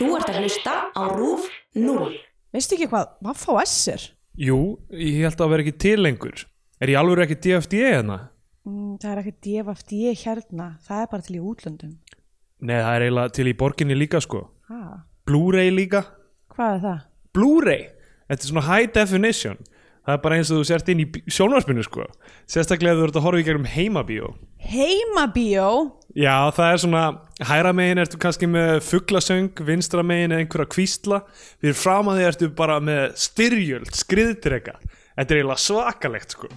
Þú 0.00 0.06
ert 0.16 0.30
að 0.32 0.38
hlusta 0.40 0.74
á 0.96 1.02
RÚF 1.12 1.42
0. 1.76 2.12
Veistu 2.56 2.76
ekki 2.78 2.86
hvað 2.88 3.10
Vaff.S 3.26 3.74
er? 3.92 4.04
Jú, 4.40 4.56
ég 4.96 5.26
held 5.26 5.42
að 5.44 5.50
vera 5.52 5.64
ekki 5.66 5.74
til 5.84 5.98
lengur 6.00 6.46
Er 6.80 6.88
ég 6.88 6.96
alveg 6.96 7.26
ekki 7.26 7.36
DFD 7.44 7.74
hérna? 7.84 8.16
Mm, 8.64 8.94
það 9.02 9.10
er 9.12 9.20
ekki 9.20 9.34
DFD 9.44 9.92
hérna, 10.22 10.70
það 10.86 11.02
er 11.02 11.10
bara 11.12 11.24
til 11.26 11.36
í 11.36 11.42
útlöndum. 11.44 11.92
Nei, 12.64 12.78
það 12.80 12.94
er 12.94 13.04
eiginlega 13.06 13.34
til 13.36 13.46
í 13.50 13.54
borginni 13.60 13.96
líka 13.98 14.22
sko 14.24 14.40
Ha, 14.70 14.80
Blu-ray 15.28 15.68
líka 15.74 16.02
hvað 16.54 16.72
er 16.78 16.82
það? 16.86 17.04
Blu-ray, 17.36 17.84
þetta 18.30 18.40
er 18.40 18.50
svona 18.54 18.66
high 18.70 18.90
definition 18.96 19.60
Það 20.00 20.16
er 20.16 20.22
bara 20.24 20.36
eins 20.40 20.50
og 20.50 20.62
þú 20.62 20.66
sért 20.70 20.88
inn 20.94 21.04
í 21.04 21.08
sjónvarpinu 21.28 21.84
sko 21.84 22.08
Sérstaklega 22.48 22.96
ef 22.96 23.02
þú 23.02 23.08
ert 23.10 23.20
að 23.20 23.26
horfa 23.28 23.42
í 23.42 23.46
gegnum 23.50 23.68
heimabíó 23.68 24.32
Heimabíó? 24.64 25.68
Já, 26.16 26.50
það 26.56 26.72
er 26.72 26.80
svona 26.82 27.02
Hæra 27.46 27.70
megin 27.72 28.00
ertu 28.02 28.18
kannski 28.20 28.48
með 28.50 28.80
fuglasöng 28.84 29.62
Vinstra 29.64 30.02
megin 30.04 30.34
er 30.34 30.42
einhverja 30.42 30.68
kvísla. 30.74 31.20
Fyrir 31.62 31.78
fram 31.78 32.10
að 32.10 32.18
því 32.18 32.26
ertu 32.30 32.48
bara 32.58 32.80
með 32.82 33.04
styrjöld 33.22 33.94
Skriðdrega 33.94 34.78
Þetta 35.20 35.34
er 35.34 35.40
eiginlega 35.40 35.60
svakalegt 35.60 36.36
sko. 36.36 36.48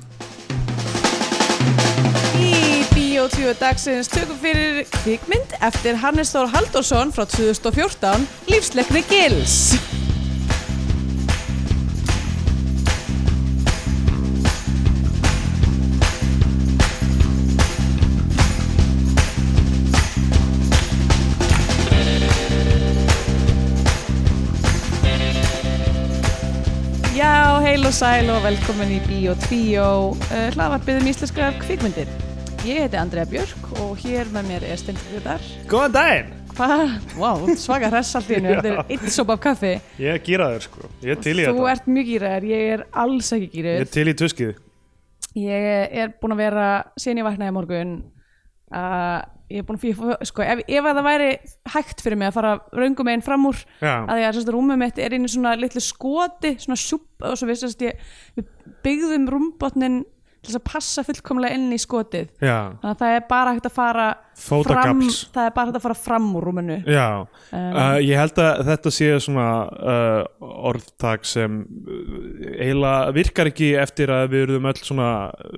Í 2.40 2.84
2 3.34 3.56
dagsins 3.60 4.10
tökum 4.12 4.40
fyrir 4.42 4.84
kvikmynd 5.02 5.58
eftir 5.64 6.00
Hannes 6.02 6.34
Þór 6.36 6.52
Halldórsson 6.54 7.12
frá 7.16 7.28
2014, 7.28 8.28
Lífsleikni 8.52 9.04
Gils. 9.12 9.93
Og 27.94 27.98
sæl 28.00 28.30
og 28.34 28.40
velkomin 28.42 28.90
í 28.90 28.96
Bíó 29.06 29.34
2, 29.38 29.58
uh, 29.78 30.46
hlaðvarpið 30.56 30.96
um 30.98 31.10
íslenskar 31.12 31.58
kvikmyndir. 31.62 32.08
Ég 32.66 32.80
heiti 32.82 32.98
Andrea 32.98 33.28
Björk 33.30 33.68
og 33.84 34.00
hér 34.02 34.32
með 34.34 34.48
mér 34.50 34.64
er 34.66 34.80
Stendur 34.82 35.12
Guðar. 35.12 35.44
Góðan 35.70 35.94
daginn 35.94 36.32
Hvað? 36.58 36.96
Wow, 37.22 37.44
svaka 37.54 37.92
hress 37.92 38.16
allt 38.18 38.32
í 38.32 38.40
hennu, 38.40 38.56
þetta 38.56 38.72
er 38.72 38.80
eitt 38.96 39.06
sopa 39.14 39.36
af 39.38 39.44
kaffi. 39.46 39.76
Ég 40.02 40.16
er 40.16 40.24
gýraður 40.26 40.66
sko 40.66 40.90
Ég 41.06 41.14
er 41.14 41.22
til 41.22 41.36
í 41.36 41.46
Þú 41.46 41.52
þetta 41.52 41.70
ert 41.76 41.92
mjög 41.94 42.10
gýraður, 42.10 42.50
ég 42.50 42.74
er 42.74 42.86
alls 43.04 43.30
ekki 43.38 43.46
Ég 43.46 43.54
er 43.54 43.62
gýraður. 43.62 43.94
til 43.94 44.08
í 44.10 44.18
tuskið 44.24 44.52
Ég 45.44 45.70
er 46.02 46.16
búin 46.18 46.34
að 46.34 46.44
vera, 46.48 46.68
síðan 46.98 47.22
ég 47.22 47.30
vaknaði 47.30 47.54
í 47.54 47.58
morgun, 47.60 47.94
að 48.74 49.30
ég 49.54 49.62
er 49.62 49.68
búin 49.68 49.78
að 49.78 49.84
fyrir, 49.84 50.16
sko, 50.26 50.46
ef, 50.46 50.62
ef 50.66 50.88
að 50.90 50.98
það 50.98 51.08
væri 51.08 51.28
hægt 51.76 52.02
fyrir 52.04 52.20
mig 52.20 52.32
að 52.32 52.38
fara 52.40 52.54
raungum 52.74 53.12
einn 53.12 53.26
fram 53.26 53.46
úr, 53.50 53.60
Já. 53.84 53.94
að 54.02 54.18
því 54.18 54.26
að 54.26 54.38
sérst, 54.38 54.52
rúmið 54.56 54.82
mitt 54.82 55.02
er 55.04 55.14
í 55.14 55.20
svona 55.30 55.54
litlu 55.60 55.84
skoti, 55.84 56.56
svona 56.64 56.80
sjúp, 56.80 57.06
og 57.22 57.38
svo 57.38 57.50
við, 57.50 57.60
sérst, 57.62 57.86
ég, 57.86 58.02
við 58.40 58.50
byggðum 58.86 59.30
rúmbotnin 59.30 60.02
til 60.44 60.52
þess 60.52 60.60
að 60.60 60.66
passa 60.68 61.04
fullkomlega 61.08 61.56
inn 61.56 61.72
í 61.72 61.80
skotið. 61.80 62.34
Já, 62.44 62.74
Þannig 62.82 62.90
að 62.90 63.02
það 63.04 63.14
er 63.16 63.28
bara 63.30 63.54
hægt 63.54 63.70
að 63.70 63.76
fara 63.78 64.08
fram, 64.38 65.02
það 65.34 65.46
er 65.46 65.54
bara 65.56 65.68
hægt 65.70 65.78
að 65.80 65.86
fara 65.86 65.98
fram 65.98 66.30
úr 66.36 66.48
rúminu. 66.50 66.78
já. 66.88 67.08
Um, 67.54 67.74
Uh, 67.74 67.98
Ég 68.04 68.18
held 68.18 68.38
að 68.42 68.64
þetta 68.68 68.92
sé 68.94 69.10
svona 69.22 69.48
uh, 69.72 70.24
orðtak 70.70 71.26
sem 71.26 71.62
uh, 71.64 72.54
eiginlega 72.60 73.12
virkar 73.16 73.50
ekki 73.52 73.74
eftir 73.80 74.12
að 74.14 74.30
við 74.34 74.46
erum 74.50 74.66
öll 74.72 74.80
svona 74.82 75.10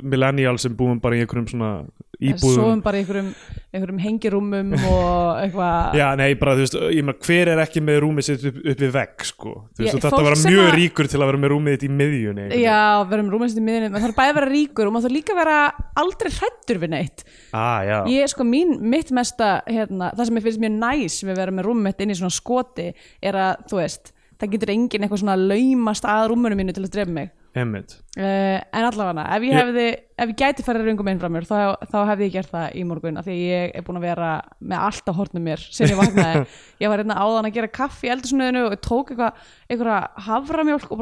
millennial 0.04 0.58
sem 0.62 0.76
búum 0.76 1.00
bara 1.04 1.16
í 1.18 1.24
einhverjum 1.24 1.48
svona 1.54 1.72
íbúðum 2.16 2.56
Sofum 2.56 2.82
bara 2.84 2.96
í 2.96 3.04
einhverjum, 3.04 3.32
einhverjum 3.76 3.98
hengirúmum 4.06 4.70
og 4.88 5.40
eitthvað 5.44 5.98
Já, 6.00 6.06
nei, 6.20 6.30
bara, 6.40 6.54
þú 6.56 6.64
veist, 6.64 6.78
ég 6.96 7.04
meina, 7.04 7.18
hver 7.28 7.52
er 7.52 7.62
ekki 7.66 7.82
með 7.84 8.00
rúmið 8.06 8.28
sitt 8.30 8.46
upp, 8.52 8.60
upp 8.72 8.84
við 8.86 8.94
vegg, 8.96 9.26
sko 9.28 9.52
Þú 9.76 9.84
veist, 9.84 9.98
þetta 10.06 10.22
vera 10.30 10.40
sem 10.40 10.54
mjög 10.54 10.64
að- 10.70 10.78
ríkur 10.80 11.10
til 11.12 11.20
að 11.20 11.28
vera 11.32 11.42
með 11.44 11.52
rúmið 11.56 11.76
þitt 11.76 11.88
í 11.88 11.92
miðjunni 11.92 12.46
einhvern 12.46 12.56
veginn. 12.56 12.64
Já, 12.64 12.80
verðum 13.12 13.32
rúmast 13.36 13.60
í 13.60 13.66
miðinni, 13.68 13.92
maður 13.92 14.06
þarf 14.08 14.20
bæði 14.22 14.32
að 14.32 14.40
vera 14.40 14.52
ríkur 14.56 14.88
og 14.88 14.96
maður 14.96 15.08
þarf 15.10 15.18
líka 15.18 15.36
að 15.36 15.42
vera 15.44 15.58
aldrei 16.06 16.32
hrættur 16.40 16.82
við 16.86 16.94
neitt. 16.96 17.26
Ah, 17.56 18.08
Ég, 18.12 18.32
sko, 18.32 18.48
mín, 18.48 18.65
mitt 18.82 19.14
mesta, 19.16 19.60
hérna, 19.70 20.12
það 20.16 20.30
sem 20.30 20.40
ég 20.40 20.46
finnst 20.46 20.62
mjög 20.64 20.76
næs 20.82 21.22
við 21.24 21.34
að 21.34 21.42
vera 21.42 21.56
með 21.56 21.70
rúmið 21.70 21.88
mitt 21.88 22.04
inn 22.04 22.14
í 22.14 22.20
svona 22.20 22.36
skoti 22.36 22.92
er 23.22 23.40
að, 23.40 23.66
þú 23.72 23.82
veist, 23.82 24.14
það 24.36 24.54
getur 24.56 24.72
enginn 24.76 25.06
eitthvað 25.06 25.24
svona 25.24 25.40
laumast 25.40 26.08
að 26.12 26.30
rúmunu 26.32 26.60
mínu 26.60 26.76
til 26.76 26.84
að 26.86 26.94
drefa 26.96 27.16
mig. 27.16 27.34
emmitt 27.56 27.94
Uh, 28.16 28.60
en 28.76 28.86
allavega, 28.88 29.24
ef 29.36 29.44
ég 29.48 29.56
hefði, 29.56 29.86
ef 30.24 30.30
ég 30.32 30.38
gæti 30.40 30.64
farið 30.64 30.90
röngum 30.90 31.10
einn 31.12 31.20
frá 31.20 31.30
mér, 31.32 31.48
þá, 31.48 31.76
þá 31.88 31.98
hefði 32.10 32.28
ég 32.28 32.34
gert 32.36 32.52
það 32.52 32.76
í 32.76 32.84
morgun, 32.88 33.20
af 33.20 33.28
því 33.28 33.36
ég 33.40 33.76
er 33.76 33.86
búin 33.88 34.00
að 34.00 34.08
vera 34.10 34.30
með 34.60 34.84
allt 34.90 35.12
á 35.12 35.18
hornum 35.18 35.46
mér, 35.48 35.64
sem 35.76 35.92
ég 35.92 36.00
vaknaði 36.00 36.46
ég 36.84 36.92
var 36.92 37.04
hérna 37.04 37.20
áðan 37.20 37.50
að 37.50 37.58
gera 37.58 37.72
kaffi 37.76 38.08
í 38.08 38.14
eldisnöðinu 38.16 38.66
og 38.70 38.76
tók 38.84 39.12
eitthvað, 39.12 39.44
eitthvað 39.68 40.24
haframjólk 40.28 40.88
og 40.92 41.02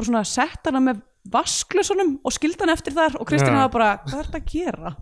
hann 2.66 2.74
eftir 2.74 2.96
þar 2.96 3.18
og 3.20 3.28
Kristján 3.30 3.54
Já. 3.56 3.62
hafa 3.62 3.74
bara, 3.78 3.90
hvað 4.04 4.20
er 4.20 4.30
þetta 4.30 4.42
að 4.42 4.50
gera? 4.52 4.94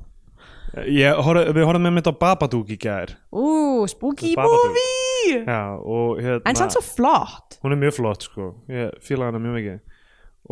Ég, 0.72 1.18
horf, 1.20 1.48
Við 1.52 1.66
horfum 1.68 1.84
með 1.84 1.96
mitt 1.98 2.08
á 2.08 2.14
Babadook 2.16 2.70
í 2.72 2.78
gær. 2.80 3.14
Ú, 3.28 3.84
spooky 3.92 4.32
Babadook. 4.38 4.72
movie! 4.72 5.42
Já, 5.44 5.62
og 5.78 6.20
hérna 6.22 6.48
en 6.48 6.58
sann 6.58 6.72
svo 6.72 6.82
flott. 6.84 7.58
Hún 7.62 7.74
er 7.74 7.80
mjög 7.82 7.98
flott, 8.00 8.28
sko. 8.28 8.54
Ég 8.72 8.94
fíla 9.04 9.28
hana 9.28 9.40
mjög 9.42 9.58
mikið. 9.58 9.80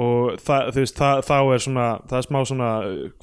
Og 0.00 0.36
það, 0.38 0.68
þú 0.74 0.82
veist, 0.84 1.00
það, 1.00 1.20
þá 1.26 1.36
er 1.40 1.62
svona 1.64 1.86
það 2.06 2.18
er 2.20 2.26
smá 2.28 2.38
svona, 2.46 2.68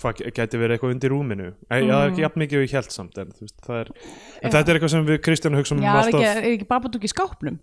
hvað 0.01 0.23
gæti 0.35 0.59
verið 0.59 0.75
eitthvað 0.75 0.93
undir 0.95 1.13
rúminu, 1.13 1.47
mm. 1.53 1.69
það 1.69 1.93
er 1.95 2.09
ekki 2.09 2.25
jafn 2.25 2.41
mikið 2.43 2.63
ég 2.65 2.73
held 2.75 2.91
samt, 2.91 3.21
en, 3.21 3.31
þú 3.37 3.45
veist, 3.45 3.55
það 3.63 3.79
er 3.79 3.91
en 3.95 4.51
þetta 4.51 4.73
er 4.73 4.79
eitthvað 4.79 4.91
sem 4.91 5.07
við 5.07 5.19
Kristján 5.23 5.55
hugsaum 5.55 5.79
Já, 5.79 5.87
um 5.87 5.93
er 5.93 6.01
alltaf 6.01 6.19
ekki, 6.19 6.43
er 6.43 6.57
ekki 6.57 6.67
babadúk 6.73 7.07
í 7.07 7.11
skápnum? 7.13 7.61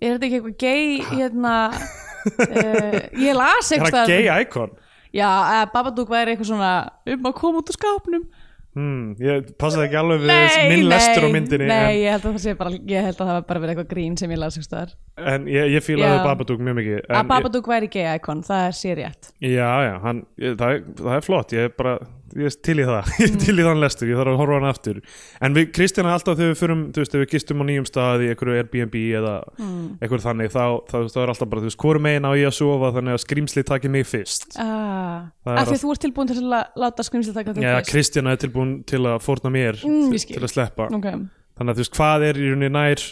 Er 0.00 0.16
þetta 0.16 0.26
ekki 0.26 0.40
eitthvað 0.40 0.58
gay, 0.64 0.98
hérna 1.12 1.54
uh, 1.70 2.98
ég 3.28 3.38
las 3.38 3.70
er 3.70 3.78
eitthvað 3.78 4.00
það 4.00 4.12
gay 4.16 4.42
icon? 4.42 4.74
Já, 5.14 5.30
babadúk 5.70 6.10
væri 6.10 6.34
eitthvað 6.34 6.50
svona 6.50 6.74
um 7.14 7.30
að 7.30 7.38
koma 7.38 7.62
út 7.62 7.70
úr 7.70 7.78
skápnum 7.78 8.26
hmm, 8.76 9.14
ég 9.24 9.50
passaði 9.60 9.86
ekki 9.88 9.98
alveg 10.00 10.24
við 10.24 10.56
minn 10.70 10.86
lestur 10.90 11.26
á 11.26 11.28
myndinni 11.34 11.68
Nei, 11.70 12.02
ég 12.04 12.14
held 12.14 12.58
bara 12.60 12.72
ég 12.76 13.08
held 13.08 13.16
að 13.16 13.30
það 13.30 13.32
var 13.36 13.46
bara 13.48 13.62
verið 13.64 13.74
eitthvað 13.74 13.90
grín 13.94 14.16
sem 14.20 14.34
ég 14.34 14.40
las 14.42 14.58
en, 14.60 14.94
en 15.34 15.48
ég, 15.50 15.72
ég 15.76 15.84
fílaði. 15.84 16.22
Babadook 16.26 16.62
mjög 16.62 16.78
mikið 16.80 16.96
Að 17.00 17.18
en, 17.18 17.30
babadúk 17.32 17.70
væri 17.72 17.90
gay 17.92 18.14
icon, 18.18 18.44
það 18.46 18.66
er 18.68 18.78
sér 18.80 19.00
rétt 19.02 19.32
ég, 19.40 19.56
já, 19.58 19.68
já, 19.88 19.94
hann, 20.04 20.24
ég, 20.40 20.56
það, 20.60 20.76
það 21.02 21.18
er 21.18 21.26
flott 21.26 21.56
ég 21.56 21.68
er 21.68 21.74
bara, 21.80 21.96
ég 22.38 22.56
til 22.62 22.76
í 22.78 22.84
það. 22.86 23.10
Ég 23.24 23.36
til 23.42 23.54
í 23.56 23.64
þann 23.66 23.80
lestur, 23.82 24.10
ég 24.10 24.18
þarf 24.20 24.32
að 24.32 24.38
horfa 24.40 24.54
á 24.54 24.58
hann 24.60 24.68
aftur. 24.70 25.00
En 25.42 25.56
við 25.56 25.70
Kristjana 25.76 26.12
alltaf 26.14 26.36
þegar 26.38 26.52
við 26.52 26.60
förum 26.60 26.82
þú 26.94 27.02
veist, 27.02 27.12
þegar 27.14 27.24
við 27.24 27.32
gistum 27.34 27.62
á 27.62 27.64
nýjum 27.68 27.88
stað 27.88 28.24
í 28.24 28.30
einhverju 28.32 28.56
Airbnb 28.60 28.96
eða 29.20 29.34
mm. 29.58 29.80
einhverju 30.00 30.24
þannig 30.26 30.52
þá, 30.54 30.64
þá, 30.90 30.96
þá 31.10 31.18
er 31.24 31.32
alltaf 31.34 31.50
bara, 31.50 31.64
þú 31.64 31.70
veist, 31.70 31.80
hvorum 31.84 32.06
megin 32.06 32.28
á 32.28 32.32
ég 32.38 32.50
að 32.50 32.56
sofa 32.60 32.92
þannig 32.96 33.16
að 33.16 33.22
skrýmsli 33.24 33.66
taki 33.70 33.92
mig 33.92 34.06
fyrst? 34.10 34.56
Ah, 34.60 35.28
Af 35.50 35.68
því 35.70 35.76
að 35.78 35.82
þú 35.84 35.92
ert 35.94 36.04
tilbúin 36.06 36.30
til 36.30 36.38
að 36.40 36.80
láta 36.84 37.06
skrimsli 37.06 37.34
taka 37.36 37.56
þig 37.56 37.66
Já, 37.66 37.74
fyrst. 37.80 37.92
Kristjana 37.94 38.36
er 38.36 38.40
tilbúin 38.44 38.72
til 38.88 39.02
að 39.04 39.20
fórna 39.26 39.52
mér 39.54 39.80
Mm, 39.80 40.10
til, 40.12 40.22
til 40.36 40.42
að 40.44 40.52
sleppa. 40.52 40.88
Ok, 40.92 41.06
þannig 41.58 41.72
að 41.72 41.78
þú 41.78 41.84
veist, 41.84 41.96
hvað 41.96 42.24
er 42.28 42.38
í 42.40 42.48
rauninni 42.50 42.70
nær 42.74 43.04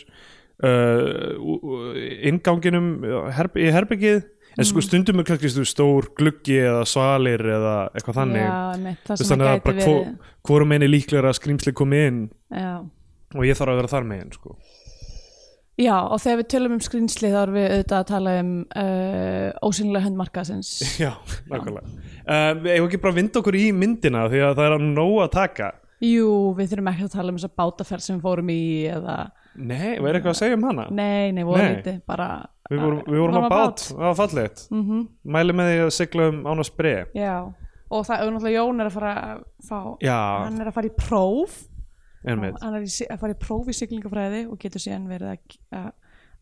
uh, 0.69 1.99
innganginum 2.29 2.89
herb 3.37 3.59
í 3.59 3.69
herbyggið 3.75 4.21
en 4.59 4.67
sko 4.69 4.83
stundum 4.85 5.23
er 5.23 5.29
kannski 5.29 5.49
veist, 5.49 5.73
stór 5.73 6.09
gluggi 6.19 6.59
eða 6.61 6.83
svalir 6.89 7.45
eða 7.57 7.77
eitthvað 7.95 8.19
þannig. 8.23 8.43
Mm. 8.43 8.49
Já, 8.51 8.83
mitt, 8.89 9.05
það 9.07 9.21
sem 9.23 9.31
þannig 9.33 9.49
að 9.49 9.55
að 9.55 9.63
bara 9.69 9.77
verið. 9.79 9.89
hvor, 9.89 10.35
hvorum 10.49 10.75
er 10.77 10.89
líklega 10.89 11.31
að 11.31 11.39
skrýmsli 11.39 11.75
komi 11.79 12.03
inn 12.09 12.21
Já. 12.51 12.73
og 13.37 13.47
ég 13.47 13.59
þarf 13.61 13.75
að 13.75 13.81
vera 13.83 13.93
þar 13.95 14.09
megin 14.13 14.35
sko. 14.35 14.57
Já, 15.79 15.95
og 16.11 16.19
þegar 16.19 16.41
við 16.41 16.47
tölum 16.51 16.73
um 16.75 16.81
skrýnsli 16.83 17.29
þá 17.31 17.37
erum 17.45 17.55
við 17.55 17.67
auðvitað 17.71 18.01
að 18.01 18.09
tala 18.09 18.31
um 18.43 18.49
uh, 18.67 19.51
ósynilega 19.63 20.07
hönd 20.09 20.19
markaðsins. 20.19 20.71
Já, 21.05 21.13
nákvæmlega. 21.47 21.93
Uh, 22.27 22.49
Við 22.65 22.73
eigum 22.73 22.89
ekki 22.89 23.01
bara 23.05 23.13
að 23.15 23.21
vinda 23.21 23.39
okkur 23.39 23.59
í 23.61 23.67
myndina 23.71 24.25
því 24.33 24.41
að 24.43 24.57
það 24.59 24.67
er 24.67 24.75
að 24.75 24.89
nóg 24.89 25.15
að 25.23 25.31
taka? 25.37 25.69
Jú, 26.03 26.27
við 26.59 26.73
þurfum 26.73 26.91
ekki 26.93 27.07
að 27.07 27.15
tala 27.15 27.31
um 27.31 27.39
þessa 27.39 27.55
bátaferð 27.63 28.05
sem 28.09 28.19
við 28.19 28.27
fórum 28.27 28.51
í 28.55 28.59
eða, 28.91 29.15
Nei, 29.59 29.95
var 30.03 30.19
eitthvað 30.19 30.35
að 30.35 30.41
segja 30.43 30.59
um 30.59 30.67
hana? 30.69 30.85
nei, 30.95 31.31
nei, 31.35 31.45
voru 31.47 31.63
lítið 31.65 31.97
bara 32.11 32.29
Við 32.69 32.83
vorum, 32.83 32.99
við 33.07 33.23
vorum 33.23 33.39
á 33.41 33.49
bát, 33.49 33.83
það 33.89 34.05
var 34.05 34.17
fallegt. 34.19 34.67
Mm 34.75 35.05
Mæli 35.25 35.55
með 35.57 35.71
því 35.71 35.81
að 35.85 35.95
sigla 35.97 36.29
um 36.29 36.39
án 36.45 36.61
að 36.61 36.67
spree. 36.69 37.01
Já, 37.17 37.35
og 37.89 38.05
það 38.05 38.21
er 38.21 38.33
náttúrulega 38.35 38.59
Jón 38.59 38.83
er 38.83 38.91
að 38.91 38.97
fara 38.99 39.13
að 39.23 39.45
fá, 39.69 39.79
Já, 40.05 40.19
hann 40.45 40.59
er 40.61 40.69
að 40.69 40.77
fara 40.77 40.91
í 40.91 40.95
próf. 40.99 41.57
Einmitt. 42.29 42.59
Hann 42.61 42.77
er 42.77 42.85
að 42.85 43.23
fara 43.23 43.33
í 43.33 43.39
próf 43.41 43.71
í 43.71 43.77
siglingafræði 43.79 44.43
og 44.51 44.59
getur 44.61 44.83
síðan 44.85 45.07
verið 45.09 45.33
að, 45.33 45.57
að, 45.79 45.87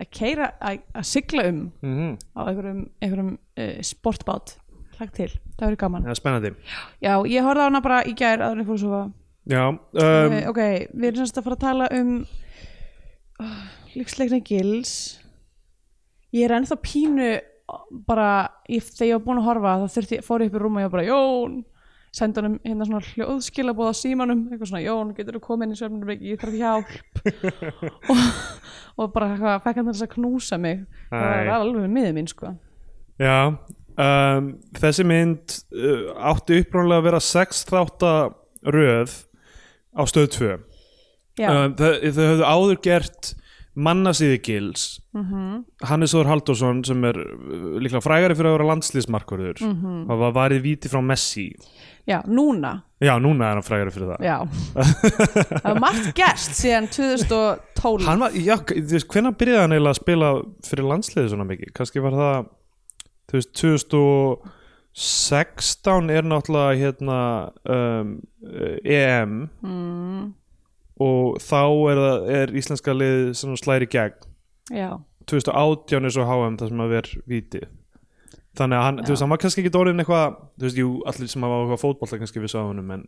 að 0.02 0.08
keira, 0.19 0.49
að, 0.58 0.81
að 0.99 1.06
sigla 1.12 1.44
um 1.52 1.61
mm 1.84 2.17
á 2.34 2.40
einhverjum, 2.46 2.81
einhverjum 3.05 3.28
uh, 3.37 3.76
sportbát. 3.87 4.56
Hlagt 4.96 5.14
til, 5.19 5.28
það 5.58 5.69
verður 5.69 5.81
gaman. 5.84 6.08
Það 6.08 6.14
er 6.14 6.19
spennandi. 6.19 6.50
Já, 7.05 7.12
ég 7.28 7.46
horfði 7.46 7.62
á 7.62 7.69
hana 7.69 7.82
bara 7.84 8.00
í 8.08 8.17
gær 8.17 8.43
en 8.49 8.64
ég 8.64 8.67
fór 8.67 8.78
að 8.78 8.82
sofa. 8.82 9.02
Já, 9.46 9.62
um, 9.70 10.34
ok, 10.50 10.61
við 10.90 11.06
erum 11.12 11.20
semst 11.20 11.38
að 11.38 11.46
fara 11.46 11.58
að 11.58 11.62
tala 11.62 11.88
um 11.94 12.12
uh, 13.44 13.62
lífsleikna 13.94 14.40
gils 14.43 14.96
ég 16.37 16.47
er 16.47 16.56
ennþá 16.56 16.79
pínu 16.85 17.31
bara, 18.06 18.29
ég, 18.71 18.85
þegar 18.85 19.09
ég 19.09 19.17
var 19.17 19.25
búin 19.25 19.41
að 19.41 19.49
horfa 19.49 19.79
þá 19.81 19.97
þurfti, 19.97 20.21
fór 20.27 20.44
ég 20.44 20.53
upp 20.53 20.59
í 20.59 20.62
rúm 20.62 20.77
og 20.79 20.85
ég 20.85 20.91
var 20.91 20.99
bara, 20.99 21.09
Jón! 21.09 21.65
Senda 22.17 22.41
honum 22.41 22.55
hérna 22.65 22.87
svona 22.88 23.03
hljóðskilabóð 23.05 23.91
á 23.93 23.94
símanum 23.99 24.44
eitthvað 24.47 24.71
svona, 24.71 24.85
Jón, 24.85 25.11
getur 25.17 25.37
þú 25.37 25.43
komið 25.44 25.67
inn 25.67 25.75
í 25.75 25.81
svefnum 25.81 26.12
ég 26.15 26.41
þarf 26.41 26.55
hjálp. 26.56 26.94
Og, 28.12 28.23
og 28.97 29.11
bara 29.12 29.35
eitthvað, 29.35 29.59
fekk 29.67 29.81
hann 29.81 29.91
þess 29.91 30.05
að 30.06 30.12
knúsa 30.15 30.56
mig. 30.62 30.87
Það 31.11 31.27
Æ. 31.27 31.35
var 31.35 31.50
alveg 31.59 31.91
miður 31.93 32.15
mín 32.17 32.31
sko. 32.31 32.53
Já, 33.21 33.37
um, 34.06 34.49
þessi 34.81 35.05
mynd 35.09 35.59
uh, 35.77 36.06
átti 36.33 36.62
upprónulega 36.62 37.03
að 37.03 37.09
vera 37.11 37.21
sex 37.27 37.65
þátta 37.69 38.15
röð 38.77 39.19
á 39.97 40.03
stöð 40.09 40.31
2 40.38 40.49
Já, 41.37 41.50
um, 41.53 41.75
þau, 41.77 41.93
þau 42.00 42.25
höfðu 42.31 42.49
áður 42.49 42.81
gert 42.85 43.33
mannasíði 43.76 44.38
gils. 44.44 44.82
Mhm, 45.17 45.64
Hannes 45.88 46.14
Þór 46.17 46.31
Halldórsson 46.31 46.78
sem 46.87 47.00
er 47.08 47.17
uh, 47.20 47.26
líklega 47.82 48.05
frægari 48.05 48.34
fyrir 48.37 48.50
að 48.50 48.56
vera 48.56 48.70
landslýsmarkurður 48.70 49.56
mm. 49.61 49.75
-hmm. 49.82 49.99
var 50.23 50.32
varið 50.37 50.61
víti 50.64 50.87
frá 50.93 51.00
Messi. 51.05 51.46
Já, 52.06 52.19
núna. 52.26 52.82
Já, 53.02 53.19
núna 53.19 53.44
er 53.50 53.55
hann 53.58 53.67
frægari 53.67 53.90
fyrir 53.90 54.08
það. 54.14 54.25
Já. 54.25 54.38
Það 55.62 55.73
var 55.73 55.81
margt 55.81 56.14
gerst 56.17 56.55
síðan 56.55 56.88
2012 56.88 58.06
Hann 58.06 58.20
var, 58.20 58.31
já, 58.32 58.56
þú 58.62 58.93
veist, 58.93 59.08
hvenær 59.12 59.32
byrjaði 59.37 59.61
hann 59.61 59.73
eiginlega 59.75 59.90
að 59.90 60.00
spila 60.00 60.43
fyrir 60.64 60.84
landsliði 60.87 61.28
svona 61.32 61.44
mikið? 61.50 61.73
Kannski 61.76 62.00
var 62.05 62.12
það, 62.17 62.37
þú 63.26 63.32
veist, 63.37 63.52
2016 63.61 66.11
er 66.14 66.23
náttúrulega 66.31 66.81
hérna 66.81 67.19
um, 67.76 68.08
EM 68.87 69.32
mm, 69.61 70.23
og 71.03 71.41
þá 71.43 71.63
er, 71.93 72.03
er 72.41 72.55
íslenska 72.57 72.95
lið 72.97 73.33
slæri 73.61 73.89
gegn. 73.91 74.29
Já, 74.73 74.91
2018 75.31 76.07
er 76.07 76.15
svo 76.15 76.27
HM 76.27 76.61
það 76.61 76.71
sem 76.71 76.85
að 76.85 76.95
vera 76.95 77.25
vítið. 77.31 77.67
Þannig 78.57 78.79
að 78.79 78.87
hann, 78.87 79.01
veist, 79.05 79.23
hann 79.23 79.33
var 79.35 79.41
kannski 79.43 79.63
ekki 79.63 79.77
orðin 79.77 80.01
eitthvað, 80.01 80.39
þú 80.57 80.65
veist, 80.65 80.79
jú, 80.81 80.93
allir 81.11 81.29
sem 81.29 81.45
hafa 81.45 81.59
eitthvað 81.61 81.83
fótbolta 81.83 82.19
kannski 82.21 82.41
við 82.41 82.55
sáðunum, 82.55 82.95
en 82.95 83.05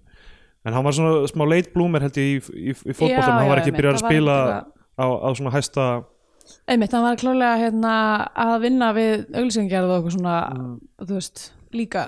en 0.66 0.74
hann 0.74 0.84
var 0.84 0.96
svona 0.96 1.28
smá 1.30 1.44
late 1.48 1.72
bloomer 1.74 2.02
held 2.04 2.18
ég 2.18 2.28
í, 2.28 2.38
í, 2.70 2.74
í 2.74 2.94
fótbolta, 2.96 3.30
Já, 3.30 3.36
hann 3.38 3.50
var 3.50 3.62
ekki 3.62 3.74
byrjað 3.76 3.94
að 3.94 4.00
var 4.02 4.10
spila 4.10 4.36
á, 4.98 5.06
á 5.06 5.28
svona 5.38 5.54
hæsta 5.54 5.86
einmitt, 6.68 6.94
hann 6.96 7.04
var 7.04 7.20
klálega 7.20 7.60
hérna, 7.60 7.94
að 8.32 8.54
vinna 8.64 8.90
við 8.96 9.26
auglýsingarð 9.36 9.92
og 9.92 9.96
eitthvað 9.98 10.16
svona, 10.16 10.36
þú 11.04 11.18
veist, 11.18 11.44
líka 11.76 12.04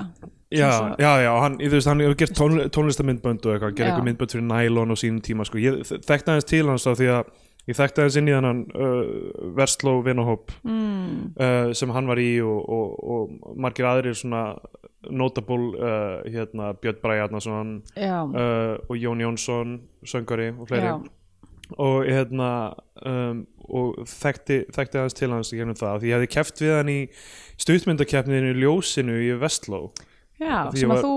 Já, 0.51 0.97
já, 0.99 1.11
já, 1.23 1.31
hann, 1.45 1.61
þú 1.63 1.77
veist, 1.77 1.87
hann 1.87 2.01
hefur 2.03 2.17
gert 2.19 2.35
tón, 2.35 2.57
tónlistamindbönd 2.75 3.45
og 3.47 3.53
eitthvað, 3.53 3.69
hann 3.69 3.77
gerði 3.79 3.91
eitthvað 3.93 4.09
myndbönd 4.09 4.33
fyrir 4.35 4.47
Nylon 4.49 4.91
á 4.91 4.97
sínum 4.99 5.21
tíma, 5.23 5.47
sko, 5.47 5.61
ég 5.63 5.85
þekkti 5.87 6.33
aðeins 6.33 6.49
til 6.51 6.65
hans 6.67 6.87
þá 6.89 6.91
því 6.99 7.11
að 7.15 7.31
ég 7.71 7.79
þekkti 7.79 8.03
aðeins 8.03 8.19
inn 8.19 8.31
í 8.31 8.35
þennan 8.35 8.65
uh, 8.75 9.13
Versló 9.55 9.95
vinahóp 10.03 10.51
mm, 10.67 11.15
uh, 11.39 11.71
sem 11.79 11.95
hann 11.95 12.11
var 12.11 12.19
í 12.19 12.33
og, 12.43 12.67
og, 12.67 12.99
og 13.15 13.55
margir 13.63 13.87
aðrir 13.93 14.19
svona 14.19 14.43
notable 15.07 15.71
uh, 15.79 16.27
hérna, 16.27 16.75
Björn 16.83 17.79
Já, 17.95 18.19
uh, 18.27 18.75
og 18.91 18.99
Jón 18.99 19.23
Jónsson 19.23 19.79
söngari 20.03 20.51
og 20.59 20.67
fleiri. 20.67 20.91
Já, 20.91 20.99
og 21.79 22.05
hérna 22.11 22.75
um, 23.07 23.47
og 23.71 24.03
þekkti, 24.11 24.65
þekkti 24.75 24.99
aðeins 24.99 25.15
til 25.15 25.31
hans 25.31 25.55
í 25.55 25.59
gennum 25.61 25.79
það, 25.79 26.03
því 26.03 26.11
ég 26.11 26.19
hefði 26.19 26.35
keft 26.35 26.63
við 26.65 26.73
hann 26.75 26.91
í 26.91 27.01
stuðmyndakeppninu 27.63 28.51
í 28.51 28.63
ljósinu 28.65 29.21
í 29.23 29.35
Vestló 29.39 29.93
já 30.41 30.71
sem 30.75 30.89
að 30.91 30.95
var- 30.95 31.05
þú 31.05 31.15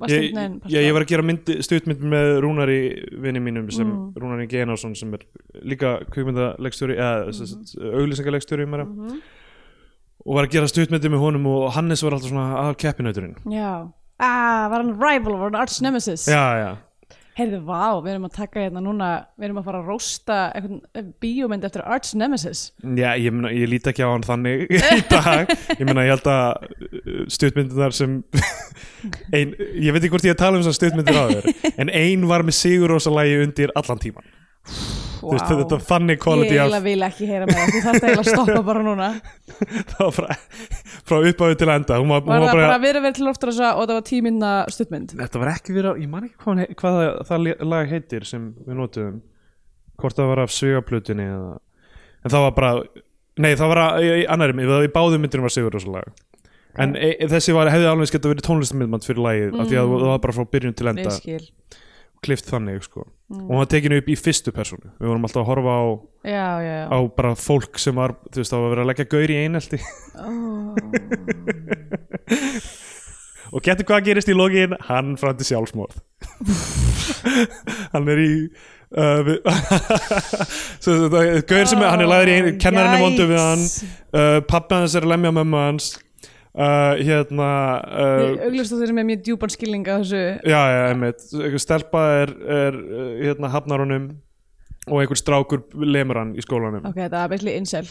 varst 0.00 0.14
einhvern 0.14 0.34
veginn 0.38 0.60
ég, 0.74 0.86
ég 0.86 0.92
var 0.92 1.02
að 1.04 1.08
gera 1.12 1.22
mynd, 1.22 1.44
stuðmynd 1.66 2.02
með 2.14 2.28
Rúnari 2.44 2.78
vinni 3.22 3.40
mínum 3.40 3.70
sem 3.72 3.86
Mm. 3.88 4.12
Rúnari 4.14 4.46
Geinarsson 4.48 4.94
sem 4.96 5.14
er 5.14 5.20
líka 5.64 6.04
kvikmyndalegstjóri 6.12 6.96
eða 6.96 7.26
mm 7.26 7.32
-hmm. 7.32 7.94
auglýsingalegstjóri 8.00 8.66
meira 8.68 8.84
Mhm. 8.84 9.20
og 10.26 10.34
var 10.34 10.44
að 10.46 10.50
gera 10.50 10.66
stuðmyndi 10.66 11.08
með 11.08 11.18
honum 11.24 11.46
og 11.46 11.72
Hannes 11.72 12.02
var 12.02 12.12
alltaf 12.12 12.30
svona 12.30 12.56
að 12.68 12.76
keppinauturinn 12.76 13.34
Já, 13.46 13.88
ah, 14.20 14.68
var 14.68 14.82
hann 14.82 14.94
rival, 15.00 15.32
var 15.38 15.50
hann 15.50 15.54
arch 15.62 15.80
nemesis 15.82 16.26
já, 16.28 16.44
já, 16.62 16.76
Heyrðu, 17.38 17.60
vá, 17.68 18.02
við 18.02 18.12
erum 18.16 18.26
að 18.26 18.34
taka 18.34 18.64
hérna 18.64 18.80
núna 18.82 19.08
við 19.38 19.46
erum 19.48 19.60
að 19.60 19.68
fara 19.68 19.80
að 19.82 19.90
rósta 19.92 20.38
einhvern 20.58 21.12
bíómynd 21.22 21.66
eftir 21.68 21.84
arch 21.86 22.10
nemesis. 22.18 22.64
Já 22.82 23.12
ég, 23.14 23.30
meina, 23.30 23.52
ég 23.54 23.70
líti 23.70 23.92
ekki 23.92 24.02
á 24.02 24.10
hann 24.10 24.26
þannig 24.26 24.64
í 24.98 25.02
dag. 25.06 25.52
Ég 25.78 25.84
meina 25.86 26.06
ég 26.08 26.16
held 26.16 26.30
að 26.34 27.28
stuðmyndunar 27.36 27.94
sem 27.94 28.18
ein, 29.36 29.54
ég 29.54 29.94
veit 29.94 30.02
ekki 30.02 30.12
hvort 30.16 30.26
ég 30.26 30.34
að 30.34 30.42
tala 30.42 30.58
um 30.58 30.64
þessar 30.66 30.80
stuðmyndir 30.80 31.18
á 31.18 31.24
þér 31.30 31.74
en 31.78 31.92
ein 31.94 32.26
var 32.30 32.42
með 32.46 32.58
sigur 32.58 32.96
rosalagi 32.96 33.38
undir 33.44 33.74
allan 33.78 34.02
tíman 34.02 34.26
Þú 35.18 35.32
veist, 35.34 35.48
þetta 35.50 35.76
er 35.78 35.84
þannig 35.88 36.14
Ég 36.16 36.22
quality 36.24 36.48
af 36.48 36.58
eiginlega 36.58 36.84
vil 36.84 37.06
ekki 37.08 37.28
heyra 37.28 37.48
með 37.48 37.58
það, 37.58 37.72
þú 37.72 37.82
þarft 37.86 38.06
eiginlega 38.08 38.22
að 38.22 38.30
stoppa 38.32 38.62
bara 38.68 38.84
núna. 38.86 39.08
Það 39.92 40.02
var 40.04 40.14
frá, 40.18 40.28
frá 41.10 41.16
upphafi 41.32 41.58
til 41.62 41.70
enda. 41.74 41.98
Hún 41.98 42.12
var, 42.12 42.22
hún 42.22 42.32
Var 42.32 42.44
var 42.44 42.48
það 42.48 42.52
bara, 42.54 42.68
bara 42.68 42.82
verið 42.84 43.06
verið 43.08 43.18
til 43.18 43.26
loftur 43.28 43.52
og 43.52 43.58
það 43.58 43.94
var 43.94 44.06
tíminna 44.10 44.52
stuttmynd? 44.74 45.16
Þetta 45.18 45.42
var 45.42 45.52
ekki 45.54 45.76
verið 45.78 46.04
ég 46.04 46.12
man 46.12 46.28
ekki 46.28 46.38
hvað, 46.38 46.52
hann 46.52 46.62
he- 46.64 46.78
hvað 46.78 47.00
það, 47.00 47.10
það 47.32 47.66
lag 47.74 47.92
heitir 47.92 48.28
sem 48.28 48.46
við 48.66 48.78
notuðum. 48.78 49.18
Hvort 49.98 50.18
það 50.20 50.30
var 50.32 50.44
af 50.44 50.54
svigaplutinni 50.54 51.26
eða, 51.26 51.52
en 52.22 52.34
það 52.34 52.46
var 52.46 52.56
bara 52.60 52.72
nei 53.38 53.52
það 53.58 53.70
var 53.72 53.82
að, 53.84 54.06
í, 54.06 54.24
annari, 54.30 54.54
í, 54.62 54.80
í 54.86 54.90
báðum 54.94 55.22
myndirum 55.24 55.46
var 55.46 55.54
sigur 55.54 55.74
rosa 55.74 55.90
lag 55.94 56.08
en 56.78 56.94
e, 56.98 57.12
þessi 57.30 57.54
var, 57.56 57.70
hefði 57.72 57.88
alveg 57.90 58.10
skett 58.10 58.26
að 58.26 58.34
verið 58.34 58.46
tónlistamindmand 58.46 59.06
fyrir 59.06 59.22
lagið 59.24 59.56
af 59.58 59.70
því 59.70 59.78
að 59.80 59.92
það 59.94 60.10
var 60.12 60.20
bara 60.24 60.36
frá 60.36 60.44
byrjun 60.52 60.76
til 60.78 60.90
enda. 60.92 61.06
Ég 61.08 61.16
skil 61.18 61.80
klift 62.24 62.46
þannig 62.50 62.82
sko. 62.86 63.00
Og 63.28 63.42
hún 63.50 63.60
var 63.60 63.68
tekinu 63.68 63.98
upp 64.00 64.06
í 64.08 64.14
fyrstu 64.16 64.54
persónu 64.56 64.88
við 64.96 65.10
vorum 65.10 65.26
alltaf 65.28 65.42
að 65.42 65.48
horfa 65.50 65.72
á, 65.76 65.84
Já, 66.28 66.46
já, 66.64 66.74
já. 66.80 66.86
á 66.88 66.98
bara 67.18 67.32
fólk 67.38 67.74
sem 67.82 67.94
var 67.98 68.10
þú 68.32 68.38
veist 68.40 68.52
það 68.54 68.62
var 68.64 68.72
verið 68.72 68.84
að 68.84 68.90
leggja 68.92 69.10
gaur 69.12 69.30
í 69.34 69.40
einelti. 69.44 69.78
Og 73.48 73.62
getur 73.64 73.86
hvað 73.88 74.04
gerist 74.10 74.28
í 74.28 74.34
lokin? 74.36 74.74
Hann 74.88 75.14
framti 75.20 75.44
sjálfsmorð. 75.48 75.96
Hann 77.94 78.08
er 78.12 78.18
í 78.20 78.32
uh, 78.92 79.24
gaur 81.48 81.64
sem 81.70 81.80
er, 81.80 81.88
hann 81.88 82.02
er 82.04 82.10
lagður 82.10 82.32
í 82.32 82.34
einu 82.36 82.50
kennarinn 82.60 82.96
er 82.98 83.02
vondu 83.04 83.24
við 83.30 83.40
hann. 83.40 83.64
Uh, 84.12 84.38
pappi 84.48 84.74
hans 84.76 84.94
er 84.98 85.04
að 85.06 85.12
lemja 85.14 85.32
mömmu 85.38 85.58
hans 85.62 85.86
uh, 86.58 86.98
hérna 86.98 87.50
uh, 87.86 88.48
þú 88.58 88.80
þeir 88.80 88.94
með 88.96 89.06
mjög 89.12 89.22
djúpan 89.28 89.54
skilning 89.54 89.86
að 89.86 90.02
þessu. 90.02 90.24
Já, 90.42 90.58
já, 90.74 90.80
einmitt. 90.88 91.28
Einhver 91.38 91.62
stelpa 91.62 92.02
er, 92.24 92.34
er 92.58 92.82
uh, 92.82 93.06
hérna 93.22 93.52
hafnar 93.54 93.84
honum 93.84 94.10
og 94.88 95.00
einhver 95.02 95.20
strákur 95.20 95.64
lemur 95.74 96.22
hann 96.22 96.36
í 96.38 96.44
skólanum. 96.44 96.84
Ok, 96.88 97.00
þetta 97.04 97.24
er 97.24 97.32
basically 97.32 97.56
incel. 97.60 97.88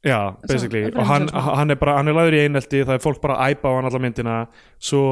Já, 0.00 0.32
basically, 0.48 0.86
er 0.88 0.94
og 0.96 1.04
hann, 1.04 1.26
sjálfsmorð. 1.28 1.56
hann 1.58 1.74
er 1.74 1.80
bara, 1.82 1.96
hann 1.98 2.08
er 2.08 2.16
lagður 2.16 2.38
í 2.38 2.44
einelti 2.46 2.78
það 2.86 2.94
er 2.94 3.02
fólk 3.04 3.18
bara 3.20 3.36
að 3.36 3.52
æpa 3.52 3.68
á 3.68 3.76
hann 3.76 3.90
alla 3.90 4.00
myndina. 4.00 4.38
Svo 4.80 5.02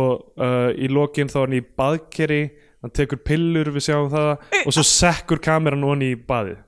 uh, 0.40 0.70
í 0.72 0.88
lokin 0.88 1.28
þá 1.28 1.42
er 1.42 1.44
hann 1.44 1.58
í 1.58 1.66
baðkeri, 1.82 2.40
hann 2.84 2.94
tekur 2.96 3.20
pillur 3.20 3.68
við 3.74 3.84
sjáum 3.90 4.08
það, 4.14 4.32
og 4.64 4.72
svo 4.72 4.86
sekkur 4.88 5.42
kameran 5.44 5.84
onni 5.84 6.14
í 6.14 6.18
baðið 6.28 6.64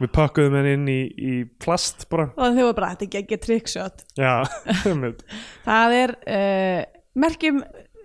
við 0.00 0.10
pakkuðum 0.14 0.56
hann 0.56 0.68
inn 0.70 0.86
í, 0.88 1.00
í 1.12 1.34
plast 1.60 2.06
bara, 2.12 2.30
og 2.32 2.56
þau 2.56 2.64
var 2.70 2.76
bara, 2.78 2.90
þetta 2.96 3.06
er 3.18 3.22
ekki 3.24 3.38
trickshot 3.44 4.04
já. 4.16 4.32
Það 5.68 5.96
er 5.98 6.14
uh, 6.24 6.80
merkjum 7.20 7.60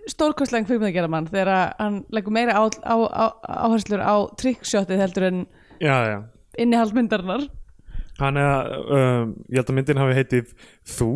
stórkostlega 0.06 0.68
kvikmyndagerða 0.68 1.10
mann 1.10 1.30
þegar 1.30 1.50
að 1.54 1.64
hann 1.80 1.96
leggur 2.14 2.36
meira 2.36 2.60
á, 2.60 2.62
á, 2.68 2.96
á, 3.08 3.26
áherslur 3.66 4.04
á 4.04 4.14
trickshotið 4.38 5.02
heldur 5.02 5.28
en 5.30 5.40
innihald 6.60 6.94
myndarinnar 6.96 7.48
hann 8.20 8.38
er, 8.40 8.70
um, 8.86 9.34
ég 9.50 9.58
held 9.60 9.72
að 9.72 9.76
myndin 9.80 10.00
hafi 10.00 10.16
heitið 10.20 10.52
Þú? 10.86 11.10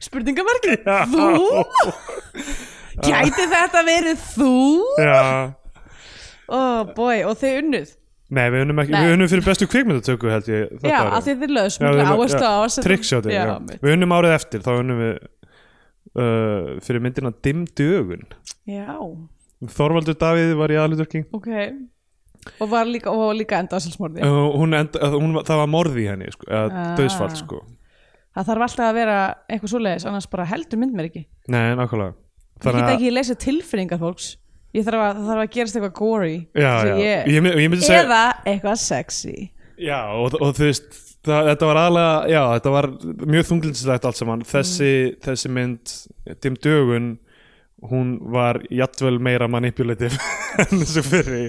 Spurningamarki, 0.00 0.78
þú? 1.12 1.26
Gæti 3.04 3.44
þetta 3.50 3.82
verið 3.86 4.22
þú? 4.32 4.54
Já, 4.98 5.20
Oh 6.50 6.82
boy, 6.96 7.20
og 7.28 7.36
þau 7.38 7.50
unnuð 7.60 7.92
nei 8.30 8.46
við 8.54 8.62
unnum 8.64 8.80
ekki, 8.84 8.92
Nei. 8.94 9.02
við 9.06 9.12
unnum 9.16 9.28
fyrir 9.32 9.44
bestu 9.46 9.66
kvikmyndatöku 9.70 10.30
held 10.30 10.48
ég 10.52 10.68
þetta 10.76 10.90
Já, 10.90 10.98
árið. 11.00 11.14
að 11.18 11.26
þið 11.28 11.38
þið 11.42 11.68
smikla 11.76 11.96
við- 12.00 12.10
áherslu 12.14 12.46
á 12.46 12.54
að 12.60 12.68
setja- 12.70 12.86
trickshotið, 12.86 13.32
já, 13.34 13.44
við 13.82 13.94
unnum 13.96 14.14
árið 14.16 14.34
eftir 14.38 14.60
þá 14.66 14.70
unnum 14.80 15.00
við 15.04 15.14
uh, 16.16 16.80
fyrir 16.84 17.00
myndina 17.04 17.32
Dimm 17.44 17.64
Dögun. 17.78 18.24
Já, 18.70 18.86
Þorvaldur 19.76 20.16
Davíð 20.20 20.54
var 20.56 20.72
í 20.72 20.78
aðluturki 20.80 21.24
ok. 21.36 21.50
Og 22.64 22.70
var 22.72 22.86
líka, 22.88 23.10
og 23.12 23.18
var 23.26 23.34
líka 23.36 23.58
enda 23.60 23.76
á 23.76 23.80
sjálfsmorði 23.84 24.22
uh, 24.24 24.46
enda, 24.78 25.10
hún, 25.12 25.34
það 25.44 25.58
var 25.60 25.68
morði 25.68 26.06
í 26.06 26.08
henni 26.08 26.30
sko, 26.32 26.46
eða 26.48 26.70
Ah. 26.72 26.94
döðsfall 26.96 27.34
sko. 27.36 27.58
Það 28.30 28.46
þarf 28.48 28.64
alltaf 28.68 28.86
að 28.86 28.94
vera 28.96 29.16
eitthvað 29.50 29.72
svoleiðis 29.74 30.06
annars 30.08 30.28
bara 30.30 30.46
heldur 30.48 30.78
mynd 30.80 30.94
mér 30.96 31.08
ekki. 31.10 31.24
Nei, 31.50 31.74
nákvæmlega. 31.76 32.14
Ég 32.14 32.62
Þannig 32.64 32.80
get 32.80 32.88
að- 32.88 32.94
ekki 32.96 33.10
lesa 33.12 33.34
tilfinningar 33.34 33.98
fólks 34.00 34.36
Ég 34.76 34.84
þarf 34.86 35.02
að, 35.02 35.16
það 35.20 35.30
þarf 35.32 35.42
að 35.44 35.52
gerast 35.56 35.76
eitthvað 35.78 35.94
gory. 35.98 36.34
Já, 36.54 36.72
já. 36.86 36.94
ég- 37.00 37.30
Ég, 37.34 37.46
ég 37.48 37.70
myndi 37.72 37.80
segja 37.86 38.04
Eða 38.04 38.20
eitthvað 38.46 38.76
sexy. 38.84 39.50
Já, 39.80 39.98
og, 40.14 40.36
og 40.40 40.52
þú 40.54 40.68
veist 40.68 40.90
það, 41.26 41.48
þetta 41.50 41.66
var 41.70 41.80
aðlega, 41.80 42.12
já, 42.30 42.42
þetta 42.54 42.70
var 42.76 42.88
mjög 43.34 43.48
þunglindslegt 43.50 44.06
allt 44.10 44.20
saman. 44.20 44.44
Þessi, 44.46 44.92
þessi 45.24 45.50
mynd, 45.56 45.94
Dimm 46.44 46.56
Dögun 46.62 47.10
hún 47.90 48.18
var 48.30 48.60
jafnvel 48.70 49.18
meira 49.24 49.48
manipulativ 49.48 50.14
en 50.62 50.82
þessu 50.84 51.02
fyrri. 51.06 51.46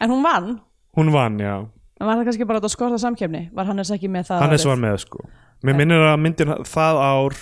En 0.00 0.10
hún 0.10 0.24
vann? 0.24 0.54
Hún 0.96 1.12
vann, 1.12 1.38
já. 1.40 1.58
En 2.00 2.08
var 2.08 2.18
það 2.18 2.26
kannski 2.30 2.46
bara 2.48 2.60
að 2.60 2.72
skorta 2.72 2.98
samkefni 3.00 3.46
Var 3.56 3.64
Hannes 3.70 3.88
ekki 3.94 4.08
með 4.12 4.26
það 4.28 4.42
Hannes 4.42 4.64
var 4.68 4.76
með 4.80 4.96
sko. 5.06 5.22
Mér 5.64 5.78
minnir 5.78 6.02
að 6.04 6.18
myndin 6.20 6.50
það 6.68 6.98
ár 7.00 7.36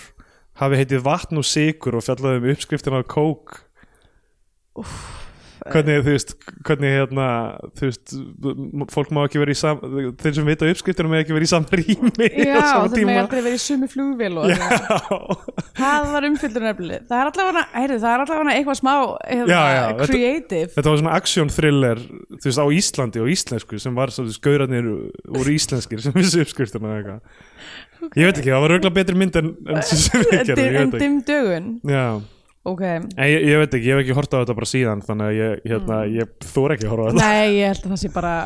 hafi 0.61 0.79
heitið 0.79 1.01
vatn 1.03 1.41
og 1.41 1.47
sigur 1.49 1.97
og 1.99 2.05
fjallaði 2.07 2.39
um 2.43 2.51
uppskriftin 2.53 2.95
á 2.95 3.03
kók 3.03 3.64
hvernig 5.65 6.03
þú 6.05 6.13
veist 6.13 6.33
hvernig 6.67 6.91
hérna 6.93 7.27
þú 7.79 7.87
veist 7.89 8.13
fólk 8.93 9.13
má 9.17 9.23
ekki 9.25 9.39
vera 9.41 9.55
í 9.55 9.57
sam 9.57 9.79
þeir 10.21 10.35
sem 10.37 10.49
vita 10.51 10.67
uppskriftir 10.69 11.07
má 11.09 11.15
ekki 11.23 11.33
vera 11.37 11.47
í 11.47 11.49
sama 11.49 11.79
rými 11.81 12.27
Já, 12.35 12.59
á 12.59 12.65
sama 12.69 12.83
það 12.83 12.91
með 12.91 12.97
tíma. 12.99 13.15
aldrei 13.23 13.41
verið 13.47 13.57
í 13.57 13.63
sumi 13.63 13.89
flugvél 13.89 14.35
og 14.43 14.51
það 15.79 16.11
var 16.13 16.27
umfylgur 16.29 16.67
nefnileg 16.67 17.07
það 17.09 17.23
er 17.23 17.31
er 18.11 18.25
allavega 18.27 18.57
eitthvað 18.59 18.79
smá 18.83 18.93
hefna, 19.31 19.49
Já, 19.55 19.63
já, 19.79 19.81
þetta- 19.95 20.11
creative. 20.11 20.69
þetta 20.75 20.91
var 20.93 21.01
svona 21.05 21.17
action 21.23 21.55
thriller 21.57 22.03
þú 22.35 22.45
veist 22.51 22.61
á 22.61 22.67
Íslandi 22.83 23.25
og 23.25 23.33
íslensku 23.39 23.81
sem 23.87 23.97
var 24.03 24.13
svo 24.13 24.27
skaurarnir 24.37 24.91
voru 25.39 25.55
íslenskir 25.57 26.03
sem 26.05 26.13
vissi 26.19 26.43
eða 26.91 27.01
eitthvað. 27.01 27.43
Ég 28.21 28.27
veit 28.29 28.37
ekki, 28.43 28.51
það 28.53 28.61
var 28.67 28.73
auðvitað 28.75 28.97
betri 28.99 29.17
mynd 29.17 29.37
en, 29.41 29.47
sem 29.89 30.21
við 30.29 30.43
gerðum, 30.51 30.61
Dim- 30.61 30.77
en 30.83 30.91
dimm 31.01 31.21
dögun? 31.25 31.69
Já, 31.89 32.05
ok, 32.65 32.83
en 32.89 33.09
ég, 33.29 33.47
ég 33.51 33.61
veit 33.61 33.75
ekki, 33.77 33.89
ég 33.91 33.99
hef 33.99 34.03
ekki 34.05 34.17
horta 34.17 34.41
á 34.41 34.43
þetta 34.43 34.59
bara 34.59 34.69
síðan 34.71 35.03
þannig 35.05 35.31
að 35.31 35.39
ég, 35.39 35.65
hérna, 35.69 35.99
ég 36.09 36.31
þóra 36.49 36.77
ekki 36.77 36.87
að 36.89 36.95
horfa 36.95 37.05
á 37.05 37.09
þetta. 37.11 37.25
Nei, 37.29 37.57
ég 37.59 37.73
held 37.73 37.83
að 37.83 37.95
það 37.95 38.03
sé 38.03 38.13
bara 38.15 38.37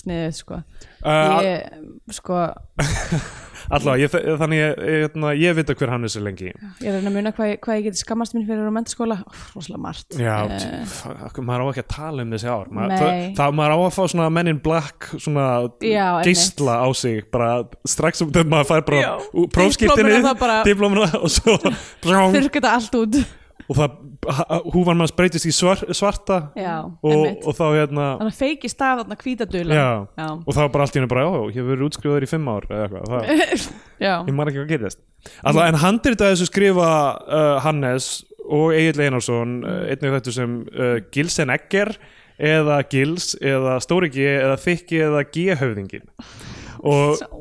sniðið, 0.00 0.32
sko. 0.38 0.62
Uh, 0.98 1.36
ég, 1.46 1.84
sko, 2.18 2.40
ég, 4.02 4.16
þannig 4.40 4.58
ég, 4.58 4.82
hérna, 4.82 5.30
ég 5.38 5.54
veit 5.58 5.70
að 5.70 5.78
hver 5.78 5.92
hann 5.94 6.08
er 6.08 6.12
svo 6.12 6.24
lengi. 6.24 6.50
Ég 6.82 6.96
reyna 6.96 7.12
að 7.12 7.16
muna 7.20 7.32
hvað, 7.36 7.54
hvað 7.62 7.78
ég 7.78 7.86
geti 7.86 8.02
skammast 8.02 8.34
mín 8.34 8.46
fyrir 8.48 8.66
á 8.66 8.72
mentaskóla, 8.74 9.20
rosalega 9.54 9.82
margt. 9.86 10.18
Já, 10.18 10.36
f- 10.82 11.38
maður 11.38 11.68
á 11.68 11.70
ekki 11.70 11.84
að 11.86 11.90
tala 11.94 12.26
um 12.26 12.34
þessi 12.34 12.50
ár. 12.50 12.70
Maður, 12.74 12.98
það, 12.98 13.24
það, 13.38 13.56
maður 13.60 13.74
á 13.74 13.78
að 13.78 13.96
fá 13.98 14.02
svona 14.10 14.30
Men 14.34 14.52
in 14.56 14.62
Black 14.64 15.10
svona 15.14 15.48
Já, 15.86 16.06
geisla 16.26 16.78
á 16.82 16.88
sig 16.98 17.26
bara 17.30 17.50
strax 17.86 18.26
um 18.26 18.34
þegar 18.34 18.50
maður 18.56 18.70
fær 18.72 18.86
bara 18.90 19.18
prófskiptinni, 19.54 20.22
diplómuna 20.66 21.12
og 21.20 21.30
svo 21.30 21.58
þetta 22.58 22.72
allt 22.74 22.98
út 22.98 23.20
og 23.66 23.76
það 23.76 24.62
húfan 24.72 24.98
manns 25.00 25.14
breytist 25.16 25.48
í 25.48 25.52
svar, 25.54 25.82
svarta 25.96 26.38
já, 26.56 26.76
og, 26.86 27.24
og 27.42 27.56
þá 27.56 27.64
hérna 27.74 28.06
þannig 28.20 28.32
að 28.32 28.38
feiki 28.38 28.70
stað 28.72 29.02
þarna 29.02 29.18
já, 30.16 30.28
og 30.30 30.48
það 30.48 30.62
var 30.62 30.72
bara 30.76 30.86
allt 30.86 30.96
í 30.96 31.00
henni 31.00 31.10
bara, 31.10 31.26
já, 31.26 31.40
ég 31.50 31.58
hef 31.58 31.68
verið 31.72 31.88
útskrifaður 31.88 32.26
í 32.26 32.30
fimm 32.30 32.48
ár 32.52 32.68
eða 32.70 32.86
eitthvað, 32.86 33.10
það, 33.12 33.68
ég 34.30 34.32
man 34.38 34.52
ekki 34.52 34.62
hvað 34.62 34.72
gerist. 34.72 35.02
Alltaf, 35.42 35.64
en 35.66 35.80
handrit 35.82 36.24
að 36.24 36.32
þessu 36.34 36.48
skrifa 36.48 36.90
uh, 37.18 37.50
Hannes 37.64 38.08
og 38.48 38.72
Egil 38.76 39.04
Einarsson 39.04 39.58
uh, 39.66 39.80
einnig 39.90 40.14
þetta 40.16 40.34
sem 40.38 40.56
uh, 40.72 40.94
Gilsen 41.12 41.52
Egger 41.52 41.92
eða 42.38 42.80
Gils 42.88 43.32
eða 43.42 43.78
Stóri 43.82 44.10
G 44.14 44.24
eða 44.38 44.56
Þykki 44.62 45.02
eða 45.08 45.24
G-höfðingin 45.34 46.06
og, 46.86 47.18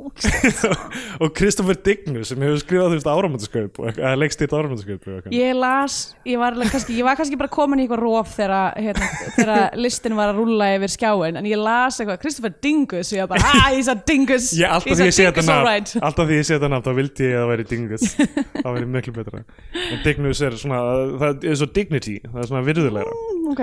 og 1.24 1.33
Kristoffer 1.38 1.77
Dignus 1.86 2.31
sem 2.31 2.41
hefur 2.41 2.62
skrifað 2.62 2.91
þú 2.91 2.97
veist 2.97 3.09
áramöndaskaup 3.12 3.81
eða 3.93 4.13
leikst 4.17 4.41
eitt 4.43 4.55
áramöndaskaup 4.55 5.31
ég 5.33 5.53
las, 5.57 5.97
ég 6.27 6.41
var, 6.41 6.57
kannski, 6.71 6.97
ég 6.97 7.07
var 7.07 7.19
kannski 7.19 7.39
bara 7.39 7.51
komin 7.53 7.81
í 7.81 7.86
eitthvað 7.86 8.03
róf 8.03 8.33
þegar, 8.38 8.77
hérna, 8.81 9.59
listin 9.77 10.17
var 10.17 10.33
að 10.33 10.41
rúlla 10.41 10.71
yfir 10.77 10.93
skjáin 10.95 11.39
en 11.41 11.50
ég 11.50 11.62
las 11.62 12.00
eitthvað, 12.01 12.19
Christopher 12.24 12.55
Dingus 12.63 13.12
og 13.13 13.19
ég 13.19 13.27
var 13.27 13.36
bara, 13.36 13.53
ah, 13.53 13.69
he's 13.75 13.91
a 13.91 13.95
Dingus. 14.07 14.51
Alltaf 14.57 14.89
he's 14.89 15.00
því 15.17 15.27
a 15.27 15.31
Dingus 15.31 15.51
alright. 15.53 15.93
alltaf 16.01 16.29
því 16.29 16.41
ég 16.41 16.47
sé 16.47 16.57
þetta 16.57 16.71
nafn 16.74 16.88
þá 16.88 16.93
vildi 16.97 17.27
ég 17.27 17.38
að 17.38 17.43
það 17.43 17.51
væri 17.53 17.67
Dingus. 17.71 18.05
Það 18.67 18.74
væri 18.74 18.88
miklu 18.91 19.13
betra. 19.15 19.41
En 19.88 20.00
Dignus 20.03 20.41
er 20.43 20.55
svona, 20.59 20.79
það 21.21 21.45
er 21.47 21.57
svo 21.59 21.67
dignity 21.75 22.17
það 22.25 22.39
er 22.41 22.50
svona 22.50 22.63
virðulegra. 22.65 23.13
Ok, 23.51 23.62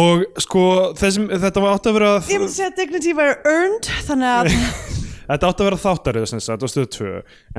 og 0.00 0.24
sko 0.40 0.64
þessum, 0.98 1.28
þetta 1.32 1.62
var 1.64 1.76
átt 1.76 1.88
að 1.90 1.96
vera 1.98 2.12
ég 2.30 2.40
myndi 2.40 2.54
segja 2.54 2.70
að 2.70 2.78
dignity 2.80 3.14
var 3.16 3.34
earned 3.48 3.90
þannig 4.06 4.30
að, 4.30 4.50
Þetta 5.28 5.50
átti 5.50 5.64
að 5.64 5.68
vera 5.70 5.82
þáttarið 5.84 6.26
sem 6.32 6.40
sagt 6.44 6.64
á 6.64 6.68
stöðu 6.68 6.90
2 6.98 7.12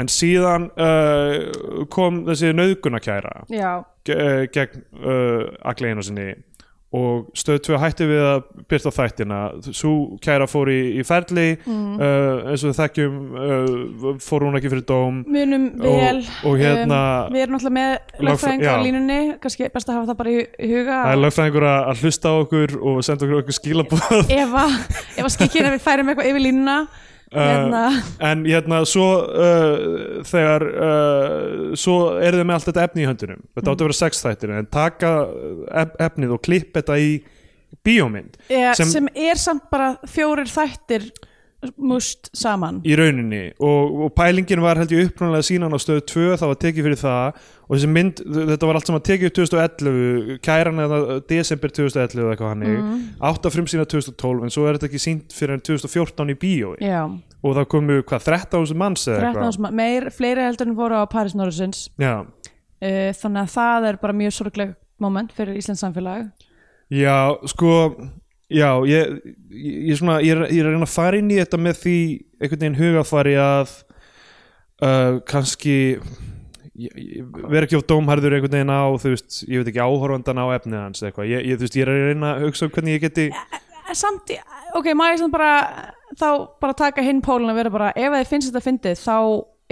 en 0.04 0.12
síðan 0.12 0.68
uh, 0.78 1.86
kom 1.94 2.24
þessi 2.30 2.52
ge- 4.06 4.20
uh, 4.22 4.44
gegn 4.54 4.84
uh, 5.02 5.48
Agli 5.72 5.90
Einarsinni 5.94 6.28
og 6.96 7.26
stöðu 7.36 7.60
2 7.66 7.78
hætti 7.82 8.06
við 8.08 8.22
að 8.24 8.44
byrta 8.72 8.92
þættina. 8.96 9.38
Svo 9.76 9.90
kæra 10.24 10.46
fór 10.48 10.70
í, 10.72 10.78
í 10.96 11.04
ferli 11.04 11.48
Mm. 11.66 11.98
uh, 11.98 12.52
eins 12.54 12.62
og 12.64 12.70
við 12.70 12.78
þekkjum 12.78 13.16
uh, 13.42 14.14
fór 14.24 14.46
hún 14.46 14.56
ekki 14.60 14.70
fyrir 14.72 14.86
dóm. 14.88 15.18
Munum 15.28 15.66
vel 15.82 16.22
og, 16.22 16.30
og 16.52 16.56
hérna 16.62 17.00
um, 17.26 17.34
við 17.36 17.44
erum 17.44 17.58
náttúrulega 17.58 17.76
með 17.76 17.90
Lögfræ- 17.90 18.30
lögfræðingar 18.30 18.80
á 18.80 18.86
línunni. 18.86 19.18
Kannski 19.44 19.68
best 19.74 19.90
að 19.92 19.98
hafa 19.98 20.12
það 20.14 20.20
bara 20.22 20.36
í, 20.38 20.38
huga. 20.70 21.00
Það 21.02 21.12
er 21.18 21.22
lögfræðingur 21.26 21.68
að 21.74 22.04
hlusta 22.06 22.32
á 22.32 22.36
okkur 22.46 22.78
og 22.80 23.02
senda 23.10 23.28
okkur 23.28 23.42
okkur 23.44 23.58
skilabóð 23.60 24.32
ef 24.40 24.56
að, 24.64 24.78
ef 25.18 25.26
að 25.28 25.34
skikkina 25.36 25.74
við 25.76 25.84
færum 25.90 26.14
eitthvað 26.14 26.32
yfir 26.32 26.46
línuna 26.48 26.78
hérna, 27.36 27.84
en 28.32 28.44
hérna 28.48 28.80
svo 28.88 29.08
uh, 29.28 30.24
þegar 30.28 30.66
uh, 30.72 31.76
svo 31.78 31.98
eru 32.20 32.40
þið 32.42 32.48
með 32.50 32.58
allt 32.58 32.68
þetta 32.72 32.84
efni 32.90 33.04
í 33.06 33.08
höndunum. 33.10 33.42
Þetta 33.56 33.72
átti 33.74 33.86
að 33.86 33.88
vera 33.90 33.98
sex 34.02 34.24
þættir 34.26 34.54
en 34.60 34.70
taka 34.74 35.14
ef, 35.84 35.96
efnið 36.10 36.36
og 36.38 36.44
klipp 36.48 36.74
þetta 36.80 36.98
í 37.02 37.10
bíómynd 37.86 38.38
sem- 38.50 38.88
sem, 38.90 39.08
er 39.14 39.36
samt 39.42 39.66
bara 39.70 39.94
fjórir 40.10 40.48
þættir 40.50 41.10
must 41.78 42.30
saman. 42.38 42.82
Í 42.86 42.96
rauninni. 42.98 43.44
Og, 43.64 44.00
og 44.06 44.16
pælingin 44.18 44.64
var 44.64 44.80
held 44.82 44.94
ég 44.96 45.10
upprunalega 45.10 45.48
sínan 45.48 45.76
á 45.76 45.80
stöðu 45.82 46.06
2 46.12 46.26
það 46.42 46.52
var 46.52 46.60
tekið 46.64 46.88
fyrir 46.90 47.02
það. 47.02 47.44
Og 47.66 47.74
þessi 47.76 47.90
mynd, 47.90 48.22
þetta 48.52 48.70
var 48.70 48.78
allt 48.78 48.90
saman 48.92 49.06
tekið 49.06 49.30
upp 49.32 49.38
2011 49.40 50.42
kæran 50.46 50.82
eða 50.84 51.00
desember 51.30 51.74
2011 51.74 52.20
eða 52.22 52.34
eitthvað 52.36 52.52
hannig, 52.54 52.76
mm. 52.78 53.00
átt 53.26 53.48
að 53.48 53.56
frumsýna 53.56 53.88
2012 53.90 54.46
en 54.46 54.54
svo 54.54 54.68
er 54.70 54.78
þetta 54.78 54.90
ekki 54.92 55.02
sínt 55.02 55.34
fyrir 55.34 55.58
en 55.58 55.64
2014 55.66 56.34
í 56.36 56.38
bíói. 56.44 56.76
Já, 56.86 57.02
og 57.46 57.58
það 57.58 57.70
komu 57.74 58.00
hvað 58.06 58.28
13.000 58.30 58.80
manns 58.82 59.06
eða 59.10 59.32
13 59.32 59.48
eitthvað 59.50 59.78
meir, 59.82 60.10
fleiri 60.14 60.46
heldur 60.46 60.70
en 60.70 60.78
fóru 60.78 61.00
á 61.02 61.06
Paris 61.10 61.36
Norrisins 61.38 61.88
uh, 62.02 62.22
þannig 63.18 63.42
að 63.42 63.54
það 63.56 63.90
er 63.90 64.00
bara 64.02 64.18
mjög 64.22 64.38
sorgleg 64.40 64.76
moment 65.02 65.34
fyrir 65.36 65.58
Íslands 65.60 65.84
samfélag. 65.84 66.30
Já, 66.94 67.34
sko 67.50 67.74
Já, 68.54 68.70
ég, 68.86 69.16
ég, 69.50 69.74
ég, 69.90 69.98
svona, 69.98 70.20
ég, 70.22 70.36
er, 70.36 70.46
ég 70.54 70.62
er 70.62 70.68
að 70.70 70.76
reyna 70.76 70.86
að 70.86 70.94
fara 70.94 71.18
inn 71.18 71.32
í 71.34 71.40
þetta 71.40 71.58
með 71.58 71.80
því 71.82 71.98
einhvern 72.38 72.62
veginn 72.62 72.78
hugafari 72.78 73.34
að 73.42 73.72
uh, 74.86 75.18
kannski 75.26 75.78
vera 76.76 77.64
ekki 77.66 77.80
á 77.80 77.88
dómharður 77.90 78.38
einhvern 78.38 78.54
veginn 78.54 78.74
á 78.76 78.86
þú 79.02 79.14
veist, 79.16 79.40
ég 79.48 79.64
veit 79.64 79.72
ekki 79.72 79.82
áhorfandan 79.82 80.44
á 80.44 80.46
efnið 80.60 80.82
hans 80.82 81.02
eða 81.02 81.10
eitthvað, 81.10 81.32
ég, 81.32 81.60
veist, 81.64 81.78
ég 81.80 81.88
er 81.88 81.94
að 81.94 82.08
reyna 82.12 82.32
að 82.36 82.46
hugsa 82.46 82.68
um 82.68 82.74
hvernig 82.76 82.98
ég 82.98 83.06
geti 83.08 83.28
samt, 83.96 84.34
ok, 84.76 84.92
maður 84.98 85.16
ég 85.16 85.22
samt 85.24 85.36
bara 85.36 85.52
þá 86.20 86.30
bara 86.62 86.78
taka 86.78 87.06
hinn 87.06 87.22
pólun 87.26 87.50
að 87.50 87.62
vera 87.62 87.74
bara 87.74 87.92
ef 87.96 88.18
þið 88.20 88.32
finnst 88.32 88.52
þetta 88.52 88.66
fyndið 88.66 89.02
þá 89.02 89.18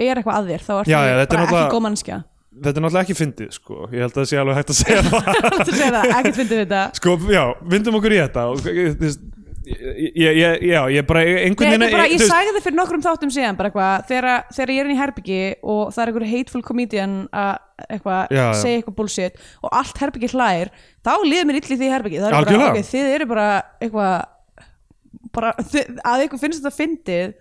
er 0.02 0.18
eitthvað 0.18 0.38
að 0.38 0.50
þér 0.50 0.64
þá 0.64 0.74
er 0.74 1.20
þetta 1.22 1.38
er 1.38 1.44
bara 1.44 1.60
ekki 1.60 1.74
góð 1.76 1.84
mannskja 1.86 2.20
þetta 2.62 2.78
er 2.78 2.84
náttúrulega 2.84 3.04
ekki 3.08 3.18
fyndið, 3.18 3.52
sko. 3.58 3.76
Ég 3.90 4.04
held 4.04 4.12
að 4.14 4.18
það 4.22 4.28
sé 4.30 4.40
alveg 4.42 4.58
hægt 4.60 4.74
að 4.74 4.80
segja 4.80 5.04
það. 5.10 5.30
Þú 5.54 5.70
segir 5.74 5.94
það, 5.98 6.10
ekkert 6.18 6.40
fyndið 6.42 6.58
við 6.58 6.66
þetta. 6.66 6.82
Sko, 7.00 7.16
já, 7.34 7.44
vindum 7.74 7.98
okkur 8.00 8.14
í 8.14 8.20
þetta 8.22 8.44
og, 8.52 8.60
þú 8.64 9.04
veist, 9.04 9.24
ég, 9.64 10.36
ég, 10.36 10.64
já, 10.68 10.80
ég 10.92 11.06
bara 11.08 11.22
einhvern 11.24 11.70
þetta 11.72 11.78
veginn 11.80 11.94
bara, 11.96 12.04
ég 12.04 12.18
þú 12.18 12.20
veist- 12.20 12.32
sagði 12.34 12.50
það 12.54 12.64
fyrir 12.66 12.76
nokkrum 12.78 13.04
þáttum 13.06 13.30
síðan 13.32 13.56
bara 13.58 13.70
eitthvað, 13.70 14.02
þegar, 14.10 14.42
þegar 14.58 14.72
ég 14.74 14.80
er 14.82 14.88
inn 14.90 14.94
í 14.94 14.98
herbyggi 15.00 15.38
og 15.74 15.80
það 15.94 16.02
er 16.04 16.10
einhver 16.12 16.26
hateful 16.34 16.62
comedian 16.68 17.14
að 17.32 17.54
eitthvað, 17.88 18.20
Já, 18.36 18.42
já. 18.44 18.50
segja 18.60 18.82
eitthvað 18.82 18.96
bullshit 18.98 19.40
og 19.64 19.72
allt 19.80 20.02
herbyggi 20.04 20.30
hlær, 20.34 20.70
þá 21.08 21.12
líður 21.24 21.48
mér 21.48 21.58
illi 21.62 21.78
því 21.80 21.88
herbyggi, 21.94 22.20
það 22.20 22.28
er 22.28 22.36
bara, 22.36 22.44
Algjörlega. 22.44 22.76
ok, 22.84 22.90
þið 22.92 23.10
eru 23.16 23.28
bara 23.32 23.48
eitthvað 23.80 24.14
bara, 25.34 25.54
þið, 25.72 25.96
að 26.12 26.24
ykkur 26.28 26.42
finnst 26.44 26.60
þetta 26.62 26.76
fyndið 26.76 27.34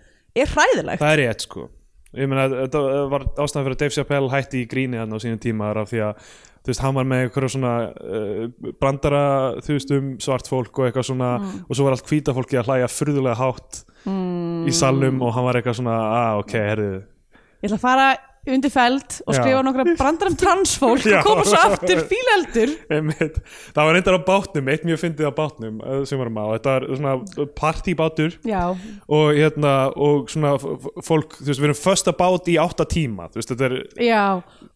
er 0.43 0.53
hræðilegt. 0.55 1.03
Það 1.03 1.11
er 1.13 1.21
rétt 1.27 1.43
sko 1.45 1.67
Ég 2.13 2.27
meina 2.29 2.47
þetta 2.51 2.81
var 3.09 3.23
ástæðan 3.41 3.63
fyrir 3.67 3.75
að 3.77 3.79
Dave 3.83 3.95
Chappelle 3.95 4.29
hætti 4.33 4.63
í 4.63 4.67
gríni 4.69 4.99
hann 5.01 5.13
á 5.13 5.17
sínum 5.23 5.39
tíma 5.41 5.71
er 5.73 5.79
af 5.81 5.89
því 5.89 6.01
að 6.05 6.27
þú 6.63 6.71
veist, 6.71 6.81
hann 6.85 6.95
var 6.95 7.07
með 7.09 7.21
eitthvað 7.25 7.47
svona 7.51 7.71
uh, 7.91 8.43
brandara, 8.79 9.23
þú 9.65 9.73
veist, 9.75 9.89
um 9.97 10.11
svart 10.23 10.47
fólk 10.47 10.77
og 10.79 10.85
eitthvað 10.87 11.07
svona, 11.09 11.31
Mm. 11.43 11.63
og 11.67 11.75
svo 11.75 11.87
var 11.87 11.95
allt 11.97 12.07
hvíta 12.11 12.35
fólki 12.37 12.55
að 12.61 12.69
hlæja 12.69 12.87
furðulega 12.93 13.35
hátt 13.41 13.81
mm, 14.05 14.67
í 14.69 14.71
salum 14.77 15.19
og 15.25 15.33
hann 15.35 15.43
var 15.49 15.59
eitthvað 15.59 15.79
svona, 15.81 15.97
ah, 16.19 16.37
ok, 16.39 16.53
herrið 16.53 16.93
ég 17.01 17.67
ætla 17.67 17.79
að 17.79 17.83
fara 17.83 18.07
undir 18.43 18.71
feld 18.73 19.19
og 19.23 19.37
skrifa 19.37 19.61
nokkra 19.63 19.85
brandar 19.95 20.31
um 20.31 20.35
transfólk 20.39 21.05
og 21.07 21.27
koma 21.27 21.45
svo 21.47 21.59
aftur 21.63 22.01
fíleldur 22.09 22.73
það 22.89 23.79
var 23.79 23.93
reyndar 23.95 24.17
á 24.19 24.21
bátnum, 24.27 24.71
eitt 24.73 24.83
mjög 24.87 24.99
fyndið 25.05 25.29
á 25.31 25.33
bátnum 25.37 25.79
eh, 25.79 26.01
sem 26.09 26.19
varum 26.19 26.41
á, 26.43 26.45
þetta 26.57 26.73
var 26.75 26.87
svona 26.91 27.47
partybátur 27.59 28.35
já, 28.43 28.63
og 29.07 29.31
hérna 29.37 29.75
og 29.95 30.27
svona 30.33 30.57
fólk, 30.59 31.37
þú 31.39 31.47
veist, 31.47 31.61
við 31.63 31.69
erum 31.69 31.79
första 31.79 32.15
bát 32.19 32.51
í 32.51 32.57
átta 32.59 32.87
tíma, 32.89 33.29
þú 33.31 33.39
veist, 33.39 33.53
þetta 33.53 33.69
er 33.69 33.79
Já, 34.03 34.23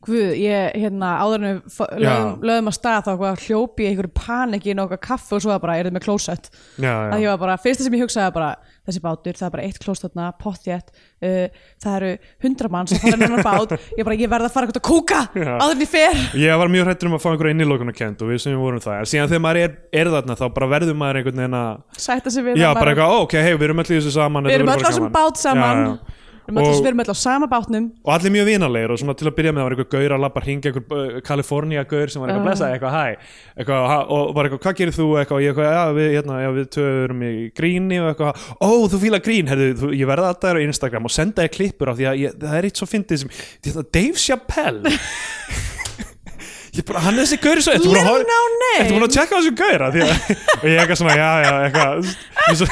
guð, 0.05 0.33
ég, 0.37 0.75
hérna, 0.77 1.15
áður 1.23 1.41
en 1.41 1.59
við 1.65 2.03
Já. 2.03 2.11
lögðum 2.37 2.69
að 2.69 2.75
stað 2.77 3.07
þá 3.07 3.13
hljópi 3.47 3.85
ég 3.87 3.93
einhverju 3.93 4.11
panik 4.13 4.67
í 4.69 4.75
nokkað 4.77 5.01
kaffi 5.07 5.33
og 5.37 5.41
svo 5.43 5.49
það 5.51 5.63
bara, 5.63 5.77
er 5.79 5.87
þið 5.87 5.95
með 5.95 6.03
klósett? 6.05 6.49
Að 6.77 7.23
ég 7.23 7.29
var 7.31 7.39
bara, 7.41 7.55
fyrsta 7.63 7.81
sem 7.85 7.95
ég 7.97 8.03
hugsaði 8.05 8.35
bara 8.35 8.49
þessi 8.87 9.01
bátur, 9.03 9.35
það 9.35 9.47
er 9.47 9.53
bara 9.55 9.65
eitt 9.67 9.79
klóst 9.83 10.05
þarna, 10.05 10.25
pottjætt 10.39 10.87
uh, 10.93 11.47
það 11.83 11.95
eru 11.97 12.11
hundra 12.45 12.67
mann 12.71 12.87
sem 12.87 13.01
fara 13.01 13.17
hennar 13.19 13.43
bát, 13.43 13.73
ég 13.97 14.03
bara, 14.07 14.19
ég 14.21 14.31
verð 14.31 14.47
að 14.47 14.53
fara 14.53 14.69
eitthvað 14.69 14.83
að 14.83 14.87
kúka 14.87 15.19
áður 15.33 15.73
en 15.73 15.83
ég 15.83 15.91
fer. 15.91 16.15
Ég 16.39 16.61
var 16.61 16.71
mjög 16.71 16.87
hrættur 16.87 17.09
um 17.09 17.17
að 17.17 17.23
fá 17.25 17.29
einhverja 17.33 17.55
innilókunarkend 17.57 18.21
og 18.23 18.27
við 18.31 18.39
sem 18.45 18.53
við 18.53 18.61
vorum 18.63 18.83
það, 18.85 19.01
en 19.01 19.09
síðan 19.11 19.31
þegar 19.33 19.43
maður 19.47 19.59
er, 19.65 19.71
er 20.03 20.07
þarna 20.13 20.37
þá 20.39 20.45
bara 20.59 20.71
verður 20.77 20.95
maður 21.01 21.19
einhvern 21.19 21.41
veginn 21.43 21.59
að 21.59 21.71
sætta 22.05 22.29
sig 22.31 22.47
við 22.47 22.61
Já, 22.61 22.69
það 22.69 22.79
bara 22.79 22.93
eitthvað, 22.93 23.17
ok, 23.25 23.33
hei, 23.43 23.53
við 23.57 23.67
erum 23.67 23.83
Við 26.47 26.85
erum 26.87 26.99
Og- 27.03 27.09
á 27.11 27.15
sama 27.19 27.47
bátnum 27.51 27.85
og 28.07 28.11
allir 28.13 28.31
mjög 28.31 28.45
vinalegir 28.47 28.91
og 28.93 28.99
svona 29.01 29.15
til 29.19 29.27
að 29.27 29.35
byrja 29.35 29.51
með 29.57 29.63
var 29.67 29.73
eitthvað 29.75 29.89
gaur 29.97 30.13
að 30.15 30.21
labba 30.23 30.43
hringa 30.45 30.69
einhver 30.69 30.83
uh, 30.95 31.19
Kalifornía 31.27 31.83
gaur 31.89 32.07
sem 32.13 32.21
var 32.23 32.29
eitthvað 32.31 32.39
Ah. 32.39 32.47
blessa 32.47 32.69
eitthvað 32.71 32.93
hæ 32.95 33.05
eitthvað, 33.59 33.81
og 34.15 34.31
var 34.37 34.47
eitthvað 34.47 34.61
hvað 34.63 34.77
gerir 34.79 34.95
þú 34.95 35.07
eitthvað 35.19 35.37
og 35.37 35.43
ég 35.43 35.51
eitthvað 35.51 35.75
já 35.75 35.83
við, 35.97 36.07
hérna, 36.15 36.37
já, 36.45 36.49
við 36.55 36.69
töfum 36.77 37.21
í 37.27 37.33
gríni 37.59 37.99
og 37.99 38.07
eitthvað 38.13 38.33
ó 38.63 38.69
þú 38.87 39.01
fíla 39.03 39.19
grín 39.27 39.51
herðu, 39.51 39.67
þú, 39.81 39.91
ég 39.99 40.07
verða 40.07 40.31
alltaf 40.31 40.47
þér 40.53 40.59
á 40.59 40.67
Instagram 40.71 41.05
og 41.09 41.11
senda 41.17 41.43
þér 41.43 41.53
klippur 41.57 41.91
af 41.91 41.97
því 41.99 42.07
að 42.13 42.19
ég, 42.23 42.37
það 42.39 42.57
er 42.61 42.67
eitt 42.71 42.79
svo 42.79 42.87
fyndið 42.87 43.23
sem 43.25 43.29
þetta, 43.67 43.83
Dave 43.99 44.17
Chappelle 44.23 44.95
bara, 46.87 46.99
hann 47.07 47.17
er 47.17 47.25
þessi 47.25 47.39
gaur 47.41 47.59
svo 47.65 47.73
að 47.73 47.87
name. 48.23 48.73
ertu 48.79 48.93
búin 48.95 49.07
að 49.07 49.15
tjekka 49.17 49.39
þessu 49.41 49.53
gaur 49.57 49.81
að 49.87 49.95
og 50.07 50.67
ég 50.69 50.77
eitthvað 50.83 50.99
svona 51.01 51.15
já 51.17 51.31
já 51.43 51.53
eitthvað 51.65 52.11
svo, 52.61 52.67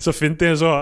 svo 0.00 0.12
fyndi 0.16 0.48
ég 0.50 0.58
svo 0.60 0.74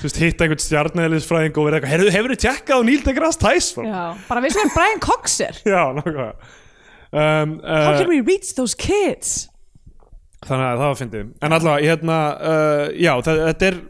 þú 0.00 0.06
veist, 0.08 0.18
hitta 0.24 0.46
einhvern 0.46 0.62
stjarnæðlisfræðing 0.64 1.58
og 1.60 1.66
verið 1.68 1.78
eitthvað, 1.78 1.92
heyrðu, 1.94 2.14
hefur 2.16 2.34
þið 2.34 2.42
tjekkað 2.46 2.80
á 2.80 2.86
Neil 2.88 3.04
deGrasse 3.06 3.40
Tyson? 3.42 3.88
Já, 3.90 4.02
bara 4.28 4.42
veistu 4.44 4.62
hvað 4.64 4.74
Brian 4.78 5.02
Cox 5.04 5.38
er 5.44 5.60
Já, 5.74 5.82
nákvæmlega 5.96 6.32
um, 7.12 7.54
How 7.60 7.94
uh, 7.94 7.98
can 8.00 8.10
we 8.12 8.20
reach 8.24 8.54
those 8.58 8.76
kids? 8.78 9.46
Þannig 10.46 10.66
að 10.70 10.78
það 10.80 10.86
var 10.88 11.00
fyndið 11.02 11.24
En 11.44 11.56
allavega, 11.58 11.88
hérna, 11.92 12.18
uh, 12.40 12.84
já, 12.96 13.12
þetta 13.28 13.70
er 13.70 13.80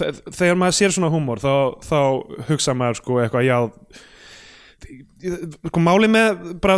þe- 0.00 0.12
Þegar 0.38 0.60
maður 0.62 0.78
sér 0.78 0.94
svona 0.94 1.10
húmor 1.14 1.42
þá, 1.42 1.54
þá 1.82 1.98
hugsa 2.50 2.76
maður 2.78 3.00
sko 3.02 3.18
eitthvað, 3.24 3.48
já 3.50 3.58
sko 5.66 5.80
máli 5.82 6.08
með 6.12 6.40
bara, 6.62 6.76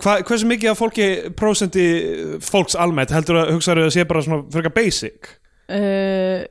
hva, 0.00 0.14
hversu 0.24 0.46
mikið 0.48 0.70
af 0.70 0.78
fólki 0.80 1.06
prósenti 1.36 1.84
fólks 2.46 2.76
almennt 2.78 3.12
heldur 3.12 3.40
að 3.42 3.50
hugsaður 3.56 3.88
að 3.88 3.94
sé 3.96 4.04
bara 4.08 4.22
svona 4.24 4.44
frekar 4.54 4.74
basic 4.76 5.32
Uh, 5.72 6.42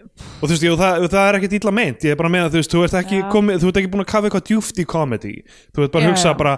og 0.42 0.48
þú 0.48 0.51
veist, 0.56 0.63
jú, 0.66 0.74
það, 0.80 1.04
það 1.13 1.28
er 1.30 1.38
ekkert 1.38 1.56
illa 1.60 1.72
meint 1.78 2.06
ég 2.08 2.16
er 2.16 2.18
bara 2.18 2.32
með 2.34 2.46
að 2.48 2.54
þú 2.56 2.60
veist, 2.62 2.72
þú 2.74 2.84
ert 2.88 2.96
ekki, 3.01 3.20
Já. 3.20 3.25
komið, 3.36 3.60
þú 3.62 3.70
ert 3.72 3.80
ekki 3.82 3.92
búin 3.94 4.01
að 4.04 4.10
kafa 4.12 4.30
eitthvað 4.30 4.46
djúft 4.50 4.80
í 4.82 4.86
comedy 4.90 5.34
þú 5.75 5.84
ert 5.86 5.94
bara 5.94 6.01
að 6.01 6.08
Já, 6.08 6.12
hugsa 6.16 6.32
já. 6.32 6.38
bara 6.40 6.54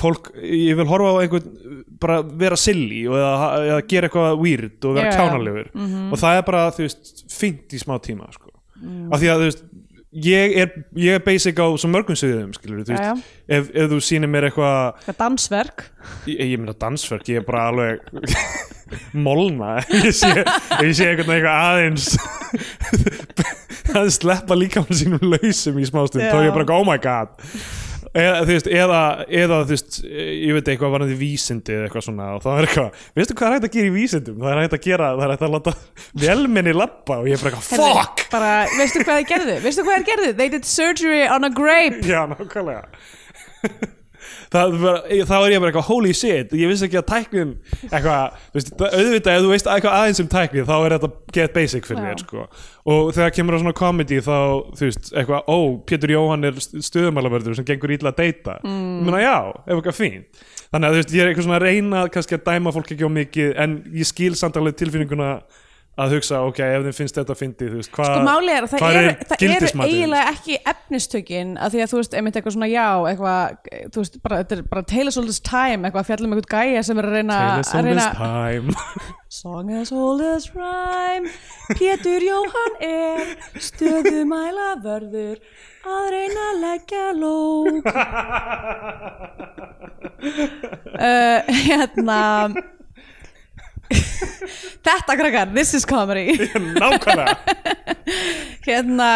fólk, 0.00 0.30
ég 0.42 0.78
vil 0.80 0.88
horfa 0.90 1.12
á 1.14 1.20
einhvern 1.22 1.82
bara 2.02 2.16
vera 2.42 2.58
silly 2.58 3.04
og 3.06 3.18
eða, 3.20 3.50
eða 3.68 3.80
gera 3.92 4.10
eitthvað 4.10 4.40
weird 4.42 4.88
og 4.90 4.96
vera 4.98 5.06
Já, 5.06 5.12
já. 5.12 5.18
kjánalegur 5.20 5.68
og 6.12 6.22
það 6.24 6.38
er 6.40 6.46
bara, 6.50 6.64
þú 6.74 6.86
veist, 6.88 7.12
fínt 7.38 7.76
í 7.78 7.82
smá 7.84 7.94
tíma 8.08 8.30
sko. 8.34 8.50
af 9.12 9.20
því 9.22 9.30
að 9.34 9.44
þú 9.44 9.50
veist 9.52 9.62
ég 10.24 10.54
er, 10.64 10.70
ég 10.96 11.18
er 11.18 11.22
basic 11.22 11.58
á 11.60 11.66
svo 11.78 11.90
mörgum 11.92 12.16
sviðum 12.18 12.50
skilur, 12.56 12.80
þú 12.88 12.96
veist, 12.96 13.26
ef, 13.52 13.68
ef 13.76 13.90
þú 13.92 13.98
sýnir 14.02 14.30
mér 14.32 14.48
eitthvað 14.48 15.12
dansverk 15.20 15.84
ég, 16.26 16.42
ég 16.54 16.58
meina 16.62 16.74
dansverk, 16.80 17.28
ég 17.28 17.42
er 17.42 17.46
bara 17.46 17.66
alveg 17.68 18.02
molna. 19.12 19.78
Ef 19.82 19.90
ég 20.08 20.14
sé, 20.16 20.32
ef 20.44 20.84
ég 20.84 20.94
sé 20.98 21.10
einhvern 21.10 21.32
veginn 21.32 21.48
eitthvað 21.48 21.58
aðeins 21.64 22.06
aðeins 23.96 24.20
sleppa 24.20 24.56
líka 24.58 24.84
með 24.84 25.02
sínum 25.02 25.28
lausum 25.34 25.78
í 25.80 25.88
smástund, 25.88 26.24
þá 26.24 26.40
er 26.40 26.48
ég 26.50 26.56
bara 26.56 26.78
oh 26.78 26.86
my 26.86 26.98
god. 27.02 27.36
Eða 28.18 28.38
þú 28.40 28.54
veist, 28.54 28.68
eða, 28.72 29.00
eða 29.40 29.58
þú 29.68 29.74
veist, 29.74 29.98
ég 30.08 30.56
veit 30.56 30.70
eitthvað 30.72 30.94
varandi 30.94 31.16
vísindi 31.18 31.74
eða 31.74 31.88
eitthvað 31.88 32.06
svona 32.06 32.28
og 32.38 32.40
þá 32.44 32.48
er 32.54 32.66
eitthvað 32.68 33.02
veistu 33.18 33.36
hvað 33.36 33.48
er 33.48 33.56
hægt 33.56 33.66
að 33.68 33.74
gera 33.76 33.90
í 33.90 33.92
vísindum, 33.94 34.38
það 34.40 34.52
er 34.54 34.60
hægt 34.62 34.76
að 34.78 34.86
gera 34.86 35.10
það 35.10 35.24
er 35.26 35.34
hægt 35.34 35.44
að 35.44 35.54
láta 35.56 35.74
velminni 36.24 36.74
lappa 36.76 37.18
og 37.20 37.28
ég 37.28 37.36
er 37.36 37.44
bara 37.44 37.60
eitthvað, 37.60 37.84
fuck! 37.84 38.24
bara, 38.32 38.54
veistu 38.78 39.04
hvað 39.04 39.20
þeir 39.20 39.28
gerðu? 39.34 39.58
Veistu 39.66 39.84
hvað 39.84 40.00
þeir 40.00 40.08
gerðu? 40.08 40.32
They 40.40 40.54
did 40.56 40.68
surgery 40.68 41.22
on 41.28 41.44
a 41.44 41.52
grape. 41.52 42.00
Já, 42.08 42.24
nákvæmlega 42.32 43.94
Það, 44.48 44.76
þá 45.28 45.34
er 45.36 45.52
ég 45.52 45.60
bara 45.60 45.68
eitthvað 45.68 45.88
holy 45.90 46.14
shit 46.16 46.52
ég 46.56 46.70
vissi 46.70 46.86
ekki 46.86 47.00
að 47.02 47.08
tæknin 47.10 47.50
eitthvað, 47.90 48.38
veist, 48.54 48.70
auðvitað 48.80 49.34
ef 49.34 49.42
þú 49.44 49.50
veist 49.52 49.68
eitthvað 49.68 49.96
aðeins 49.98 50.22
um 50.22 50.30
tæknin 50.32 50.68
þá 50.68 50.74
er 50.78 50.94
þetta 50.96 51.10
get 51.36 51.56
basic 51.56 51.88
fyrir 51.88 52.06
þér 52.06 52.22
sko. 52.22 52.46
og 52.88 53.10
þegar 53.16 53.34
kemur 53.36 53.58
á 53.58 53.62
svona 53.62 53.76
comedy 53.76 54.20
þá 54.24 54.38
þú 54.78 54.88
veist, 54.88 55.10
eitthvað, 55.12 55.52
ó, 55.52 55.58
Pétur 55.90 56.14
Jóhann 56.14 56.48
er 56.48 56.62
stuðumælaverður 56.64 57.58
sem 57.58 57.68
gengur 57.68 57.92
ítla 57.92 58.14
að 58.14 58.22
deyta 58.22 58.56
mm. 58.64 58.88
ég 59.02 59.08
meina 59.10 59.22
já, 59.22 59.36
ef 59.66 59.76
eitthvað 59.76 60.00
fínt 60.00 60.44
þannig 60.72 60.88
að 60.88 60.96
þú 60.96 61.02
veist, 61.02 61.14
ég 61.14 61.22
er 61.22 61.32
eitthvað 61.32 61.48
svona 61.48 61.60
að 61.60 61.66
reyna 61.68 62.04
kannski 62.16 62.38
að 62.38 62.46
dæma 62.48 62.76
fólk 62.76 62.92
ekki 62.94 63.08
á 63.08 63.16
mikið 63.20 63.56
en 63.64 63.80
ég 64.00 64.08
skil 64.08 64.34
samt 64.38 64.56
alveg 64.56 64.80
tilfinninguna 64.80 65.32
að 65.98 66.14
hugsa, 66.14 66.40
ok, 66.46 66.58
ef 66.62 66.84
þeim 66.86 66.94
finnst 66.94 67.16
þetta 67.18 67.34
fyndið, 67.38 67.70
þú 67.72 67.80
veist, 67.80 67.92
hvað 67.94 68.08
Sko 68.08 68.34
er 68.38 68.66
að 68.66 68.72
það 68.72 68.82
hvar 68.82 68.98
eru, 68.98 69.10
er 69.10 69.28
það 69.30 69.44
eru 69.48 69.86
eiginlega 69.88 70.32
ekki 70.32 70.58
efnistökin 70.72 71.54
að 71.58 71.74
því 71.74 71.82
að 71.82 71.90
þú 71.90 72.00
veist, 72.00 72.16
einmitt 72.18 72.38
eitthvað 72.38 72.54
svona 72.54 72.68
já 72.70 72.86
eitthvað, 73.10 73.72
þú 73.94 74.04
veist, 74.04 74.18
bara, 74.24 74.38
þetta 74.42 74.56
er 74.56 74.62
bara 74.70 74.84
Tale 74.92 75.12
as 75.12 75.18
old 75.20 75.32
as 75.32 75.40
time, 75.48 75.80
eitthvað 75.82 76.04
að 76.04 76.10
fjalla 76.12 76.28
um 76.28 76.36
eitthvað 76.36 76.54
gæja 76.54 76.84
sem 76.86 77.02
er 77.02 77.08
að 77.08 77.16
reyna 77.18 77.40
Tale 77.42 77.64
as 77.64 77.72
að 77.72 77.80
old 77.80 77.90
reyna 77.90 78.06
as 78.06 78.20
time. 78.22 78.68
Song 79.38 79.74
as 79.76 79.92
old 79.92 80.22
as 80.24 80.46
rhyme. 80.54 81.34
Pétur 81.74 82.24
Jóhann 82.24 82.78
er 82.86 83.34
stöðumæla 83.60 84.70
vörður 84.86 85.42
að 85.88 86.08
reyna 86.14 86.46
að 86.52 86.62
leggja 86.62 87.04
lók. 87.18 87.92
Uh, 90.94 91.38
Hérna 91.66 92.22
Þetta 93.88 95.16
krakkar, 95.18 95.52
this 95.54 95.74
is 95.74 95.86
comedy. 95.88 96.36
Nákvæmlega. 96.78 97.36
Hérna 98.66 99.10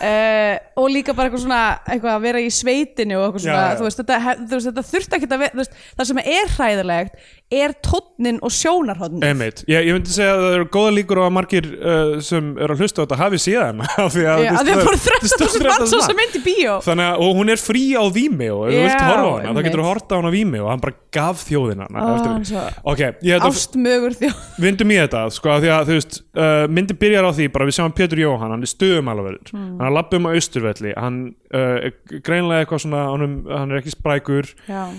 uh, 0.00 0.56
og 0.80 0.90
líka 0.90 1.14
bara 1.14 1.28
eitthvað 1.30 1.44
svona 1.44 1.60
eitthvað 1.86 2.16
að 2.16 2.26
vera 2.26 2.42
í 2.42 2.50
sveitinu 2.52 3.18
og 3.20 3.24
eitthvað 3.28 3.44
Já, 3.44 3.46
svona 3.46 3.64
já. 3.64 3.78
þú 3.78 3.86
veist, 3.86 4.02
þetta, 4.02 4.34
veist, 4.50 4.68
þetta 4.70 4.84
þurft 4.90 5.16
ekki 5.18 5.30
að 5.30 5.42
vera 5.44 5.60
veist, 5.60 5.80
það 5.94 6.10
sem 6.10 6.22
er 6.24 6.52
hræðilegt 6.56 7.32
er 7.54 7.74
tónnin 7.84 8.38
og 8.42 8.50
sjónarhóðnin 8.54 9.26
Einmitt, 9.28 9.62
ég, 9.70 9.86
ég 9.86 9.94
myndi 9.94 10.10
segja 10.14 10.32
að 10.34 10.42
það 10.42 10.54
eru 10.56 10.66
góða 10.74 10.94
líkur 10.96 11.20
á 11.20 11.24
að 11.26 11.34
margir 11.36 11.68
uh, 11.76 12.14
sem 12.24 12.48
eru 12.56 12.74
að 12.74 12.82
hlusta 12.82 12.98
á 12.98 13.02
þetta 13.04 13.18
hafi 13.20 13.40
síðan 13.44 13.82
af 14.04 14.10
því 14.14 14.24
að, 14.32 14.42
Já, 14.44 14.50
að 14.50 14.70
því 14.70 14.74
að 14.74 14.82
fóru 14.88 15.00
13.000 15.04 15.68
manns 15.68 15.94
sem 16.08 16.18
myndi 16.18 16.42
bíó. 16.44 16.74
Þannig 16.86 17.10
að, 17.10 17.24
og 17.26 17.38
hún 17.38 17.54
er 17.54 17.62
frí 17.62 17.84
á 17.94 18.04
Vimeo 18.14 18.58
Já, 18.72 18.88
þá 19.44 19.60
getur 19.68 19.82
þú 19.84 19.86
horta 19.86 20.16
á 20.16 20.18
hana 20.18 20.32
á 20.32 20.34
Vimeo 20.34 20.64
og 20.66 20.72
hann 20.72 20.82
bara 20.82 20.98
gaf 21.14 21.44
þjóðina 21.46 21.88
ég 23.28 23.46
ástmögur 23.46 24.16
þjó 24.18 24.32
vindum 24.64 24.94
í 24.94 24.98
þetta 24.98 25.26
sko, 25.36 25.54
uh, 25.54 26.64
myndi 26.72 26.96
byrjar 26.98 27.28
á 27.28 27.32
því 27.36 27.50
bara 27.54 27.68
við 27.68 27.78
sjáum 27.78 27.94
Pétur 27.94 28.24
Jóhann, 28.24 28.56
hann 28.56 28.64
er 28.64 28.72
stöðumælaverður 28.72 29.54
Hmm. 29.54 29.76
Hann 29.84 29.90
er 29.90 29.96
lappum 29.98 30.28
á 30.28 30.30
Austurvelli. 30.32 30.94
Hann 30.96 31.18
uh, 31.52 31.90
er 31.90 32.22
greinlega 32.24 32.64
eitthvað 32.64 32.82
svona 32.86 33.02
hann, 33.12 33.36
hann 33.52 33.74
er 33.74 33.82
ekki 33.82 33.92
sprækur. 33.92 34.48
Uh, 34.70 34.96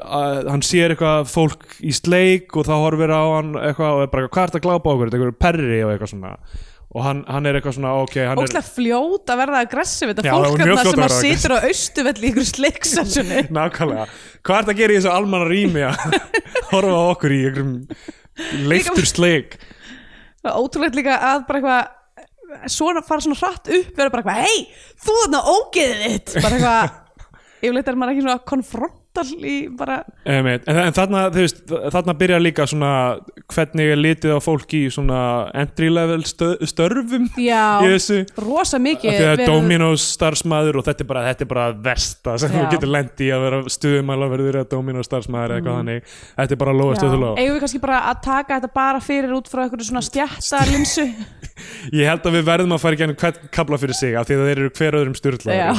að- 0.00 0.48
hann 0.54 0.64
sér 0.64 0.94
eitthvað 0.96 1.28
fólk 1.28 1.76
í 1.84 1.92
sleik 1.96 2.56
og 2.56 2.66
þá 2.68 2.74
horfir 2.80 3.12
á 3.12 3.22
hann 3.36 3.52
eitthvað 3.60 3.98
og 4.00 4.02
er 4.06 4.10
bara 4.16 4.32
hvað 4.32 4.42
er 4.46 4.52
þetta 4.54 4.62
að 4.62 4.66
glápa 4.70 4.88
á 4.88 4.92
okkur, 4.96 5.12
þetta 5.12 5.28
er 5.30 5.38
perri 5.46 5.80
og 5.84 5.92
eitthvað 5.94 6.12
svona. 6.16 6.34
Og 6.88 7.02
hann, 7.04 7.18
hann 7.28 7.44
er 7.44 7.58
eitthvað 7.58 7.74
svona 7.76 7.90
ok, 8.00 8.14
hann 8.24 8.38
er 8.40 8.46
óslega 8.48 8.64
fljót 8.64 9.28
að 9.28 9.40
verða 9.42 9.58
aggressiv 9.66 10.08
þetta 10.08 10.22
Já, 10.24 10.30
það 10.32 10.38
fólk 10.38 10.54
var 10.54 10.62
mjög 10.62 10.78
þarna 10.78 10.78
fljót 10.80 10.94
sem 10.94 11.02
að 11.04 11.12
að 11.12 11.18
situr 11.26 11.52
á 11.52 11.58
austuvelli 11.68 12.24
í 12.24 12.30
ykkur 12.30 12.46
sleiksessjoni 12.48 13.42
nákvæmlega, 13.58 14.06
hvað 14.40 14.56
er 14.56 14.64
þetta 14.64 14.72
að 14.72 14.80
gera 14.80 14.94
í 14.94 14.96
þessu 14.96 15.10
almanna 15.12 15.50
rými 15.52 15.82
að 15.84 16.16
horfa 16.72 17.02
okkur 17.10 17.34
í 17.36 17.42
einhverjum 17.50 17.74
leiftur 18.72 19.10
sleik? 19.12 19.58
Ótrúlegt 20.48 20.96
líka 20.96 21.18
að 21.20 21.44
bara 21.50 21.60
eitthvað 21.60 21.97
svona 22.66 23.02
fara 23.06 23.24
svona 23.24 23.38
hratt 23.38 23.70
upp 23.78 23.98
vera 23.98 24.12
bara 24.14 24.22
eitthvað, 24.22 24.40
hei, 24.46 24.94
þú 25.04 25.18
þarna 25.22 25.42
ógeðið 25.54 26.02
þitt. 26.06 26.34
Bara 26.42 26.58
eitthvað 26.58 26.96
yfirleitt 27.62 27.92
er 27.92 28.00
maður 28.00 28.14
ekki 28.16 28.26
svona 28.26 28.40
konfrontal 29.14 29.48
í 29.48 29.68
bara 29.76 30.02
Einmitt. 30.26 30.66
en, 30.68 30.76
en 30.76 30.92
þarna, 30.92 31.22
veist, 31.32 31.62
þarna 31.68 32.14
byrjar 32.18 32.42
líka 32.42 32.66
svona 32.68 32.90
hvernig 33.48 33.92
er 33.92 34.00
litið 34.00 34.34
á 34.36 34.40
fólk 34.42 34.72
í 34.76 34.82
svona 34.92 35.20
entry 35.54 35.88
level 35.90 36.22
stö, 36.28 36.56
störfum 36.66 37.28
já, 37.38 37.80
í 37.82 37.90
þessu. 37.94 38.20
rosa 38.38 38.78
mikið 38.78 39.16
að 39.16 39.36
verið- 39.36 39.46
Dominos 39.46 40.04
starfsmæður 40.16 40.78
og 40.80 40.84
þetta 40.88 41.04
er 41.04 41.06
bara, 41.08 41.24
þetta 41.32 41.42
er 41.46 41.50
bara 41.52 41.72
versta 41.72 42.38
sem 42.38 42.50
Já. 42.50 42.58
þú 42.58 42.70
getur 42.74 42.92
lendi 42.92 43.30
að 43.32 43.44
vera 43.46 43.62
stuðumælaverður 43.68 44.60
eða 44.60 44.70
Dominos 44.70 45.06
starfsmæður 45.08 45.48
eða 45.48 45.58
eitthvað 45.58 45.78
þannig. 45.78 46.02
Þetta 46.38 46.52
er 46.52 46.62
bara 46.62 46.72
að 46.72 46.80
lofa 46.82 47.00
stöðulá 47.00 47.30
eigum 47.38 47.54
við 47.56 47.60
kannski 47.64 47.80
bara 47.82 48.00
að 48.12 48.22
taka 48.22 48.58
þetta 48.60 48.72
bara 48.74 49.00
fyrir 49.00 49.34
út 49.36 49.48
frá 49.48 49.64
einhverju 49.64 49.88
svona 49.88 50.04
stjætta 50.04 50.64
linsu 50.72 51.06
ég 51.98 52.06
held 52.06 52.22
að 52.26 52.38
við 52.38 52.44
verðum 52.48 52.76
að 52.76 52.82
fara 52.84 52.94
í 52.94 52.98
gennum 52.98 53.18
hvern 53.18 53.50
kabla 53.50 53.78
fyrir 53.78 53.94
sig 53.98 54.14
af 54.14 54.28
því 54.28 54.38
að 54.38 54.48
þeir 54.48 54.58
eru 54.58 54.70
hver 54.78 54.98
öðrum 54.98 55.16
Já. 55.48 55.72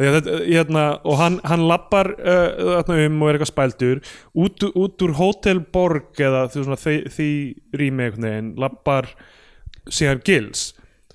Þetta, 0.00 0.36
hérna, 0.46 0.84
og 1.04 1.18
hann, 1.20 1.38
hann 1.44 1.66
lappar 1.68 2.12
uh, 2.16 2.80
um 2.80 3.22
og 3.22 3.30
er 3.30 3.38
eitthvað 3.38 3.52
spældur. 3.52 4.02
Út, 4.32 4.64
út 4.72 5.06
úr 5.06 5.16
Hotel 5.18 5.60
Borg 5.72 6.20
eða 6.20 6.46
því, 6.52 6.94
því 7.12 7.30
rými 7.76 8.10
veginn 8.16 8.54
lappar 8.60 9.10
síðan 9.90 10.22
Gils. 10.24 10.70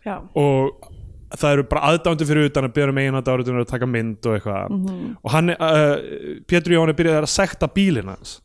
Já, 0.05 0.19
og 0.37 0.91
það 1.35 1.55
eru 1.55 1.63
bara 1.67 1.89
aðdándu 1.89 2.27
fyrir 2.29 2.47
utan 2.51 2.67
að 2.67 2.75
byrja 2.75 2.93
um 2.93 2.99
einhvern 3.01 3.29
áriðunar 3.33 3.65
að 3.65 3.71
taka 3.71 3.87
mynd 3.89 4.27
og 4.29 4.37
eitthvað. 4.37 4.75
Og 5.17 5.33
hann, 5.33 5.55
uh, 5.55 5.95
Pétur 6.47 6.75
Jón 6.77 6.91
er 6.91 6.97
byrjað 6.99 7.19
að 7.23 7.33
sekta 7.33 7.71
bílinn 7.71 8.11
hans. 8.13 8.39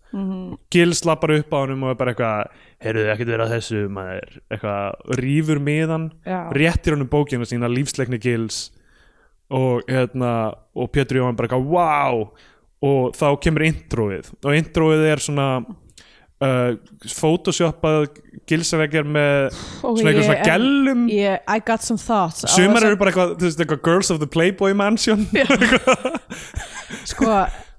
Gils 0.72 1.04
lappar 1.06 1.36
upp 1.36 1.52
á 1.54 1.58
honum 1.60 1.84
og 1.86 1.92
er 1.92 2.00
bara 2.00 2.14
eitthvað 2.14 2.64
heyrðu 2.82 3.06
ekkert 3.12 3.30
verið 3.30 3.44
að 3.44 3.54
þessu 3.54 3.82
maður? 3.94 4.36
Eitthvað 4.50 5.16
rýfur 5.20 5.60
miðan 5.62 6.10
réttir 6.56 6.96
honum 6.96 7.10
bókina 7.12 7.46
sína 7.46 7.70
lífsleikni 7.70 8.18
Gils 8.22 8.70
og 9.50 9.82
hérna 9.90 10.32
og 10.74 10.90
Pétur 10.94 11.18
Jón 11.20 11.36
bara 11.36 11.48
eitthvað 11.50 11.68
wow 11.74 12.24
og 12.80 13.12
þá 13.18 13.26
kemur 13.44 13.66
introið. 13.66 14.30
Og 14.46 14.54
introið 14.56 15.02
er 15.10 15.20
svona 15.20 15.46
uh, 15.60 16.70
photoshoppað 17.12 18.06
gilsaveggjar 18.48 19.04
með 19.04 19.50
Og 19.84 19.98
svona 19.98 20.12
eitthvað 20.12 20.22
ég- 20.22 20.28
svona 20.30 20.46
gellum. 20.48 21.02
Ég, 21.12 21.42
I 21.44 21.58
got 21.66 21.84
some 21.84 21.98
thoughts. 22.00 22.46
Sumar 22.54 22.86
eru 22.88 22.96
bara 23.00 23.12
eitthvað, 23.12 23.36
eitthvað 23.50 23.82
Girls 23.84 24.10
of 24.14 24.22
the 24.22 24.26
Playboy 24.30 24.72
Mansion. 24.78 25.26
Sko, 27.10 27.26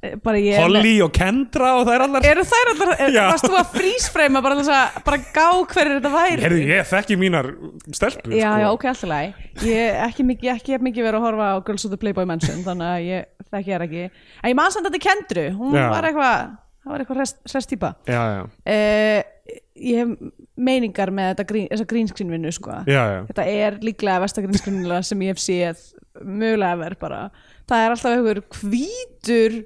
Holly 0.01 0.95
og 1.05 1.11
Kendra 1.13 1.75
og 1.77 1.83
það 1.85 1.93
er 1.93 2.03
allar 2.07 2.25
Eru 2.31 2.45
þær 2.49 2.69
allar, 2.71 2.91
er, 2.95 3.11
Já. 3.13 3.21
varst 3.29 3.45
þú 3.45 3.57
að 3.59 3.73
frísfreima 3.75 4.41
bara 4.41 4.77
bara 5.05 5.19
gá 5.35 5.45
hverju 5.61 5.97
þetta 5.99 6.11
væri? 6.15 6.41
Herðu, 6.41 6.61
ég 6.71 6.87
þekki 6.89 7.17
mínar 7.21 7.49
stelpur 7.93 8.33
Já, 8.33 8.47
sko. 8.47 8.61
já, 8.63 8.67
ok, 8.71 8.85
alltaf 8.89 9.11
læg 9.11 9.67
Ég 9.67 9.99
ekki 10.07 10.25
mikið, 10.25 10.49
ekki 10.55 10.79
mikið 10.87 11.05
verið 11.05 11.19
að 11.19 11.27
horfa 11.27 11.49
á 11.53 11.55
Girls 11.67 11.85
of 11.85 11.93
the 11.93 11.99
Playboy 12.01 12.25
Mansion 12.25 12.63
þannig 12.65 12.89
að 12.89 13.05
ég 13.05 13.29
þekki 13.51 13.75
þær 13.75 13.85
ekki 13.85 14.03
En 14.07 14.49
ég 14.49 14.57
man 14.57 14.73
samt 14.73 14.89
að 14.89 14.95
þetta 14.95 15.05
kendru, 15.05 15.43
hún 15.59 15.77
Já. 15.77 15.85
var 15.93 16.07
eitthvað 16.09 16.57
það 16.81 16.93
var 16.95 17.03
eitthvað 17.03 17.21
hrest, 17.21 17.69
típa 17.69 17.91
já, 18.09 18.21
já, 18.33 18.41
uh, 18.73 19.53
Ég 19.81 19.97
hef 20.01 20.31
meiningar 20.61 21.11
með 21.13 21.31
þetta 21.31 21.45
grín, 21.49 21.67
þessa 21.71 21.85
grínskrinvinnu 21.89 22.51
sko. 22.53 22.73
já, 22.89 23.01
já. 23.15 23.19
Þetta 23.29 23.45
er 23.49 23.77
líklega 23.85 24.21
versta 24.23 24.43
grínskrinvinna 24.45 25.01
sem 25.05 25.21
ég 25.25 25.33
hef 25.35 25.41
séð 25.41 25.85
mögulega 26.21 26.79
verð 26.81 27.01
bara 27.01 27.21
Það 27.69 27.85
er 27.85 27.95
alltaf 27.95 28.15
einhver 28.17 28.41
hvítur 28.61 29.61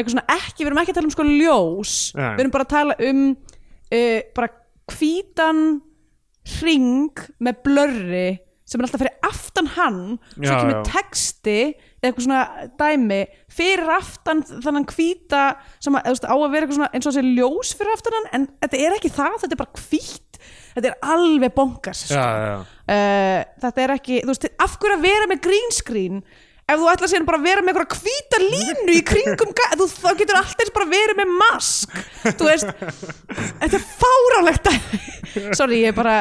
eitthvað 0.00 0.16
svona 0.16 0.36
ekki, 0.36 0.60
við 0.62 0.70
erum 0.70 0.82
ekki 0.82 0.94
að 0.94 0.98
tala 1.00 1.10
um 1.10 1.14
sko 1.14 1.28
ljós 1.28 1.94
Nei. 2.18 2.28
við 2.34 2.44
erum 2.44 2.54
bara 2.56 2.66
að 2.66 2.74
tala 2.74 2.98
um 3.10 3.24
uh, 3.30 4.20
bara 4.36 4.52
hvítan 4.90 5.64
ring 6.60 7.26
með 7.38 7.60
blörri 7.66 8.28
sem 8.70 8.78
er 8.78 8.86
alltaf 8.86 9.02
fyrir 9.02 9.26
aftan 9.26 9.68
hann 9.74 10.02
svo 10.36 10.46
Já, 10.46 10.52
kemur 10.60 10.76
já. 10.76 10.82
texti 10.86 11.56
eða 11.60 12.06
eitthvað 12.06 12.26
svona 12.26 12.42
dæmi 12.78 13.20
fyrir 13.50 13.90
aftan 13.96 14.42
þannig 14.46 14.94
hvíta 14.94 15.40
sem 15.82 15.96
að, 15.98 16.10
veist, 16.12 16.26
á 16.30 16.36
að 16.36 16.52
vera 16.54 16.68
svona 16.70 16.90
eins 16.94 17.08
og 17.08 17.16
þessi 17.16 17.34
ljós 17.34 17.72
fyrir 17.76 17.96
aftan 17.96 18.16
hann 18.18 18.28
en 18.38 18.46
þetta 18.62 18.82
er 18.86 18.96
ekki 18.96 19.10
það, 19.16 19.40
þetta 19.42 19.56
er 19.56 19.62
bara 19.64 19.82
hvít 19.82 20.38
þetta 20.76 20.92
er 20.92 21.10
alveg 21.16 21.56
bonkars 21.58 22.04
já, 22.14 22.22
já. 22.46 22.54
uh, 22.62 23.40
þetta 23.66 23.84
er 23.84 23.94
ekki, 23.96 24.20
þú 24.22 24.32
veist, 24.32 24.48
af 24.62 24.78
hverju 24.78 25.00
að 25.00 25.04
vera 25.08 25.30
með 25.32 25.42
green 25.48 25.74
screen 25.74 26.22
ef 26.70 26.80
þú 26.80 26.90
ætlar 26.92 27.10
síðan 27.12 27.28
bara 27.28 27.40
að 27.40 27.46
vera 27.48 27.64
með 27.64 27.80
eitthvað 27.82 28.04
hvíta 28.04 28.40
línu 28.44 28.96
í 28.96 29.02
kringum 29.10 29.54
þú, 29.80 29.86
þá 29.92 30.10
getur 30.20 30.40
allt 30.40 30.62
eins 30.62 30.74
bara 30.74 30.90
verið 30.90 31.20
með 31.20 31.32
mask. 31.40 31.96
Þú 32.26 32.48
veist, 32.48 32.84
þetta 33.60 33.80
er 33.80 33.86
fárálegt 34.00 34.70
sorry, 35.56 35.80
ég 35.84 35.92
er 35.92 35.96
bara 35.96 36.16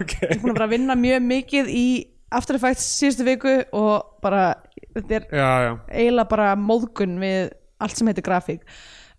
ok. 0.00 0.16
ég 0.20 0.34
er 0.34 0.40
búin 0.42 0.52
að 0.52 0.56
vera 0.56 0.68
að 0.68 0.74
vinna 0.76 0.98
mjög 0.98 1.24
mikið 1.28 1.70
í 1.72 1.86
After 2.32 2.56
Effects 2.56 2.84
síðustu 2.98 3.26
viku 3.26 3.54
og 3.76 4.18
bara, 4.24 4.54
þetta 4.96 5.18
er 5.18 5.26
já, 5.28 5.48
já, 5.66 5.72
eiginlega 5.92 6.30
bara 6.30 6.52
móðgun 6.56 7.18
við 7.20 7.52
allt 7.82 7.98
sem 7.98 8.08
heitir 8.08 8.24
grafík. 8.24 8.62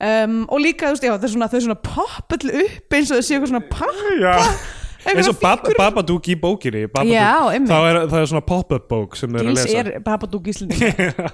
Um, 0.04 0.44
og 0.50 0.64
líka, 0.64 0.90
þú 0.90 0.96
veist, 0.96 1.06
já, 1.06 1.34
svona, 1.36 1.50
þau 1.52 1.60
svona 1.68 1.82
poppa 1.86 2.40
all 2.40 2.56
upp 2.64 2.98
eins 2.98 3.12
og 3.12 3.20
þau 3.20 3.28
séu 3.28 3.38
eitthvað 3.38 3.52
svona 3.54 3.68
pappa. 3.70 4.48
Eins 5.12 5.30
og. 5.32 5.40
Babadook 5.78 6.28
í 6.32 6.36
bókinni 6.40 6.86
Já, 7.10 7.30
einmitt. 7.52 7.70
þá 7.72 7.78
er, 7.90 8.00
það 8.12 8.20
er 8.22 8.30
svona 8.32 8.46
pop-up 8.48 8.86
bók 8.92 9.18
sem 9.20 9.30
þau 9.34 9.40
eru 9.42 9.50
að 9.50 9.58
Gils 9.58 9.66
lesa 9.68 9.82
er 9.84 10.04
Babadook 10.06 10.48
Íslendinga 10.54 11.30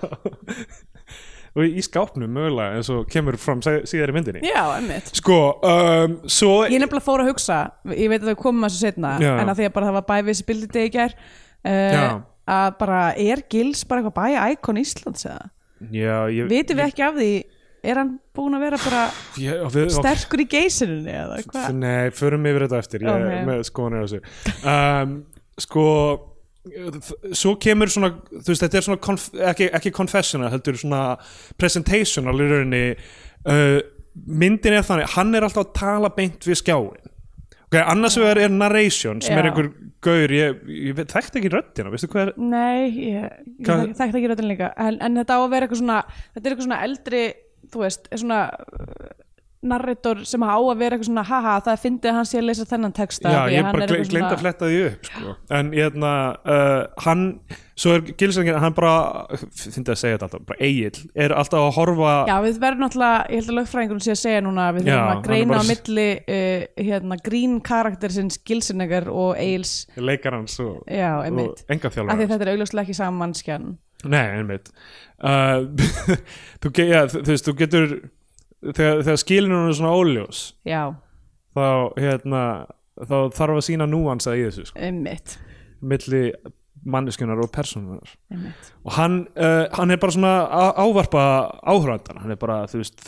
og 1.60 1.66
í 1.66 1.82
skápnum 1.84 2.30
mögulega 2.34 2.78
eins 2.78 2.90
og 2.94 3.08
kemur 3.10 3.36
fram 3.42 3.62
sæ- 3.66 3.82
síðar 3.90 4.12
í 4.14 4.16
myndinni 4.20 4.42
Já, 4.46 4.62
emmitt 4.78 5.10
sko, 5.18 5.38
um, 5.66 6.18
svo 6.30 6.52
Ég 6.70 6.78
nefnilega 6.82 7.06
fór 7.08 7.24
að 7.24 7.32
hugsa, 7.34 7.60
ég 7.90 8.12
veit 8.12 8.22
að 8.22 8.32
þau 8.34 8.42
komum 8.44 8.68
að 8.68 8.74
þessu 8.76 8.84
setna 8.86 9.16
Já. 9.24 9.32
en 9.42 9.50
að 9.50 9.62
því 9.62 9.70
að 9.70 9.74
bara 9.78 9.90
það 9.90 9.98
var 9.98 10.06
bæ 10.12 10.18
visibility 10.30 10.84
í 10.86 10.92
gær 10.94 11.16
Já. 11.66 12.04
uh, 12.04 12.20
að 12.50 12.70
bara 12.80 13.00
er 13.20 13.42
Gils 13.52 13.82
bara 13.90 14.04
eitthvað 14.04 14.20
bæ 14.22 14.54
íkon 14.56 14.82
Íslands 14.84 15.26
eða? 15.30 15.50
já, 15.96 16.16
ég, 16.34 16.48
Vitum 16.52 16.80
við 16.80 16.86
ekki 16.90 17.04
af 17.08 17.18
því 17.18 17.32
er 17.84 18.00
hann 18.02 18.16
búin 18.36 18.58
að 18.58 18.66
vera 18.68 18.80
bara 18.84 19.04
ég, 19.42 19.62
við, 19.76 19.92
sterkur 19.96 20.44
í 20.44 20.48
geysininni 20.52 21.14
eða 21.16 21.42
hvað? 21.48 21.70
Nei, 21.80 22.10
förum 22.16 22.48
yfir 22.50 22.66
þetta 22.68 22.82
eftir 22.84 23.06
ég 23.06 23.14
Ok. 23.14 23.30
er 23.36 23.46
með 23.48 23.64
skoðanir 23.70 24.04
á 24.04 24.06
þessu 24.08 24.66
um, 24.74 25.16
Sko 25.60 25.86
svo 27.36 27.54
kemur 27.62 27.92
svona 27.92 28.12
þú 28.20 28.52
veist, 28.52 28.64
þetta 28.66 28.80
er 28.80 28.86
svona 28.86 29.02
konf, 29.04 29.30
ekki, 29.52 29.70
ekki 29.80 29.94
confessional 29.96 30.52
heldur 30.54 30.78
svona 30.80 31.04
presentational 31.60 32.36
í 32.36 32.50
rauninni 32.50 32.82
uh, 33.50 33.80
myndin 34.28 34.76
er 34.76 34.86
þannig, 34.86 35.08
hann 35.16 35.32
er 35.38 35.48
alltaf 35.48 35.70
að 35.70 35.78
tala 35.80 36.12
beint 36.16 36.46
við 36.48 36.60
skjáin 36.60 37.08
ok, 37.70 37.78
annars 37.80 38.18
vegar 38.20 38.42
er 38.44 38.54
narration 38.54 39.22
sem 39.24 39.38
er 39.38 39.48
Já. 39.48 39.52
einhver 39.52 39.72
gaur, 40.04 40.32
ég, 40.34 40.62
ég 40.90 41.00
þekkti 41.00 41.42
ekki 41.42 41.52
röddina, 41.54 41.92
veistu 41.94 42.10
hvað 42.12 42.28
er 42.28 42.34
Nei, 42.40 42.90
ég, 43.08 43.40
ég 43.64 43.96
þekkti 44.00 44.20
ekki 44.20 44.32
röddin 44.32 44.52
líka 44.52 44.72
en, 44.76 45.00
en 45.06 45.22
þetta 45.22 45.40
á 45.40 45.40
að 45.40 45.52
vera 45.54 45.68
eitthvað 45.68 45.84
svona 45.84 46.00
þetta 46.10 46.44
er 46.44 46.52
eitthvað 46.54 46.68
svona 46.68 46.82
eldri, 46.88 47.24
þú 47.72 47.84
veist 47.86 48.08
er 48.12 48.22
svona 48.22 48.44
uh, 48.50 49.10
narrator 49.60 50.22
sem 50.28 50.44
á 50.44 50.56
að 50.56 50.78
vera 50.80 50.96
eitthvað 50.96 51.10
svona, 51.10 51.24
haha, 51.28 51.54
það 51.66 51.80
fyndið 51.84 52.10
að 52.10 52.16
hann 52.16 52.28
sé 52.30 52.38
að 52.40 52.46
lesa 52.48 52.66
þennan 52.70 52.94
texta 52.96 53.32
Já, 53.34 53.40
ég 53.52 53.66
bara 53.68 53.88
glemt 53.90 54.28
að 54.30 54.38
fletta 54.40 54.70
því 54.70 54.78
upp 54.88 55.10
sko. 55.10 55.34
en 55.58 55.72
hérna 55.74 56.12
uh, 56.54 57.02
hann, 57.04 57.26
svo 57.76 57.98
er 57.98 58.06
Gilsangin 58.22 58.60
hann 58.64 58.78
bara, 58.78 58.94
finnst 59.36 59.92
að 59.92 60.00
segja 60.00 60.16
þetta 60.16 60.30
alltaf 60.30 60.46
bara 60.48 60.70
Egil, 60.70 61.04
er 61.26 61.36
alltaf 61.36 61.66
að 61.66 61.74
horfa 61.76 62.14
Já, 62.32 62.36
við 62.46 62.62
verðum 62.64 62.86
náttúrulega, 62.86 63.20
ég 63.26 63.42
held 63.42 63.52
að 63.52 63.60
lögfræðingur 63.60 64.02
sé 64.06 64.16
að 64.16 64.22
segja 64.22 64.46
núna 64.48 64.70
við 64.78 64.88
þurfum 64.88 65.12
að 65.12 65.28
greina 65.28 65.52
bara 65.52 65.68
á 65.68 65.72
milli 65.74 66.08
uh, 66.22 66.66
hérna, 66.80 67.20
grín 67.28 67.60
karaktersins 67.68 68.40
Gilsinnegar 68.48 69.12
og 69.12 69.36
Eils 69.44 69.76
leikar 70.00 70.40
hans 70.40 70.56
og, 70.64 70.88
og 70.88 71.68
enga 71.68 71.92
þjálfar 71.92 72.24
þetta 72.24 72.42
er 72.48 72.56
augljóslega 72.56 72.88
ekki 72.88 73.00
saman 73.02 73.24
mannskjan 73.26 73.74
Nei, 74.08 74.26
einmitt. 74.40 74.70
Uh, 75.20 75.68
þú, 76.64 76.72
ge 76.76 76.86
ja, 76.88 77.04
þú, 77.12 77.26
veist, 77.28 77.48
þú 77.48 77.56
getur 77.60 77.90
þegar, 78.64 79.02
þegar 79.04 79.20
skilinu 79.20 79.60
er 79.68 79.76
svona 79.76 79.96
óljós 79.96 80.44
Já, 80.68 80.84
þá, 81.56 81.66
hérna 82.00 82.44
þá 83.00 83.18
þarf 83.36 83.60
að 83.60 83.66
sína 83.68 83.88
núansa 83.90 84.36
í 84.38 84.46
þessu 84.48 84.70
sko, 84.70 84.80
einmitt, 84.84 85.36
milli 85.80 86.24
manneskjunar 86.90 87.42
og 87.44 87.52
persónunar 87.52 88.14
einmitt. 88.32 88.72
og 88.86 88.94
hann, 88.96 89.20
uh, 89.36 89.66
hann 89.76 89.92
er 89.92 90.00
bara 90.00 90.16
svona 90.16 90.34
ávarpa 90.80 91.24
áhörðan 91.68 92.22
hann 92.24 92.36
er 92.36 92.40
bara, 92.40 92.62
þú 92.72 92.80
veist, 92.84 93.04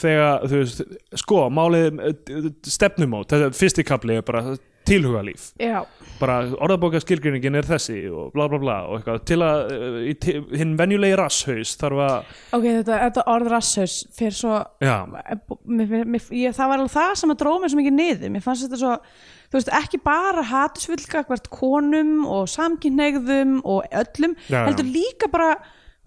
þegar 0.00 0.48
þú 0.48 0.62
veist, 0.62 0.84
sko, 1.20 1.44
málið 1.52 2.00
uh, 2.00 2.50
stefnumót, 2.64 3.32
þetta 3.32 3.52
fyrsti 3.60 3.84
kapli 3.88 4.16
er 4.20 4.24
bara 4.24 4.56
tilhugalíf, 4.88 5.50
Já, 5.60 5.82
bara 6.20 6.36
orðabóka 6.60 7.00
skilgreiningin 7.02 7.58
er 7.58 7.66
þessi 7.68 7.96
og 8.12 8.30
bla 8.34 8.46
bla 8.52 8.60
bla 8.62 8.76
og 8.90 8.98
eitthvað. 8.98 9.18
Til 9.30 9.38
að 9.46 9.72
uh, 9.74 10.54
hinn 10.60 10.76
venjulegi 10.78 11.18
rasshaus 11.18 11.74
þarf 11.80 12.02
að, 12.04 12.30
ok, 12.58 12.66
þetta, 12.68 13.00
þetta 13.06 13.26
orð 13.34 13.50
rasshaus 13.54 13.96
fyrir 14.16 14.36
svo 14.38 14.60
já, 14.84 14.94
mér, 15.08 15.98
mér, 16.04 16.30
ég, 16.36 16.56
það 16.56 16.72
var 16.72 16.78
alveg 16.84 16.94
það 16.94 17.12
sem 17.22 17.34
að 17.34 17.42
dróða 17.42 17.64
mér 17.64 17.74
svo 17.74 17.80
mikið 17.82 17.98
niður. 17.98 18.32
Mér 18.36 18.46
fannst 18.46 18.66
þetta 18.68 18.80
svo, 18.84 18.94
þú 19.50 19.58
veist, 19.60 19.74
ekki 19.80 20.02
bara 20.06 20.46
hatusfullka 20.52 21.24
hvert 21.28 21.50
konum 21.54 22.14
og 22.28 22.48
samkynneigðum 22.54 23.60
og 23.64 23.84
öllum 23.90 24.36
Já, 24.46 24.60
já. 24.60 24.64
heldur 24.70 24.90
líka 24.94 25.30
bara, 25.32 25.54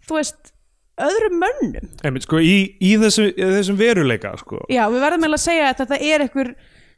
þú 0.08 0.19
veist 0.21 0.54
öðrum 1.02 1.39
mönnum. 1.41 1.89
Einmitt, 2.06 2.28
sko, 2.28 2.38
í, 2.38 2.76
í 2.78 2.93
þessu, 3.02 3.32
í 3.34 3.49
þessum 3.56 3.80
veruleika, 3.80 4.36
sko. 4.38 4.62
Já, 4.69 4.86
við 4.93 5.02
verðum 5.02 5.26
eiginlega 5.26 5.41
að 5.41 5.47
segja 5.47 5.69
að 5.71 5.80
þetta 5.82 5.99
er 6.06 6.26
eitthvað 6.28 6.52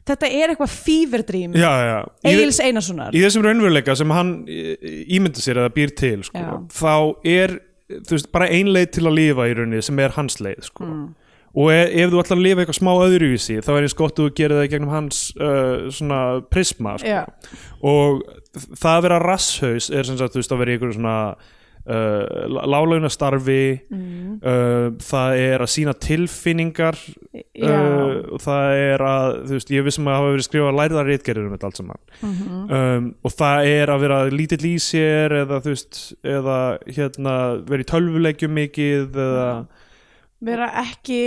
þetta 0.06 0.30
er 0.30 0.52
eitthvað 0.52 0.72
í, 2.22 2.32
Egils 2.32 2.60
Einarssonar 2.62 3.16
í 3.16 3.22
þessum 3.24 3.46
raunveruleika 3.46 3.96
sem 3.98 4.14
hann 4.14 4.32
ímynda 4.46 5.42
sér 5.42 5.62
eða 5.62 5.74
býr 5.74 5.94
til 5.98 6.18
sko, 6.26 6.44
þá 6.72 6.96
er 7.26 7.58
veist, 8.10 8.30
bara 8.34 8.48
ein 8.52 8.70
leið 8.72 8.90
til 8.98 9.06
að 9.06 9.16
lifa 9.20 9.46
í 9.48 9.54
rauninni 9.56 9.84
sem 9.84 10.02
er 10.02 10.14
hans 10.16 10.40
leið 10.42 10.68
sko. 10.70 10.86
Mm. 10.86 11.04
og 11.56 11.72
ef, 11.72 11.92
ef 12.02 12.12
þú 12.12 12.22
ætlar 12.22 12.38
að 12.38 12.46
lifa 12.46 12.64
eitthvað 12.64 12.80
smá 12.80 12.92
öðruvísi 12.94 13.58
þá 13.66 13.70
er 13.74 13.86
eins 13.88 13.98
gott 13.98 14.16
að 14.16 14.22
þú 14.22 14.36
gerir 14.40 14.60
það 14.60 14.70
gegnum 14.74 14.94
hans 14.94 15.20
uh, 15.38 15.86
svona 15.98 16.22
prisma 16.52 16.96
sko. 17.02 17.20
og 17.92 18.24
það 18.72 18.90
að 18.94 19.04
vera 19.08 19.22
rasshaus 19.24 19.90
er 19.90 20.08
sem 20.08 20.18
sagt 20.20 20.38
að 20.40 20.62
vera 20.62 20.74
í 20.74 20.78
einhverju 20.78 20.98
svona 20.98 21.18
Uh, 21.86 22.48
lálauna 22.66 23.06
starfi 23.06 23.78
Mm. 23.94 24.40
uh, 24.42 24.88
það 24.98 25.36
er 25.38 25.62
að 25.62 25.68
sína 25.70 25.92
tilfinningar 26.02 26.96
uh, 27.62 28.32
og 28.34 28.40
það 28.42 28.72
er 28.80 29.04
að 29.06 29.26
þú 29.46 29.52
veist, 29.54 29.70
ég 29.70 29.84
vissum 29.86 30.08
að 30.10 30.16
hafa 30.18 30.32
verið 30.34 30.46
skrifað 30.48 30.78
lærðar 30.80 31.06
reitgerður 31.12 31.46
um 31.46 31.52
þetta 31.54 31.68
allt 31.70 31.78
saman 31.78 32.02
Mhm. 32.26 32.56
um, 32.78 33.06
og 33.22 33.30
það 33.38 33.68
er 33.70 33.92
að 33.94 34.02
vera 34.02 34.18
lítill 34.34 34.66
í 34.66 34.74
sér 34.82 35.36
eða 35.44 35.60
þú 35.62 35.74
veist 35.76 36.00
eða 36.26 36.58
hérna 36.98 37.36
vera 37.70 37.84
í 37.86 37.90
tölvuleikjum 37.92 38.56
mikið 38.58 39.20
eða 39.28 39.46
vera 40.50 40.68
ekki 40.82 41.22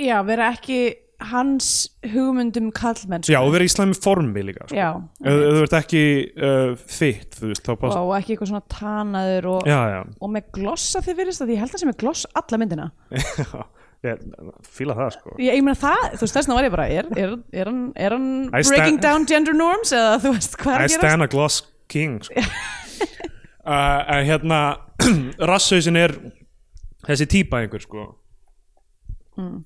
já, 0.00 0.16
vera 0.24 0.48
ekki 0.56 0.80
hans 1.18 1.68
hugmyndum 2.06 2.68
kallmenn 2.74 3.26
já, 3.26 3.40
og 3.40 3.50
vera 3.54 3.66
í 3.66 3.72
slæmi 3.72 3.96
formi 3.98 4.44
líka 4.46 4.68
sko. 4.68 4.76
já, 4.78 4.90
ef 5.24 5.40
þú 5.42 5.62
ert 5.64 5.78
ekki 5.80 6.02
uh, 6.36 6.76
þitt 6.98 7.40
þú 7.40 7.50
veist, 7.50 7.64
þá 7.66 7.72
pass 7.80 7.98
og 7.98 8.12
ekki 8.20 8.36
eitthvað 8.36 8.52
svona 8.52 8.68
tanaður 8.70 9.50
og, 9.56 9.66
já, 9.66 9.80
já, 9.96 9.98
og 10.22 10.32
með 10.36 10.52
glossa 10.60 11.02
þið 11.02 11.18
virðist 11.22 11.42
að 11.42 11.52
ég 11.56 11.64
held 11.64 11.74
að 11.74 11.82
sem 11.82 11.90
er 11.90 11.98
gloss 12.04 12.28
alla 12.38 12.62
myndina. 12.62 12.92
Já 13.48 13.66
ég 14.06 14.20
fíla 14.62 14.94
það 14.94 15.08
sko. 15.16 15.32
Ég, 15.42 15.56
ég 15.58 15.64
meina 15.66 15.78
það, 15.78 16.04
þú 16.12 16.22
veist 16.22 16.36
þess 16.36 16.46
vegna 16.46 16.56
var 16.58 16.66
ég 16.68 16.74
bara 16.74 16.86
er, 16.94 17.08
er, 17.18 17.32
er 17.50 17.70
hann, 17.70 17.80
er 17.98 18.14
hann 18.14 18.28
I 18.54 18.62
sta- 18.62 18.76
breaking 18.76 19.00
down 19.02 19.26
gender 19.26 19.56
norms 19.58 19.90
eða 19.96 20.20
þú 20.22 20.34
veist 20.36 20.54
hvað 20.60 20.74
er 20.74 20.78
I 20.78 20.86
að 20.86 20.92
gerast? 20.92 21.02
stand 21.02 21.26
a 21.26 21.30
gloss 21.32 21.56
king 21.90 22.20
sko. 22.22 22.44
uh, 23.72 24.00
en 24.14 24.28
hérna 24.28 24.60
rasshausin 25.50 25.98
er 25.98 26.14
þessi 27.08 27.26
típa 27.34 27.62
einhver 27.64 27.82
sko 27.82 28.06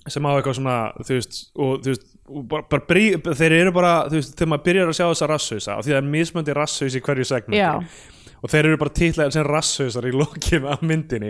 sem 0.07 0.25
á 0.27 0.31
eitthvað 0.33 0.57
svona 0.59 0.77
þú 1.01 1.17
veist, 1.17 1.37
og 1.57 1.77
þú 1.83 1.93
veist 1.93 2.09
bara, 2.49 2.65
bara 2.71 2.85
brí, 2.87 3.05
þeir 3.19 3.55
eru 3.59 3.75
bara, 3.75 3.93
þú 4.09 4.19
veist, 4.19 4.33
þegar 4.37 4.51
maður 4.53 4.65
byrjar 4.67 4.91
að 4.91 4.97
sjá 4.99 5.05
þessa 5.05 5.29
rasshausa, 5.33 5.77
því 5.83 5.93
það 5.93 5.99
er 5.99 6.11
mismöndi 6.15 6.57
rasshaus 6.57 6.97
í 6.97 7.01
hverju 7.03 7.29
segmenti. 7.29 8.11
Og 8.43 8.51
þeir 8.51 8.67
eru 8.67 8.79
bara 8.81 8.91
titlaðir 8.91 9.31
sem 9.37 9.45
rasshausar 9.47 10.07
í 10.09 10.11
lokin 10.11 10.65
af 10.67 10.81
myndinni. 10.83 11.29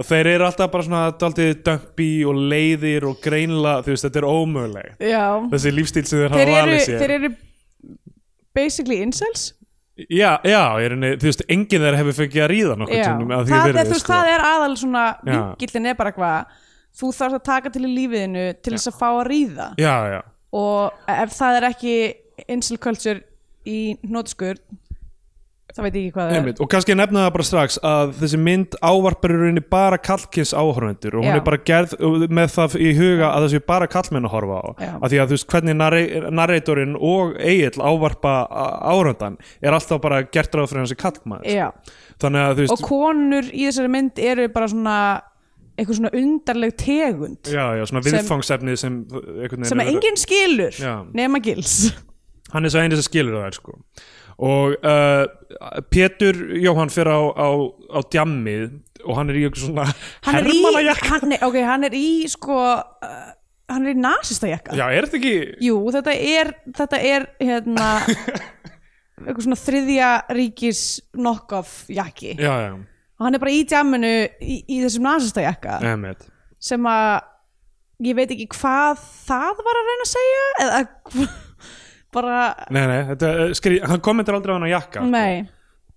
Og 0.00 0.06
þeir 0.08 0.30
eru 0.30 0.46
alltaf 0.46 0.70
bara 0.72 0.86
svona 0.86 1.02
daldið 1.20 1.50
dömpi 1.66 2.08
og 2.24 2.40
leiðir 2.52 3.04
og 3.10 3.18
greinla, 3.20 3.74
þú 3.84 3.92
veist, 3.92 4.06
þetta 4.06 4.22
er 4.22 4.28
ómögulegt. 4.30 5.04
Já, 5.10 5.26
þessi 5.52 5.74
lífstíl 5.76 6.04
sem 6.08 6.22
þeir 6.22 6.32
þeir 6.38 6.52
hafa 6.54 6.62
valið 6.62 6.80
sér. 6.86 7.02
þeir 7.02 7.14
eru 7.18 7.32
basically 8.56 9.02
incels? 9.04 9.50
Já, 9.98 10.38
já, 10.46 10.62
henni, 10.78 11.12
þú 11.18 11.26
veist, 11.26 11.44
enginn 11.50 11.84
þeir 11.84 11.98
hefur 11.98 12.16
fengið 12.20 12.44
að 12.44 12.50
ríða 12.52 12.74
nokkuð 12.78 12.96
Já, 13.00 13.04
sinnum, 13.10 13.32
að 13.34 13.44
því 13.44 13.54
það, 13.54 13.68
er, 13.68 13.78
þú 13.78 13.92
veist, 13.92 14.04
sko. 14.04 14.12
það 14.14 14.32
er 14.32 14.44
aðal 14.46 14.74
svona 14.78 15.04
Já. 15.10 15.30
vinkillin 15.32 15.88
er 15.90 15.96
bara 15.98 16.12
hvað 16.14 16.58
þú 16.98 17.12
þarfst 17.14 17.38
að 17.40 17.46
taka 17.50 17.70
til 17.74 17.84
í 17.86 17.92
lífiðinu 17.94 18.44
til 18.62 18.74
þess 18.76 18.90
að 18.92 18.98
fá 19.00 19.08
að 19.12 19.24
ríða 19.30 19.70
já, 19.78 19.94
já, 20.16 20.20
og 20.58 21.08
ef 21.14 21.38
það 21.38 21.60
er 21.60 21.68
ekki 21.72 21.96
incel 22.48 22.78
culture 22.82 23.20
í 23.68 23.80
nótskur 24.08 24.60
þá 25.68 25.82
veit 25.84 25.96
ég 25.98 26.04
ekki 26.08 26.12
hvað 26.16 26.30
það 26.30 26.36
Einmitt, 26.38 26.60
og 26.64 26.68
kannski 26.72 26.94
nefna 26.96 27.26
það 27.26 27.32
bara 27.34 27.44
strax 27.46 27.76
að 27.86 28.12
þessi 28.22 28.38
mynd 28.40 28.76
ávarpar 28.88 29.34
í 29.34 29.36
rauninni 29.36 29.62
bara 29.70 29.98
kallkins 30.00 30.54
áhörvendur 30.56 31.18
og 31.18 31.26
hún 31.26 31.28
Já. 31.28 31.36
er 31.36 31.44
bara 31.44 31.60
gerð 31.70 31.92
með 32.34 32.48
það 32.54 32.76
í 32.82 32.88
huga 32.96 33.28
að 33.34 33.44
þessi 33.46 33.60
bara 33.68 33.90
kallmenn 33.92 34.26
að 34.26 34.32
horfa 34.32 34.58
á 34.64 34.68
Já. 34.80 34.90
af 34.96 35.06
því 35.12 35.20
að 35.20 35.28
þú 35.28 35.36
veist 35.36 35.48
hvernig 35.52 35.76
narri- 35.78 36.08
narratorinn 36.40 36.96
og 36.96 37.36
Egil 37.52 37.84
ávarpa 37.84 38.34
áhörvendan 38.88 39.36
er 39.60 39.76
alltaf 39.76 40.00
bara 40.02 40.22
gert 40.24 40.56
ráð 40.56 40.70
fyrir 40.72 40.82
hansi 40.86 40.98
kallmaður 41.04 41.46
er 41.52 41.60
Já. 41.60 41.68
þannig 42.24 42.46
að 42.48 42.56
þú 42.56 42.64
og 42.64 42.74
veist 42.74 42.88
konur 42.88 43.52
í 43.52 43.68
þessari 43.68 43.92
mynd 43.98 44.24
eru 44.32 44.48
bara 44.56 44.72
svona 44.72 44.98
eitthvað 45.78 46.00
svona 46.00 46.12
undarleg 46.18 46.74
tegund 46.80 47.50
já, 47.52 47.64
já, 47.78 47.84
svona 47.88 48.02
viðfangsefnið 48.06 48.80
sem 48.80 48.98
sem 49.70 49.82
að 49.82 49.92
enginn 49.94 50.18
skilur 50.18 50.74
Já. 50.74 50.94
nema 51.16 51.40
gils 51.44 51.92
hann 52.52 52.66
er 52.66 52.72
svo 52.72 52.82
eini 52.82 52.98
sem 52.98 53.06
skilur 53.06 53.38
það 53.38 53.58
sko. 53.58 53.76
og 54.48 54.76
uh, 54.82 55.24
Pétur 55.92 56.38
Jóhann 56.58 56.92
fyrir 56.92 57.14
á, 57.14 57.22
á, 57.30 57.48
á 57.94 57.98
djammið 58.10 58.78
og 59.06 59.18
hann 59.18 59.30
er 59.30 59.38
í 59.38 59.46
eitthvað 59.46 59.66
svona 59.68 59.88
er 60.34 60.38
hermannajakka. 60.38 61.10
hann, 61.14 61.36
okay, 61.46 61.64
hann 61.66 61.86
er 61.88 61.96
í 61.96 62.10
sko 62.30 62.58
uh, 62.58 63.24
hann 63.68 63.86
er 63.86 63.94
í 63.94 64.00
nasista 64.00 64.50
já, 64.50 64.58
er 64.88 65.06
þetta 65.06 65.20
ekki 65.20 65.64
Jú, 65.68 65.80
þetta 65.94 66.14
er, 66.14 66.54
þetta 66.74 67.02
er 67.14 67.28
hérna 67.38 67.88
eitthvað 69.24 69.44
svona 69.46 69.60
þriðja 69.62 70.12
ríkis 70.38 70.84
knock-off 71.16 71.84
jakki 71.92 72.34
já, 72.38 72.52
já, 72.66 72.72
og 73.18 73.26
hann 73.26 73.34
er 73.34 73.42
bara 73.42 73.54
í 73.54 73.64
djamminu 73.68 74.12
í, 74.40 74.60
í 74.68 74.80
þessum 74.84 75.06
nasista 75.08 75.42
jakka 75.44 75.78
emitt 75.92 76.24
sem 76.62 76.86
að 76.90 77.18
ég 78.08 78.14
veit 78.18 78.30
ekki 78.30 78.48
hvað 78.54 79.00
það 79.26 79.62
var 79.66 79.78
að 79.82 79.88
reyna 79.92 80.06
að 80.06 80.10
segja 80.14 80.48
eða 80.64 81.28
bara 82.16 82.40
Nei, 82.72 82.82
nei, 82.88 82.98
þetta, 83.12 83.30
er 83.44 83.54
skri, 83.58 83.78
hann 83.84 84.02
kommentar 84.04 84.38
aldrei 84.38 84.54
á 84.54 84.56
hann 84.58 84.68
á 84.70 84.74
jakka 84.78 85.00
sko. 85.02 85.08
nei. 85.12 85.48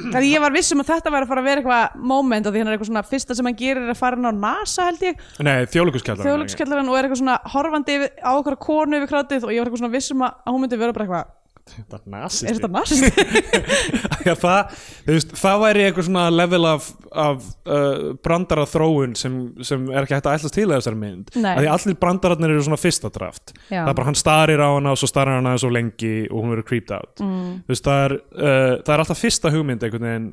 Þegar 0.01 0.23
ég 0.25 0.41
var 0.41 0.53
viss 0.55 0.71
um 0.73 0.79
að 0.81 0.87
þetta 0.95 1.11
væri 1.13 1.25
að 1.27 1.29
fara 1.29 1.41
að 1.43 1.45
vera 1.45 1.61
eitthvað 1.61 1.97
moment 2.09 2.47
af 2.49 2.53
því 2.55 2.61
hann 2.63 2.69
er 2.71 2.73
eitthvað 2.73 2.89
svona 2.89 3.03
fyrsta 3.05 3.35
sem 3.37 3.45
hann 3.45 3.57
gerir 3.59 3.83
er 3.83 3.91
að 3.93 3.99
fara 3.99 4.17
inn 4.17 4.25
á 4.25 4.33
NASA 4.33 4.87
held 4.87 5.03
ég, 5.05 5.19
Nei, 5.45 5.67
þjóðleikuskellar 5.69 6.25
þjóðlökskjallarinn 6.25 6.89
og 6.89 6.97
er 6.97 7.05
eitthvað 7.05 7.19
svona 7.21 7.35
horfandi 7.53 7.97
yfir, 7.99 8.15
á 8.25 8.31
okkur 8.33 8.57
konu 8.65 8.97
yfir 8.97 9.11
krátið 9.11 9.45
og 9.45 9.53
ég 9.53 9.61
var 9.61 9.69
eitthvað 9.69 9.83
svona 9.83 9.93
viss 9.93 10.15
um 10.15 10.23
að 10.25 10.39
að 10.41 10.55
hún 10.55 10.63
myndi 10.65 10.79
vera 10.81 10.95
bara 10.97 11.05
eitthvað 11.05 11.29
Þetta 11.71 11.97
er 11.97 12.03
nasist 12.11 12.47
er 12.49 12.57
þetta 12.57 12.69
nasisti? 12.73 13.25
Já, 14.27 14.33
það, 14.39 15.55
væri 15.61 15.85
eitthvað 15.85 16.07
svona 16.07 16.25
level 16.33 16.67
af, 16.67 16.89
af 17.13 17.47
uh, 17.69 18.11
brandara 18.23 18.65
þróun 18.69 19.15
sem, 19.19 19.37
sem 19.65 19.85
er 19.91 20.03
ekki 20.03 20.17
hægt 20.17 20.29
að 20.29 20.39
ætlast 20.39 20.57
til 20.57 20.67
að 20.67 20.77
þessari 20.79 21.01
mynd 21.01 21.33
Því 21.35 21.71
allir 21.75 21.97
brandararnir 22.01 22.55
eru 22.55 22.65
svona 22.65 22.81
fyrsta 22.81 23.11
draft 23.13 23.53
Já. 23.69 23.83
Það 23.83 23.91
er 23.93 23.97
bara 24.01 24.09
hann 24.09 24.19
starir 24.19 24.63
á 24.63 24.69
hana 24.69 24.95
og 24.95 25.01
svo 25.01 25.09
starir 25.11 25.37
hann 25.37 25.49
aðeins 25.49 25.65
svo 25.65 25.73
lengi 25.73 26.15
og 26.29 26.37
hún 26.39 26.55
verður 26.55 26.69
creeped 26.71 26.95
out 26.97 27.23
mm. 27.23 27.51
Veist, 27.69 27.85
það 27.87 28.05
er, 28.05 28.17
uh, 28.35 28.71
það 28.81 28.95
er 28.95 29.05
alltaf 29.05 29.21
fyrsta 29.21 29.53
hugmynd 29.53 29.85
einhvern 29.85 30.09
veginn 30.09 30.31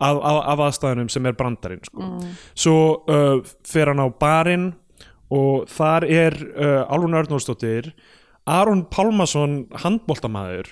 af, 0.00 0.16
af, 0.16 0.38
af 0.54 0.62
aðstæðunum 0.68 1.10
sem 1.12 1.26
er 1.28 1.36
brandarinn 1.36 1.82
sko. 1.84 2.06
Svo 2.56 2.78
uh, 3.10 3.42
fer 3.68 3.90
hann 3.92 4.00
á 4.00 4.08
barinn 4.08 4.70
og 5.30 5.68
þar 5.70 6.06
er 6.08 6.36
uh, 6.50 6.90
Álfun 6.90 7.18
Örnólfsdóttir 7.20 7.92
Aron 8.46 8.84
Pálmason 8.90 9.66
handbóltamæður 9.82 10.70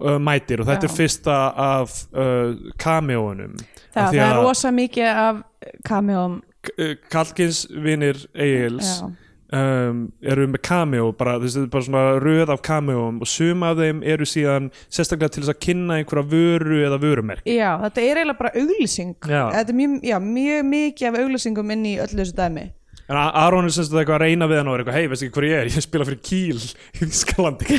uh, 0.00 0.18
mætir 0.22 0.60
og 0.62 0.68
þetta 0.68 0.86
Já. 0.86 0.90
er 0.90 0.96
fyrsta 0.96 1.38
af 1.68 1.94
uh, 2.12 2.52
cameóunum 2.78 3.56
Það, 3.94 4.12
það 4.12 4.20
er 4.26 4.42
rosa 4.44 4.70
mikið 4.74 5.08
af 5.14 5.40
cameóum 5.88 6.40
K- 6.62 6.98
Kallkins 7.10 7.64
vinir 7.70 8.20
Egils 8.34 8.88
Já. 9.00 9.08
um, 9.56 10.04
eru 10.22 10.46
með 10.52 10.62
cameo 10.68 11.10
bara, 11.16 11.38
þessi, 11.42 11.64
bara 11.72 11.86
svona 11.86 12.02
röð 12.22 12.52
af 12.52 12.62
cameóum 12.66 13.20
og 13.24 13.30
sum 13.30 13.62
af 13.66 13.78
þeim 13.80 14.02
eru 14.06 14.26
síðan 14.28 14.68
sérstaklega 14.92 15.32
til 15.34 15.44
þess 15.46 15.54
að 15.54 15.60
kynna 15.64 15.98
einhverja 16.02 16.26
vöru 16.34 16.80
eða 16.86 16.98
vörumerk 17.02 17.46
Já, 17.48 17.72
þetta 17.86 18.04
er 18.04 18.20
eiginlega 18.20 18.38
bara 18.42 18.52
auglýsing 18.58 19.14
Já. 19.24 19.44
Þetta 19.56 19.72
er 19.74 19.78
mjög, 19.80 20.26
mjög 20.28 20.66
mikið 20.74 21.08
af 21.12 21.20
auglýsingum 21.24 21.74
inn 21.74 21.86
í 21.88 21.96
öllu 22.04 22.20
þessu 22.22 22.36
dæmi 22.38 22.66
en 23.08 23.18
Aron 23.18 23.64
er 23.64 23.72
semst 23.72 23.94
eitthvað 23.94 24.18
að 24.18 24.24
reyna 24.26 24.48
við 24.50 24.58
hann 24.60 24.68
og 24.68 24.74
er 24.76 24.82
eitthvað 24.82 24.98
hei, 24.98 25.06
veistu 25.08 25.26
ekki 25.28 25.38
hver 25.38 25.46
ég 25.48 25.62
er, 25.62 25.70
ég 25.72 25.84
spila 25.84 26.06
fyrir 26.08 26.18
Kíl 26.28 26.58
í 26.60 27.06
Þískalandi 27.08 27.78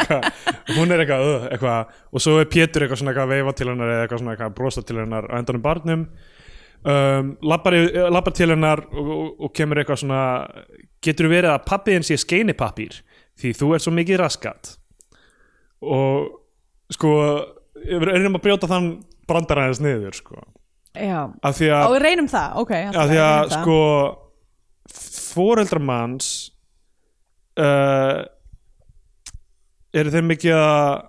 hún 0.76 0.94
er 0.94 1.02
eitthvað, 1.02 1.24
uh, 1.26 1.48
eitthvað. 1.50 1.96
Og 2.12 2.22
svo 2.22 2.36
er 2.38 2.50
Pétur 2.52 2.84
eitthvað 2.84 3.00
svona 3.00 3.14
eitthvað 3.14 3.26
að 3.26 3.34
veifa 3.34 3.56
til 3.58 3.68
hennar 3.72 3.90
eða 3.94 4.04
eitthvað 4.04 4.22
svona 4.22 4.36
eitthvað 4.36 4.52
að 4.52 4.56
brosa 4.60 4.84
til 4.86 4.98
hennar 5.00 5.26
á 5.26 5.34
endanum 5.40 5.64
barnum. 5.64 6.06
Um, 6.82 7.34
lappar, 7.46 7.78
lappar 8.14 8.34
til 8.38 8.50
hennar 8.54 8.84
og, 8.90 9.10
og, 9.16 9.26
og 9.46 9.52
kemur 9.58 9.82
eitthvað 9.82 10.02
svona 10.04 10.22
getur 11.02 11.30
verið 11.30 11.56
að 11.56 11.66
pappiðin 11.66 12.06
sé 12.06 12.18
skeinipapír 12.22 13.02
því 13.42 13.52
þú 13.58 13.74
ert 13.74 13.86
svo 13.86 13.94
mikið 13.98 14.22
raskat. 14.22 14.76
Og 15.82 16.30
sko 16.94 17.12
reynum 17.82 18.38
að 18.38 18.44
brjóta 18.46 18.70
þann 18.70 18.92
brandar 19.26 19.64
aðeins 19.64 19.82
niður 19.82 20.18
sko. 20.18 20.42
Já, 20.92 21.24
og 21.24 21.46
að, 21.48 21.94
við 21.94 22.02
reynum 22.04 22.26
það, 22.28 22.56
ok 22.60 22.72
af 22.76 23.06
því 23.08 23.20
að 23.24 23.52
sko 23.54 23.76
foreldrar 25.32 25.82
manns 25.82 26.28
uh, 27.60 28.22
eru 29.92 30.12
þeir 30.12 30.28
mikið 30.28 30.58
að 30.58 31.08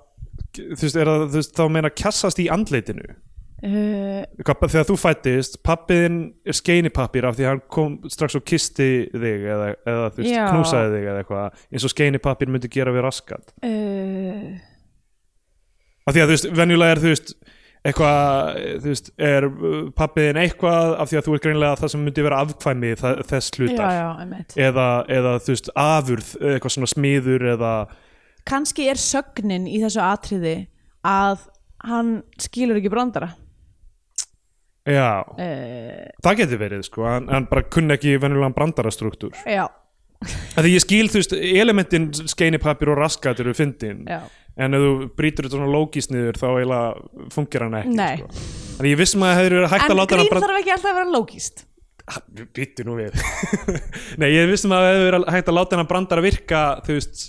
þú 0.54 0.82
veist, 0.86 0.98
er 0.98 1.10
það, 1.10 1.28
þú 1.28 1.40
veist, 1.40 1.54
þá 1.58 1.64
meina 1.74 1.92
kjassast 1.94 2.42
í 2.44 2.50
andleitinu 2.54 3.06
uh, 3.08 4.44
þegar 4.44 4.90
þú 4.90 4.98
fættist, 5.00 5.60
pappiðin 5.66 6.20
er 6.46 6.58
skeinipapír 6.58 7.30
af 7.30 7.38
því 7.38 7.48
að 7.48 7.52
hann 7.54 7.64
kom 7.78 7.96
strax 8.12 8.38
og 8.40 8.46
kisti 8.48 8.92
þig 9.14 9.48
eða, 9.56 9.72
eða 9.80 10.12
þú 10.12 10.24
veist, 10.24 10.36
Já. 10.36 10.44
knúsaði 10.52 10.94
þig 10.98 11.10
eða 11.10 11.24
eitthvað, 11.24 11.66
eins 11.72 11.88
og 11.88 11.96
skeinipapír 11.96 12.54
myndi 12.54 12.72
gera 12.74 12.96
við 12.96 13.08
raskat 13.08 13.56
uh, 13.64 14.54
af 16.04 16.16
því 16.16 16.26
að 16.26 16.28
þú 16.28 16.38
veist, 16.38 16.50
venjulega 16.62 16.98
er 16.98 17.04
þú 17.04 17.14
veist 17.16 17.36
eitthvað, 17.84 18.60
þú 18.80 18.92
veist, 18.92 19.10
er 19.20 19.48
pappiðin 19.98 20.40
eitthvað 20.40 20.94
af 21.04 21.12
því 21.12 21.20
að 21.20 21.28
þú 21.28 21.36
er 21.36 21.44
greinlega 21.44 21.80
það 21.82 21.92
sem 21.94 22.06
myndi 22.08 22.26
vera 22.26 22.40
afkvæmi 22.46 22.92
þess 23.02 23.52
Já, 23.52 23.58
hlutar? 23.58 23.98
Já, 23.98 24.06
einmitt. 24.24 24.56
Eða, 24.56 24.88
eða 25.12 25.36
þú 25.44 25.56
veist, 25.56 25.70
afurð 25.84 26.32
eitthvað 26.40 26.76
svona 26.78 26.92
smiður 26.94 27.48
eða 27.58 27.74
Kannski 28.48 28.90
er 28.92 29.00
sögnin 29.00 29.70
í 29.72 29.78
þessu 29.84 30.02
atriði 30.04 30.58
að 31.08 31.46
hann 31.88 32.18
skilur 32.44 32.80
ekki 32.80 32.92
brandara. 32.92 33.30
Já, 34.84 35.24
uh, 35.24 36.10
það 36.24 36.42
getur 36.42 36.60
verið 36.60 36.84
sko, 36.90 37.06
hann, 37.08 37.30
hann 37.32 37.48
bara 37.52 37.64
kunni 37.72 37.96
ekki 37.96 38.18
venjulegan 38.20 38.56
brandarastruktúr. 38.56 39.36
Já, 39.48 39.68
Því 40.24 40.70
ég 40.72 40.80
skil, 40.80 41.08
þú 41.12 41.20
veist, 41.20 41.34
elementin 41.36 42.06
skeinipapir 42.32 42.94
og 42.94 42.96
raskat 43.02 43.42
eru 43.44 43.52
fyndin. 43.58 44.06
Já 44.08 44.22
en 44.58 44.74
ef 44.78 44.84
þú 44.86 44.92
brýtur 45.18 45.48
þetta 45.48 45.58
svona 45.58 45.72
lógist 45.74 46.12
niður 46.14 46.38
þá 46.38 46.48
eiginlega 46.54 47.30
fungir 47.34 47.64
hann 47.66 47.78
ekki 47.82 47.96
Nei. 47.98 48.18
sko. 48.18 48.28
Þannig 48.78 48.92
ég 48.94 49.00
vissum 49.04 49.24
að 49.26 49.32
það 49.34 49.40
hefur 49.44 49.56
verið 49.60 49.72
hægt 49.74 49.84
En 49.86 49.92
að 49.94 50.00
láta 50.02 50.16
grín 50.18 50.28
hann 50.34 50.44
þarf 50.48 50.60
ekki 50.62 50.74
alltaf 50.76 50.92
að 50.92 51.00
vera 51.00 51.14
lógist 51.18 51.64
Býttu 52.54 52.84
nú 52.84 52.98
við 53.00 53.16
Nei, 54.20 54.28
ég 54.36 54.50
vissum 54.52 54.74
að 54.76 54.84
það 54.84 54.92
hefur 54.94 55.08
verið 55.10 55.30
hægt 55.38 55.50
að 55.54 55.58
láta 55.58 55.80
hann 55.80 55.88
brandara 55.90 56.24
virka 56.26 56.62
þú 56.84 56.98
veist 56.98 57.22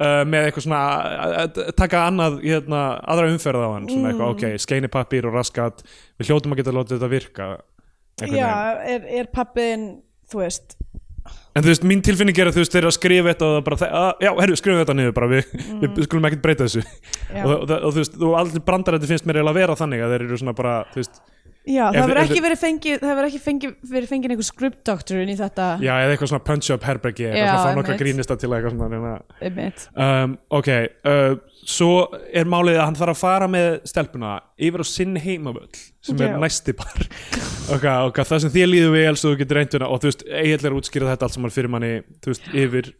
uh, 0.00 0.22
með 0.28 0.46
eitthvað 0.48 0.64
svona 0.66 0.80
að- 1.26 1.36
að 1.42 1.60
taka 1.76 2.02
annað, 2.08 2.38
hérna, 2.46 2.80
aðra 3.12 3.28
umferð 3.34 3.66
á 3.66 3.70
hann 3.76 3.88
svona 3.90 4.10
eitthvað, 4.12 4.26
Mm. 4.26 4.36
ok, 4.56 4.64
skeinipapir 4.64 5.28
og 5.28 5.36
raskat 5.36 5.84
við 6.18 6.30
hljótum 6.30 6.54
að 6.56 6.62
geta 6.62 6.74
látið 6.78 6.96
þetta 6.96 7.12
virka 7.12 7.48
einhvern 8.16 8.40
Já, 8.40 8.48
veginn. 8.48 8.94
er, 8.96 9.06
er 9.20 9.30
pappiðin, 9.36 9.86
þú 10.32 10.40
veist 10.42 10.75
En 11.56 11.64
þú 11.64 11.70
veist, 11.72 11.84
mín 11.88 12.02
tilfinning 12.04 12.36
er 12.36 12.50
að 12.50 12.58
þú 12.58 12.62
veist, 12.62 12.74
þeir 12.74 12.82
eru 12.82 12.90
að 12.90 12.96
skrifa 12.98 13.30
þetta 13.32 13.46
og 13.46 13.54
það 13.56 13.62
bara, 13.68 13.88
að, 14.00 14.10
já, 14.26 14.30
herru, 14.42 14.56
skrifa 14.60 14.82
þetta 14.82 14.96
niður 14.98 15.14
bara, 15.16 15.28
við, 15.30 15.54
við 15.86 16.02
skulum 16.04 16.28
ekkert 16.28 16.44
breyta 16.44 16.66
þessu 16.68 16.82
Mm. 17.26 17.42
Og, 17.42 17.52
og, 17.56 17.70
og 17.74 17.90
þú 17.90 17.98
veist, 17.98 18.14
og 18.22 18.34
allir 18.38 18.62
brandarætti 18.62 19.08
finnst 19.10 19.24
mér 19.26 19.40
eiginlega 19.40 19.50
að 19.50 19.58
vera 19.58 19.74
þannig 19.80 20.02
að 20.04 20.12
þeir 20.14 20.24
eru 20.28 20.36
svona 20.38 20.52
bara, 20.56 20.74
þú 20.92 21.00
veist, 21.00 21.16
Já, 21.66 21.88
það 21.90 21.96
hefur 21.98 22.18
ef- 22.20 22.28
ekki 22.30 22.42
verið 22.44 22.60
fengið 22.62 23.00
það 23.02 23.10
hefur 23.10 23.26
ekki 23.26 23.40
fengið, 23.42 23.72
verið 23.90 24.10
fengið 24.12 24.32
einhver 24.34 24.46
script 24.46 24.82
doctor 24.86 25.18
inn 25.18 25.32
í 25.32 25.36
þetta. 25.40 25.64
Já, 25.82 25.92
eða 25.98 26.14
eitthvað 26.14 26.30
svona 26.30 26.46
punch-up 26.46 26.86
herbergi, 26.86 27.26
eitthvað 27.26 27.58
svona 27.64 27.80
nokkra 27.80 27.96
grínista 27.98 28.36
til 28.38 28.50
eitthvað 28.54 28.76
svona, 28.76 29.16
um, 30.06 30.36
ok, 30.60 30.70
uh, 31.10 31.34
svo 31.66 31.90
er 32.30 32.46
málið 32.46 32.78
að 32.78 32.84
hann 32.84 32.98
þarf 33.00 33.16
að 33.16 33.18
fara 33.24 33.50
með 33.50 33.68
stelpuna 33.90 34.36
yfir 34.62 34.84
á 34.84 34.86
sinn 34.86 35.18
heimavöll 35.18 35.74
sem 36.06 36.22
Já. 36.22 36.28
er 36.28 36.38
næsti 36.44 36.76
bar. 36.78 37.02
Ok, 37.66 37.82
ok, 37.82 38.18
það 38.22 38.42
sem 38.44 38.50
þér 38.54 38.68
líður 38.70 38.92
vel 38.94 39.16
svo 39.18 39.32
þú 39.32 39.38
getur 39.40 39.58
reynt 39.58 39.72
við 39.74 39.84
og 39.88 39.98
þú 39.98 40.06
veist, 40.06 40.20
eiginlega 40.30 40.68
er 40.70 40.74
útskýrað 40.78 41.08
þetta 41.10 41.26
allt 41.26 41.34
saman 41.34 41.50
fyrir 41.56 41.72
manni, 41.74 41.88
þú 42.22 42.30
veist, 42.30 42.44
yfir 42.62 42.90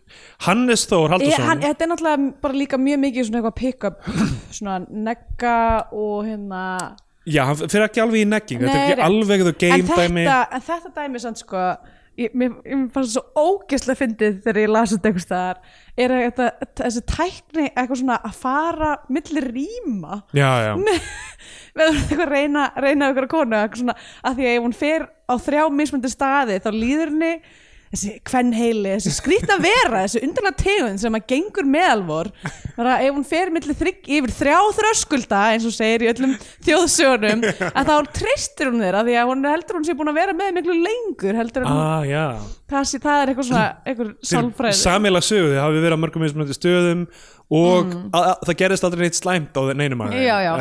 Hannes 0.43 0.83
Þór 0.91 1.13
Haldursson 1.15 1.47
hann, 1.47 1.63
þetta 1.63 1.87
er 1.87 1.91
náttúrulega 1.93 2.25
bara 2.43 2.59
líka 2.59 2.81
mjög 2.83 2.99
mikið 3.05 3.29
svona 3.29 3.45
eitthvað 3.45 3.59
pick-up 3.61 4.09
svona 4.51 4.81
negga 4.91 5.55
og 5.95 6.27
hérna 6.27 6.65
já, 7.27 7.43
hann 7.51 7.61
fyrir 7.67 7.89
ekki 7.89 8.03
alveg 8.07 8.23
í 8.23 8.31
negging 8.31 8.65
þetta 8.65 8.79
er 8.79 8.95
ekki 8.95 9.07
alveg 9.11 9.45
en 9.47 9.61
game 9.61 10.01
dæmi. 10.01 10.27
en 10.31 10.67
þetta 10.71 10.95
dæmi 10.97 11.23
sann 11.23 11.39
sko 11.39 11.67
ég, 12.21 12.33
mér, 12.37 12.55
ég 12.65 12.87
fannst 12.95 13.13
það 13.13 13.13
svo 13.15 13.51
ógeðslega 13.51 14.01
fyndið 14.01 14.39
þegar 14.45 14.61
ég 14.63 14.73
las 14.73 14.95
þetta 14.95 15.11
einhvers 15.11 15.27
staðar. 15.27 15.61
Er 15.97 16.15
þetta, 16.15 16.49
þessi 16.81 17.03
tækni 17.13 17.67
eitthvað 17.67 18.01
svona 18.03 18.17
að 18.29 18.41
fara 18.41 18.93
milli 19.13 19.45
rýma? 19.45 20.21
Já, 20.37 20.49
já, 20.65 20.73
erum 21.77 22.01
eitthvað 22.01 22.25
að 22.27 22.33
reyna, 22.33 22.67
reyna 22.87 23.13
ykkur 23.13 23.29
að 23.29 23.33
konu 23.35 23.61
eitthvað 23.61 23.83
svona, 23.83 23.97
að 24.23 24.41
því 24.41 24.49
að 24.49 24.57
ef 24.57 24.67
hún 24.67 24.77
fer 24.81 25.07
á 25.27 25.35
þrjá 25.47 25.63
mismöndi 25.77 26.13
staði 26.13 26.59
þá 26.65 26.71
líður 26.75 27.13
henni 27.13 27.33
þessi 27.93 28.17
kvenheili, 28.27 28.95
þessi 28.97 29.15
skrýtna 29.15 29.59
vera 29.63 30.03
þessi 30.05 30.23
undarlega 30.27 30.61
tegund 30.63 31.03
sem 31.03 31.19
að 31.19 31.27
gengur 31.33 31.69
meðalvor 31.71 32.31
bara 32.77 32.99
ef 33.05 33.15
hún 33.15 33.27
fer 33.27 33.53
þrygg, 33.55 34.03
yfir 34.19 34.35
þrjá 34.37 34.59
þröskulda 34.81 35.43
eins 35.55 35.69
og 35.69 35.75
segir 35.77 36.07
í 36.07 36.11
öllum 36.13 36.35
þjóðsögunum 36.67 37.47
að 37.79 37.93
þá 37.93 37.97
treystir 38.19 38.71
hún 38.73 38.85
þeirra 38.85 39.05
því 39.07 39.17
að 39.21 39.33
hún 39.33 39.49
heldur 39.53 39.81
hún 39.81 39.89
sé 39.89 39.97
búin 39.99 40.13
að 40.13 40.21
vera 40.21 40.37
með 40.37 40.55
miklu 40.59 40.79
lengur 40.83 41.41
heldur 41.41 41.65
en 41.67 41.73
hún, 41.73 41.83
ah, 41.87 42.07
já. 42.09 42.27
Það, 42.67 42.93
það 42.99 43.21
er 43.23 43.31
eitthvað 43.31 43.47
svona 43.47 43.67
eitthvað 43.87 44.09
sálfræði. 44.27 44.79
Samila 44.81 45.21
þið 45.23 45.61
hafið 45.63 45.85
verið 45.85 45.95
á 45.95 46.03
mörgum 46.03 46.25
stöðum 46.57 47.05
og 47.51 47.93
að, 48.11 48.23
að, 48.27 48.31
það 48.49 48.57
gerist 48.63 48.85
aldrei 48.89 49.03
neitt 49.07 49.19
slæmt 49.19 49.55
á 49.55 49.63
neinum 49.79 50.01
að 50.03 50.15
Mm. 50.17 50.23
já, 50.27 50.37
já, 50.47 50.53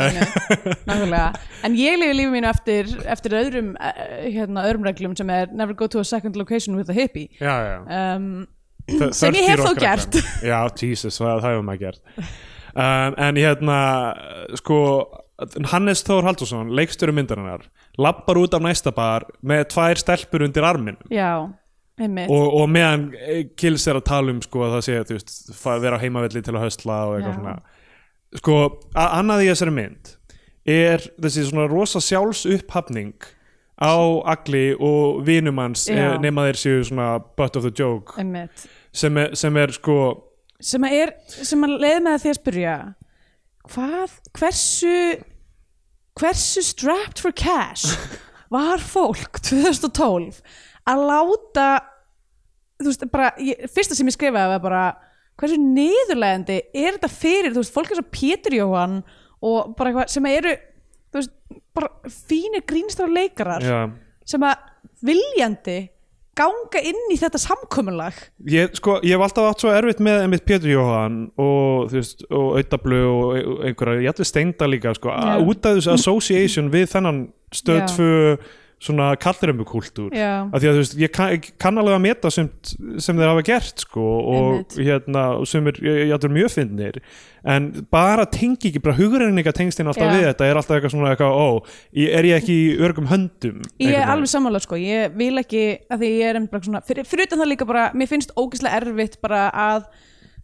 nákvæmlega. 0.86 1.30
En 1.66 1.78
ég 1.80 1.98
lifi 2.02 2.18
lífið 2.20 2.34
mínu 2.36 2.50
eftir, 2.52 2.92
eftir 3.10 3.36
öðrum 3.40 3.72
eh, 3.80 4.28
hérna, 4.36 4.66
öðrum 4.70 4.86
reglum 4.86 5.16
sem 5.18 5.30
er 5.34 5.50
never 5.54 5.74
go 5.74 5.88
to 5.88 6.00
a 6.00 6.06
second 6.06 6.36
location 6.38 6.76
with 6.78 6.90
a 6.90 6.94
hippie. 6.94 7.30
Já, 7.42 7.56
já. 7.66 7.78
Um, 8.16 8.48
sem 9.18 9.34
ég 9.34 9.48
30 9.48 9.50
hef 9.50 9.64
þó 9.66 9.74
gert. 9.82 10.20
já, 10.46 10.60
Jesus, 10.78 11.18
það, 11.18 11.40
það 11.42 11.52
hefur 11.56 11.66
maður 11.72 11.84
gert. 11.88 12.02
Um, 12.76 13.16
en 13.26 13.38
hérna 13.40 13.78
sko, 14.62 14.78
Hannes 15.72 16.04
Þór 16.06 16.28
Haldursson 16.30 16.70
leikstöru 16.76 17.12
myndarinnar, 17.16 17.66
lappar 18.00 18.38
út 18.40 18.54
af 18.56 18.62
næsta 18.64 18.94
bar 18.96 19.26
með 19.44 19.66
tvær 19.74 20.00
stelpur 20.00 20.46
undir 20.46 20.64
armin 20.68 20.96
já, 21.12 21.32
og, 22.30 22.46
og 22.62 22.70
meðan 22.70 23.06
Kills 23.60 23.86
er 23.88 24.00
að 24.02 24.06
tala 24.10 24.34
um 24.36 24.42
sko 24.44 24.66
að 24.66 24.74
það 24.78 24.84
sé, 24.88 24.98
þú 25.08 25.16
veist, 25.18 25.34
fa- 25.56 25.78
vera 25.80 25.96
á 25.96 26.04
heimavelli 26.04 26.42
til 26.44 26.56
að 26.58 26.66
höstla 26.66 26.98
og 27.08 27.16
eitthvað 27.20 27.38
svona. 27.40 27.56
Sko, 28.36 28.58
annað 29.00 29.46
í 29.46 29.50
þessari 29.54 29.74
mynd 29.78 30.12
er 30.76 31.06
þessi 31.22 31.46
svona 31.48 31.68
rosa 31.72 32.02
sjálfsupphavning 32.04 33.14
á 33.80 33.96
Agli 34.34 34.74
og 34.76 35.22
vinumans 35.28 35.86
Já. 35.88 36.16
nema 36.24 36.48
þeir 36.50 36.60
séu 36.60 36.84
svona 36.88 37.08
butt 37.38 37.56
of 37.60 37.64
the 37.68 37.72
joke. 37.76 38.16
Sem 38.96 39.18
er, 39.20 39.34
sem 39.36 39.58
er 39.60 39.72
sko 39.76 39.98
sem 40.64 40.84
að 40.88 40.94
er, 41.04 41.10
sem 41.28 41.64
að 41.68 41.74
leið 41.84 41.98
með 42.06 42.22
því 42.24 42.30
að 42.32 42.38
spyrja 42.40 42.76
hvað, 43.72 44.14
hversu 44.40 44.94
hversu 46.16 46.64
strapped 46.64 47.20
for 47.24 47.36
cash 47.36 47.96
var 48.56 48.80
fólk 48.84 49.40
2012 49.44 50.40
að 50.90 51.04
láta 51.10 51.68
þú 52.82 52.92
veist, 52.92 53.08
bara, 53.14 53.32
ég, 53.42 53.66
fyrsta 53.72 53.98
sem 53.98 54.10
ég 54.10 54.16
skrifaði 54.18 54.54
var 54.56 54.64
bara, 54.64 54.84
hversu 55.40 55.58
niðurlegandi 55.62 56.60
er 56.76 56.96
þetta 56.98 57.12
fyrir, 57.12 57.54
þú 57.54 57.64
veist, 57.64 57.76
fólk 57.76 57.92
er 57.92 58.02
svo 58.02 58.08
Pétur 58.12 58.58
Jóhann 58.60 59.02
og 59.46 59.76
bara 59.80 59.92
eitthvað 59.92 60.14
sem 60.16 60.30
eru, 60.32 60.54
þú 61.10 61.22
veist, 61.22 61.36
bara 61.76 62.14
fínir 62.30 62.64
grínstar 62.68 63.12
leikarar 63.12 63.64
já, 63.64 63.82
sem 64.28 64.48
að 64.48 64.72
viljandi 65.06 65.78
ganga 66.36 66.82
inn 66.84 67.14
í 67.14 67.16
þetta 67.16 67.40
samkomulag. 67.40 68.18
Ég, 68.52 68.74
sko, 68.76 68.98
ég 69.08 69.16
hef 69.16 69.24
alltaf 69.24 69.54
átt 69.54 69.64
svo 69.64 69.72
erfitt 69.72 70.02
með 70.04 70.26
einmitt 70.26 70.44
Pétur 70.48 70.74
Jóhann 70.74 71.22
og 71.40 71.88
þú 71.94 72.00
veist, 72.02 72.26
og 72.28 72.58
Autablu 72.60 73.00
og 73.08 73.64
einhverja, 73.70 74.04
ég 74.04 74.12
ætli 74.12 74.28
steinda 74.28 74.68
líka 74.68 74.92
sko, 74.98 75.14
að 75.16 75.48
út 75.48 75.70
af 75.70 75.80
þessu 75.80 75.94
association 75.96 76.68
við 76.74 76.90
þennan 76.92 77.22
stöð 77.56 77.80
Já. 77.80 77.88
tvö 77.94 78.12
svona 78.82 79.14
kallremukúltúr 79.20 80.12
Já. 80.14 80.46
af 80.52 80.60
því 80.60 80.68
að 80.68 80.76
þú 80.76 80.82
veist, 80.82 80.96
ég 81.00 81.12
kann, 81.16 81.46
kann 81.62 81.80
alveg 81.80 81.96
að 81.96 82.04
meta 82.04 82.32
sem, 82.34 82.50
sem 83.02 83.16
þeir 83.16 83.32
hafa 83.32 83.46
gert 83.48 83.84
sko 83.86 84.04
og 84.04 84.76
hérna, 84.76 85.24
sem 85.48 85.70
er, 85.72 85.80
ég, 85.86 86.12
ætlur 86.16 86.34
mjög 86.36 86.52
fyndnir 86.58 87.00
en 87.56 87.70
bara 87.94 88.26
tengi 88.30 88.70
ekki, 88.70 88.82
bara 88.84 88.98
hugrenninga 89.00 89.54
tengstinn 89.56 89.88
alltaf 89.90 90.10
Já. 90.10 90.14
við 90.18 90.28
þetta, 90.28 90.50
er 90.50 90.60
alltaf 90.60 90.78
eitthvað 90.78 90.96
svona 90.96 91.14
eitthvað, 91.14 91.40
ó, 91.40 91.48
er 92.20 92.30
ég 92.30 92.42
ekki 92.42 92.58
í 92.58 92.72
örgum 92.86 93.10
höndum 93.10 93.64
Ég 93.82 93.96
er 93.96 94.12
alveg 94.12 94.32
sammála 94.34 94.62
sko, 94.64 94.80
ég 94.82 95.16
vil 95.16 95.34
ekki 95.42 95.66
að 95.88 96.04
því 96.04 96.12
ég 96.20 96.34
er 96.34 96.42
bara 96.52 96.68
svona, 96.68 96.84
fyrir, 96.86 97.08
fyrir 97.08 97.30
utan 97.30 97.46
það 97.46 97.54
líka 97.54 97.70
bara 97.70 97.90
mér 97.96 98.12
finnst 98.12 98.36
ógeðslega 98.36 98.82
erfitt 98.84 99.22
bara 99.24 99.48
að 99.56 99.88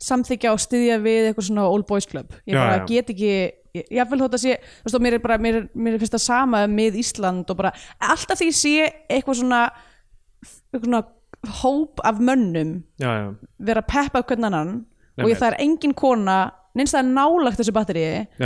samþykja 0.02 0.56
og 0.56 0.62
styðja 0.62 1.02
við 1.04 1.28
eitthvað 1.30 1.52
svona 1.52 1.68
old 1.70 1.86
boys 1.90 2.08
club, 2.10 2.32
ég 2.48 2.56
bara 2.58 2.80
já. 2.80 2.88
get 2.90 3.12
ekki 3.14 3.34
ég, 3.78 3.86
ég 3.98 4.10
vil 4.12 4.20
þótt 4.24 4.38
að 4.38 4.44
sé, 4.44 4.58
þú 4.82 4.88
veist 4.90 4.98
og 5.00 5.04
mér 5.06 5.18
er 5.18 5.24
bara 5.24 5.38
mér, 5.42 5.58
er- 5.62 5.70
mér 5.76 5.96
er 5.98 6.04
fyrst 6.04 6.18
að 6.18 6.24
sama 6.26 6.64
með 6.72 7.00
Ísland 7.02 7.50
og 7.54 7.60
bara 7.62 7.74
alltaf 8.00 8.40
því 8.42 8.50
ég 8.52 8.58
sé 8.60 8.74
eitthvað 9.10 9.42
svona 9.42 9.62
eitthvað 10.72 10.88
svona 10.90 11.04
hóp 11.62 12.02
af 12.06 12.20
mönnum 12.22 12.74
já, 13.02 13.10
já, 13.10 13.28
vera 13.60 13.82
að 13.82 13.92
peppa 13.94 14.22
hvern 14.30 14.50
annan 14.50 14.74
og 14.82 15.24
Einmitt. 15.24 15.34
ég, 15.34 15.40
það 15.42 15.48
er 15.52 15.62
engin 15.66 15.94
kona 15.98 16.36
neins 16.78 16.94
það 16.94 17.02
er 17.02 17.10
nálagt 17.16 17.60
þessu 17.60 17.74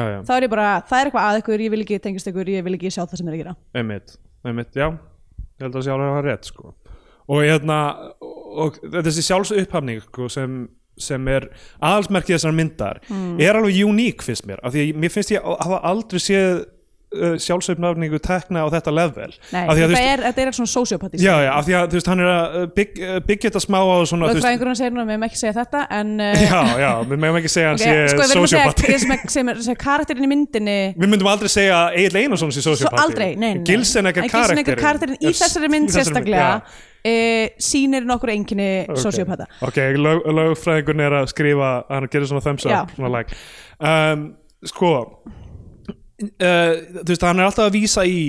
já. 0.10 0.22
þá 0.26 0.32
er 0.38 0.46
ég 0.48 0.54
bara, 0.54 0.70
það 0.88 1.00
er 1.02 1.10
eitthvað 1.10 1.28
að 1.30 1.42
ykkur, 1.42 1.64
ég 1.66 1.74
vil 1.74 1.82
ekki 1.84 2.00
tengist 2.02 2.30
ykkur, 2.32 2.50
ég 2.56 2.64
vil 2.66 2.78
ekki 2.78 2.92
sjá 2.94 3.04
það 3.04 3.20
sem 3.20 3.28
er 3.30 3.36
að 3.36 3.42
gera 3.44 3.56
einmitt, 3.76 4.16
einmitt, 4.48 4.74
já 4.78 4.88
ég 4.90 5.66
held 5.68 5.76
að 5.78 5.86
sé 5.86 5.94
alveg 5.94 6.08
að 6.10 6.16
hafa 6.16 6.26
rétt 6.30 6.50
sko 6.52 6.74
og 7.26 7.42
hérna, 7.42 7.78
og 8.22 8.76
þessi 8.94 9.24
sjálfsupphamning 9.26 10.02
sko, 10.06 10.28
sem, 10.30 10.58
sem 10.98 11.28
er 11.28 11.50
aðalsmerkið 11.84 12.38
þessar 12.38 12.56
myndar 12.56 13.02
Mm. 13.10 13.36
er 13.44 13.56
alveg 13.60 13.82
uník 13.86 14.24
finnst 14.24 14.46
mér, 14.48 14.60
af 14.64 14.74
því 14.74 14.86
að 14.90 15.04
mér 15.04 15.12
finnst 15.14 15.32
ég 15.36 15.44
að 15.44 15.60
hafa 15.66 15.82
aldrei 15.92 16.20
séð 16.24 16.64
uh, 17.16 17.36
sjálfsupphamningu 17.40 18.18
tekna 18.24 18.64
á 18.64 18.68
þetta 18.74 18.92
level. 18.92 19.28
Nei, 19.54 19.62
þetta 19.78 20.00
er, 20.02 20.24
þetta 20.26 20.42
er 20.46 20.56
svona 20.58 20.72
sociopatí 20.72 21.20
Já, 21.22 21.36
já, 21.46 21.52
af 21.54 21.68
því 21.68 21.76
að 21.80 21.86
þú 21.94 22.00
veist, 22.00 22.10
hann 22.12 22.24
er 22.24 22.32
að 22.32 22.56
uh, 22.60 22.66
bygg, 22.76 22.98
uh, 23.04 23.20
byggja 23.28 23.50
þetta 23.52 23.62
smá 23.64 23.78
á 23.80 23.96
svona, 24.10 24.32
Lögfræðingurinn 24.34 24.80
segir 24.80 24.96
nú 24.96 25.00
að 25.00 25.06
við 25.06 25.12
meðum 25.14 25.28
ekki 25.30 25.40
segja 25.40 25.54
þetta 25.60 25.84
en 26.00 26.16
uh, 26.20 26.42
já, 26.50 26.60
já, 26.84 26.90
við 27.12 27.22
meðum 27.26 27.40
ekki 27.42 27.54
segja 27.56 27.70
okay, 27.76 27.92
hann 27.94 28.10
sko, 28.16 28.18
sé 28.18 28.26
við 28.26 28.36
erum 28.36 28.48
að 28.48 28.52
segja, 28.56 28.66
sociopati 28.66 28.92
ég 28.96 29.06
sem, 29.06 29.30
sem, 29.38 29.54
er- 29.54 29.62
sem 29.70 29.80
karakterinn 29.86 30.28
í 30.28 30.32
myndinni. 30.34 30.78
Við 30.98 31.14
myndum 31.14 31.32
aldrei 31.32 31.52
segja 31.56 31.80
Egil 31.96 32.20
Einarsson 32.26 32.52
sé 32.56 32.66
svo 32.66 32.76
sociopati 32.76 33.06
aldrei, 33.06 33.30
nei, 33.40 33.54
nei 33.60 33.64
Gilsen 33.70 34.12
ekkert 34.12 34.36
karakterinn 34.36 35.20
í 35.22 35.32
þessari 35.32 35.72
mynd 35.72 35.94
sérstaklega 35.96 36.52
uh, 37.06 37.46
sýnir 37.62 38.06
nokkur 38.10 38.34
einkinni 38.34 38.70
Ok. 38.90 39.00
sociopata 39.06 39.48
ok, 39.62 39.80
lög, 40.02 40.26
lögfræðingun 40.40 41.06
er 41.06 41.18
að 41.22 41.32
skrifa 41.34 41.72
hann 41.90 42.10
gerir 42.12 42.30
svona 42.30 42.44
thumbs 42.46 42.66
up 42.70 42.94
svona 42.98 43.12
like. 43.18 43.38
um, 43.80 44.30
sko 44.66 44.92
uh, 44.96 46.74
þú 47.02 47.10
veist, 47.12 47.26
hann 47.28 47.40
er 47.42 47.50
alltaf 47.50 47.68
að 47.70 47.78
vísa 47.80 48.06
í 48.08 48.22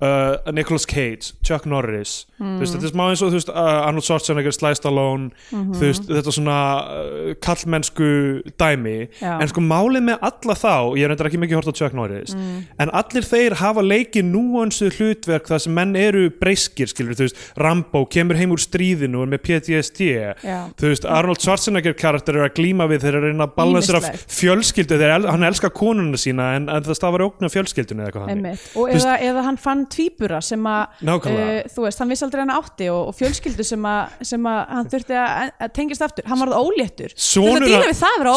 uh, 0.00 0.52
Nicolas 0.52 0.86
Cage, 0.86 1.32
Chuck 1.42 1.66
Norris 1.66 2.26
Hmm. 2.40 2.56
þú 2.56 2.60
veist, 2.62 2.72
þetta 2.74 2.86
er 2.88 2.92
smá 2.94 3.04
eins 3.10 3.20
og 3.22 3.32
veist, 3.34 3.48
uh, 3.52 3.86
Arnold 3.86 4.04
Schwarzenegger 4.06 4.52
Sly 4.56 4.70
Stallone 4.74 5.30
Mhm. 5.52 5.74
þú 5.76 5.80
veist, 5.84 6.06
þetta 6.08 6.32
svona 6.32 6.58
uh, 6.88 7.34
kallmennsku 7.40 8.42
dæmi 8.58 9.08
Já. 9.20 9.34
en 9.42 9.48
sko 9.48 9.60
málið 9.60 10.04
með 10.08 10.18
alla 10.22 10.54
þá 10.56 10.96
ég 10.96 11.04
er 11.04 11.10
endur 11.12 11.28
ekki 11.28 11.40
mikið 11.42 11.58
hort 11.60 11.68
á 11.68 11.74
Chuck 11.76 11.94
Norris 11.94 12.34
Mm. 12.34 12.64
en 12.78 12.88
allir 12.96 13.22
þeir 13.28 13.54
hafa 13.60 13.82
leikið 13.84 14.24
núansuð 14.32 14.96
hlutverk 14.96 15.46
þar 15.50 15.60
sem 15.60 15.74
menn 15.74 15.94
eru 15.96 16.30
breyskir 16.30 16.88
skilur, 16.88 17.12
þú 17.14 17.26
veist, 17.28 17.36
Rambo 17.58 18.06
kemur 18.06 18.36
heim 18.40 18.50
úr 18.56 18.60
stríðinu 18.64 19.22
er 19.22 19.30
með 19.36 19.42
PTSD 19.44 20.00
Já. 20.42 20.70
þú 20.80 20.88
veist, 20.94 21.04
Arnold 21.04 21.40
Schwarzenegger 21.44 21.92
karakter 21.94 22.36
er 22.40 22.48
að 22.48 22.54
glíma 22.56 22.88
við 22.88 23.04
eru 23.04 23.20
að 23.20 23.28
reyna 23.28 23.46
að 23.46 23.54
balansera 23.54 24.00
fjölskyldu, 24.26 24.96
el- 25.00 25.28
hann 25.28 25.42
elskar 25.44 25.70
konuna 25.76 26.16
sína 26.16 26.54
en, 26.56 26.68
en 26.68 26.82
það 26.82 26.96
stafar 26.96 27.20
ógna 27.28 27.50
fjölskyldunni 27.52 28.00
eða 28.06 28.10
eitthvað 28.12 28.30
Einmitt. 28.30 28.66
og 28.76 28.88
eða, 28.88 29.18
eða 29.20 29.44
hann 29.44 29.56
fann 29.60 29.86
tvíbura 29.92 30.40
sem 30.44 30.66
að 30.70 31.02
uh, 31.06 31.56
þú 31.70 31.84
veist, 31.86 32.02
hann 32.02 32.12
vissi 32.12 32.26
aldrei 32.26 32.42
hann 32.44 32.52
átti 32.54 32.90
og, 32.92 33.10
og 33.10 33.16
fjölskyldu 33.18 33.66
sem 33.66 33.88
að, 33.90 34.14
sem 34.30 34.46
að 34.50 34.60
hann 34.74 34.90
þurfti 34.94 35.18
að, 35.20 35.66
tengist 35.76 36.04
aftur. 36.06 36.28
Hann 36.30 36.42
varð 36.44 36.56
óléttur. 36.60 37.14
Sonur, 37.16 37.66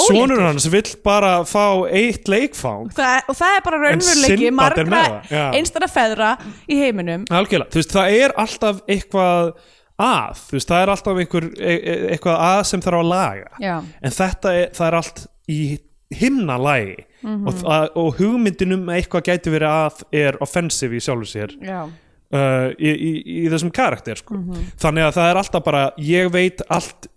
sonur 0.07 0.43
hans 0.43 0.67
vill 0.73 0.87
bara 1.05 1.35
fá 1.47 1.65
eitt 1.89 2.31
leikfang. 2.31 2.89
Það, 2.95 3.19
og 3.29 3.39
það 3.39 3.59
er 3.59 3.63
bara 3.67 3.83
raunveruleiki 3.85 4.49
er 4.49 4.57
margra 4.57 5.03
einstara 5.53 5.89
feðra 5.91 6.33
í 6.67 6.81
heiminum. 6.81 7.27
Algjörlega, 7.33 7.71
þú 7.73 7.81
veist, 7.81 7.95
það 7.95 8.19
er 8.19 8.35
alltaf 8.43 8.83
eitthvað 8.89 9.53
að, 10.03 10.43
þú 10.47 10.57
veist, 10.57 10.69
það 10.69 10.83
er 10.83 10.91
alltaf 10.93 11.23
einhver, 11.23 11.49
e 11.57 11.73
e 11.77 11.97
eitthvað 12.15 12.45
að 12.49 12.61
sem 12.69 12.83
þarf 12.83 13.01
að 13.03 13.09
laga. 13.11 13.49
Já, 13.61 13.75
en 13.83 14.15
þetta 14.17 14.53
er, 14.59 14.71
það 14.77 14.87
er 14.87 14.99
allt 14.99 15.25
í 15.53 15.59
himnalægi 16.19 16.95
Mhm. 17.23 17.47
og, 17.47 17.53
það, 17.61 17.85
og 17.95 18.07
hugmyndin 18.19 18.73
um 18.75 18.89
að 18.91 18.97
eitthvað 18.99 19.27
gæti 19.29 19.51
verið 19.53 19.69
að 19.71 20.01
er 20.19 20.37
offensive 20.43 20.97
í 20.97 20.99
sjálfu 20.99 21.29
sér 21.29 21.53
já, 21.63 21.77
uh, 21.87 22.67
í, 22.75 22.89
í, 22.91 23.11
í 23.45 23.49
þessum 23.53 23.71
karakter 23.71 24.19
sko. 24.19 24.35
Mhm. 24.41 24.65
þannig 24.75 25.05
að 25.07 25.13
það 25.19 25.29
er 25.31 25.39
alltaf 25.39 25.63
bara 25.63 25.83
ég 26.03 26.31
veit 26.33 26.61
allt 26.69 27.07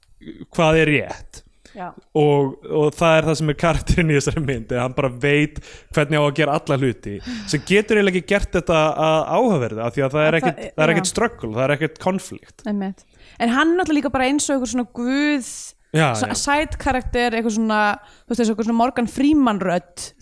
hvað 0.54 0.78
er 0.84 0.86
rétt 0.94 1.42
Já. 1.76 1.90
og, 2.16 2.54
og 2.72 2.94
það 2.96 3.18
er 3.18 3.26
það 3.26 3.34
sem 3.36 3.50
er 3.52 3.56
karakterinn 3.60 4.10
í 4.10 4.14
þessari 4.16 4.40
mynd 4.46 4.70
eða 4.72 4.80
hann 4.86 4.94
bara 4.96 5.10
veit 5.10 5.58
hvernig 5.92 6.16
á 6.16 6.22
að 6.24 6.36
gera 6.38 6.54
alla 6.56 6.78
hluti 6.80 7.18
sem 7.50 7.60
getur 7.68 7.98
eiginlega 7.98 8.22
ekki 8.22 8.30
gert 8.32 8.52
þetta 8.56 8.78
að 8.96 9.18
áhugaverði 9.36 9.82
af 9.84 9.92
því 9.98 10.04
að 10.06 10.14
það 10.16 10.22
er 10.28 10.32
Að 10.32 10.38
ekkert, 10.40 10.62
er 10.86 10.92
ekkert 10.94 11.10
struggle, 11.10 11.50
það 11.52 11.64
er 11.66 11.74
ekkert 11.76 11.98
konflikt 12.00 12.64
en 12.64 13.52
hann 13.52 13.74
er 13.74 13.76
náttúrulega 13.76 13.98
líka 13.98 14.12
bara 14.14 14.24
eins 14.30 14.46
og 14.48 14.54
eitthvað 14.56 14.72
svona 14.72 14.88
guð 14.96 15.50
já, 15.96 16.14
so- 16.14 16.26
já. 16.30 16.34
side 16.36 16.76
karakter, 16.78 17.32
eitthvað 17.32 17.56
svona 17.56 17.80
þú 18.26 18.34
veist, 18.34 18.40
eitthvað 18.50 18.68
svona 18.68 18.80
Morgan 18.82 19.06
Freeman 19.10 19.60
rödd. 19.60 20.12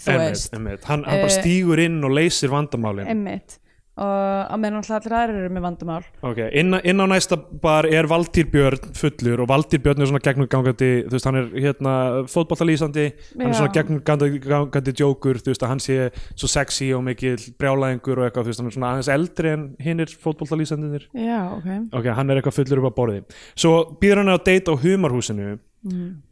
Hann, 0.86 1.04
hann 1.04 1.20
bara 1.20 1.28
Eh, 1.30 1.36
stígur 1.40 1.78
inn 1.84 2.02
og 2.04 2.10
leysir 2.14 2.48
vandamálin 2.52 3.06
einmitt 3.10 3.58
og 3.94 4.50
að 4.50 4.58
meðan 4.58 4.80
alltaf 4.80 4.96
allir 4.98 5.14
aðrir 5.14 5.36
eru 5.44 5.54
með 5.54 5.64
vandamál. 5.68 6.06
Okay. 6.26 6.48
inn, 6.58 6.74
inn 6.82 7.02
á 7.02 7.06
næsta 7.06 7.38
bar 7.62 7.86
er 7.86 8.08
Valtýr 8.10 8.48
Björn 8.50 8.88
fullur 8.98 9.44
og 9.44 9.50
Valtýr 9.52 9.82
Björn 9.84 10.02
er 10.02 10.10
svona 10.10 10.22
gegnumgangandi 10.24 10.88
þú 11.06 11.14
veist 11.14 11.28
hann 11.28 11.38
er 11.38 11.52
hérna 11.54 11.92
fótbollalýsandi 12.32 13.04
hann 13.38 13.52
er 13.52 13.58
svona 13.58 13.74
gegnumgangandi 13.76 14.94
djókur 14.98 15.38
þú 15.38 15.52
veist 15.52 15.66
að 15.66 15.72
hann 15.74 15.84
sé 15.84 15.98
svo 16.34 16.50
sexy 16.50 16.90
og 16.96 17.04
mikil 17.06 17.36
brjálæðingur 17.60 18.18
og 18.18 18.26
eitthvað 18.26 18.48
þú 18.48 18.54
veist 18.54 18.64
hann 18.64 18.72
er 18.72 18.76
svona 18.78 18.90
aðeins 18.94 19.12
eldri 19.14 19.52
en 19.54 19.68
hinnir 19.84 20.16
fótbollalýsandinir 20.24 21.06
já, 21.14 21.38
ok. 21.54 21.70
Ok, 21.94 22.10
hann 22.18 22.34
er 22.34 22.42
eitthvað 22.42 22.58
fullur 22.58 22.82
upp 22.82 22.90
á 22.90 22.98
borði 22.98 23.22
svo 23.54 23.76
býður 24.02 24.24
hann 24.24 24.34
á 24.34 24.38
date 24.42 24.74
á 24.74 24.82
humarhúsinu 24.82 25.54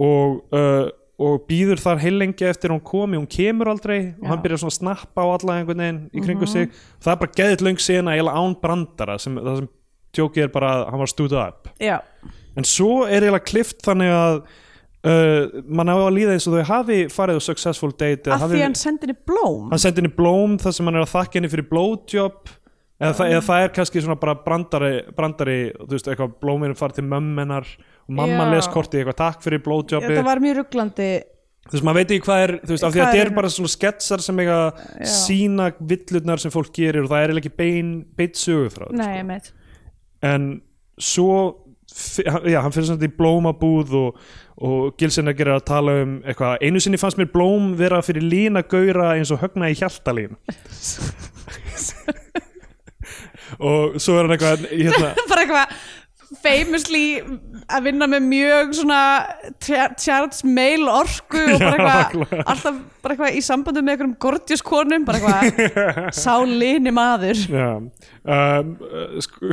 og, 0.03 0.43
uh, 0.57 0.91
og 1.23 1.45
býður 1.49 1.81
þar 1.83 2.01
heilengi 2.03 2.49
eftir 2.49 2.73
hún 2.75 2.83
komi 2.85 3.18
hún 3.18 3.29
kemur 3.31 3.70
aldrei 3.73 4.14
og 4.16 4.27
hann 4.31 4.43
byrjar 4.43 4.62
svona 4.62 4.75
að 4.75 4.79
snappa 4.79 5.25
á 5.25 5.29
alla 5.33 5.59
einhvern 5.59 5.85
veginn 5.85 6.01
í 6.11 6.25
kringu 6.25 6.49
sig. 6.51 6.73
Það 7.03 7.14
er 7.14 7.20
bara 7.23 7.37
geðið 7.39 7.64
löng 7.68 7.83
sena 7.83 8.16
eiginlega 8.16 8.43
án 8.43 8.57
brandara 8.62 9.18
sem, 9.23 9.39
það 9.39 9.61
sem 9.61 9.70
tjókið 10.18 10.47
er 10.47 10.53
bara 10.53 10.73
að 10.75 10.85
hann 10.91 11.03
var 11.03 11.12
stútað 11.12 11.47
upp. 11.47 11.73
Já, 11.83 11.97
en 12.59 12.68
svo 12.68 13.05
er 13.07 13.23
eiginlega 13.23 13.49
klift 13.49 13.85
þannig 13.87 14.12
að 14.16 14.41
uh, 15.09 15.62
mann 15.66 15.93
á 15.93 15.97
að 15.97 16.16
líða 16.16 16.37
eins 16.37 16.49
og 16.49 16.57
þau 16.59 16.73
hafi 16.73 16.99
farið 17.12 17.41
á 17.41 17.43
successful 17.49 17.93
date 17.93 18.33
af 18.35 18.49
því 18.51 18.64
hann 18.64 18.79
sendir 18.79 19.12
henni 19.12 19.29
blóm. 19.29 19.70
Hann 19.73 19.83
sendi 19.83 20.03
henni 20.03 20.14
blóm 20.16 20.59
þar 20.62 20.77
sem 20.77 20.91
hann 20.91 20.99
er 20.99 21.07
að 21.07 21.14
þakka 21.14 21.41
henni 21.41 21.53
fyrir 21.53 21.68
blowjob 21.70 22.53
eða, 23.03 23.14
það, 23.18 23.27
eða 23.31 23.47
það 23.49 23.64
er 23.64 23.75
kannski 23.79 24.05
svona 24.05 24.20
bara 24.23 24.37
brandari, 24.45 24.93
brandari 25.16 25.59
þú 25.81 25.91
veist, 25.95 26.11
eitthvað 26.11 26.37
blóminu 26.43 26.79
farið 26.79 27.01
til 27.01 27.09
mömmennar 27.11 27.73
og 28.09 28.17
mamma 28.19 28.49
les 28.53 28.69
kortið 28.73 29.03
eitthvað 29.03 29.21
takk 29.23 29.45
fyrir 29.47 29.63
blowjobi 29.65 30.11
þetta 30.11 30.27
var 30.27 30.43
mjög 30.43 30.59
rugglandi. 30.63 31.11
Þú 31.63 31.77
veist, 31.77 31.85
maður 31.87 31.99
veit 32.01 32.11
ekki 32.11 32.27
hvað 32.27 32.41
er 32.45 32.53
þú 32.59 32.73
veist, 32.75 32.85
af 32.85 32.93
því 32.93 33.01
að 33.01 33.07
þetta 33.13 33.25
er- 33.25 33.35
bara 33.37 33.51
svona 33.55 33.71
sketsar 33.71 34.21
sem 34.25 34.41
eiga 34.43 34.57
að 34.59 34.73
sína 35.07 35.69
villurnar 35.79 36.43
sem 36.43 36.51
fólk 36.51 36.73
gerir 36.75 37.05
og 37.05 37.11
það 37.13 37.23
er 37.29 37.35
ekki 37.39 37.57
bein, 37.57 37.93
beint 38.19 38.35
sögu 38.41 38.71
frá 38.75 38.89
nei, 38.91 39.21
einmitt. 39.21 39.53
En 40.23 40.49
svo 40.99 41.63
já, 41.93 42.59
hann 42.63 42.73
fyrir 42.75 42.89
svona 42.89 43.07
í 43.07 43.13
blómabúð 43.15 43.95
og, 43.99 44.19
og 44.65 44.97
Gilsen 44.99 45.29
er 45.29 45.37
gerir 45.39 45.55
að 45.59 45.67
tala 45.69 45.95
um 46.03 46.19
eitthvað, 46.25 46.59
einu 46.65 46.81
sinni 46.83 46.99
fannst 47.01 47.19
mér 47.21 47.31
blóm 47.35 47.73
vera 47.79 48.03
fyrir 48.03 48.25
lína 48.25 48.63
gaura 48.67 49.13
eins 49.17 49.31
og 49.35 49.43
högna 49.45 49.71
í 49.71 49.77
hjaltalín 49.79 50.35
og 53.63 53.99
svo 54.03 54.17
er 54.19 54.27
hann 54.27 54.35
eitthvað 54.37 54.67
hérna, 54.71 55.13
bara 55.31 55.45
eitthvað 55.45 55.67
famously 56.43 57.03
að 57.72 57.85
vinna 57.89 58.07
með 58.11 58.24
mjög 58.30 58.72
svona 58.78 59.01
tja- 59.62 59.91
Charles 60.01 60.43
Mail 60.49 60.87
orku 60.89 61.43
og 61.55 61.61
bara 61.62 61.97
eitthvað 62.07 62.43
alltaf 62.47 62.78
bara 63.05 63.14
eitthvað 63.16 63.37
í 63.39 63.43
sambandi 63.45 63.83
með 63.85 63.95
einhverjum 63.97 64.14
gorgeous 64.24 64.64
konum 64.64 65.05
bara 65.09 65.20
eitthvað 65.20 66.11
sá 66.24 66.35
lini 66.49 66.93
maður. 66.95 67.43
Já 67.53 67.68
um, 67.76 68.72
uh, 68.87 69.18
sko 69.24 69.53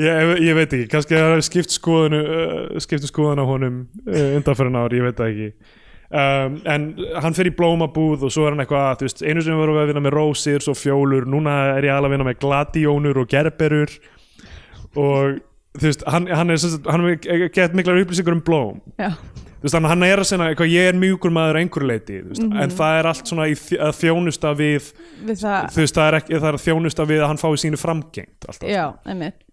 ég, 0.00 0.32
ég 0.46 0.54
veit 0.56 0.70
ekki, 0.72 0.86
kannski 0.92 1.16
það 1.18 1.34
er 1.36 1.44
skipt 1.46 1.74
skoðun 1.74 2.16
uh, 2.20 2.80
skiptu 2.82 3.10
skoðun 3.10 3.42
á 3.42 3.44
honum 3.48 3.82
uh, 4.06 4.36
undanfærin 4.38 4.78
ár, 4.80 4.94
ég 4.96 5.04
veit 5.08 5.18
það 5.20 5.32
ekki. 5.34 5.76
Um, 6.10 6.56
en 6.66 6.86
hann 7.22 7.36
fer 7.36 7.46
í 7.46 7.54
blómabúð 7.54 8.24
og 8.26 8.32
svo 8.34 8.48
er 8.48 8.54
hann 8.56 8.64
eitthvað, 8.64 8.96
þú 8.98 9.06
veist, 9.06 9.20
einu 9.22 9.44
sem 9.46 9.54
við 9.54 9.60
vorum 9.62 9.76
að 9.78 9.90
vinna 9.92 10.02
með 10.02 10.16
rósir, 10.16 10.64
svo 10.64 10.74
fjólur, 10.74 11.26
núna 11.30 11.52
er 11.76 11.86
ég 11.86 11.94
alveg 11.94 12.10
að 12.10 12.14
vinna 12.16 12.26
með 12.32 12.40
gladíónur 12.42 13.20
og 13.22 13.28
gerberur 13.30 13.92
og 14.96 15.38
þú 15.78 15.86
veist, 15.86 16.02
hann, 16.10 16.26
hann 16.30 16.50
er 16.54 16.66
hann 16.90 17.06
er 17.12 17.46
gett 17.54 17.76
miklar 17.78 18.00
upplýsingur 18.02 18.36
um 18.36 18.42
blóm. 18.46 18.80
Já, 18.98 19.10
þú 19.60 19.66
veist, 19.66 19.76
hann, 19.78 19.88
hann 19.92 20.06
er 20.06 20.22
að 20.22 20.30
segja 20.30 20.48
eitthvað, 20.50 20.72
ég 20.74 20.90
er 20.90 21.00
mjúkur 21.00 21.34
maður 21.34 21.58
að 21.58 21.64
einhverju 21.64 21.90
leiti, 21.90 22.20
þú 22.24 22.32
veist, 22.34 22.46
en 22.64 22.74
það 22.80 23.00
er 23.00 23.10
allt 23.12 23.32
svona 23.32 23.48
að 23.50 23.98
þjónusta 24.00 24.54
við 24.58 24.92
við 25.26 25.42
það. 25.44 25.68
þú 25.74 25.84
veist, 25.84 25.98
það 26.00 26.08
er, 26.08 26.18
ekki, 26.20 26.38
það 26.38 26.48
er 26.52 26.58
að 26.60 26.64
þjónusta 26.68 27.08
við 27.12 27.22
að 27.24 27.30
hann 27.32 27.42
fái 27.42 27.52
sínu 27.64 27.80
framgengt 27.80 28.48
alltaf, 28.48 28.70
já, 28.70 28.86
einmitt. 29.06 29.46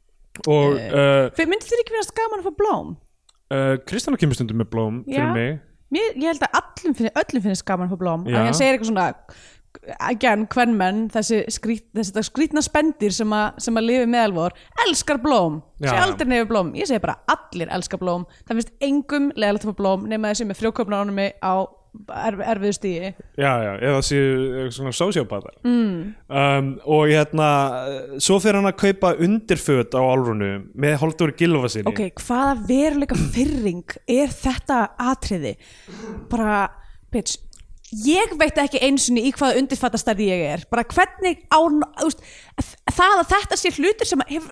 Og 0.45 0.77
uh, 0.77 1.27
Fyrir 1.33 1.49
myndi 1.49 1.65
þér 1.65 1.81
ekki 1.81 2.01
gaman 2.17 2.43
að 2.43 2.49
fá 2.49 2.57
blóm? 2.59 2.95
uh, 3.53 3.77
Kristjana 3.87 4.19
kemur 4.21 4.37
stundum 4.37 4.61
með 4.61 4.69
blóm 4.73 4.99
fyrir 5.07 5.23
Já. 5.23 5.33
mig. 5.35 5.55
Mér, 5.93 6.17
ég 6.19 6.27
held 6.33 6.43
að 6.43 6.57
allum 6.59 6.95
finnst, 6.97 7.15
öllum 7.21 7.45
gaman 7.69 7.87
að 7.87 7.93
fá 7.93 7.99
blóm. 8.01 8.25
Að 8.27 8.41
hann 8.41 8.57
segir 8.57 8.75
eitthvað 8.75 8.89
svona 8.91 9.05
again, 9.99 10.45
hvern 10.51 10.75
menn, 10.77 11.05
þessi, 11.13 11.43
skrít, 11.53 11.87
þessi 11.95 12.25
skrítna 12.27 12.63
spendir 12.65 13.15
sem, 13.15 13.33
a, 13.33 13.51
sem 13.61 13.77
að 13.79 13.89
lifi 13.91 14.11
meðalvor 14.11 14.55
elskar 14.87 15.21
blóm, 15.23 15.61
Já, 15.79 15.89
sé 15.89 15.95
já. 15.95 16.03
aldrei 16.03 16.27
nefnir 16.27 16.49
blóm. 16.49 16.71
Ég 16.77 16.89
segi 16.89 17.03
bara 17.03 17.19
allir 17.31 17.71
elskar 17.73 18.01
blóm. 18.01 18.27
Það 18.47 18.61
finnst 18.61 18.87
engum 18.89 19.31
leðalegt 19.35 19.67
fá 19.67 19.75
blóm 19.77 20.07
nema 20.09 20.33
þessi 20.33 20.49
með 20.49 20.63
frjóköpnaránumi 20.63 21.29
á 21.43 21.55
erf, 22.27 22.41
erfiðu 22.53 22.75
stíi 22.75 22.97
já, 23.39 23.51
já, 23.63 23.71
eða 23.89 24.01
séu 24.05 24.25
eitthvað 24.27 24.73
svona 24.75 24.93
sósjópatar 24.95 25.55
mm. 25.65 25.99
um, 26.39 26.71
og 26.93 27.03
hérna 27.11 27.49
svo 28.23 28.39
fyrir 28.43 28.59
hann 28.59 28.69
að 28.69 28.79
kaupa 28.83 29.13
undirföt 29.27 29.97
á 29.97 30.01
álrunu 30.01 30.51
með 30.77 30.97
Halldóri 31.01 31.37
Gilva 31.39 31.71
sinni. 31.71 31.89
Ok, 31.91 32.21
hvaða 32.21 32.57
veruleika 32.69 33.17
fyrring 33.17 33.97
er 34.17 34.33
þetta 34.33 34.83
atriði? 35.09 35.55
Bara, 36.31 36.65
bitch 37.13 37.39
ég 37.95 38.35
veit 38.39 38.57
ekki 38.59 38.81
einsunni 38.83 39.27
í 39.29 39.33
hvaða 39.35 39.61
undirfattastærði 39.61 40.29
ég 40.31 40.45
er. 40.53 40.63
Bara 40.71 40.85
hvernig 40.91 41.43
á 41.47 41.59
úst, 42.05 42.23
það 42.91 43.21
að 43.21 43.29
þetta 43.35 43.59
sé 43.59 43.73
hlutur 43.77 44.09
sem 44.09 44.23
hef 44.27 44.49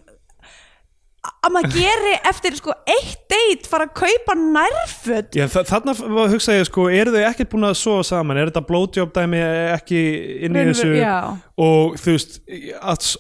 að 1.46 1.54
maður 1.56 1.76
geri 1.76 2.14
eftir 2.30 2.56
sko 2.58 2.74
eitt 2.90 3.24
date 3.32 3.70
fara 3.70 3.88
að 3.88 3.94
kaupa 3.98 4.36
nærföt. 4.38 5.38
Já, 5.38 5.46
þa 5.52 5.64
þarna 5.70 5.96
hugsa 6.32 6.58
ég 6.58 6.68
sko, 6.70 6.88
eru 6.94 7.14
þau 7.16 7.24
ekkert 7.30 7.52
búin 7.54 7.68
að 7.70 7.78
sofa 7.80 8.06
saman, 8.12 8.40
er 8.40 8.52
þetta 8.52 8.64
blowjob 8.70 9.14
dæmi 9.16 9.42
ekki 9.74 10.02
inn 10.46 10.60
í 10.60 10.66
þessu? 10.70 10.92
já. 11.00 11.16
og 11.62 11.98
þú 12.02 12.16
veist 12.18 12.38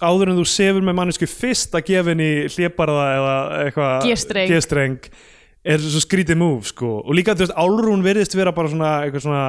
áður 0.02 0.34
en 0.34 0.40
þú 0.42 0.46
sefur 0.54 0.86
með 0.86 1.00
mannesku 1.02 1.30
fyrst 1.30 1.78
að 1.78 1.88
gefa 1.90 2.14
henni 2.14 2.30
hlébarða 2.56 3.08
eða 3.16 3.36
eitthvað. 3.64 4.12
G-streng. 4.54 5.10
Er 5.66 5.82
svo 5.82 5.98
skrítið 6.04 6.38
move 6.38 6.70
sko. 6.70 7.00
Og 7.02 7.16
líka 7.18 7.34
þú 7.34 7.48
veist 7.48 7.58
Álrún 7.58 8.06
virðist 8.06 8.38
vera 8.38 8.54
bara 8.54 8.70
svona 8.70 8.96
eitthvað 9.08 9.26
svona 9.26 9.46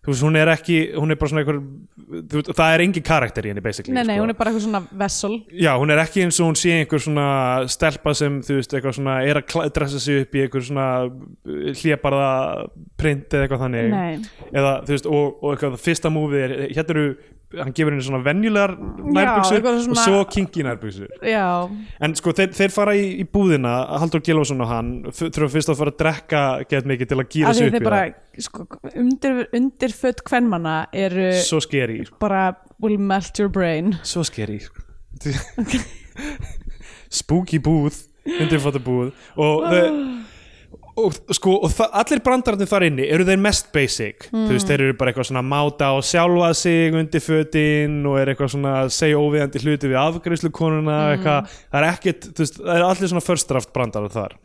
þú 0.00 0.12
veist 0.12 0.24
hún 0.24 0.38
er 0.40 0.48
ekki, 0.48 0.76
hún 0.96 1.12
er 1.12 1.18
bara 1.20 1.32
svona 1.32 1.44
veist, 1.44 2.52
það 2.56 2.74
er 2.74 2.84
engin 2.86 3.04
karakter 3.04 3.46
í 3.46 3.52
henni 3.52 3.64
basically 3.64 3.94
nei, 3.94 4.02
nei, 4.08 4.14
sko. 4.16 4.24
hún 4.24 4.32
er 4.32 4.38
bara 4.38 4.52
eitthvað 4.52 4.64
svona 4.66 4.80
vessel. 5.02 5.34
Já, 5.52 5.70
hún 5.80 5.92
er 5.92 6.00
ekki 6.00 6.24
eins 6.24 6.38
og 6.40 6.48
hún 6.48 6.58
sé 6.58 6.76
einhver 6.78 7.02
svona 7.04 7.26
stelpa 7.70 8.14
sem, 8.16 8.38
þú 8.46 8.56
veist, 8.58 8.76
eitthvað 8.76 8.96
svona 8.96 9.18
er 9.28 9.42
að 9.42 9.74
dressa 9.76 10.00
sig 10.02 10.24
upp 10.24 10.38
í 10.38 10.44
einhver 10.46 10.64
svona 10.64 10.86
hlébarða 11.82 12.30
print 13.00 13.36
eða 13.36 13.46
eitthvað 13.46 13.66
þannig. 13.66 13.92
Nei, 13.92 14.48
eða, 14.54 14.72
þú 14.86 14.96
veist, 14.96 15.10
og, 15.10 15.36
og 15.42 15.52
eitthvað 15.52 15.76
það 15.76 15.84
fyrsta 15.84 16.14
múfið 16.16 16.46
er, 16.46 16.56
hérna 16.70 16.96
eru 16.96 17.06
hann 17.58 17.72
gefur 17.74 17.94
henni 17.94 18.04
svona 18.06 18.20
venjulegar 18.22 18.76
eitthvað 18.76 19.80
og 19.80 19.98
svo 19.98 20.20
nærbuxur. 20.66 21.08
Já, 21.26 21.46
en 22.06 22.14
sko, 22.18 22.34
þeir, 22.36 22.52
þeir 22.54 22.74
fara 22.74 22.94
í, 22.98 23.06
í 23.22 23.26
búðina 23.26 23.72
Haldur 24.00 24.22
Gilvason 24.26 24.62
og 24.62 24.70
hann 24.70 24.92
þurfa 25.10 25.50
fyrst 25.56 25.72
að 25.72 25.80
fara 25.80 25.94
að 25.94 25.98
drekka 26.04 26.42
get 26.70 26.90
mikið 26.90 27.10
til 27.10 27.18
að 27.18 27.30
gýra 27.34 27.54
sig 27.56 27.72
upp 27.72 27.78
í 27.80 27.82
bara 27.88 28.02
sko, 28.46 28.66
undir, 28.92 29.40
undirföt 29.56 30.22
kvenmanna 30.26 30.76
eru 30.94 31.30
það 31.32 31.42
svo 31.48 31.62
skeri, 31.66 31.98
bara 32.22 32.44
will 32.82 32.98
melt 32.98 33.42
your 33.42 33.50
brain. 33.50 33.96
Svo 34.06 34.22
skeri 34.26 34.60
spooky 37.20 37.58
búð 37.58 38.04
undirfóta 38.38 38.80
búð 38.82 39.10
og, 39.34 39.64
þau, 39.66 39.84
og 41.06 41.34
sko 41.36 41.56
og 41.66 41.80
allir 41.88 42.22
brandararnir 42.24 42.68
þar 42.70 42.86
inni 42.86 43.08
eru 43.10 43.26
þeir 43.28 43.40
mest 43.42 43.72
basic? 43.74 44.28
Þú 44.30 44.52
veist 44.52 44.70
þeir 44.70 44.84
eru 44.86 44.96
bara 45.00 45.12
eitthvað 45.12 45.28
svona 45.30 45.42
máta 45.46 45.90
og 45.96 46.06
sjálfa 46.06 46.52
sig 46.58 46.96
undir 46.96 47.24
fötin 47.24 47.98
og 48.08 48.20
er 48.20 48.32
eitthvað 48.32 48.54
svona 48.54 48.74
segja 48.92 49.18
óviðandi 49.20 49.64
hluti 49.64 49.90
við 49.90 50.00
afgreyslu 50.02 50.52
konuna 50.54 51.00
eitthvað, 51.16 51.58
það 51.72 51.80
er 51.80 51.88
ekkit 51.90 52.30
þú 52.30 52.44
veist, 52.44 52.62
það 52.62 52.76
er 52.76 52.86
allir 52.88 53.12
svona 53.12 53.26
first 53.26 53.52
draft 53.52 53.72
brandarar 53.76 54.14
þar. 54.14 54.38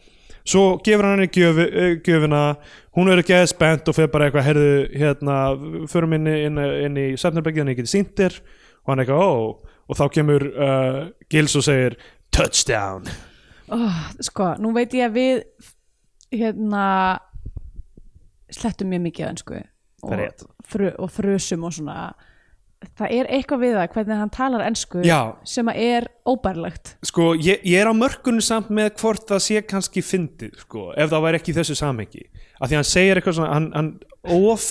Svo 0.45 0.65
gefur 0.85 1.07
hann 1.07 1.17
henni 1.17 1.31
gjöf, 1.33 1.61
eh, 1.65 1.95
gjöfina 2.05 2.41
hún 2.93 3.09
verður 3.09 3.29
geðið 3.31 3.47
spennt 3.49 3.87
og 3.89 3.95
fyrir 3.97 4.11
bara 4.13 4.27
eitthvað 4.27 4.45
herðu 4.45 4.73
hérna, 4.93 5.37
förum 5.89 6.13
inn, 6.19 6.27
inn, 6.29 6.59
inn 6.85 6.99
í 7.01 7.05
Svefnarbergið 7.17 7.63
hann 7.63 7.71
ég 7.73 7.79
geti 7.79 7.93
sýndir 7.95 8.37
og 8.85 8.93
hann 8.93 9.01
eitthvað 9.01 9.25
ó. 9.25 9.31
Og 9.85 9.97
þá 9.97 10.05
kemur 10.13 10.45
uh, 10.49 10.99
Gils 11.29 11.53
og 11.57 11.65
segir 11.65 11.97
touchdown. 12.33 13.09
Oh, 13.73 13.97
sko, 14.21 14.51
nú 14.61 14.71
veit 14.75 14.93
ég 14.93 15.09
að 15.09 15.17
við 15.17 15.41
hérna 16.41 16.85
slettum 18.55 18.89
mjög 18.93 19.03
mikið 19.09 19.27
ennsku 19.31 19.59
Það 20.05 20.13
er 20.15 20.21
rétt. 20.21 20.43
og, 20.45 20.65
fru, 20.69 20.89
og 21.01 21.09
frösum 21.15 21.63
og 21.65 21.73
svona. 21.73 21.99
Það 22.99 23.13
er 23.15 23.29
eitthvað 23.33 23.61
við 23.63 23.71
það 23.79 23.85
hvernig 23.95 24.19
hann 24.19 24.29
talar 24.35 24.63
ensku 24.67 25.01
Já. 25.01 25.19
sem 25.47 25.69
að 25.71 25.79
er 25.81 26.05
óbærlegt 26.29 26.91
sko, 27.07 27.31
ég, 27.41 27.63
ég 27.65 27.79
er 27.81 27.89
á 27.89 27.93
mörkunum 27.97 28.43
samt 28.45 28.67
með 28.69 28.91
hvort 28.99 29.23
það 29.31 29.41
sé 29.41 29.61
kannski 29.65 30.03
fyndið, 30.05 30.59
sko, 30.61 30.91
ef 30.93 31.09
það 31.09 31.23
væri 31.25 31.39
ekki 31.39 31.55
þessu 31.55 31.77
samhengi, 31.79 32.21
af 32.61 32.69
því 32.69 32.77
hann 32.77 32.85
segir 32.91 33.17
eitthvað 33.21 33.37
svona, 33.39 33.55
hann, 33.55 33.71
hann 33.73 33.89
of 34.37 34.67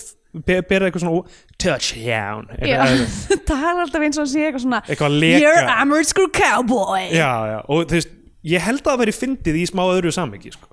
be- 0.47 0.61
berið 0.69 0.91
eitthvað 0.93 1.03
svona 1.07 1.25
touchdown 1.65 2.47
eitthvað, 2.55 3.43
talar 3.51 3.83
alltaf 3.89 4.07
eins 4.07 4.21
og 4.21 4.27
hann 4.27 4.33
sé 4.37 4.45
eitthvað 4.47 4.65
svona 4.69 4.83
eitthvað 4.87 5.19
You're 5.43 5.67
Amerskur 5.81 6.31
cowboy. 6.39 7.09
Já, 7.11 7.33
já, 7.51 7.59
og 7.67 7.89
þú 7.91 7.99
veist, 7.99 8.15
ég 8.55 8.63
held 8.69 8.85
að 8.85 8.93
það 8.93 9.03
væri 9.03 9.17
fyndið 9.19 9.59
í 9.59 9.67
smá 9.73 9.83
öðru 9.89 10.15
samhengi, 10.15 10.55
sko 10.55 10.71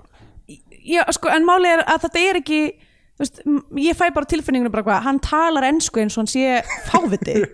Já, 0.86 1.02
sko, 1.14 1.30
en 1.32 1.46
máli 1.46 1.70
er 1.70 1.84
að 1.86 2.06
þetta 2.06 2.24
er 2.28 2.40
ekki 2.42 2.62
veist, 3.20 3.42
ég 3.78 3.98
fæ 3.98 4.08
bara 4.14 4.28
tilfinninguna 4.28 4.72
bara 4.72 4.86
hvað, 4.86 5.04
hann 5.06 5.20
talar 5.22 5.66
ensku 5.68 6.02
eins 6.02 6.16
og 6.16 6.24
hann 6.24 6.32
sé 6.32 6.62
fáviti. 6.88 7.38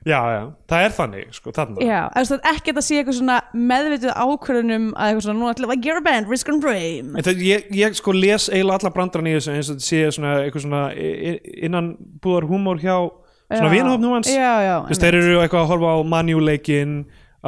Já, 0.00 0.16
já, 0.32 0.44
það 0.64 0.82
er 0.82 0.92
þannig, 0.96 1.32
sko, 1.36 1.52
þarna. 1.52 1.82
Já, 1.84 1.98
veist, 2.14 2.46
ekki 2.48 2.72
að 2.72 2.78
það 2.78 2.84
sé 2.86 2.96
eitthvað 2.96 3.16
svona 3.18 3.34
meðvitið 3.52 4.14
ákvörðunum 4.16 4.86
að 4.94 5.10
eitthvað 5.10 5.24
svona, 5.26 5.40
nú 5.42 5.50
ætlum 5.50 5.68
við 5.68 5.74
að 5.74 5.82
gera 5.84 6.02
band, 6.06 6.30
risk 6.32 6.48
and 6.48 6.64
frame 6.64 7.24
það, 7.26 7.42
ég, 7.44 7.66
ég 7.76 7.98
sko 7.98 8.14
les 8.16 8.46
eiginlega 8.48 8.78
alla 8.80 8.92
brandran 8.94 9.28
í 9.28 9.34
þessu 9.36 9.52
eins 9.52 9.68
og 9.68 9.76
þetta 9.76 9.88
sé 9.90 10.14
svona 10.16 10.32
eitthvað 10.46 10.64
svona 10.64 10.80
innan 11.68 11.90
búðar 12.24 12.48
húmór 12.48 12.80
hjá 12.80 12.94
svona 13.50 13.74
vinahofnum 13.74 14.16
hans. 14.16 14.32
Þeir 14.32 15.20
eru 15.20 15.36
eitthvað 15.42 15.66
að 15.66 15.70
horfa 15.74 15.92
á 15.92 15.98
manjuleikin 16.16 16.96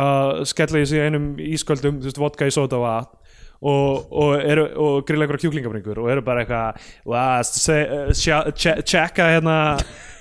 að 0.04 0.44
skella 0.52 0.84
í 0.84 0.92
sig 0.92 1.08
einum 1.08 1.32
ísköldum 1.40 2.02
þú 2.04 2.10
veist, 2.10 2.20
vodka 2.20 2.48
í 2.48 2.52
sóta 2.52 2.76
og 2.76 2.84
vatn 2.84 3.21
og, 3.62 4.08
og, 4.10 4.32
eru, 4.42 4.64
og 4.84 5.04
grilla 5.06 5.24
einhverja 5.26 5.44
kjúklingabringur 5.46 6.00
og 6.02 6.10
eru 6.10 6.22
bara 6.26 6.42
eitthvað 6.44 6.80
"Wow, 7.06 7.42
se- 7.46 7.86
uh, 7.86 8.10
sja- 8.10 8.50
che- 8.58 8.82
checka 8.82 9.28
hérna 9.36 9.56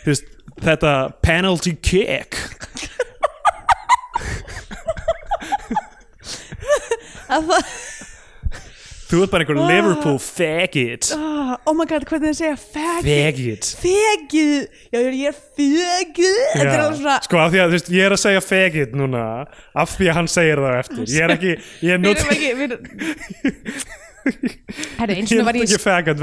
veist, 0.05 0.25
þetta 0.61 0.93
penalty 1.25 1.73
kick? 1.81 2.37
Að 7.31 7.45
það, 7.47 7.69
þú 9.11 9.21
ert 9.25 9.33
bara 9.33 9.43
einhver 9.43 9.59
Liverpool 9.67 10.19
faggot. 10.23 11.09
Oh, 11.17 11.53
oh 11.67 11.75
my 11.75 11.85
god, 11.89 12.05
hvernig 12.07 12.31
þið 12.31 12.37
segja 12.39 12.57
faggot? 12.61 13.71
Faggot. 13.81 14.61
Já 14.91 14.99
ég 15.01 16.61
er 16.63 16.83
alveg 16.85 17.01
svona 17.01 17.17
sko 17.25 17.41
af 17.41 17.51
því 17.51 17.63
að 17.63 17.67
þú 17.67 17.75
veist, 17.77 17.91
ég 17.95 18.07
er 18.07 18.15
að 18.15 18.21
segja 18.23 18.43
faggot 18.45 18.95
núna 18.97 19.25
af 19.83 19.97
því 19.97 20.11
að 20.11 20.17
hann 20.19 20.31
segir 20.31 20.63
það 20.63 20.71
á 20.71 20.79
eftir. 20.83 21.03
Ég 21.11 21.25
er 21.25 21.35
ekki, 21.35 21.57
ég 21.87 21.91
er 21.97 21.99
not. 22.05 22.17
Herri, 25.01 25.17
eins 25.17 25.31
og 25.33 25.39
er 25.41 25.47
var 25.47 25.57
ég 25.57 25.81
faggot 25.81 26.19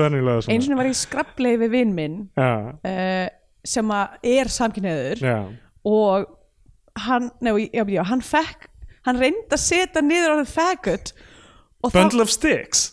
skrafleið 1.03 1.63
við 1.65 1.73
vinn 1.75 1.95
minn 1.97 2.19
já, 2.39 2.51
uh, 2.87 3.27
sem 3.67 3.95
að 3.95 4.29
er 4.39 4.51
samkynniður 4.55 5.23
já, 5.25 5.39
og 5.83 6.29
hann, 7.09 7.33
nei, 7.43 7.67
já, 7.75 7.83
já, 7.91 8.05
hann 8.07 8.23
fekk 8.23 8.69
hann 9.09 9.19
reyndi 9.19 9.51
að 9.51 9.65
setja 9.65 10.05
niður 10.05 10.37
faggot 10.47 11.11
og, 11.11 11.19
það, 11.19 11.28
bundle 11.87 12.25
of 12.25 12.33
sticks. 12.33 12.89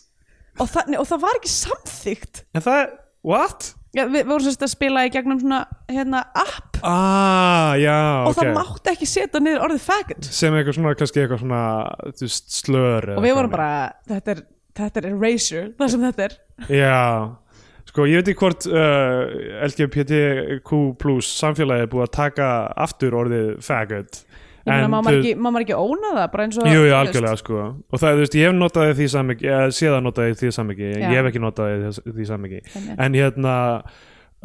Og, 0.56 0.68
það, 0.72 0.92
nei, 0.92 1.00
og 1.02 1.08
það 1.10 1.24
var 1.26 1.40
ekki 1.40 1.52
samþygt 1.52 2.44
en 2.56 2.64
það, 2.64 2.82
what? 3.26 3.70
já, 3.96 4.04
við, 4.06 4.18
við 4.22 4.30
vorum 4.30 4.44
sérst 4.46 4.64
að 4.64 4.72
spila 4.72 5.04
í 5.04 5.12
gegnum 5.12 5.40
svona 5.40 5.62
hérna, 5.90 6.22
app. 6.36 6.80
Ah, 6.86 7.72
já, 7.80 7.96
og 8.22 8.32
ok. 8.32 8.38
það 8.40 8.52
mátti 8.56 8.92
ekki 8.92 9.08
setja 9.10 9.40
niður 9.42 9.64
orðið 9.68 9.86
faggot. 9.86 10.28
Sem 10.28 10.56
eitthvað 10.56 10.78
svona, 10.78 10.98
kannski 11.00 11.22
eitthvað 11.22 11.42
svona 11.42 11.62
þú 12.12 12.28
veist, 12.28 12.52
slör 12.56 13.08
eða 13.10 13.16
og 13.16 13.24
við 13.24 13.30
eitthvað. 13.30 13.40
vorum 13.40 13.56
bara, 13.56 13.72
þetta 14.12 14.34
er 14.36 14.44
þetta 14.76 15.02
er 15.02 15.10
erasure, 15.14 15.66
það 15.78 15.92
sem 15.92 16.06
þetta 16.06 16.26
er. 16.26 16.36
Já, 16.76 17.02
sko 17.90 18.06
ég 18.10 18.20
veit 18.20 18.30
ekki 18.32 18.42
hvort 18.42 18.68
uh, 18.70 19.36
LGBTQ 19.66 20.80
plus 21.00 21.30
samfélagi 21.40 21.86
er 21.86 21.92
búið 21.92 22.06
að 22.08 22.14
taka 22.18 22.50
aftur 22.86 23.16
orðið 23.22 23.50
faggot 23.64 24.22
En 24.66 24.90
má 24.90 24.98
maður 24.98 25.20
ekki, 25.20 25.34
ekki 25.62 25.78
óna 25.78 26.12
það 26.16 26.26
bara 26.32 26.46
eins 26.46 26.58
og 26.58 26.66
Jú, 26.66 26.82
jú, 26.82 26.96
algjörlega 26.96 27.38
sko. 27.38 27.60
Og 27.86 28.02
það, 28.02 28.16
þú 28.16 28.24
veist, 28.24 28.36
ég 28.40 28.48
hef 28.48 28.56
notað 28.56 28.90
því 28.98 29.06
samiki 29.12 29.46
ég 29.46 29.76
sé 29.76 29.92
það 29.92 30.02
notað 30.08 30.34
því 30.40 30.50
Já. 30.96 31.06
ég 31.06 31.16
hef 31.20 31.30
ekki 31.30 31.42
notað 31.44 31.86
því, 32.02 32.26
Einmitt. 32.34 33.00
en 33.06 33.18
hérna 33.20 33.54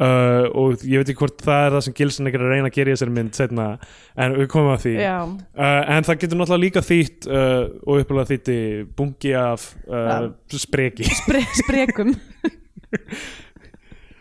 uh, 0.02 0.46
og 0.62 0.84
ég 0.86 1.02
veit 1.02 1.10
ekki 1.12 1.20
hvort 1.24 1.44
það 1.44 1.66
er 1.66 1.76
það 1.76 1.84
sem 1.86 1.96
Gilson 1.98 2.30
er 2.30 2.38
að 2.38 2.54
reyna 2.54 2.70
að 2.70 2.78
gera 2.78 2.92
í 2.92 2.96
þessari 2.96 3.16
mynd 3.18 3.38
setna, 3.38 3.68
en 4.16 4.36
við 4.38 4.50
komum 4.52 4.74
að 4.74 4.84
því. 4.86 4.94
Uh, 5.02 5.80
en 5.96 6.08
það 6.08 6.20
getur 6.24 6.40
náttúrulega 6.40 6.64
líka 6.66 6.84
þýtt 6.86 7.30
uh, 7.30 7.62
og 7.82 8.02
uppalega 8.04 8.30
þýtti 8.32 8.58
bungi 8.98 9.34
af 9.38 9.68
uh, 9.88 10.28
spreki. 10.54 11.08
Spre, 11.22 11.44
sprekum 11.62 12.14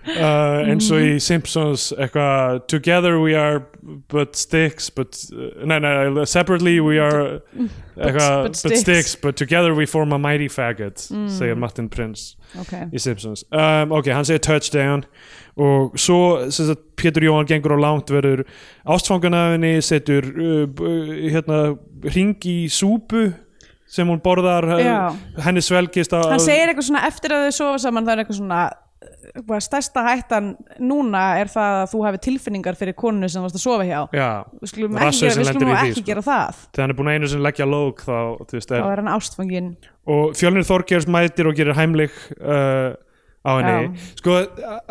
uh, 0.07 0.61
eins 0.71 0.87
og 0.91 1.01
í 1.05 1.17
Simpsons 1.21 1.89
eitthvað 1.97 2.61
together 2.71 3.19
we 3.21 3.35
are 3.37 3.61
but 4.09 4.35
sticks 4.35 4.89
but, 4.89 5.17
uh, 5.33 5.65
nei, 5.65 5.79
nei, 5.81 6.25
separately 6.25 6.79
we 6.81 6.99
are 7.01 7.41
eitthvað, 7.97 8.43
but 8.43 8.47
but, 8.47 8.55
sticks. 8.57 8.81
sticks. 8.81 9.15
but 9.15 9.35
together 9.37 9.73
we 9.77 9.85
form 9.85 10.13
a 10.13 10.19
mighty 10.19 10.47
faggot 10.49 11.07
Mm. 11.11 11.27
segir 11.29 11.57
Martin 11.57 11.89
Prince 11.89 12.35
ok, 12.59 12.87
í 12.93 12.99
Simpsons 12.99 13.43
um, 13.51 13.91
ok, 13.91 14.11
hann 14.13 14.25
segir 14.25 14.41
touchdown 14.45 15.05
og 15.59 15.97
svo 15.99 16.47
sagt, 16.49 16.79
Pétur 16.95 17.25
Jóhann 17.25 17.47
gengur 17.49 17.73
á 17.75 17.79
langt 17.81 18.09
verður 18.13 18.45
ástfanganafinni 18.87 19.81
setur 19.83 20.27
uh, 20.31 20.65
hérna 21.31 21.61
ring 22.15 22.37
í 22.47 22.65
súpu 22.71 23.31
sem 23.91 24.07
hún 24.07 24.21
borðar 24.23 24.63
Já. 24.79 24.93
uh, 25.11 25.41
henni 25.43 25.61
svelgist 25.63 26.13
hann 26.15 26.39
segir 26.39 26.71
eitthvað 26.71 26.87
svona 26.91 27.03
eftir 27.09 27.33
að 27.35 27.49
þau 27.49 27.57
sofa 27.57 27.81
saman 27.87 28.07
það 28.07 28.13
er 28.13 28.23
eitthvað 28.23 28.39
svona 28.39 28.61
uh, 28.69 28.79
stærsta 29.63 30.03
hættan 30.05 30.51
núna 30.81 31.21
er 31.41 31.49
það 31.51 31.77
að 31.81 31.85
þú 31.93 32.01
hafi 32.05 32.21
tilfinningar 32.27 32.77
fyrir 32.77 32.95
konunu 32.97 33.29
sem 33.31 33.43
varst 33.43 33.57
að 33.57 33.63
sofa 33.63 33.85
hjá. 33.87 33.99
Já, 34.13 34.29
við 34.61 34.73
skulum 34.73 34.97
ekki, 35.01 35.29
við 35.29 35.47
skulum 35.49 35.71
í 35.71 35.77
ekki 35.77 35.95
sko. 35.95 36.07
gera 36.09 36.25
það. 36.25 36.59
Þegar 36.67 36.85
hann 36.85 36.93
er 36.93 36.99
búin 36.99 37.11
að 37.11 37.17
einu 37.17 37.31
sem 37.31 37.45
leggja 37.45 37.69
lók 37.69 38.03
þá, 38.05 38.17
veist, 38.51 38.69
þá 38.69 38.75
er, 38.77 38.89
er 38.91 39.01
hann 39.01 39.13
ástfangin 39.15 39.71
og 40.11 40.35
Fjölnir 40.37 40.67
Þorgers 40.67 41.07
mætir 41.09 41.49
og 41.49 41.57
gerir 41.57 41.77
heimlik 41.77 42.13
uh, 42.37 42.93
á 43.41 43.51
henni. 43.57 44.03
Sko, 44.19 44.37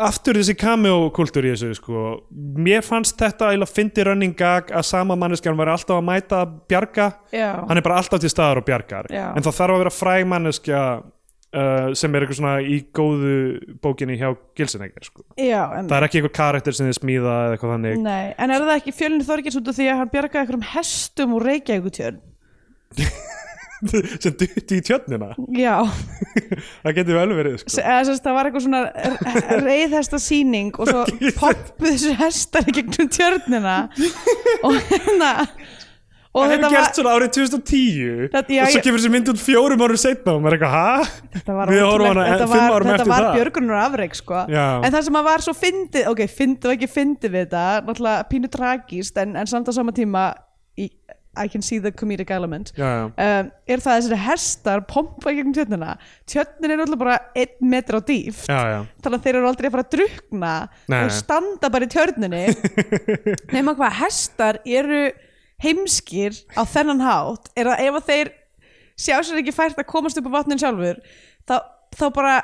aftur 0.01 0.39
þessi 0.39 0.57
cameo-kultúr 0.59 1.47
í 1.47 1.53
þessu 1.53 1.77
sko, 1.79 2.05
mér 2.31 2.83
fannst 2.83 3.15
þetta 3.19 3.53
eiginlega 3.53 3.71
fyndi 3.71 4.07
running 4.07 4.35
gag 4.37 4.73
að 4.75 4.87
sama 4.89 5.15
manneskjan 5.19 5.55
var 5.59 5.71
alltaf 5.71 6.01
að 6.01 6.07
mæta 6.09 6.43
að 6.43 6.59
bjarga. 6.71 7.07
Já, 7.31 7.49
hann 7.69 7.79
er 7.79 7.87
bara 7.87 8.01
alltaf 8.03 8.23
til 8.23 8.31
staðar 8.33 8.63
og 8.63 8.67
bjargar. 8.67 9.11
Já. 9.11 9.29
en 9.31 9.47
það 9.47 9.57
þarf 9.61 9.77
að 9.77 9.83
vera 9.85 9.95
fræg 9.95 10.29
manneskja 10.33 10.83
uh, 11.55 11.91
sem 11.97 12.15
er 12.15 12.25
eitthvað 12.25 12.39
svona 12.41 12.53
í 12.63 12.77
góðu 12.95 13.33
bókinni 13.83 14.17
hjá 14.19 14.29
Gilsenegger 14.57 15.07
sko. 15.07 15.25
já 15.39 15.61
en, 15.79 15.89
það 15.91 15.97
er 15.99 16.07
ekki 16.07 16.21
eitthvað 16.21 16.35
karakter 16.39 16.77
sem 16.77 16.89
þið 16.91 16.99
smíða 16.99 17.35
eða 17.45 17.55
eitthvað 17.57 17.75
þannig. 17.77 17.99
Nei, 18.05 18.33
en 18.37 18.55
er 18.55 18.65
það 18.67 18.77
ekki 18.79 18.95
fjölnir 18.99 19.27
þorgis 19.27 19.59
út 19.61 19.71
af 19.73 19.77
því 19.79 19.89
að 19.91 19.99
hann 20.03 20.13
bjargaði 20.15 20.43
einhverjum 20.45 20.69
hestum 20.75 21.35
úr 21.37 21.47
Reykjavíkutjörn 21.51 22.21
sem 24.21 24.35
dutti 24.37 24.77
í 24.77 24.81
tjötnina 24.85 25.31
já, 25.57 25.73
það 26.83 26.95
getur 26.99 27.17
vel 27.17 27.31
verið 27.33 27.55
sko. 27.63 27.71
Se- 27.73 27.81
eða 27.85 28.03
sagt, 28.11 28.21
það 28.27 28.35
var 28.37 28.49
eitthvað 28.49 28.65
svona 28.67 28.81
reyðhesta 29.65 30.19
sýning 30.21 30.75
og 30.77 30.91
svo 30.91 31.05
poppuð 31.41 31.87
þessu 31.95 32.13
hestar 32.19 32.69
í 32.69 32.75
gegnum 32.77 33.09
tjörnina. 33.15 33.77
Og 34.67 34.77
hérna 34.91 35.31
og 36.31 36.45
það 36.45 36.51
þetta 36.51 36.55
hefur 36.55 36.63
var, 36.63 36.75
gert 36.77 36.97
svona 36.99 37.13
árið 37.17 37.31
2010 37.35 38.29
Þetta- 38.31 38.55
já, 38.55 38.61
og 38.63 38.71
svo 38.71 38.81
kemur 38.85 39.01
þessi 39.01 39.11
mynd 39.11 39.31
út 39.33 39.41
fjórum 39.43 39.81
árum 39.85 39.99
setna 39.99 40.35
og 40.37 40.41
maður 40.45 40.53
er 40.53 40.61
eitthvað, 40.61 40.75
hæ? 40.77 41.25
þetta 41.35 41.55
var, 41.57 41.71
Við 41.75 41.81
horfum 41.87 42.07
hana 42.11 42.27
þetta 42.29 42.47
fimm 42.51 42.61
var, 42.61 42.75
árum 42.77 42.87
þetta 42.91 42.95
eftir 43.01 43.11
var 43.11 43.25
það. 43.25 43.35
björgunar 43.39 43.81
afreik 43.85 44.15
sko. 44.15 44.43
Já. 44.55 44.65
en 44.85 44.91
það 44.95 45.03
sem 45.09 45.17
að 45.19 45.27
var 45.27 45.43
svo 45.47 45.53
fyndið 45.59 46.07
ok, 46.13 46.21
fyndið 46.39 46.69
og 46.71 46.77
ekki 46.77 46.89
fyndið 46.95 47.33
við 47.35 47.43
þetta 47.49 47.65
náttúrulega 47.89 48.29
pínu 48.31 48.51
tragist 48.55 49.17
en, 49.25 49.35
en 49.35 49.51
samt 49.51 49.67
á 49.67 49.73
sama 49.75 49.91
tíma 49.91 50.23
í, 50.79 50.87
I 51.31 51.47
can 51.47 51.61
see 51.63 51.79
the 51.79 51.91
comedic 51.95 52.31
element 52.35 52.71
já, 52.75 52.89
um, 53.07 53.51
er 53.67 53.79
það 53.83 53.91
að 53.93 53.99
þessari 54.01 54.19
hestar 54.25 54.81
pompa 54.87 55.31
í 55.31 55.37
gegnum 55.37 55.53
tjörnina 55.55 55.93
tjörnin 56.27 56.73
er 56.73 56.79
náttúrulega 56.81 57.03
bara 57.03 57.17
einn 57.39 57.69
metr 57.71 57.95
á 57.95 58.01
dýft 58.03 58.47
já, 58.51 58.59
já. 58.71 58.79
þannig 59.03 59.19
að 59.19 59.23
þeir 59.27 59.39
eru 59.39 59.47
aldrei 59.51 59.67
að 59.69 59.75
fara 59.77 59.85
að 59.87 59.93
drukna 59.97 60.53
og 61.01 61.11
standa 61.15 61.69
bara 61.71 61.87
í 61.87 61.91
tjörninni 61.91 62.43
nema 63.55 63.75
hvað 63.79 63.99
hestar 64.01 64.59
eru 64.67 65.01
heimskir 65.61 66.37
á 66.57 66.61
þennan 66.65 67.03
hátt 67.05 67.51
er 67.55 67.69
að 67.71 67.85
ef 67.87 67.99
að 67.99 68.09
þeir 68.09 68.33
sjá 69.01 69.15
sér 69.21 69.41
ekki 69.41 69.53
fært 69.55 69.79
að 69.79 69.89
komast 69.89 70.19
upp 70.19 70.29
á 70.29 70.35
vatnin 70.39 70.61
sjálfur 70.61 70.99
þá, 71.49 71.55
þá 71.97 72.05
bara 72.15 72.35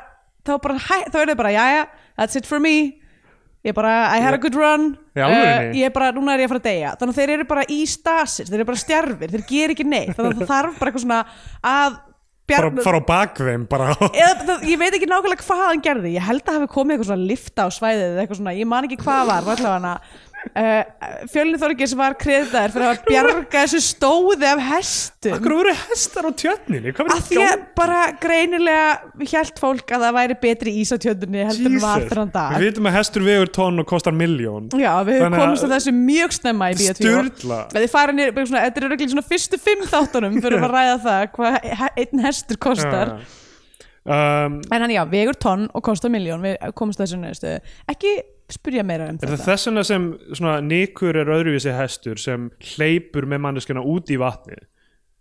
þá, 0.47 0.55
bara, 0.63 0.79
þá 1.11 1.19
er 1.21 1.31
þau 1.31 1.37
bara, 1.41 1.53
jæja, 1.55 1.83
that's 2.17 2.39
it 2.39 2.47
for 2.49 2.63
me. 2.63 2.97
Ég 3.65 3.75
bara, 3.75 3.93
I 4.15 4.21
had 4.23 4.37
a 4.37 4.39
good 4.39 4.55
run. 4.55 4.93
Alvörunni? 5.17 5.79
ég 5.81 5.93
bara, 5.95 6.11
núna 6.15 6.35
er 6.35 6.45
ég 6.45 6.47
að 6.47 6.53
fara 6.53 6.61
að 6.61 6.67
deyja. 6.69 6.91
Þannig 6.99 7.15
að 7.15 7.21
þeir 7.21 7.33
eru 7.35 7.47
bara 7.49 7.63
í 7.73 7.79
stasis, 7.89 8.51
þeir 8.51 8.61
eru 8.61 8.67
bara 8.69 8.83
stjarfir 8.83 9.33
þeir 9.33 9.47
ger 9.49 9.73
ekki 9.73 9.87
neitt, 9.87 10.13
þannig 10.15 10.29
að 10.29 10.43
það 10.43 10.51
þarf 10.53 10.77
bara 10.77 10.91
eitthvað 10.91 11.03
svona 11.03 11.23
að 11.71 11.97
bjarga 12.47 12.85
fara 12.85 13.01
á 13.01 13.09
bakveim 13.09 13.65
bara. 13.67 13.89
Eða, 14.07 14.45
það, 14.45 14.63
ég 14.71 14.79
veit 14.79 14.93
ekki 14.93 15.09
nákvæmlega 15.11 15.47
hvað 15.49 15.63
hann 15.65 15.83
gerði. 15.89 16.13
Ég 16.15 16.27
held 16.29 16.45
að 16.45 16.59
hafi 16.61 16.69
komið 16.77 16.95
eitthvað 16.95 17.09
svona 17.11 17.29
lifta 17.33 17.67
á 17.67 17.69
svæðið 17.75 18.21
eitthvað 18.21 18.39
svona, 18.39 18.55
ég 18.55 18.71
man 18.71 18.87
ekki 18.87 18.99
hvað 19.01 19.33
var 19.33 19.65
hana 19.65 19.95
uh, 20.47 21.25
fjölni 21.31 21.59
Þorgis 21.61 21.93
var 21.97 22.15
kreðdaður 22.19 22.73
fyrir 22.75 22.87
að 22.87 22.99
bjarga 23.07 23.61
þessu 23.63 23.81
stóði 23.83 24.47
af 24.49 24.61
hestum. 24.67 25.35
Akkur 25.37 25.55
voru 25.59 25.73
hestar 25.81 26.27
á 26.27 26.31
tjötninni 26.41 26.93
að 26.93 27.23
því 27.29 27.39
að 27.45 27.65
bara 27.77 28.01
greinilega 28.21 29.25
hjælt 29.31 29.61
fólk 29.61 29.95
að 29.97 30.05
það 30.05 30.17
væri 30.19 30.37
betri 30.43 30.75
ís 30.81 30.93
á 30.93 30.97
tjöndunni 31.01 31.47
heldur 31.47 31.73
en 31.73 31.83
var 31.83 32.05
hann 32.21 32.33
dag. 32.35 32.57
Við 32.57 32.69
vitum 32.69 32.91
að 32.91 32.97
hestur 32.99 33.27
vegur 33.27 33.53
tonn 33.59 33.83
og 33.83 33.89
kostar 33.89 34.15
miljón 34.17 34.69
Já, 34.77 34.93
við 35.07 35.23
Þannig 35.25 35.43
komist 35.43 35.67
að 35.67 35.75
þessu 35.77 35.95
mjög 35.97 36.37
snemma 36.37 36.69
í 36.71 36.77
svona, 38.47 38.63
þetta 38.67 38.81
er 38.81 38.87
örugglega 38.87 39.09
í 39.09 39.15
svona 39.15 39.27
fyrstu 39.27 39.59
fimm 39.61 39.83
þáttunum 39.89 40.39
fyrir 40.43 40.63
að 40.63 40.73
ræða 40.77 40.97
það 41.07 41.27
hvað 41.35 41.59
einn 42.03 42.25
hestur 42.27 42.61
kostar. 42.61 43.17
Um, 44.07 44.61
En 44.71 44.79
hann 44.79 44.91
já, 44.93 45.01
vegur 45.11 45.35
tonn 45.35 45.65
og 45.75 45.83
kostar 45.83 46.07
miljón 46.13 46.39
Við 46.45 46.53
komumst 46.79 47.01
að 47.01 47.09
þessu 47.09 47.17
neðustu 47.19 47.49
Ekki 47.91 48.13
spyrja 48.53 48.83
meira 48.87 49.09
um 49.11 49.17
Er 49.21 49.27
þetta. 49.33 49.43
þess 49.43 49.67
vegna 49.69 49.83
sem 49.87 50.07
svona 50.33 50.55
Nikur 50.63 51.17
er 51.19 51.27
öðruvísi 51.35 51.73
hestur 51.75 52.19
sem 52.21 52.49
hleypur 52.75 53.27
með 53.27 53.41
manneskjana 53.43 53.83
út 53.83 54.07
í 54.13 54.17
vatni 54.21 54.55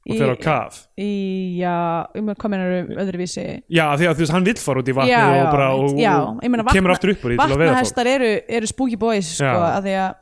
og 0.07 0.15
fer 0.21 0.31
á 0.31 0.37
kaf? 0.39 0.77
Í, 1.03 1.59
já, 1.59 1.73
um 2.15 2.29
hvað 2.31 2.53
meinar 2.53 2.75
um 2.85 2.93
öðruvísi? 3.03 3.47
Já, 3.67 3.87
því 3.99 4.07
að 4.07 4.15
þú 4.15 4.23
veist, 4.23 4.35
hann 4.37 4.47
vill 4.47 4.61
fara 4.63 4.83
út 4.85 4.91
í 4.93 4.95
vatni 4.95 5.11
Já, 5.11 5.25
og 5.27 5.49
bara 5.51 5.67
og, 5.75 5.97
já, 5.99 6.15
meina 6.47 6.63
og 6.63 6.71
kemur 6.71 6.93
vatna- 6.93 6.99
aftur 7.01 7.11
upp 7.17 7.25
úr 7.27 7.35
því 7.35 7.41
að 7.43 7.57
Vatnahestar 7.57 8.07
eru, 8.13 8.31
eru 8.61 8.67
spooky 8.71 8.97
boys 9.01 9.33
sko, 9.41 9.51
að 9.73 9.83
því 9.89 9.97
að 10.05 10.15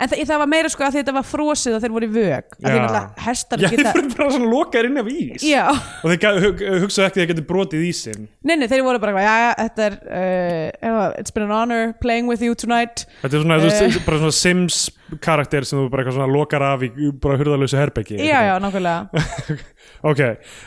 En 0.00 0.08
það, 0.12 0.22
það 0.28 0.40
var 0.42 0.50
meira 0.52 0.68
sko 0.72 0.84
að 0.86 0.96
þetta 0.98 1.12
var 1.16 1.24
frosið 1.26 1.76
og 1.76 1.82
þeir 1.84 1.94
voru 1.96 2.06
í 2.08 2.12
vög 2.14 2.56
að 2.56 2.66
Já. 2.66 2.74
náttúrulega 2.76 3.24
hestar 3.26 3.62
Já, 3.62 3.68
þeir 3.68 3.76
geta 3.80 3.92
fyrir 3.96 4.16
bara 4.16 4.30
svona 4.34 4.50
lokaðir 4.52 4.88
inn 4.90 5.00
af 5.02 5.08
ís. 5.12 5.46
Já, 5.46 5.64
og 5.72 6.10
þeir 6.12 6.42
hug, 6.46 6.64
hugsaðu 6.84 7.06
ekki 7.06 7.16
að 7.16 7.22
þeir 7.22 7.30
getur 7.32 7.46
brotið 7.50 7.86
ísinn. 7.88 8.26
Nei, 8.46 8.54
nei, 8.60 8.66
þeir 8.70 8.84
voru 8.86 9.00
bara 9.02 9.14
eitthvað, 9.14 9.26
já, 9.26 9.54
þetta 9.62 9.86
er 9.86 9.96
uh, 10.90 11.20
It's 11.20 11.32
been 11.34 11.46
an 11.48 11.54
honor 11.56 11.92
playing 12.02 12.28
with 12.30 12.42
you 12.44 12.54
tonight. 12.54 13.06
Þetta 13.22 13.36
er 13.40 13.44
svona, 13.46 13.58
þú 13.62 13.70
Eh. 13.72 13.80
veist, 13.86 14.04
bara 14.08 14.20
svona 14.22 14.36
Sims 14.36 14.80
karakter 15.22 15.62
sem 15.64 15.78
þú 15.78 15.88
bara 15.92 16.02
eitthvað 16.02 16.16
svona 16.18 16.32
lokar 16.34 16.62
af 16.66 16.82
í 16.82 16.90
bara 17.22 17.36
hurðalösu 17.38 17.78
herbeggi 17.78 18.16
Já, 18.18 18.40
já, 18.48 18.54
nákvæmlega 18.58 19.06
Ok, 20.06 20.20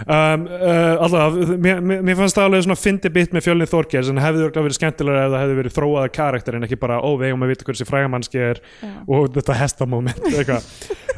um, 0.04 0.46
uh, 0.50 1.04
alltaf, 1.06 1.38
mér, 1.64 1.80
mér 1.80 2.18
fannst 2.20 2.36
það 2.36 2.50
alveg 2.50 2.66
svona 2.66 2.80
fyndi 2.80 3.12
bit 3.14 3.36
með 3.36 3.46
fjölnið 3.46 3.72
Þorgers 3.72 4.10
en 4.12 4.20
hefði 4.20 4.50
verið 4.52 4.76
skemmtilega 4.76 5.26
ef 5.28 5.34
það 5.34 5.44
hefði 5.44 5.58
verið 5.62 5.76
þróaða 5.78 6.14
karakter 6.18 6.58
en 6.58 6.68
ekki 6.68 6.80
bara, 6.82 7.00
ó, 7.00 7.10
við 7.20 7.30
eigum 7.30 7.46
að 7.46 7.54
vita 7.54 7.68
hversi 7.70 7.88
frægamannski 7.88 8.42
er 8.44 8.60
Já. 8.82 8.90
og 9.08 9.30
þetta 9.38 9.60
hestamoment 9.62 10.28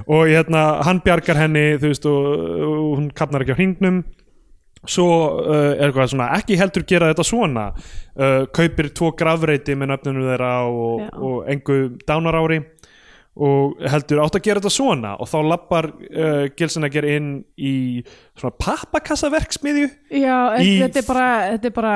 og 0.06 0.30
hérna, 0.30 0.66
hann 0.86 1.02
bjargar 1.06 1.40
henni 1.42 1.66
þú 1.82 1.94
veist, 1.94 2.10
og, 2.10 2.28
og 2.68 2.92
hún 3.00 3.08
kapnar 3.16 3.46
ekki 3.46 3.56
á 3.56 3.60
hringnum. 3.60 4.04
Svo 4.82 5.08
uh, 5.46 5.76
er 5.76 5.88
eitthvað 5.92 6.14
svona, 6.16 6.32
ekki 6.40 6.58
heldur 6.58 6.86
gera 6.90 7.12
þetta 7.12 7.26
svona. 7.28 7.68
Uh, 8.18 8.48
kaupir 8.54 8.90
tvo 8.98 9.12
grafreiti 9.18 9.76
með 9.78 9.92
nöfnunum 9.94 10.30
þeirra 10.32 10.54
og, 10.66 11.04
og 11.22 11.52
engu 11.54 11.78
dánarári 12.10 12.64
og 13.42 13.80
heldur 13.90 14.20
átt 14.22 14.36
að 14.38 14.44
gera 14.46 14.62
þetta 14.62 14.72
svona 14.76 15.12
og 15.18 15.30
þá 15.32 15.38
lappar 15.50 15.88
uh, 15.90 16.44
Gilsenegger 16.60 17.08
inn 17.10 17.30
í 17.58 17.72
svona 18.38 18.54
pappakassaverksmiðju 18.62 19.88
Já, 20.22 20.36
Í- 20.62 20.76
þetta 20.84 21.02
er 21.02 21.08
bara 21.08 21.28
þetta 21.56 21.70
er 21.72 21.76
bara 21.80 21.96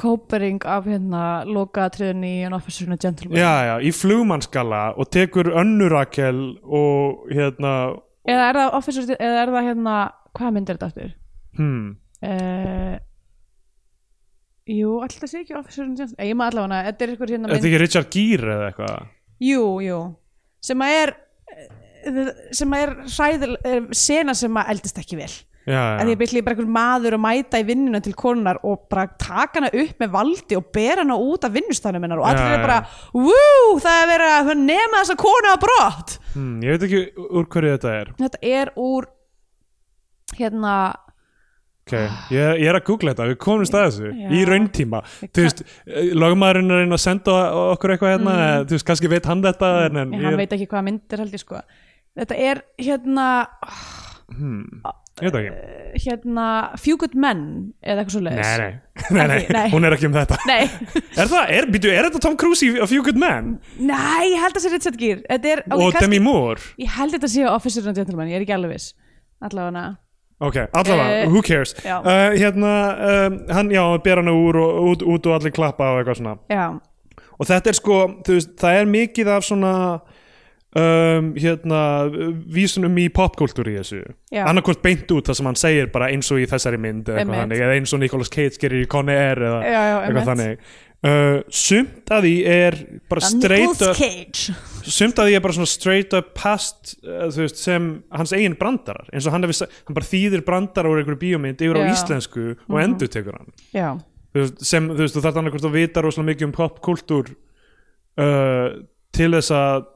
kópering 0.00 0.62
af 0.64 0.88
hérna 0.88 1.24
lokatriðin 1.44 2.24
í 2.24 2.34
an 2.46 2.56
officer 2.56 2.88
and 2.88 2.96
a 2.96 3.02
gentleman. 3.04 3.36
Já, 3.42 3.52
já, 3.68 3.74
í 3.84 3.92
flugmannskala 3.92 4.82
og 4.96 5.10
tekur 5.12 5.52
önnurakel 5.60 6.40
og 6.64 7.28
hérna 7.34 7.74
Eða 8.22 8.48
er 8.52 8.60
það 8.62 8.76
officer, 8.78 9.08
eða 9.18 9.40
er 9.42 9.50
það 9.56 9.68
hérna 9.72 9.96
hvað 10.38 10.52
mynd 10.56 10.70
er 10.72 10.78
þetta 10.80 10.90
aftur? 10.92 11.12
hmm, 11.58 11.90
Uh, 12.22 12.94
jú, 14.70 14.92
alltaf 15.02 15.26
sé 15.26 15.40
ekki 15.42 15.56
officer 15.58 15.82
and 15.82 15.96
a 15.98 16.04
gentleman. 16.04 16.28
Ég 16.28 16.36
maður 16.38 16.60
allavega, 16.62 16.84
þetta 16.92 17.02
er 17.06 17.12
eitthvað 17.16 17.32
hérna 17.34 17.48
þetta 17.50 17.58
er 17.58 17.70
ekki 17.72 17.80
Richard 17.82 18.10
Gere 18.14 18.52
eða 18.54 18.68
eitthvað? 18.70 19.08
Jú, 19.42 19.64
jú 19.82 19.96
sem 20.62 20.82
að 20.86 20.98
er 21.02 21.14
sem 22.56 22.74
að 22.74 22.82
er 22.84 22.92
hræðil, 23.06 23.56
er 23.64 23.88
sena 23.94 24.34
sem 24.34 24.56
að 24.58 24.70
eldist 24.74 24.96
ekki 24.98 25.18
vel 25.20 25.30
já, 25.68 25.78
að 25.78 26.08
því 26.08 26.14
já. 26.16 26.18
byrli 26.22 26.40
bara 26.42 26.56
einhver 26.56 26.70
maður 26.74 27.14
að 27.16 27.22
mæta 27.22 27.60
í 27.62 27.66
vinnuna 27.68 28.00
til 28.02 28.14
konunar 28.18 28.58
og 28.66 28.80
bara 28.90 29.04
taka 29.22 29.60
hana 29.60 29.70
upp 29.84 30.02
með 30.02 30.10
valdi 30.16 30.58
og 30.58 30.66
bera 30.74 31.04
hana 31.04 31.18
út 31.22 31.46
af 31.46 31.54
vinnustanum 31.54 32.02
hennar 32.02 32.18
og 32.22 32.26
Já, 32.26 32.32
allir 32.32 32.50
já. 32.50 32.56
er 32.56 32.64
bara 32.66 32.80
Wú, 33.14 33.78
það 33.84 34.02
er 34.02 34.10
verið 34.10 34.34
að 34.40 34.52
nema 34.64 35.02
þessa 35.04 35.18
konu 35.22 35.52
að 35.52 35.62
brott 35.66 36.16
Hmm, 36.32 36.54
ég 36.64 36.74
veit 36.74 36.86
ekki 36.88 37.28
úr 37.28 37.46
hverju 37.52 37.76
þetta 37.76 37.94
er 38.00 38.12
þetta 38.24 38.42
er 38.50 38.72
úr 38.80 39.06
hérna 40.38 40.74
okay. 41.86 42.08
ég, 42.34 42.62
ég 42.62 42.70
er 42.70 42.78
að 42.78 42.86
googla 42.88 43.14
þetta, 43.14 43.28
við 43.32 43.38
komumst 43.42 43.76
að 43.76 43.86
þessu 43.88 44.12
Já. 44.12 44.30
í 44.32 44.42
rauntíma 44.48 45.02
þú 45.22 45.46
veist, 45.46 45.62
eh, 45.86 46.10
lögmaðurinn 46.16 46.70
er 46.70 46.78
að 46.78 46.84
reyna 46.86 46.98
að 46.98 47.04
senda 47.04 47.36
okkur 47.74 47.94
eitthvað 47.94 48.16
hérna, 48.16 48.36
mm. 48.38 48.66
þú 48.68 48.78
veist, 48.78 48.88
kannski 48.90 49.12
veit 49.12 49.30
hann 49.30 49.44
þetta 49.44 49.72
en, 49.88 50.02
en 50.04 50.16
hann 50.26 50.40
veit 50.40 50.56
ekki 50.56 50.70
hvaða 50.70 50.86
myndir 50.88 51.24
held 51.24 51.36
ég 51.36 51.44
sko 51.44 51.62
þetta 52.18 52.40
er 52.50 52.64
hérna 52.80 53.28
hmm, 54.32 54.82
ég 55.22 55.38
eh, 55.38 55.96
hérna 56.06 56.46
Few 56.80 56.96
Good 57.00 57.14
Men 57.18 57.42
eða 57.84 58.02
eitthvað 58.02 58.14
svo 58.16 58.22
leiðis 58.24 58.52
Nei, 58.52 58.70
nei, 59.12 59.26
nei, 59.32 59.40
nei, 59.52 59.66
hún 59.74 59.88
er 59.88 59.96
ekki 59.96 60.08
um 60.08 60.16
þetta 60.16 60.38
Nei, 60.48 60.62
Er 61.20 61.28
það, 61.28 61.52
er, 61.58 61.68
býtu, 61.72 61.92
er 61.92 62.08
þetta 62.08 62.22
Tom 62.24 62.38
Cruise 62.40 62.64
í 62.64 62.72
Few 62.88 63.04
Good 63.06 63.20
Men? 63.20 63.56
nei, 63.76 64.32
ég 64.32 64.40
held 64.40 64.54
að 64.54 64.60
það 64.60 64.66
sé 64.66 64.74
Richard 64.76 65.00
Gere 65.02 65.24
Þetta 65.26 65.52
er, 65.56 65.64
ok, 65.66 65.76
og 65.76 65.84
kannski, 65.88 66.06
Demi 66.06 66.22
Moore? 66.24 66.72
ég 66.80 66.96
held 66.96 67.16
þetta 67.16 67.32
sé 67.34 67.48
Officer 67.50 67.88
and 67.88 68.00
Gentleman, 68.00 68.32
ég 68.32 68.40
er 68.40 68.46
ekki 68.46 68.56
alveg 68.56 68.76
viss 68.76 68.94
allavega 69.42 69.74
Ok, 70.42 70.56
allavega, 70.74 71.10
Eh, 71.22 71.26
who 71.30 71.42
cares? 71.46 71.74
uh, 71.86 72.32
Hérna, 72.34 72.72
um, 73.28 73.36
hann, 73.54 73.70
já, 73.70 73.84
ber 74.02 74.16
hann 74.22 74.28
úr 74.32 74.56
og, 74.58 74.80
út, 74.92 75.02
út 75.06 75.26
og 75.30 75.36
allir 75.38 75.52
klappa 75.54 75.92
og 75.94 76.00
eitthvað 76.02 76.18
svona. 76.22 76.36
Já, 76.50 76.80
Og 77.38 77.46
þetta 77.48 77.70
er 77.72 77.76
sko, 77.78 78.00
þú 78.26 78.34
veist, 78.36 78.50
það 78.60 78.80
er 78.80 78.90
mikið 78.92 79.28
af 79.36 79.44
svona 79.46 79.72
um, 80.76 81.32
hérna, 81.36 81.80
vísunum 82.54 82.94
í 83.02 83.08
popkultúr 83.12 83.68
í 83.72 83.74
þessu. 83.80 84.02
Já. 84.32 84.44
annarkvort 84.48 84.82
beint 84.84 85.10
út 85.12 85.26
það 85.28 85.38
sem 85.40 85.48
hann 85.50 85.58
segir 85.60 85.90
bara 85.92 86.08
eins 86.12 86.30
og 86.32 86.40
í 86.40 86.46
þessari 86.48 86.78
mynd 86.80 87.08
eða, 87.08 87.18
eitthvað 87.18 87.26
Einmitt. 87.26 87.42
þannig, 87.42 87.64
eða 87.66 87.74
eins 87.80 87.92
og 87.96 88.00
Nicolas 88.02 88.30
Cage 88.32 88.58
gerir 88.62 88.84
í 88.86 88.88
Con 88.88 89.10
Air 89.12 89.42
eða 89.42 89.60
já, 89.66 89.82
já, 89.90 89.98
eitthvað 90.06 90.30
þannig 90.30 90.58
uh, 91.06 91.40
sumt 91.52 92.12
að 92.14 92.26
því 92.26 92.32
er 92.52 92.76
bara 93.10 93.24
straight 93.26 93.82
up 93.88 93.98
sumt 94.82 95.18
að 95.22 95.28
því 95.30 95.36
er 95.38 95.44
bara 95.44 95.56
svona 95.56 95.70
straight 95.70 96.14
up 96.18 96.32
past 96.38 96.94
uh, 97.06 97.28
þú 97.32 97.44
veist, 97.44 97.60
sem 97.62 97.88
hans 98.14 98.32
eigin 98.36 98.56
brandarar 98.58 99.08
eins 99.12 99.26
og 99.28 99.34
hann, 99.36 99.46
sa- 99.54 99.68
hann 99.86 99.98
bara 99.98 100.08
þýðir 100.10 100.44
brandara 100.46 100.90
úr 100.90 101.02
einhverju 101.02 101.20
bíómynd 101.22 101.62
yfir 101.62 101.78
á 101.78 101.82
Já. 101.82 101.86
Mhm. 101.86 101.94
íslensku 101.96 102.46
og 102.68 102.80
endur 102.82 103.10
tekur 103.12 103.38
hann 103.40 103.50
Já, 103.74 103.88
þú 104.34 104.44
veist, 104.44 104.62
sem 104.72 104.90
þú 104.90 105.00
veist, 105.04 105.16
þú 105.18 105.24
þarf 105.26 105.40
annað 105.42 105.56
hvort 105.56 105.68
að 105.70 105.78
vita 105.80 106.02
rosalega 106.06 106.30
mikið 106.32 106.48
um 106.50 106.54
popkultúr 106.60 107.32
uh, 108.18 108.68
til 109.12 109.30
þess 109.36 109.52
að 109.58 109.88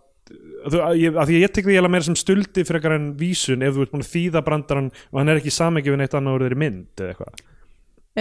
að, 0.66 0.94
ég, 0.98 1.14
að 1.14 1.28
því 1.30 1.34
að 1.36 1.42
ég 1.44 1.52
tek 1.54 1.66
því 1.68 1.74
eiginlega 1.76 1.92
meira 1.94 2.06
sem 2.08 2.16
stuldi 2.18 2.64
frekar 2.66 2.96
en 2.96 3.04
vísun 3.20 3.62
ef 3.62 3.76
þú 3.76 3.84
ert 3.84 3.92
búin 3.92 4.02
að 4.02 4.08
þýða 4.10 4.40
brandarann 4.48 4.88
og 5.12 5.20
hann 5.20 5.30
er 5.30 5.38
ekki 5.38 5.52
samengið 5.54 5.94
við 5.94 6.00
neitt 6.00 6.16
annað 6.18 6.34
úr 6.38 6.44
þeirri 6.46 6.58
mynd 6.64 7.02
eða 7.04 7.12
eitthvað 7.12 7.44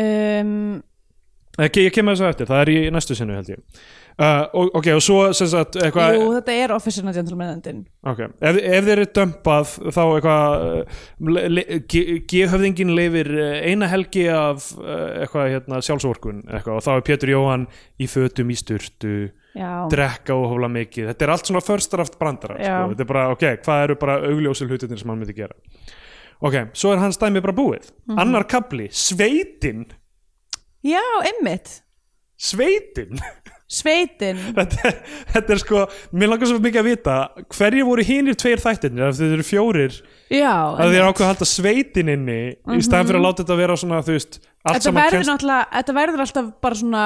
um, 0.01 0.83
ég 1.59 1.93
kem 1.95 2.09
að 2.11 2.17
þessu 2.17 2.27
eftir, 2.29 2.47
það 2.49 2.61
er 2.65 2.69
í 2.73 2.79
næstu 2.91 3.15
sinnu 3.15 3.35
held 3.37 3.49
ég. 3.53 3.61
Uh, 4.15 4.45
ok, 4.79 4.85
og 4.95 5.01
svo 5.03 5.17
sem 5.35 5.47
sagt 5.51 5.75
eitthvað 5.75 6.13
Jú, 6.15 6.27
þetta 6.37 6.53
er 6.55 6.71
Officer 6.71 7.03
and 7.03 7.11
Gentleman 7.17 7.49
endin 7.57 7.81
Ok, 8.07 8.21
ef, 8.39 8.55
ef 8.63 8.85
þeir 8.87 8.91
eru 8.93 9.07
dömpað 9.11 9.73
þá 9.91 9.99
eitthvað 10.05 10.63
uh, 10.63 11.01
le- 11.35 11.43
le- 11.51 11.65
G-höfðingin 12.23 12.93
leifir 12.95 13.27
uh, 13.35 13.57
eina 13.67 13.89
helgi 13.91 14.23
af 14.31 14.69
uh, 14.79 15.19
eitthvað 15.25 15.49
hérna, 15.51 15.81
sjálfsvorkun 15.83 16.39
eitthvað, 16.47 16.77
og 16.79 16.85
þá 16.85 16.89
er 16.93 17.03
Pétur 17.09 17.33
Jóhann 17.33 17.67
í 17.99 18.07
fötum 18.07 18.53
í 18.55 18.57
sturtu 18.61 19.11
Já, 19.55 19.73
drekka 19.91 20.31
og 20.35 20.47
hófla 20.53 20.67
mikið. 20.71 21.09
Þetta 21.11 21.27
er 21.27 21.33
allt 21.35 21.51
svona 21.51 21.63
first 21.67 21.91
draft 21.91 22.15
brandara 22.19 22.55
sko. 22.59 22.79
þetta 22.93 23.03
er 23.05 23.11
bara, 23.11 23.27
ok, 23.35 23.45
hvað 23.67 23.83
eru 23.89 23.99
bara 23.99 24.17
augljósi 24.31 24.67
hlutinir 24.71 24.99
sem 25.03 25.11
hann 25.11 25.19
myndi 25.25 25.35
gera? 25.35 25.55
Ok, 26.39 26.57
svo 26.75 26.91
er 26.95 27.03
hans 27.03 27.19
dæmi 27.19 27.43
bara 27.43 27.55
búið. 27.55 27.91
Mhm. 28.07 28.19
annar 28.23 28.47
kapli, 28.47 28.87
sveitin 28.91 29.85
já 30.85 31.03
einmitt. 31.31 31.81
Sveitin? 32.37 33.19
Sveitin. 33.65 34.37
Þetta, 34.57 34.91
þetta 35.33 35.53
er 35.55 35.59
sko, 35.61 35.83
mér 36.13 36.29
langar 36.29 36.49
svo 36.51 36.59
mikið 36.61 36.81
að 36.83 36.89
vita 36.91 37.13
hverju 37.55 37.85
voru 37.87 38.03
hinir 38.05 38.35
tveir 38.37 38.61
þættinir 38.61 39.07
ef 39.07 39.15
þeir 39.17 39.31
eru 39.39 39.45
fjórir. 39.47 39.95
Já, 40.29 40.51
að 40.77 40.91
þeir 40.93 41.05
ákveða 41.07 41.25
að 41.25 41.31
halda 41.31 41.47
sveitin 41.49 42.11
inni 42.13 42.37
í 42.53 42.83
staðan 42.85 43.09
fyrir 43.09 43.19
að 43.21 43.25
láta 43.25 43.41
þetta 43.45 43.57
vera 43.63 43.77
svona 43.81 44.03
þú 44.05 44.17
veist, 44.19 44.37
Mhm. 44.37 44.75
þetta 44.75 44.93
verður 44.99 45.25
náttúrulega 45.31 45.65
þetta 45.79 45.95
verður 45.97 46.23
alltaf 46.27 46.51
bara 46.61 46.75
svona 46.83 47.05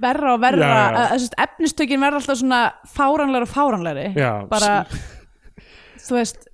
verra 0.00 0.34
og 0.34 0.40
verra 0.44 0.60
Já, 0.60 0.68
já. 0.68 0.84
að, 0.84 1.00
að, 1.00 1.24
að, 1.24 1.34
efnistökin 1.46 2.00
verður 2.04 2.20
alltaf 2.22 2.38
svona 2.40 2.60
fáranlegri 2.98 3.48
og 3.48 3.52
fáranlegri 3.56 4.06
Já, 4.16 4.30
bara 4.52 4.70
þú 6.06 6.16
veist 6.20 6.46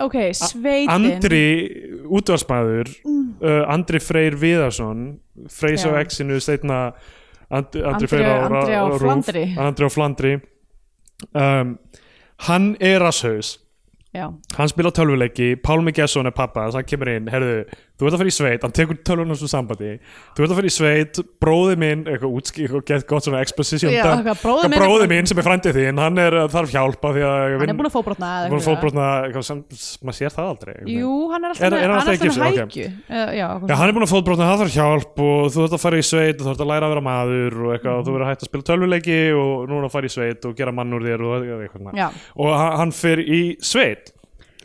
ok, 0.00 0.16
sveitin 0.36 0.90
Andri 0.94 1.42
útvarsmaður 2.10 2.90
uh, 3.04 3.64
Andri 3.72 4.00
Freyr 4.02 4.36
Viðarsson 4.40 5.18
Freys 5.52 5.84
á 5.86 5.92
Já. 5.94 6.00
X-inu 6.06 6.40
steitna 6.42 6.80
And, 7.50 7.66
Andri 7.74 7.82
Andri- 7.90 8.08
Freyr 8.12 8.28
á, 8.30 8.36
Andri 8.46 8.74
á 8.78 8.82
á 8.82 8.86
RÚV. 8.92 9.00
Flandri. 9.02 9.44
Andri 9.58 9.86
á 9.86 9.90
Flandri 9.90 10.32
um, 11.34 11.72
hann 12.46 12.68
er 12.80 13.00
rasshaus 13.02 13.56
já, 14.14 14.26
hann 14.56 14.68
spila 14.70 14.90
tölvuleiki, 14.94 15.56
Pálmi 15.62 15.92
Gesson 15.94 16.26
er 16.26 16.34
pappa 16.34 16.64
þess 16.66 16.74
að 16.74 16.80
hann 16.80 16.88
kemur 16.90 17.10
inn, 17.12 17.28
herðu, 17.30 17.58
þú 18.00 18.08
ert 18.08 18.16
að 18.16 18.22
fara 18.22 18.30
í 18.32 18.34
sveit, 18.34 18.62
hann 18.64 18.74
tekur 18.76 18.98
tölvunum 19.04 19.36
svo 19.36 19.48
sambandi, 19.50 19.90
þú 20.36 20.44
ert 20.46 20.54
að 20.54 20.58
fara 20.60 20.70
í 20.70 20.74
sveit 20.74 21.20
bróði 21.44 21.76
minn, 21.80 22.04
eitthvað 22.08 22.36
útskýr 22.40 22.64
eitthvað 22.70 22.84
gett 22.90 23.06
gott 23.10 23.26
svona 23.26 23.42
exposition 23.44 23.92
Já, 23.92 24.02
dump. 24.06 24.30
eitthvað, 24.30 24.40
Eitthvað 24.40 24.70
minn 24.72 24.82
bróði 24.84 25.08
minn 25.12 25.28
sem 25.30 25.40
er 25.42 25.46
frændið 25.46 25.76
þín, 25.80 26.00
hann 26.00 26.20
er 26.24 26.36
þarf 26.54 26.72
hjálpa 26.74 27.12
því 27.16 27.24
að 27.28 27.36
hann 27.60 27.74
er 27.74 27.78
búin 27.80 27.90
að 27.90 27.96
fóbrotna 27.98 28.30
búin 28.50 28.60
að 28.62 28.68
fótbrotna 28.70 29.08
eitthvað 29.26 29.46
sem, 29.50 29.62
maður 30.00 30.18
sér 30.20 30.34
það 30.36 30.50
aldrei. 30.54 30.74
Jú, 30.96 31.12
hann 31.34 31.44
er 31.44 31.52
alltaf 31.54 31.66
Er- 31.66 31.76
er 31.76 31.80
hann 31.80 31.90
hann 31.90 32.00
alltaf 32.00 32.14
alltaf 32.14 32.26
gifsi? 32.26 32.40
hækju 32.40 32.64
okay. 32.64 32.88
Já, 33.36 33.48
Já, 33.68 33.74
hann 33.80 33.88
er 33.90 33.96
búin 33.98 34.06
að 34.08 34.14
fótbrotna, 34.14 34.48
það 34.50 34.62
þarf 34.64 34.74
hjálp 34.80 35.24
og 35.26 35.50
þú 35.54 35.64
ert 35.66 35.76
að 35.76 35.84
fara 35.84 36.00
í 36.00 36.06
sveit 36.10 36.40
og 36.40 36.46
þú 36.46 36.54
ert 36.54 36.64
að 36.64 36.70
læra 36.72 36.88
að 36.88 36.94
vera 36.94 37.04
maður 37.10 37.58
og 37.60 37.74
eitthvað 37.76 37.98
og 38.00 38.06
þú 38.06 38.14
verður 38.16 38.26
að 38.26 38.30
hætta 38.32 38.46
að 38.46 38.50
spila 38.50 38.68
tölvuleiki 38.70 39.18
og 39.36 39.68
nú 39.70 39.78
er 39.80 39.88
að 39.88 39.94
fara 39.94 40.10
í 40.10 40.14
sveit 40.14 40.48
og 40.48 40.56
gera 40.56 40.72
mann 40.72 40.96
úr 40.96 41.04
þér 41.06 41.26
og 41.26 41.50
eitthvað 41.60 42.00
og 42.40 42.50
hann 42.56 42.76
hann 42.80 42.92
fer 42.96 43.20
í 43.22 43.40
sveit 43.60 44.12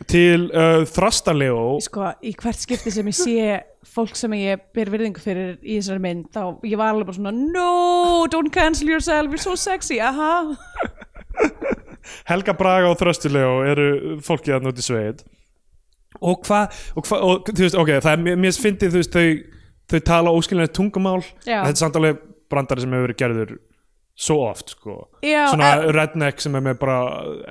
til 0.04 0.50
uh, 0.52 0.82
Þrastarlegó 0.92 1.78
sko, 1.86 2.10
í 2.20 2.34
hvert 2.36 2.60
skipti 2.60 2.92
sem 2.92 3.06
ég 3.08 3.16
sé 3.16 3.46
fólk 3.96 4.18
sem 4.18 4.34
ég 4.36 4.60
ber 4.76 4.90
virðingu 4.92 5.22
fyrir 5.22 5.54
í 5.62 5.78
þessari 5.78 6.02
mynd, 6.04 6.26
þá 6.34 6.60
ég 6.68 6.76
var 6.76 6.92
alveg 6.92 7.08
bara 7.08 7.16
svona 7.16 7.32
No, 7.36 8.26
don't 8.28 8.52
cancel 8.52 8.90
yourself, 8.92 9.32
you're 9.32 9.40
so 9.40 9.56
sexy 9.56 10.00
aha. 10.04 10.52
Helga 12.30 12.54
Braga 12.58 12.92
og 12.92 13.00
Þrastarlegó 13.00 13.56
eru 13.66 13.88
fólkið 14.24 14.58
að 14.58 14.66
núti 14.68 14.84
sveit. 14.84 15.24
Og 16.20 16.44
hvað 16.46 16.76
hva, 16.96 17.18
og, 17.18 17.48
þú 17.50 17.64
veist, 17.64 17.78
ok, 17.80 17.90
það 18.04 18.12
er 18.12 18.36
mér- 18.38 18.60
finnst 18.62 19.16
þau, 19.16 19.26
þau 19.90 20.00
tala 20.06 20.34
óskilinlega 20.36 20.74
tungumál. 20.76 21.24
Þetta 21.42 21.72
er 21.72 21.80
samt 21.80 21.98
alveg 21.98 22.20
brandari 22.52 22.84
sem 22.84 22.94
hefur 22.94 23.08
verið 23.08 23.20
gerður 23.24 23.56
svo 24.16 24.38
oft 24.48 24.72
sko. 24.72 24.96
Já, 25.24 25.46
svona 25.52 25.72
eh, 25.76 25.90
redneck 25.92 26.40
sem 26.40 26.54
er 26.56 26.64
með 26.64 26.78
bara 26.80 26.98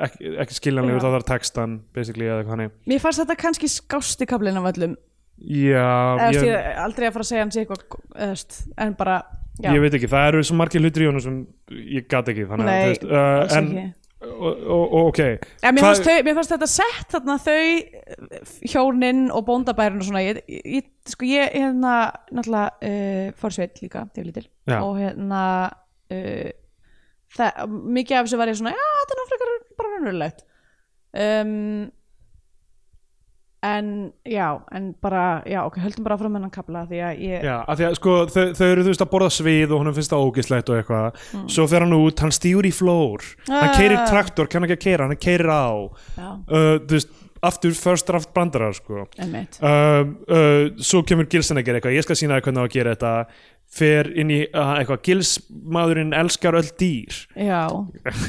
ekki, 0.08 0.32
ekki 0.42 0.58
skiljanlegur, 0.58 1.04
það 1.04 1.18
þarf 1.20 1.28
textan 1.30 1.76
basically 1.96 2.26
eða 2.26 2.42
eitthvað 2.42 2.56
hannig 2.56 2.72
Mér 2.90 3.04
fannst 3.04 3.22
þetta 3.22 3.38
kannski 3.44 3.70
skásti 3.70 4.28
kablinn 4.30 4.58
af 4.62 4.72
öllum. 4.74 4.96
Já, 5.36 5.90
eða 6.16 6.32
ég, 6.32 6.48
ég... 6.48 6.72
aldrei 6.86 7.10
að 7.10 7.18
fara 7.18 7.26
að 7.26 7.30
segja 7.30 7.44
hans 7.44 7.60
eitthvað 7.60 8.56
en 8.86 8.96
bara 8.98 9.20
já, 9.60 9.70
ég 9.76 9.84
veit 9.84 10.00
ekki, 10.00 10.10
það 10.10 10.32
eru 10.32 10.48
svo 10.48 10.58
margir 10.58 10.82
hlutir 10.82 11.06
í 11.06 11.12
honum 11.12 11.24
sem 11.24 11.38
ég 11.92 12.10
gat 12.10 12.34
ekki 12.34 12.48
þannig, 12.50 12.72
Nei, 12.72 12.90
veist, 12.90 13.06
uh, 13.12 13.58
en, 13.60 13.70
og, 14.26 14.64
og, 14.64 14.98
ok. 15.12 15.22
En 15.62 15.76
mér 15.76 15.86
fannst, 15.86 16.08
þau, 16.08 16.18
mér 16.26 16.38
fannst 16.40 16.56
þetta 16.56 16.70
sett 16.72 17.14
þarna 17.14 17.38
þau 17.46 18.66
hjónin 18.74 19.26
og 19.30 19.46
bóndabærin 19.46 20.02
og 20.02 20.08
svona 20.08 20.24
ég, 20.26 20.42
ég, 20.50 20.88
sko 21.12 21.28
ég 21.30 21.52
hérna 21.54 21.98
náttúrulega 22.32 22.90
uh, 22.90 23.34
fór 23.38 23.58
sveit 23.60 23.84
líka 23.84 24.08
var 24.08 24.30
lítil. 24.32 24.48
Og 24.80 25.02
hérna 25.04 25.44
uh, 26.12 26.52
það, 27.36 27.76
mikið 27.98 28.18
af 28.20 28.26
þessu 28.28 28.38
var 28.42 28.48
ég 28.54 28.60
svona 28.62 28.76
já 28.76 28.86
þetta 29.02 29.16
er 29.16 29.22
náttúrulega 29.22 29.78
bara 29.80 29.94
raunverulegt. 29.96 30.46
Um, 31.16 31.92
en 33.66 33.88
já 34.30 34.60
en 34.78 34.92
bara, 35.02 35.42
já 35.50 35.64
ok, 35.66 35.80
höldum 35.82 36.04
bara 36.06 36.18
frá 36.22 36.30
mennan 36.30 36.52
kapla 36.54 36.84
því 36.86 37.00
að 37.02 37.22
ég 37.26 37.46
Já, 37.48 37.56
af 37.66 37.80
því 37.80 37.86
að 37.88 37.96
sko 37.98 38.14
þau, 38.30 38.44
þau 38.60 38.66
eru 38.68 38.84
þú 38.86 38.92
veist 38.92 39.02
að 39.06 39.10
borða 39.16 39.30
svið 39.34 39.72
og 39.74 39.80
honum 39.82 39.96
finnst 39.96 40.14
það 40.14 40.26
ógislegt 40.28 40.70
og 40.70 40.78
eitthvað. 40.82 41.22
Mm. 41.34 41.48
svo 41.56 41.66
fer 41.72 41.86
hann 41.86 41.96
út, 41.98 42.22
hann 42.22 42.36
stígur 42.36 42.68
í 42.70 42.74
flór. 42.76 43.26
Hann 43.50 43.70
Ah. 43.72 43.74
keirir 43.80 44.04
traktor, 44.06 44.48
kann 44.52 44.68
ekki 44.68 44.78
að 44.78 44.84
keira, 44.86 45.08
hann 45.08 45.18
keirir 45.18 45.50
á. 45.50 45.66
Uh, 46.20 46.78
þú 46.86 46.94
veist, 47.00 47.16
aftur 47.48 47.76
first 47.78 48.08
draft 48.10 48.32
brandarar 48.36 48.76
sko. 48.78 49.06
Einmitt. 49.22 49.60
Uh, 49.62 50.72
svo 50.82 51.04
kemur 51.08 51.30
Gilsen 51.32 51.60
að 51.60 51.70
gera 51.70 51.82
eitthvað. 51.82 51.98
Ég 51.98 52.08
skal 52.08 52.18
sína 52.20 52.40
þér 52.40 52.48
hvernig 52.48 52.64
á 52.64 52.66
að 52.66 52.74
gera 52.76 52.96
þetta. 52.96 53.52
Fer 53.76 54.10
inn 54.22 54.32
í 54.32 54.40
uh, 54.46 54.74
eitthvað. 54.80 55.02
Gilsmaðurinn 55.08 56.16
elskar 56.16 56.58
öll 56.60 56.68
dýr. 56.80 57.22
Já, 57.34 57.64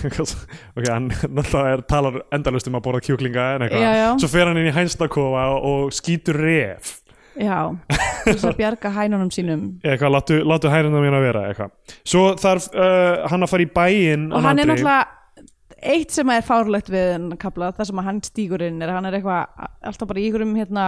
ok, 0.76 0.86
hann 0.88 1.10
náttúrulega 1.12 1.82
talar 1.90 2.22
endalust 2.34 2.70
um 2.70 2.78
að 2.78 2.86
borða 2.88 3.02
kjúklinga 3.08 3.48
en 3.56 3.66
eitthvað. 3.66 3.84
Já, 3.84 3.98
já. 4.00 4.08
svo 4.22 4.30
fer 4.32 4.50
hann 4.50 4.62
inn 4.62 4.70
í 4.70 4.76
hænstakofa 4.76 5.48
og 5.60 5.92
skýtur 5.96 6.40
ref. 6.40 6.96
Já. 7.36 7.76
Þess 8.24 8.46
að 8.48 8.56
bjarga 8.58 8.90
hænunum 8.96 9.28
sínum. 9.34 9.66
Eitthvað, 9.84 10.14
láttu, 10.16 10.40
láttu 10.48 10.72
hænuna 10.72 11.02
mín 11.04 11.16
að 11.18 11.26
vera 11.28 11.44
eitthvað. 11.50 11.76
Svo 12.00 12.24
þarf 12.40 12.70
uh, 12.72 13.26
hann 13.30 13.44
að 13.44 13.52
fara 13.52 13.66
í 13.66 13.70
bæinn 13.76 14.26
og 14.32 14.46
hann 14.46 14.62
er 14.62 14.72
náttúrulega 14.72 15.04
eitt 15.82 16.14
sem 16.14 16.30
er 16.32 16.44
fárlegt 16.46 16.90
við 16.92 17.12
hann 17.12 17.30
kapla 17.40 17.72
það 17.76 17.90
sem 17.90 18.00
að 18.00 18.08
hann 18.08 18.22
stígur 18.24 18.64
inn 18.64 18.82
er 18.82 18.94
hann 18.94 19.08
er 19.08 19.18
eitthvað 19.18 19.68
alltaf 19.86 20.08
bara 20.08 20.22
í 20.22 20.28
ykkurum 20.30 20.56
hérna 20.56 20.86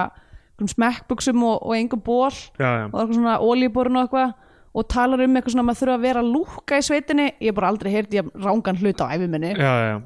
smekkbuxum 0.58 1.42
og, 1.46 1.62
og 1.62 1.74
engum 1.76 2.02
ból 2.02 2.32
já, 2.32 2.66
já. 2.66 2.86
og 2.90 2.96
eitthvað 2.98 3.18
svona 3.20 3.38
olíborun 3.44 4.00
og 4.00 4.08
eitthvað 4.08 4.36
og 4.78 4.86
talar 4.90 5.22
um 5.24 5.36
eitthvað 5.36 5.54
svona 5.54 5.64
að 5.64 5.68
maður 5.68 5.80
þurfa 5.80 5.94
að 5.96 6.04
vera 6.04 6.22
að 6.22 6.32
lúkka 6.34 6.78
í 6.78 6.84
sveitinni. 6.86 7.26
Ég 7.40 7.50
hef 7.50 7.56
bara 7.56 7.70
aldrei 7.72 7.90
heyrt 7.92 8.12
ég 8.14 8.28
rángan 8.38 8.80
hlut 8.82 9.00
á 9.02 9.06
æfiminni 9.14 9.52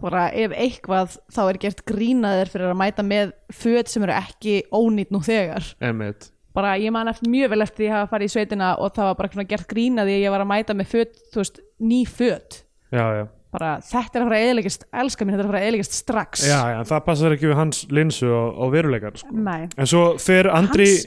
bara 0.00 0.26
ef 0.30 0.54
eitthvað 0.56 1.16
þá 1.34 1.42
er 1.44 1.58
gert 1.64 1.82
grínaðir 1.88 2.52
fyrir 2.52 2.70
að 2.70 2.78
mæta 2.80 3.06
með 3.06 3.34
föt 3.52 3.92
sem 3.92 4.06
eru 4.06 4.14
ekki 4.16 4.54
ónýtt 4.72 5.12
nú 5.12 5.20
þegar. 5.24 5.66
Einmitt. 5.82 6.30
Bara 6.56 6.74
ég 6.80 6.92
man 6.92 7.08
eftir 7.08 7.32
mjög 7.32 7.52
vel 7.54 7.64
eftir 7.64 7.82
því 7.82 7.90
að 7.90 7.96
hafa 7.96 8.10
farið 8.12 8.28
í 8.28 8.32
sveitina 8.34 8.72
og 8.76 8.96
það 8.96 9.10
var 9.10 9.20
bara 9.20 9.46
gert 9.52 9.68
grínaði 9.70 10.16
að 10.18 10.24
ég 10.26 10.34
var 10.34 10.44
að 10.44 10.50
mæta 10.52 10.76
með 10.76 10.90
föt, 10.90 11.22
þú 11.32 11.40
veist, 11.40 11.62
ný 11.80 12.02
föt. 12.08 12.58
Já, 12.92 13.06
já, 13.16 13.24
bara 13.52 13.72
þetta 13.84 14.18
er 14.18 14.22
að 14.22 14.28
fara 14.28 14.38
að 14.38 14.46
eðilegast 14.46 14.86
elska 15.02 15.26
mín, 15.26 15.34
þetta 15.34 15.42
er 15.42 15.48
að 15.48 15.52
fara 15.52 15.60
að 15.60 15.66
eðilegast 15.68 15.98
strax 15.98 16.46
já, 16.48 16.60
já, 16.72 16.78
það 16.88 17.02
passar 17.08 17.34
ekki 17.36 17.50
við 17.50 17.58
hans 17.58 17.82
linsu 17.92 18.30
og, 18.30 18.46
og 18.64 18.72
veruleikar 18.72 19.18
sko. 19.20 19.34
Nei. 19.36 19.66
En 19.76 19.90
svo 19.90 20.04
fer 20.22 20.48
Andri 20.52 20.88
Hans, 20.88 21.04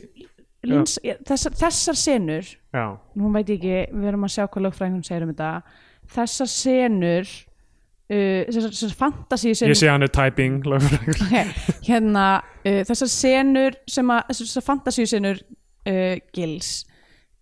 lins, 0.66 0.96
þessar, 1.28 1.58
þessar 1.64 2.00
senur 2.02 2.54
Já, 2.76 2.86
nú 3.18 3.34
veit 3.34 3.50
ég 3.50 3.60
ekki, 3.60 3.82
við 3.98 4.12
erum 4.12 4.28
að 4.28 4.34
sjá 4.36 4.46
hvað 4.46 4.68
lögfræðingum 4.68 5.06
segir 5.08 5.26
um 5.26 5.34
þetta 5.34 5.52
þessar 6.16 6.52
senur 6.54 7.30
uh, 7.30 8.41
þessar, 8.50 8.72
þessar 8.72 8.98
fantasíu 9.02 9.54
ég 9.54 9.62
senur 9.62 9.80
sé 9.82 9.89
hann 9.89 10.06
er 10.06 10.14
typing 10.14 10.70
lögfræðingur. 10.70 11.54
Hérna 11.89 12.28
uh, 12.41 12.82
þessar 12.91 13.14
senur 13.14 13.80
sem 13.89 14.14
að 14.14 14.34
þessar 14.34 14.68
fantasíu 14.70 15.10
senur 15.10 15.41
uh, 15.41 16.16
gils 16.36 16.76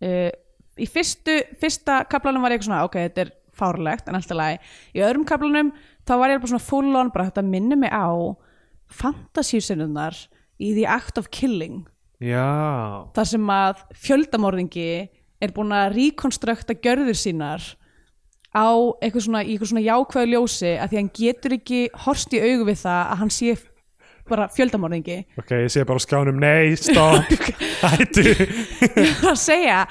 uh, 0.04 0.32
í 0.80 0.90
fyrstu 0.90 1.42
fyrsta 1.62 2.04
kaplanum 2.10 2.44
var 2.44 2.54
ég 2.54 2.62
eitthvað 2.62 2.72
svona 2.72 2.86
ok, 2.88 3.00
þetta 3.10 3.28
er 3.28 3.34
fárlegt 3.64 4.12
en 4.12 4.20
alltaf 4.20 4.38
lagi. 4.38 4.60
Í 4.94 5.02
öðrum 5.04 5.26
kaplanum 5.28 5.72
þá 6.04 6.14
var 6.20 6.36
ég 6.36 6.44
bara 6.44 6.54
svona 6.54 6.68
full 6.68 7.00
on 7.00 7.12
bara 7.16 7.30
þetta 7.32 7.48
minni 7.48 7.80
mig 7.80 7.94
á 7.96 8.12
fantasíu 8.94 9.64
senurnar 9.64 10.18
í 10.62 10.76
The 10.76 10.88
Act 10.92 11.18
of 11.22 11.32
Killing. 11.34 11.86
Já, 12.24 13.10
þar 13.16 13.28
sem 13.28 13.50
að 13.52 13.82
fjöldamorðingi 14.00 14.90
er 15.44 15.52
búin 15.56 15.74
að 15.76 15.98
rekonstrukta 15.98 16.76
gjörður 16.78 17.18
sínar 17.20 17.66
á 18.54 18.70
eitthvað 19.02 19.26
svona, 19.26 19.42
í 19.44 19.56
eitthvað 19.56 19.72
svona 19.74 19.84
jákvæðu 19.84 20.32
ljósi 20.32 20.72
að 20.78 20.92
því 20.92 20.96
að 20.96 21.02
hann 21.02 21.14
getur 21.18 21.56
ekki 21.58 21.80
horst 22.06 22.36
í 22.38 22.42
augu 22.44 22.68
við 22.70 22.80
það 22.84 23.02
að 23.02 23.20
hann 23.24 23.34
sé 23.34 23.56
bara 24.30 24.48
fjöldamorðingi. 24.54 25.18
Ok, 25.40 25.52
ég 25.66 25.72
sé 25.72 25.84
bara 25.88 26.02
skjánum 26.02 26.40
Nei, 26.40 26.76
stopp, 26.80 27.30
hættu. 27.84 28.24
Að 29.28 29.38
segja, 29.42 29.82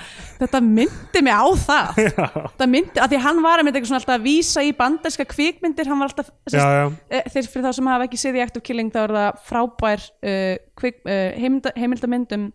þetta 0.41 0.61
myndi 0.65 1.23
mig 1.25 1.37
á 1.37 1.47
það. 1.61 2.01
Þetta 2.53 2.69
myndi, 2.73 3.03
að 3.03 3.13
því 3.13 3.23
hann 3.27 3.43
var 3.45 3.61
einmitt 3.63 3.77
eitthvað 3.77 3.93
svona 3.93 4.01
alltaf 4.03 4.17
að 4.17 4.27
vísa 4.27 4.65
í 4.65 4.73
banderska 4.79 5.27
kvikmyndir 5.29 5.91
hann 5.91 6.03
var 6.03 6.13
alltaf, 6.13 6.31
Já, 6.51 6.63
já, 6.63 6.85
eh, 7.13 7.25
þeir 7.33 7.51
fyrir 7.53 7.67
þá 7.67 7.79
sem 7.79 7.91
hafa 7.93 8.09
ekki 8.09 8.21
séð 8.21 8.39
í 8.39 8.45
Act 8.45 8.61
of 8.61 8.67
Killing 8.67 8.93
þá 8.93 9.01
er 9.05 9.17
það 9.19 9.41
frábær 9.49 10.05
uh, 10.33 10.53
kvik, 10.81 11.03
uh, 11.07 11.25
heimilda, 11.39 11.75
heimildamynd 11.79 12.37
um, 12.39 12.47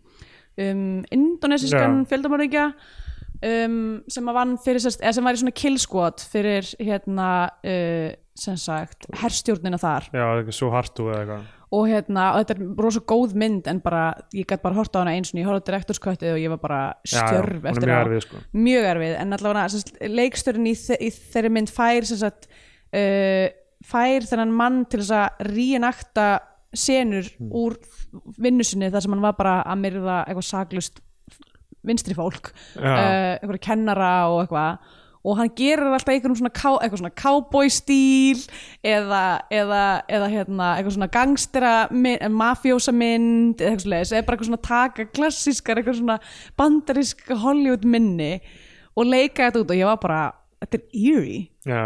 um 0.64 0.86
indonesiskan 1.14 2.00
Já. 2.02 2.08
fjöldamorðingja 2.12 2.70
um, 3.42 3.76
sem 4.10 4.32
fyrir 4.64 4.82
sem 4.82 5.28
var 5.28 5.38
í 5.38 5.42
svona 5.42 5.54
kill 5.54 5.78
squad 5.80 6.24
fyrir 6.32 6.72
hérna 6.82 7.28
uh, 7.62 8.10
sem 8.38 8.58
sagt 8.58 9.08
herstjórnina 9.18 9.80
þar. 9.80 10.10
Já, 10.14 10.26
ekki 10.42 10.54
svo 10.54 10.72
hartu 10.74 11.08
eða 11.10 11.22
eitthvað 11.22 11.46
og 11.70 11.84
hérna, 11.90 12.30
og 12.32 12.38
þetta 12.40 12.54
er 12.56 12.82
rosa 12.82 13.00
góð 13.12 13.34
mynd 13.36 13.66
en 13.68 13.80
bara, 13.84 14.02
ég 14.32 14.46
gæti 14.48 14.62
bara 14.64 14.78
horta 14.78 14.98
á 14.98 15.02
hana 15.02 15.12
eins 15.18 15.34
og 15.34 15.40
ég 15.40 15.48
horfði 15.48 15.66
direktorskvættið 15.68 16.30
og 16.32 16.38
ég 16.40 16.52
var 16.54 16.60
bara 16.62 16.78
Já, 17.04 17.10
já, 17.12 17.26
stjörf 17.28 17.58
er 17.64 17.70
eftir 17.74 17.92
erfið, 17.92 18.20
sko. 18.24 18.42
mjög 18.56 18.86
erfið, 18.94 19.14
en 19.20 19.36
allavega 19.36 20.08
leikstörinn 20.16 20.70
í, 20.70 20.74
í 20.74 21.10
þeirri 21.12 21.50
mynd 21.58 21.72
fær 21.74 22.08
sagt 22.08 22.48
uh, 22.48 23.46
fær 23.84 24.26
þennan 24.30 24.54
mann 24.56 24.78
til 24.88 25.02
þess 25.02 25.12
að 25.18 25.44
reenakta 25.52 26.28
senur 26.76 27.28
Hmm. 27.38 27.52
úr 27.52 27.76
vinnu 28.38 28.64
sinni 28.64 28.90
þar 28.92 29.00
sem 29.04 29.12
hann 29.14 29.22
var 29.24 29.36
bara 29.38 29.58
að 29.64 29.78
myrða 29.84 30.16
eitthvað 30.28 30.44
saglust 30.48 30.98
vinstri 31.88 32.16
fólk 32.16 32.50
Já. 32.76 32.80
uh, 32.80 33.34
eitthvað 33.38 33.60
kennara 33.64 34.10
og 34.32 34.42
eitthvað 34.42 34.96
og 35.26 35.38
hann 35.40 35.50
gerir 35.58 35.84
alltaf 35.86 36.12
einhverjum 36.12 36.38
svona, 36.38 36.52
ká, 36.54 36.70
svona 36.94 37.12
cowboy 37.18 37.70
stíl 37.72 38.44
eða, 38.86 39.22
eða, 39.50 39.82
eða 40.08 40.30
hérna, 40.32 40.72
eitthvað 40.76 40.96
svona 40.96 41.10
gangstera 41.18 41.74
mafjósa 42.32 42.94
mynd 42.94 43.62
eða 43.62 43.74
eitthvað 43.74 43.86
svona, 43.86 44.02
eða 44.04 44.26
bara 44.26 44.38
eitthvað 44.38 44.50
svona 44.52 44.64
taka 44.68 45.08
klassískar, 45.12 45.80
eitthvað 45.80 46.00
svona 46.02 46.18
bandarisk 46.58 47.32
Hollywood 47.44 47.86
minni 47.88 48.36
og 48.98 49.08
leika 49.08 49.48
þetta 49.48 49.64
út 49.64 49.72
og 49.74 49.80
ég 49.80 49.90
var 49.90 50.02
bara 50.02 50.20
þetta 50.62 50.78
er 50.78 51.02
eerie. 51.06 51.42
Já, 51.68 51.82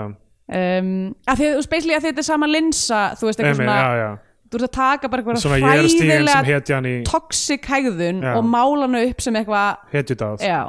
um, 0.53 0.93
að 1.28 1.41
því, 1.41 1.49
veist, 1.57 1.70
basically 1.72 1.97
að 1.97 2.07
þetta 2.09 2.22
er 2.22 2.28
sama 2.28 2.49
linsa 2.51 3.01
þú 3.18 3.28
veist, 3.28 3.41
eitthvað 3.43 3.61
svona 3.61 3.76
já, 3.78 3.91
já. 4.01 4.09
þú 4.49 4.59
ert 4.59 4.66
að 4.66 4.74
taka 4.78 5.12
bara 5.12 5.24
eitthvað 5.24 5.62
hræðilega 5.62 7.05
toxic 7.09 7.68
hægðun 7.68 8.22
Já. 8.24 8.33
og 8.37 8.49
mála 8.49 8.89
hana 8.89 9.05
upp 9.09 9.24
sem 9.24 9.39
eitthvað 9.41 9.95
hetjudáð 9.95 10.47
já, 10.47 10.61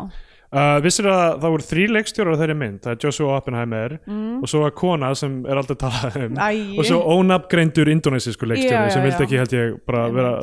Uh, 0.53 0.77
vissir 0.85 1.07
að 1.09 1.39
það 1.41 1.53
voru 1.55 1.65
þrý 1.65 1.83
leikstjórar 1.95 2.35
á 2.37 2.39
þeirri 2.43 2.55
mynd? 2.59 2.79
Það 2.83 2.91
er 2.93 2.99
Joshua 3.01 3.37
Oppenheimer 3.39 3.95
og 4.05 4.49
svo 4.51 4.59
að 4.67 4.75
kona 4.77 5.09
sem 5.17 5.39
er 5.49 5.57
aldrei 5.57 5.79
talað 5.81 6.17
um 6.21 6.35
Æ. 6.37 6.77
og 6.77 6.85
svo 6.85 6.99
ónafngreindur 7.15 7.89
indonesisku 7.89 8.49
leikstjóri 8.51 8.93
sem 8.93 9.05
vildi 9.07 9.25
ekki 9.25 9.39
held 9.41 9.55
ég 9.57 9.79
bara 9.89 10.03
vera, 10.13 10.33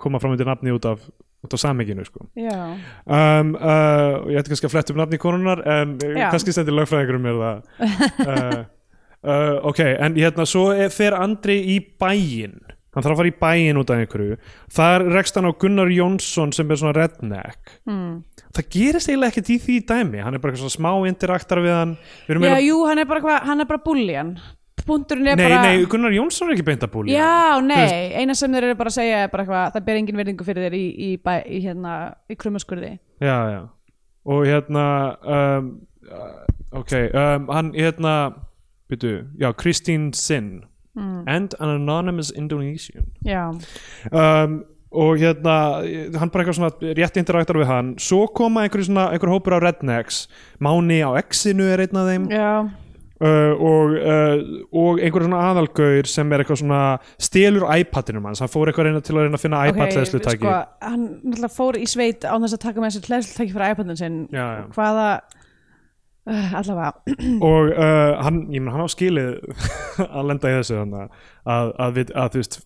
koma 0.00 0.22
fram 0.22 0.32
undir 0.32 0.48
nafni 0.48 0.72
út 0.72 0.88
af 0.88 1.04
út 1.44 1.54
á 1.54 1.58
samenginu 1.60 2.04
sko. 2.04 2.24
um, 2.34 3.52
uh, 3.54 4.26
ég 4.32 4.40
ætti 4.40 4.54
kannski 4.54 4.66
að 4.66 4.74
fletta 4.74 4.94
upp 4.94 5.02
nafni 5.02 5.20
konunar 5.22 5.62
en 5.66 5.94
uh, 6.00 6.16
Já. 6.16 6.30
kannski 6.32 6.54
stendur 6.54 6.78
lögfræðingur 6.80 7.20
mér 7.22 7.38
það. 7.42 7.60
Uh, 8.24 9.56
ok, 9.70 9.84
en 9.84 10.18
hérna 10.18 10.46
svo 10.48 10.70
er, 10.74 10.90
fer 10.94 11.14
Andri 11.18 11.60
í 11.74 11.78
bæinn 12.00 12.58
hann 12.98 13.06
þarf 13.06 13.14
að 13.14 13.22
fara 13.22 13.30
í 13.30 13.36
bæinn 13.38 13.80
út 13.80 13.92
af 13.94 14.02
einhverju. 14.02 14.36
Þar 14.74 15.06
rekst 15.14 15.38
hann 15.38 15.48
á 15.48 15.52
Gunnar 15.62 15.94
Jónsson 15.94 16.52
sem 16.56 16.74
er 16.74 16.82
svona 16.82 16.96
redneck. 16.98 17.74
Mm. 17.88 18.24
það 18.58 18.70
gerist 18.74 19.08
eiginlega 19.08 19.32
ekkert 19.32 19.50
í 19.54 19.58
því 19.62 19.80
dæmi. 19.86 20.22
Hann 20.24 20.34
er 20.34 20.42
bara 20.42 20.58
svona 20.58 20.74
smá 20.74 20.92
interaktar 21.08 21.62
við 21.62 21.76
hann. 21.78 21.96
Já 22.26 22.34
eiginlega- 22.34 22.62
jú, 22.66 22.78
hann 22.90 22.98
er 22.98 23.08
bara, 23.08 23.22
hva, 23.22 23.40
hann 23.46 23.60
er 23.62 23.70
bara 23.70 23.84
búljan 23.86 24.36
er 24.88 25.18
nei, 25.20 25.36
bara 25.36 25.62
nei, 25.62 25.84
Gunnar 25.86 26.12
Jónsson 26.14 26.48
er 26.48 26.56
ekki 26.56 26.64
beint 26.66 26.84
að 26.84 26.92
búli 26.92 27.12
Já, 27.12 27.60
nei, 27.60 28.14
eina 28.16 28.34
sem 28.34 28.52
þeir 28.52 28.68
eru 28.70 28.78
bara 28.78 28.92
að 28.92 28.96
segja 28.96 29.18
er 29.24 29.32
bara 29.32 29.44
eitthvað, 29.44 29.72
það 29.74 29.86
ber 29.88 30.00
engin 30.00 30.20
verðingu 30.20 30.46
fyrir 30.46 30.66
þér 30.68 30.76
í, 30.78 30.84
í, 31.08 31.10
bæ, 31.20 31.34
í 31.44 31.60
hérna, 31.64 31.94
í 32.30 32.36
krummaskurði 32.38 32.92
já, 33.20 33.36
já. 33.52 33.60
Og 34.28 34.44
hérna 34.48 34.84
um, 35.36 35.70
uh, 36.08 36.80
ok, 36.80 36.94
um, 37.12 37.48
hann 37.52 37.72
hérna 37.76 38.14
byrju, 38.88 39.14
já, 39.40 39.52
Christine 39.60 40.12
Sin 40.16 40.50
mm. 40.98 41.22
and 41.26 41.54
an 41.58 41.76
anonymous 41.76 42.32
Indonesian. 42.34 43.06
Já, 43.24 43.48
um, 44.12 44.64
og 44.88 45.20
hérna 45.20 45.54
hann 46.16 46.30
bara 46.32 46.44
eitthvað 46.44 46.58
svona 46.58 46.92
rétt 46.96 47.20
interaktar 47.20 47.60
við 47.60 47.68
hann. 47.68 47.94
Svo 48.00 48.26
koma 48.32 48.64
einhverju 48.64 48.88
svona, 48.88 49.10
einhver 49.12 49.32
hópur 49.34 49.58
á 49.60 49.64
Rednecks. 49.66 50.26
Máni 50.64 51.02
á 51.04 51.12
X-inu 51.20 51.68
er 51.68 51.84
einn 51.84 52.00
af 52.00 52.08
þeim. 52.08 52.28
Uh, 53.18 53.50
og, 53.58 53.94
uh, 53.98 54.36
og 54.78 55.00
einhver 55.02 55.24
svona 55.26 55.40
aðalgaur 55.48 56.06
sem 56.06 56.30
er 56.30 56.44
eitthvað 56.44 56.60
svona 56.60 56.82
stelur 57.18 57.64
iPadinum 57.74 58.28
hans, 58.30 58.38
hann 58.38 58.52
fór 58.52 58.70
eitthvað 58.70 58.86
reyna 58.86 59.00
til 59.02 59.16
að 59.16 59.24
reyna 59.26 59.40
að 59.40 59.42
finna 59.42 59.62
iPad 59.66 59.96
hlæðslutæki 59.96 60.38
sko, 60.38 60.52
hann 60.86 61.48
fór 61.50 61.80
í 61.82 61.88
sveit 61.90 62.22
án 62.22 62.46
þess 62.46 62.54
að 62.54 62.62
taka 62.62 62.84
með 62.84 62.94
þessi 62.94 63.10
hlæðslutæki 63.10 63.56
fyrir 63.56 63.74
iPadin 63.74 64.20
já. 64.30 64.46
hvaða 64.76 65.08
allavega, 66.28 66.92
og 67.48 67.70
uh, 67.72 68.14
hann, 68.24 68.40
ég 68.54 68.62
menn 68.62 68.72
hann 68.74 68.84
á 68.84 68.90
skilið 68.92 69.36
að 70.18 70.28
lenda 70.30 70.52
í 70.52 70.56
þessu 70.58 70.78
að, 70.82 71.12
að, 71.48 71.92
við- 71.96 72.14
að 72.14 72.32
þú 72.34 72.42
veist 72.42 72.58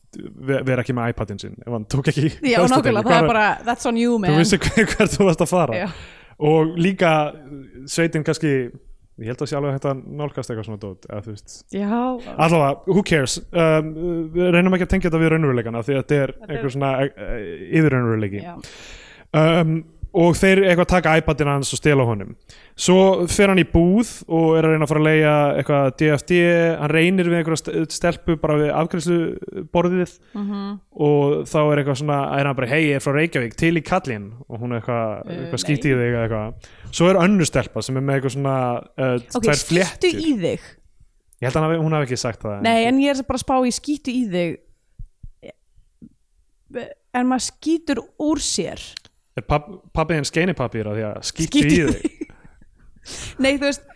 ve- 0.50 0.62
vera 0.68 0.84
ekki 0.84 0.96
með 0.98 1.12
iPadin 1.14 1.42
sinn 1.42 1.58
ef 1.62 1.72
hann 1.76 1.88
tók 1.94 2.10
ekki 2.12 2.28
já, 2.42 2.58
nákvæmlega, 2.66 3.04
það 3.08 3.18
er 3.20 3.28
bara 3.32 3.46
that's 3.66 3.88
on 3.88 4.00
you, 4.00 4.18
man. 4.22 4.34
þú 4.34 4.42
vissi 4.42 4.60
hver, 4.64 4.88
hvert 4.96 5.16
þú 5.18 5.28
varst 5.28 5.44
að 5.46 5.52
fara. 5.52 5.82
Já. 5.84 5.90
og 6.42 6.72
líka 6.80 7.12
sveitin 7.90 8.24
kannski 8.26 8.54
ég 9.22 9.28
held 9.28 9.42
að 9.44 9.50
sé 9.50 9.56
alveg 9.58 9.74
hægt 9.76 9.86
að 9.90 10.02
nálgast 10.18 10.50
eitthvað 10.50 10.66
svona 10.66 10.80
dót 10.82 11.06
eða 11.06 11.22
þú 11.26 11.34
veist. 11.34 11.56
Já, 11.70 11.88
allavega, 12.32 12.70
who 12.88 13.02
cares? 13.06 13.36
Um, 13.52 13.90
við 14.34 14.48
reynum 14.56 14.74
ekki 14.76 14.86
að 14.88 14.92
tengja 14.94 15.10
þetta 15.10 15.20
við 15.22 15.32
raunveruleikana 15.34 15.82
því 15.84 15.94
að 15.94 16.00
þetta 16.00 16.20
er 16.24 16.32
einhver 16.48 16.74
svona 16.74 16.92
uh, 17.04 17.34
yfirraunveruleiki. 17.78 18.42
Um, 19.36 19.74
og 20.12 20.34
þeir 20.36 20.64
eitthvað 20.66 20.90
taka 20.96 21.14
iPadin 21.20 21.48
hans 21.52 21.70
og 21.72 21.80
stela 21.80 22.04
honum 22.08 22.34
svo 22.76 23.26
fer 23.28 23.50
hann 23.52 23.60
í 23.60 23.66
búð 23.68 24.08
og 24.32 24.56
er 24.56 24.64
að 24.64 24.72
reyna 24.72 24.86
að 24.86 24.90
fara 24.92 25.00
að 25.02 25.08
leia 25.08 25.32
eitthvað 25.60 25.88
DFD 26.00 26.32
hann 26.80 26.90
reynir 26.92 27.28
við 27.28 27.36
einhverja 27.42 27.60
st- 27.60 27.92
stelpu 27.98 28.36
bara 28.40 28.56
við 28.58 28.70
afgræsluborðið 28.80 30.14
mhm. 30.38 30.62
og 31.06 31.34
þá 31.50 31.58
er 31.62 31.82
eitthvað 31.82 31.98
svona 32.00 32.18
er 32.38 32.48
hann 32.48 32.56
bara, 32.58 32.70
hei, 32.72 32.80
ég 32.88 32.96
er 32.98 33.04
frá 33.04 33.12
Reykjavík, 33.18 33.56
til 33.60 33.74
í 33.76 33.82
kallinn. 33.84 34.30
Og 34.48 34.60
hún 34.62 34.72
er 34.72 34.80
eitthvað, 34.80 35.12
Uh, 35.22 35.34
eitthvað 35.36 35.58
nei. 35.58 35.64
skýt 35.66 35.84
í 35.84 35.92
þig 35.92 36.06
eða 36.08 36.22
eitthvað. 36.26 36.70
Svo 36.92 37.10
er 37.12 37.20
önnur 37.22 37.48
stelpa 37.48 37.82
sem 37.84 37.96
er 38.00 38.06
með 38.08 38.18
eitthvað 38.18 38.34
svona 38.38 38.56
uh, 38.80 39.14
Ok, 39.20 39.44
tvær 39.46 39.60
skýttu 39.60 39.74
fléttur. 39.74 40.18
í 40.22 40.32
þig. 40.42 40.66
Ég 41.42 41.48
held 41.48 41.56
að 41.56 41.60
hann 41.60 41.68
hafi- 41.70 41.82
hún 41.84 41.96
hafi 41.96 42.06
ekki 42.08 42.20
sagt 42.22 42.42
það 42.46 42.60
Nei, 42.64 42.84
en 42.88 42.98
ég 43.02 43.12
er 43.16 43.24
bara 43.28 43.38
að 43.40 43.44
spá 43.44 43.54
í 43.66 43.72
skýtu 43.76 44.12
í 44.14 44.24
þig. 44.32 44.58
En 47.12 47.28
maður 47.28 47.44
skýtur 47.50 48.00
úr 48.22 48.40
sér? 48.40 48.80
Er 49.36 49.44
papp, 49.48 49.68
pappi 49.96 50.16
henn 50.16 50.24
skeinipapír 50.28 50.88
að 50.88 50.98
því 50.98 51.04
að 51.08 51.18
skýttu 51.28 51.60
í 51.60 51.70
þig 51.92 52.28
Nei, 53.42 53.56
þú 53.56 53.66
veist 53.68 53.88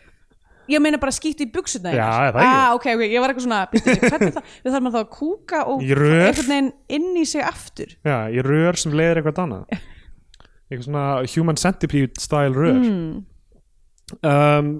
Ég 0.66 0.82
meina 0.82 0.98
bara 0.98 1.14
skýttu 1.14 1.44
í 1.46 1.50
buksuna 1.54 1.92
Já, 1.94 2.06
er 2.26 2.34
það 2.34 2.40
ekki? 2.42 2.54
ah, 2.58 2.70
ok, 2.74 2.86
ok, 2.96 3.02
ég 3.06 3.22
var 3.22 3.30
eitthvað 3.32 3.44
svona 3.46 3.60
býttu, 3.70 3.92
Hvernig 4.02 4.32
það, 4.34 4.54
við 4.64 4.72
þarfum 4.74 4.88
að 4.90 4.96
þá 4.96 5.00
að 5.02 5.12
kúka 5.14 5.60
og 5.70 5.84
Í 5.86 5.92
rör? 5.94 6.22
einhvern 6.24 6.50
veginn 6.50 6.70
inn 6.98 7.20
í 7.20 7.26
sig 7.30 7.44
aftur 7.46 7.92
já, 8.02 8.16
í 8.34 8.42
rör 8.42 8.80
sem 8.80 8.96
leiðir 8.98 9.20
eitthvað 9.20 9.42
annað 9.44 9.76
eitthvað 10.66 10.86
svona 10.88 11.04
human 11.36 11.60
centipede 11.62 12.22
style 12.22 12.56
rör 12.56 12.80
mm. 12.82 13.12
um, 14.26 14.72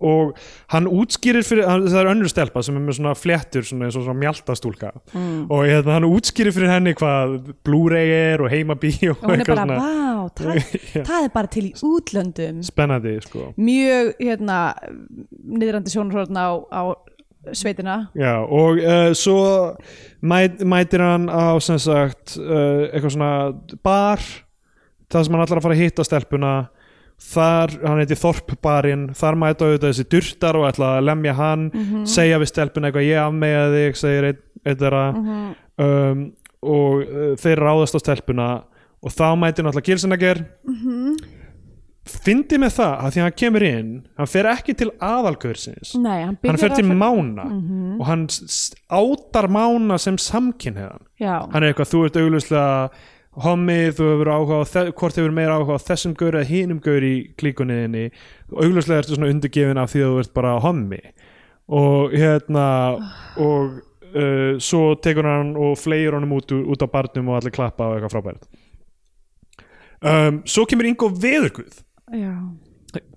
og 0.00 0.38
hann 0.72 0.88
útskýrir 0.90 1.44
fyrir, 1.46 1.66
það 1.66 1.98
er 2.02 2.10
önnur 2.12 2.32
stelpa 2.32 2.62
sem 2.64 2.78
er 2.78 2.84
með 2.84 2.98
svona 2.98 3.14
fléttur 3.18 3.66
svona 3.66 3.90
og 3.90 3.96
svona 3.98 4.16
mjaltastúlka. 4.22 4.92
Mm. 5.12 5.44
og 5.50 5.64
hérna, 5.68 5.98
hann 5.98 6.08
útskýrir 6.08 6.56
fyrir 6.56 6.72
henni 6.72 6.94
hvað 6.98 7.36
Blu-ray 7.66 8.14
er 8.16 8.44
og 8.44 8.52
heimabí 8.52 8.94
og, 9.10 9.20
Og 9.20 9.30
hún 9.30 9.44
er 9.44 9.50
bara, 9.50 9.66
svona. 9.66 9.78
Vá, 9.80 10.30
það, 10.40 11.04
það 11.08 11.28
er 11.28 11.32
bara 11.36 11.52
til 11.56 11.66
í 11.68 11.72
útlöndum. 11.90 12.60
Spennandi 12.66 13.16
sko. 13.24 13.52
Mjög, 13.60 14.12
hérna 14.20 14.60
niðrandi 15.30 15.94
sjónarhórn 15.94 16.40
á, 16.40 16.48
á 16.70 16.82
sveitina. 17.56 17.96
Já, 18.18 18.34
og 18.44 18.80
uh, 18.80 19.10
svo 19.16 19.40
mæt, 20.20 20.60
mætir 20.64 21.04
hann 21.04 21.28
á 21.32 21.56
sem 21.64 21.78
sagt 21.80 22.36
uh, 22.40 22.88
eitthvað 22.90 23.16
svona 23.16 23.32
bar 23.84 24.24
það 25.10 25.24
sem 25.24 25.34
hann 25.34 25.44
ætlar 25.46 25.60
að 25.60 25.66
fara 25.66 25.76
að 25.78 25.82
hitta 25.84 26.06
stelpuna 26.06 26.52
þar, 27.20 27.74
hann 27.84 28.00
heiti 28.02 28.16
Þorpbarinn 28.18 29.08
þar 29.18 29.36
mæta 29.38 29.66
auðvitað 29.68 29.90
þessi 29.92 30.06
durtar 30.14 30.56
og 30.60 30.68
ætla 30.70 30.94
að 30.98 31.06
lemja 31.10 31.34
hann, 31.38 31.66
segja 32.08 32.38
við 32.40 32.50
stelpuna 32.52 32.88
eitthvað 32.90 33.08
ég 33.10 33.20
afmega 33.24 33.66
þig, 33.74 33.98
segir 34.00 34.28
ein 34.30 34.80
þeirra. 34.80 35.04
Um, 35.80 36.24
og 36.60 37.04
uh, 37.04 37.34
þeir 37.40 37.62
ráðast 37.64 37.96
á 37.96 38.00
stelpuna 38.02 38.48
og 39.00 39.12
þá 39.16 39.28
mætir 39.40 39.64
náttúrulega 39.64 39.86
Gilsenegger 39.88 40.42
fyndi 42.10 42.58
með 42.58 42.72
það 42.74 42.92
að 43.04 43.12
því 43.14 43.20
að 43.20 43.24
hann 43.26 43.36
kemur 43.40 43.64
inn 43.68 43.90
hann 44.18 44.28
fer 44.32 44.48
ekki 44.50 44.74
til 44.80 44.88
aðalgörsins. 45.04 45.92
Nei, 46.00 46.22
hann 46.24 46.36
hann 46.44 46.58
fer 46.60 46.72
til 46.74 46.84
að- 46.84 46.96
Mána. 47.00 47.44
Og 48.00 48.04
hann 48.08 48.26
átar 48.90 49.48
Mána 49.52 49.98
sem 50.00 50.16
samkynheðan 50.18 51.04
Já, 51.20 51.46
hann 51.52 51.62
er 51.62 51.72
eitthvað, 51.72 51.90
þú 51.92 52.04
ert 52.08 52.16
auglustlega 52.16 52.90
hommið, 53.38 53.92
þú 53.98 54.06
hefur 54.10 54.30
áhuga 54.34 54.56
á 54.58 54.64
þe- 54.66 54.92
hvort 54.98 55.18
hefur 55.20 55.34
meira 55.36 55.54
áhuga 55.58 55.76
á 55.78 55.86
þessum 55.86 56.14
gaur 56.18 56.34
eða 56.34 56.48
hinum 56.50 56.80
gaur 56.82 57.04
í 57.06 57.12
klíkunniðinni 57.38 58.08
auglustlega 58.50 59.04
ertu 59.04 59.14
svona 59.14 59.30
undirgefin 59.30 59.78
af 59.78 59.92
því 59.92 60.02
að 60.02 60.10
þú 60.16 60.18
ert 60.24 60.32
bara 60.34 60.56
hommi. 60.64 60.98
Og 61.70 62.10
hérna 62.18 62.64
og 63.38 63.76
uh, 64.10 64.58
svo 64.58 64.96
tekur 64.98 65.28
hann 65.30 65.52
og 65.56 65.76
fleir 65.78 66.16
honum 66.16 66.32
út, 66.40 66.50
út 66.50 66.82
á 66.82 66.88
barnum 66.90 67.28
og 67.30 67.38
allir 67.38 67.54
klappa 67.54 67.86
og 67.86 68.00
eitthvað 68.00 68.16
frábært. 68.16 68.50
Um, 70.00 70.42
svo 70.48 70.64
kemur 70.66 70.88
Ingo 70.88 71.10
Veðurguð. 71.12 71.84
Já. 72.16 72.34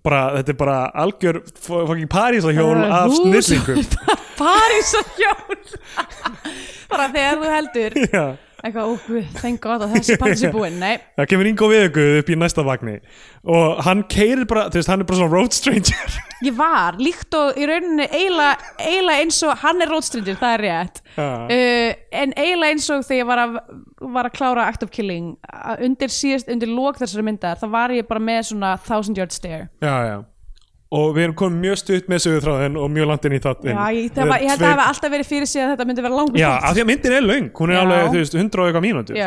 Bara, 0.05 0.35
þetta 0.37 0.51
er 0.53 0.57
bara 0.59 0.77
algjör 1.01 1.39
fucking 1.65 2.05
Parísahjól 2.11 2.75
Það 2.75 2.83
er 2.83 2.91
af 2.93 3.13
snillingum 3.17 3.79
Parísarhjól. 4.43 5.57
Bara 6.93 7.07
þegar 7.15 7.39
þú 7.41 7.53
heldur. 7.55 7.95
Já. 8.13 8.25
Eitthvað, 8.63 8.87
ó, 8.87 8.91
guð, 9.07 9.25
þengt 9.41 9.61
gott 9.63 9.83
að 9.83 9.95
þessi 9.97 10.15
partis 10.21 10.43
er 10.47 10.53
búinn 10.55 10.77
Nei, 10.79 10.93
það 11.17 11.29
kemur 11.33 11.49
Ingo 11.49 11.69
Veðuguð 11.71 12.19
upp 12.21 12.31
í 12.31 12.37
næsta 12.39 12.63
vagni 12.63 12.95
og 13.43 13.81
hann 13.83 14.03
keirir 14.11 14.47
bara, 14.47 14.65
þú 14.71 14.79
veist, 14.79 14.91
hann 14.91 15.03
er 15.03 15.09
bara 15.09 15.19
svona 15.19 15.33
road 15.33 15.55
stranger. 15.55 16.17
Ég 16.47 16.55
var 16.55 16.99
líkt 16.99 17.35
og 17.39 17.59
í 17.59 17.67
rauninni 17.67 18.07
eiginlega 18.07 19.17
eins 19.19 19.41
og 19.47 19.59
hann 19.63 19.83
er 19.83 19.91
rótstrindir, 19.91 20.39
það 20.39 20.55
er 20.57 20.63
rétt. 20.67 21.01
Uh, 21.17 21.91
en 22.23 22.35
eiginlega 22.39 22.75
eins 22.75 22.89
og 22.91 23.05
þegar 23.07 23.21
ég 23.21 23.29
var 23.29 23.43
að, 23.43 23.57
var 24.15 24.27
að 24.27 24.35
klára 24.39 24.67
Act 24.71 24.83
of 24.87 24.91
Killing 24.95 25.33
að 25.47 25.85
undir 25.87 26.11
síðast, 26.11 26.51
undir 26.51 26.71
lók 26.71 26.99
þessari 26.99 27.27
myndar 27.27 27.59
þá 27.59 27.67
var 27.75 27.95
ég 27.95 28.07
bara 28.07 28.23
með 28.23 28.45
svona 28.51 28.75
thousand 28.87 29.19
yard 29.19 29.35
stare. 29.35 29.67
Já, 29.83 29.95
já 30.09 30.17
og 30.93 31.13
við 31.15 31.27
erum 31.27 31.37
komið 31.39 31.61
mjög 31.63 31.79
stutt 31.81 32.09
með 32.11 32.23
sögutráðin 32.27 32.79
og 32.79 32.91
mjög 32.93 33.09
langt 33.09 33.27
inn 33.27 33.37
í 33.37 33.41
það 33.43 33.69
Já, 33.69 33.77
ég, 33.95 34.09
það 34.13 34.31
var, 34.31 34.43
ég 34.43 34.51
held 34.51 34.59
að 34.59 34.65
það 34.65 34.73
hafi 34.73 34.87
alltaf 34.89 35.13
verið 35.13 35.29
fyrir 35.29 35.49
sig 35.49 35.63
að 35.63 35.71
þetta 35.73 35.87
myndi 35.89 36.05
vera 36.05 36.19
langur 36.19 36.41
Já, 36.41 36.49
af 36.53 36.75
því 36.75 36.83
að 36.83 36.89
myndin 36.91 37.15
er 37.17 37.29
löng, 37.29 37.47
hún 37.59 37.73
er 37.73 37.79
Já. 37.79 37.83
alveg, 37.83 38.09
þú 38.09 38.21
veist, 38.21 38.37
100 38.37 38.61
og 38.61 38.69
eitthvað 38.69 38.85
mínútur. 38.87 39.23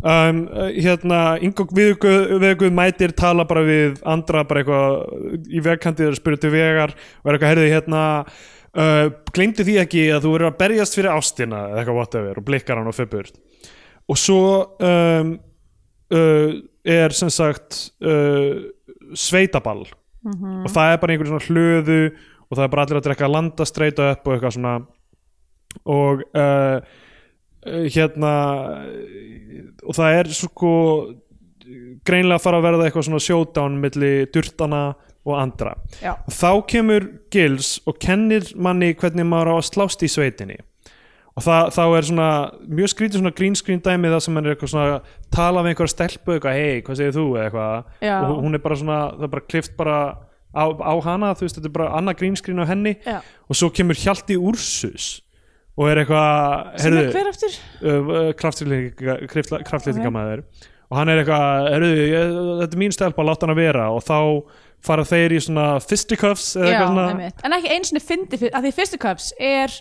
Um, 0.00 0.38
uh, 0.48 0.70
hérna, 0.80 1.18
Ingo 1.44 1.66
Veðuguð 1.76 2.72
mætir 2.72 3.12
tala 3.12 3.44
bara 3.44 3.66
við 3.66 3.98
andra 4.08 4.46
bara 4.48 4.62
eitthvað 4.62 5.50
í 5.52 5.60
vegkantið 5.66 6.14
og 6.14 6.16
spyrir 6.16 6.40
til 6.40 6.52
vegar 6.54 6.94
og 6.96 7.28
er 7.28 7.36
eitthvað, 7.36 7.52
herðið, 7.52 7.74
hérna 7.74 8.04
uh, 8.78 9.12
gleymdi 9.34 9.66
því 9.66 9.76
ekki 9.84 10.06
að 10.14 10.24
þú 10.24 10.34
verður 10.34 10.50
að 10.50 10.58
berjast 10.62 10.96
fyrir 10.96 11.12
ástina 11.12 11.66
eða 11.68 11.82
eitthvað 11.82 12.00
whatever 12.00 12.40
og 12.40 12.48
blikkar 12.48 12.80
hann 12.80 12.90
og 12.90 12.96
föpur 12.96 13.30
og 14.10 14.18
svo 14.18 14.42
um, 14.80 15.34
uh, 16.16 16.52
er 16.80 17.16
sem 17.16 17.30
sagt 17.32 17.82
uh, 18.00 18.56
sveitaball 19.12 19.84
og 20.26 20.70
það 20.70 20.92
er 20.92 21.00
bara 21.02 21.14
einhver 21.14 21.30
svona 21.30 21.46
hlöðu 21.48 22.00
og 22.50 22.56
það 22.56 22.64
er 22.64 22.72
bara 22.72 22.86
allir 22.86 23.00
að 23.00 23.06
drekka 23.06 23.30
landastreita 23.30 24.08
upp 24.14 24.26
og 24.26 24.34
eitthvað 24.34 24.56
svona. 24.56 24.74
Og 25.86 26.24
uh, 26.36 26.80
hérna 27.94 28.32
og 29.86 29.96
það 29.96 30.16
er 30.18 30.32
sko 30.34 30.72
greinlega 32.06 32.40
að 32.40 32.44
fara 32.44 32.58
að 32.58 32.66
verða 32.66 32.88
eitthvað 32.88 33.06
svona 33.06 33.22
showdown 33.22 33.78
milli 33.82 34.12
durtana 34.32 34.82
og 35.28 35.36
andra. 35.36 35.74
Já, 36.00 36.14
þá 36.32 36.64
kemur 36.72 37.06
Gils 37.32 37.76
og 37.86 38.00
kennir 38.00 38.48
manni 38.56 38.94
hvernig 38.96 39.28
maður 39.28 39.52
á 39.52 39.54
að 39.60 39.66
slást 39.68 40.04
í 40.06 40.10
sveitinni 40.10 40.56
og 41.40 41.44
það, 41.46 41.70
þá 41.76 41.82
er 41.96 42.06
svona 42.10 42.28
mjög 42.78 42.90
skrítið 42.92 43.22
svona 43.22 43.32
green 43.40 43.56
screen 43.56 43.80
dæmi 43.84 44.10
það 44.12 44.20
sem 44.26 44.36
hann 44.36 44.46
er 44.50 44.54
eitthvað 44.54 44.72
svona 44.74 44.98
tala 45.32 45.62
við 45.64 45.72
einhverja 45.72 45.94
stelpu 45.94 46.34
eitthvað, 46.36 46.58
hei, 46.60 46.82
hvað 46.84 46.98
segir 47.00 47.16
þú 47.16 47.24
eitthvað 47.40 48.04
Já. 48.04 48.16
og 48.28 48.42
hún 48.44 48.58
er 48.58 48.62
bara 48.66 48.76
svona, 48.82 48.98
það 49.16 49.26
er 49.28 49.32
bara 49.34 49.46
klift 49.54 49.76
bara 49.80 49.96
á, 50.52 50.64
á 50.68 50.92
hana, 51.06 51.32
þú 51.38 51.46
veist, 51.46 51.56
þetta 51.58 51.70
er 51.70 51.76
bara 51.78 51.90
annað 51.98 52.18
green 52.20 52.36
screen 52.38 52.60
á 52.60 52.66
henni 52.68 52.94
Já. 53.06 53.18
og 53.48 53.56
svo 53.58 53.70
kemur 53.72 53.98
Hjalti 53.98 54.36
Úrsus 54.36 55.08
og 55.80 55.88
er 55.88 56.02
eitthvað 56.02 56.80
sem 56.82 56.96
er 56.98 57.12
hver 57.14 57.30
eftir? 57.30 57.54
uh, 57.86 58.32
kraftlýtingamæður 59.70 60.42
og 60.90 60.98
hann 60.98 61.12
er 61.12 61.20
eitthvað, 61.22 61.68
heyrðu, 61.70 61.90
ég, 62.10 62.34
þetta 62.64 62.76
er 62.76 62.82
mín 62.82 62.94
stelpa, 62.94 63.24
láta 63.26 63.46
hann 63.46 63.54
að 63.54 63.60
vera 63.62 63.86
og 63.94 64.02
þá 64.02 64.18
fara 64.84 65.04
þeir 65.06 65.36
í 65.36 65.40
svona 65.44 65.66
fisticuffs 65.84 66.54
eða 66.58 66.66
Já, 66.66 66.72
eitthvað 66.72 66.90
svona 66.90 67.06
einmitt. 67.12 67.44
en 67.46 67.56
ekki 67.56 67.72
eins 67.76 67.92
og 67.94 68.04
fyndi 68.08 68.40
að 68.50 68.66
því 68.66 68.72
fyrstu 68.80 69.00
cups 69.00 69.28
er, 69.38 69.70
er 69.70 69.78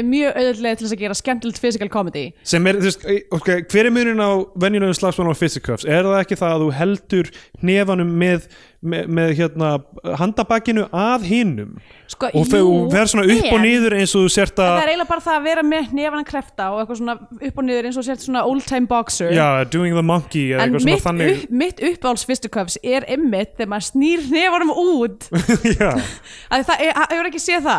mjög 0.00 0.32
auðvitað 0.40 0.76
til 0.80 0.86
þess 0.86 0.96
að 0.96 1.02
gera 1.04 1.18
skemmtilegt 1.20 1.60
physical 1.60 1.88
comedy. 1.92 2.24
Sem 2.48 2.66
er, 2.66 2.80
þú 2.80 2.88
veist, 2.88 3.06
okay, 3.36 3.62
hver 3.68 3.88
er 3.90 3.92
munin 3.92 4.22
á 4.24 4.30
venjulegum 4.56 4.96
slagsmálum 4.96 5.34
og 5.34 5.40
fisticuffs 5.40 5.84
er 5.84 6.08
það 6.08 6.20
ekki 6.24 6.38
það 6.40 6.54
að 6.56 6.62
þú 6.64 6.70
heldur 6.78 7.30
hnefanum 7.60 8.14
með, 8.22 8.46
með, 8.80 9.10
með 9.18 9.34
hérna 9.38 9.72
handabakinu 10.18 10.86
að 10.96 11.26
hinnum 11.28 11.76
sko, 12.10 12.30
og 12.34 12.48
þau 12.50 12.62
verður 12.92 13.12
svona 13.12 13.26
upp 13.36 13.46
og 13.52 13.58
en- 13.58 13.64
niður 13.66 13.96
eins 14.00 14.14
og 14.16 14.24
þú 14.24 14.32
sért 14.34 14.56
Það 14.58 14.70
að 14.72 14.80
er 14.82 14.90
eiginlega 14.92 15.10
bara 15.12 15.24
það 15.26 15.36
að 15.38 15.46
vera 15.46 15.62
með 15.68 15.92
nefana 15.98 16.24
krefta 16.28 16.70
og 16.72 16.80
eitthvað 16.82 17.00
svona 17.02 17.16
upp 17.48 17.60
og 17.62 17.68
niður 17.68 17.88
eins 17.90 18.00
og 18.00 18.06
sért 18.08 18.24
svona 18.26 18.42
old 18.48 18.66
time 18.66 18.86
boxer. 18.90 19.30
Já, 19.36 19.46
doing 19.70 19.94
the 19.94 20.02
monkey 20.02 20.48
eða 20.52 20.64
en 20.66 20.72
eitthvað 20.72 20.86
svona 20.86 20.96
mitt, 20.96 21.04
þannig. 21.06 21.36
upp, 21.36 21.54
mitt 21.62 21.84
uppáhalds 21.92 22.26
fistuköps 22.28 22.78
er 22.82 23.06
ymmit 23.12 23.54
þegar 23.56 23.72
maður 23.76 23.88
snýr 23.92 24.26
nefanum 24.32 24.74
út. 24.74 25.28
Að 26.52 26.66
það 26.68 26.84
er, 26.88 26.92
hefur 27.12 27.30
ekki 27.30 27.42
séð 27.42 27.70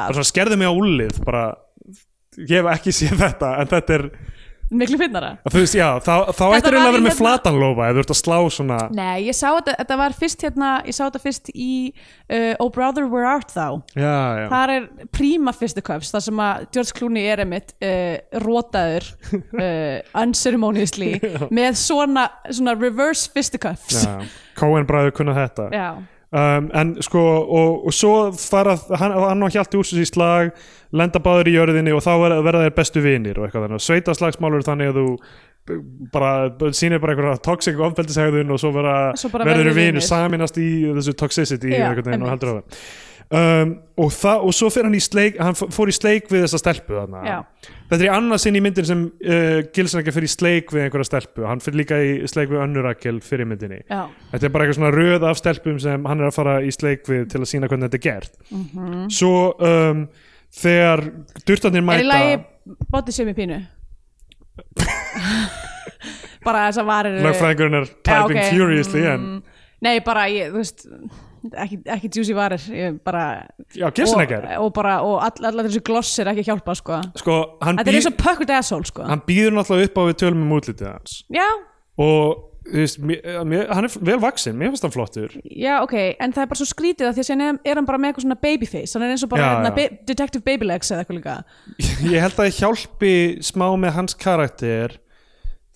ég 2.37 2.55
hef 2.59 2.71
ekki 2.77 2.95
séð 2.95 3.19
þetta 3.23 3.49
en 3.61 3.69
þetta 3.73 3.97
er, 3.97 4.05
miklu 4.73 4.97
finnara 4.97 5.27
veist, 5.53 5.75
já 5.77 5.85
þá, 6.01 6.31
þá 6.33 6.43
ættir 6.55 6.73
eiginlega 6.73 6.79
að 6.81 6.87
vera 6.87 7.01
með 7.03 7.11
hérna- 7.11 7.17
flatanlófa 7.19 7.87
ef 7.89 7.93
þú 7.97 8.03
ert 8.03 8.13
að 8.13 8.19
slá 8.19 8.37
svona 8.55 8.77
Nei, 8.95 9.25
ég 9.27 9.37
sá 9.37 9.47
þetta, 9.51 9.75
þetta 9.81 9.97
var 9.99 10.15
fyrst 10.17 10.45
hérna 10.47 10.69
ég 10.87 10.95
sá 10.97 11.01
þetta 11.03 11.21
fyrst 11.21 11.51
í 11.53 11.73
uh, 11.93 12.53
Oh 12.63 12.71
Brother 12.73 13.05
Where 13.11 13.27
Art 13.29 13.53
Thou? 13.53 13.81
Já, 13.93 14.15
já, 14.41 14.47
þar 14.53 14.73
er 14.77 14.87
príma 15.13 15.53
fistuköps 15.53 16.13
þar 16.15 16.25
sem 16.25 16.41
að 16.47 16.65
George 16.73 16.97
Clooney 16.97 17.27
er 17.35 17.43
einmitt 17.45 17.75
uh, 17.85 18.15
rótaður 18.45 19.11
uh, 19.35 19.99
unceremoniously 20.23 21.11
með 21.53 21.77
svona, 21.83 22.29
svona 22.49 22.73
reverse 22.79 23.29
fistuköps 23.35 24.07
já. 24.07 24.15
Coen 24.57 24.85
bræður 24.89 25.15
kunna 25.17 25.33
þetta. 25.37 25.69
Já. 25.73 25.87
Um, 26.33 26.69
en 26.73 26.95
sko 27.05 27.23
og, 27.43 27.85
og 27.87 27.95
svo 27.95 28.13
fara 28.37 28.75
hann, 28.99 29.15
hann 29.15 29.45
og 29.45 29.53
Hjalti 29.53 29.79
úr 29.79 29.89
í 30.01 30.07
slag 30.09 30.53
lenda 30.93 31.21
báður 31.23 31.49
í 31.49 31.55
jörðinni 31.55 31.93
og 31.95 32.03
þá 32.05 32.13
verða, 32.21 32.65
þeir 32.65 32.77
bestu 32.77 33.01
vinir 33.05 33.39
og 33.39 33.47
eitthvað 33.47 33.67
þannig. 33.67 33.85
Sveitaslagsmálur 33.87 34.61
er 34.61 34.67
þannig 34.67 34.91
að 34.91 34.99
þú 35.01 35.07
bara 36.13 36.33
sýnir 36.75 36.99
bara 36.99 37.15
einhverja 37.15 37.39
toxic 37.45 37.79
ofbeldishegðun 37.79 38.51
og 38.51 38.59
svo, 38.59 38.73
verður 38.75 39.47
verður 39.47 39.77
vinir 39.77 40.03
saminast 40.03 40.59
í 40.59 40.69
þessu 40.89 41.15
toxicity 41.19 41.71
Já, 41.71 41.89
og 41.93 42.29
heldur 42.29 42.51
á 42.51 42.55
það 42.59 42.85
Um, 43.33 43.69
og, 43.97 44.11
það, 44.13 44.43
og 44.45 44.53
svo 44.53 44.67
fyrir 44.69 44.85
hann 44.85 44.97
í 44.97 44.99
sleik 45.01 45.37
hann 45.41 45.55
fór 45.57 45.89
í 45.89 45.93
sleik 45.95 46.27
við 46.29 46.43
þessa 46.43 46.59
stelpu 46.59 46.99
þetta 46.99 47.95
er 47.95 48.03
í 48.05 48.09
annað 48.13 48.41
sinn 48.43 48.59
í 48.59 48.61
myndin 48.61 48.85
sem 48.85 49.01
uh, 49.07 49.61
Gilsen 49.73 50.01
ekki 50.03 50.13
fyrir 50.13 50.29
í 50.29 50.33
sleik 50.33 50.73
við 50.75 50.83
einhverja 50.83 51.07
stelpu. 51.07 51.45
Hann 51.49 51.63
fyrir 51.63 51.79
líka 51.79 51.97
í 51.97 52.11
sleik 52.29 52.51
við 52.51 52.61
önnur 52.61 52.85
Rakel 52.85 53.23
fyrir 53.25 53.49
myndinni. 53.49 53.79
Já. 53.87 54.03
Þetta 54.35 54.45
er 54.45 54.53
bara 54.53 54.67
eitthvað 54.67 54.77
svona 54.77 54.93
röð 54.93 55.25
af 55.31 55.41
stelpum 55.41 55.79
sem 55.81 56.05
hann 56.11 56.21
er 56.21 56.29
að 56.29 56.37
fara 56.37 56.55
í 56.61 56.69
sleik 56.75 57.09
við 57.09 57.25
til 57.31 57.41
að 57.41 57.49
sína 57.55 57.71
hvernig 57.71 57.89
þetta 57.89 58.01
er 58.01 58.05
gert. 58.05 58.37
Mhm. 58.53 59.07
Svo 59.17 59.33
um, 59.71 60.05
þegar 60.61 61.05
durtarnir 61.47 61.81
Er 61.81 61.87
í 61.87 61.89
mæta 61.89 62.09
lagi 62.11 62.37
bótið 62.93 63.17
sem 63.17 63.33
í 63.33 63.37
pínu 63.39 63.63
bara 66.47 66.67
þess 66.67 66.81
að 66.83 66.89
varir 66.91 67.19
Lögfræðingurinn 67.23 67.79
er 67.81 67.91
typing 68.05 68.39
ok. 68.39 68.49
furiously 68.53 69.05
en 69.07 69.27
Mm, 69.27 69.43
Nei, 69.83 69.97
bara 69.99 70.29
ég, 70.31 70.53
þú 70.53 70.61
veist 70.61 70.85
ekki, 71.59 71.79
ekki 71.91 72.09
juicy 72.15 72.35
varir 72.37 72.63
bara, 73.03 73.23
Já, 73.75 73.89
Gilsen 73.91 74.23
ekki 74.23 74.37
og, 74.55 74.69
og 74.69 74.79
og 74.79 75.17
all, 75.25 75.43
allar 75.49 75.67
þessu 75.67 75.83
glossir 75.83 76.29
ekki 76.31 76.45
að 76.45 76.53
hjálpa 76.53 76.75
sko. 76.79 77.01
Sko, 77.19 77.35
Þetta 77.59 77.91
er 77.91 77.99
eins 77.99 78.07
og 78.07 78.15
puckered 78.21 78.55
asshole 78.55 78.87
sko. 78.87 79.03
hann 79.09 79.23
býður 79.27 79.57
náttúrulega 79.57 79.91
upp 79.91 79.99
á 79.99 80.03
við 80.07 80.17
tölum 80.23 80.45
um 80.45 80.55
útlitið 80.55 80.89
hans 80.93 81.17
Já, 81.33 81.47
og 81.99 82.49
veist, 82.71 82.99
mér, 83.03 83.19
mér, 83.47 83.67
hann 83.75 83.87
er 83.89 83.95
vel 84.07 84.17
vaksinn 84.23 84.55
mér 84.59 84.71
finnst 84.71 84.85
hann 84.87 84.95
flottur 84.95 85.35
já, 85.43 85.81
ok 85.83 85.95
En 86.15 86.31
það 86.31 86.45
er 86.45 86.51
bara 86.53 86.61
svo 86.61 86.67
skrítið 86.69 87.09
að 87.09 87.17
því 87.19 87.25
að 87.25 87.43
er, 87.49 87.59
er 87.67 87.79
hann 87.79 87.87
bara 87.89 87.99
með 87.99 88.13
eitthvað 88.13 88.27
svona 88.27 88.39
babyface 88.45 88.95
Hann 88.95 89.05
er 89.07 89.15
eins 89.15 89.25
og 89.25 89.31
bara 89.33 89.43
Já, 89.43 89.49
hérna, 89.51 89.71
já. 89.71 89.75
ba 89.75 90.05
detective 90.13 90.43
babylegs 90.47 90.91
eða 90.93 91.03
eitthvað 91.03 91.19
líka 91.19 91.35
Ég 92.13 92.23
held 92.23 92.37
að 92.37 92.39
það 92.39 92.59
hjálpi 92.61 93.15
smá 93.43 93.67
með 93.83 93.97
hans 93.99 94.15
karakter 94.15 94.95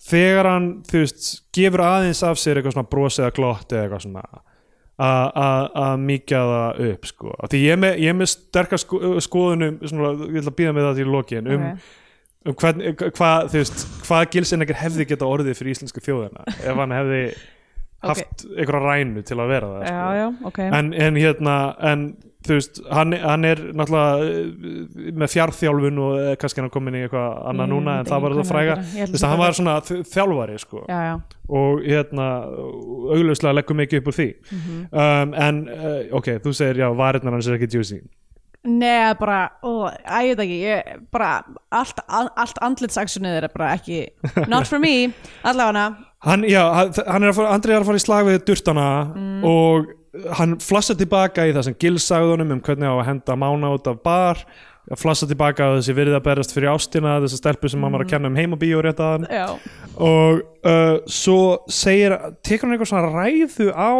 þegar 0.08 0.48
hann, 0.52 0.68
þú 0.88 1.02
veist, 1.04 1.28
gefur 1.56 1.82
aðeins 1.86 2.22
af 2.26 2.40
sér 2.40 2.60
eitthvað 2.60 2.76
svona 2.76 2.90
bros 2.92 3.18
eða 3.22 3.34
glott 3.36 3.72
eða 3.74 3.86
eitthvað 3.86 4.04
svona 4.06 4.24
að 4.98 6.00
mikja 6.02 6.40
það 6.48 6.80
upp 6.88 7.04
sko. 7.06 7.34
Því 7.52 7.60
ég 7.62 7.76
er 7.76 7.80
með, 7.84 8.00
ég 8.02 8.10
er 8.12 8.16
með 8.18 8.30
sterkar 8.32 8.80
sko, 8.82 8.98
skoðunum 9.22 9.76
svona, 9.86 10.10
ég 10.26 10.40
ætla 10.40 10.50
að 10.52 10.56
býða 10.58 10.72
með 10.74 10.88
það 10.88 10.98
til 10.98 11.04
í 11.06 11.12
lokin 11.14 11.50
um, 11.54 11.66
Ok. 12.48 12.64
um 12.64 13.12
hvað, 13.18 13.48
þú 13.52 13.60
veist, 13.60 13.84
hvað 14.06 14.24
Gilsenegger 14.34 14.78
hefði 14.80 15.06
geta 15.10 15.28
orðið 15.28 15.58
fyrir 15.58 15.74
íslensku 15.76 16.02
þjóðina 16.02 16.44
ef 16.54 16.78
hann 16.80 16.94
hefði 16.96 17.22
haft 18.08 18.44
einhverja 18.54 18.82
rænu 18.86 19.24
til 19.26 19.38
að 19.42 19.50
vera 19.52 19.70
það 19.72 19.84
sko. 19.84 19.94
Já, 19.98 20.18
já, 20.18 20.26
ok 20.50 20.60
en, 20.68 20.90
en 21.06 21.18
hérna 21.18 21.56
en 21.90 22.04
þú 22.46 22.54
veist, 22.54 22.78
hann, 22.94 23.12
hann 23.18 23.44
er 23.44 23.58
náttúrulega 23.74 24.28
eh, 24.28 25.08
með 25.18 25.32
fjárþjálfun 25.34 25.98
og 26.04 26.18
eh, 26.22 26.36
kannski 26.40 26.62
hann 26.62 26.70
komin 26.70 26.94
í 26.94 27.02
eitthvað 27.06 27.40
annað 27.50 27.66
Ég 27.66 27.72
núna 27.74 27.96
en 27.98 28.04
veit 28.04 28.12
það 28.12 28.22
var 28.24 28.34
ekki 28.36 28.44
það 28.44 28.52
fræga 28.52 28.76
þú 28.84 29.08
veist, 29.12 29.26
hann 29.26 29.40
var 29.42 29.56
svona 29.58 29.74
þjálfari 30.14 30.58
sko. 30.62 30.84
Já, 30.88 31.00
já, 31.08 31.14
og 31.58 31.82
hérna 31.88 32.28
augljóslega 33.16 33.56
leggur 33.58 33.78
mikið 33.82 34.02
upp 34.02 34.12
úr 34.12 34.18
því 34.20 34.28
Mhm. 34.52 34.78
um, 34.92 35.34
en 35.34 35.60
uh, 35.68 36.16
ok, 36.20 36.30
þú 36.44 36.54
segir 36.54 36.82
já, 36.84 36.88
varirnar 36.96 37.32
hans 37.38 37.48
er 37.50 37.58
ekki 37.58 37.70
juicy 37.78 38.00
Nei, 38.68 39.14
bara, 39.14 39.52
ó, 39.62 39.86
ég 40.18 40.34
veit 40.34 40.40
ekki 40.42 40.56
ég, 40.66 40.88
bara, 41.14 41.44
allt, 41.72 42.00
allt 42.10 42.58
andlitsaksjonið 42.66 43.36
er 43.38 43.46
bara 43.54 43.68
ekki 43.76 44.00
not 44.50 44.66
for 44.66 44.78
me, 44.82 45.12
allavega 45.48 45.84
hann, 46.26 46.42
já, 46.44 46.64
hann 47.06 47.22
er 47.22 47.30
að 47.30 47.36
fara, 47.38 47.52
Andri 47.54 47.72
er 47.76 47.80
að 47.84 47.86
fara 47.92 48.00
í 48.00 48.02
slag 48.02 48.26
við 48.26 48.40
durtana 48.50 48.88
Mm. 49.14 49.44
og 49.46 49.86
hann 50.38 50.56
flassa 50.62 50.96
tilbaka 50.98 51.46
í 51.48 51.54
það 51.56 51.68
sem 51.68 51.78
Gil 51.80 51.98
sagði 52.02 52.34
honum 52.34 52.56
um 52.56 52.64
hvernig 52.64 52.88
á 52.88 52.94
að 52.96 53.06
henda 53.10 53.36
mána 53.38 53.72
út 53.76 53.88
af 53.90 54.02
bar 54.04 54.42
flassa 54.96 55.28
tilbaka 55.28 55.66
á 55.68 55.76
þessi 55.76 55.94
virðið 55.96 56.16
að 56.16 56.24
berast 56.24 56.54
fyrir 56.54 56.72
ástina 56.72 57.18
þessa 57.20 57.40
stelpu 57.42 57.68
sem 57.68 57.82
hann 57.84 57.92
var 57.92 58.06
að 58.06 58.12
kenna 58.14 58.30
um 58.30 58.38
heimabíó 58.38 58.80
rétt 58.84 59.02
að 59.04 59.14
hann. 59.14 59.26
Já, 59.28 59.48
og 60.00 60.40
uh, 60.64 60.94
svo 61.04 61.40
segir, 61.68 62.14
tekur 62.40 62.68
hann 62.68 62.76
eitthvað 62.76 62.92
svona 62.94 63.12
ræðu 63.12 63.68
á 63.76 63.92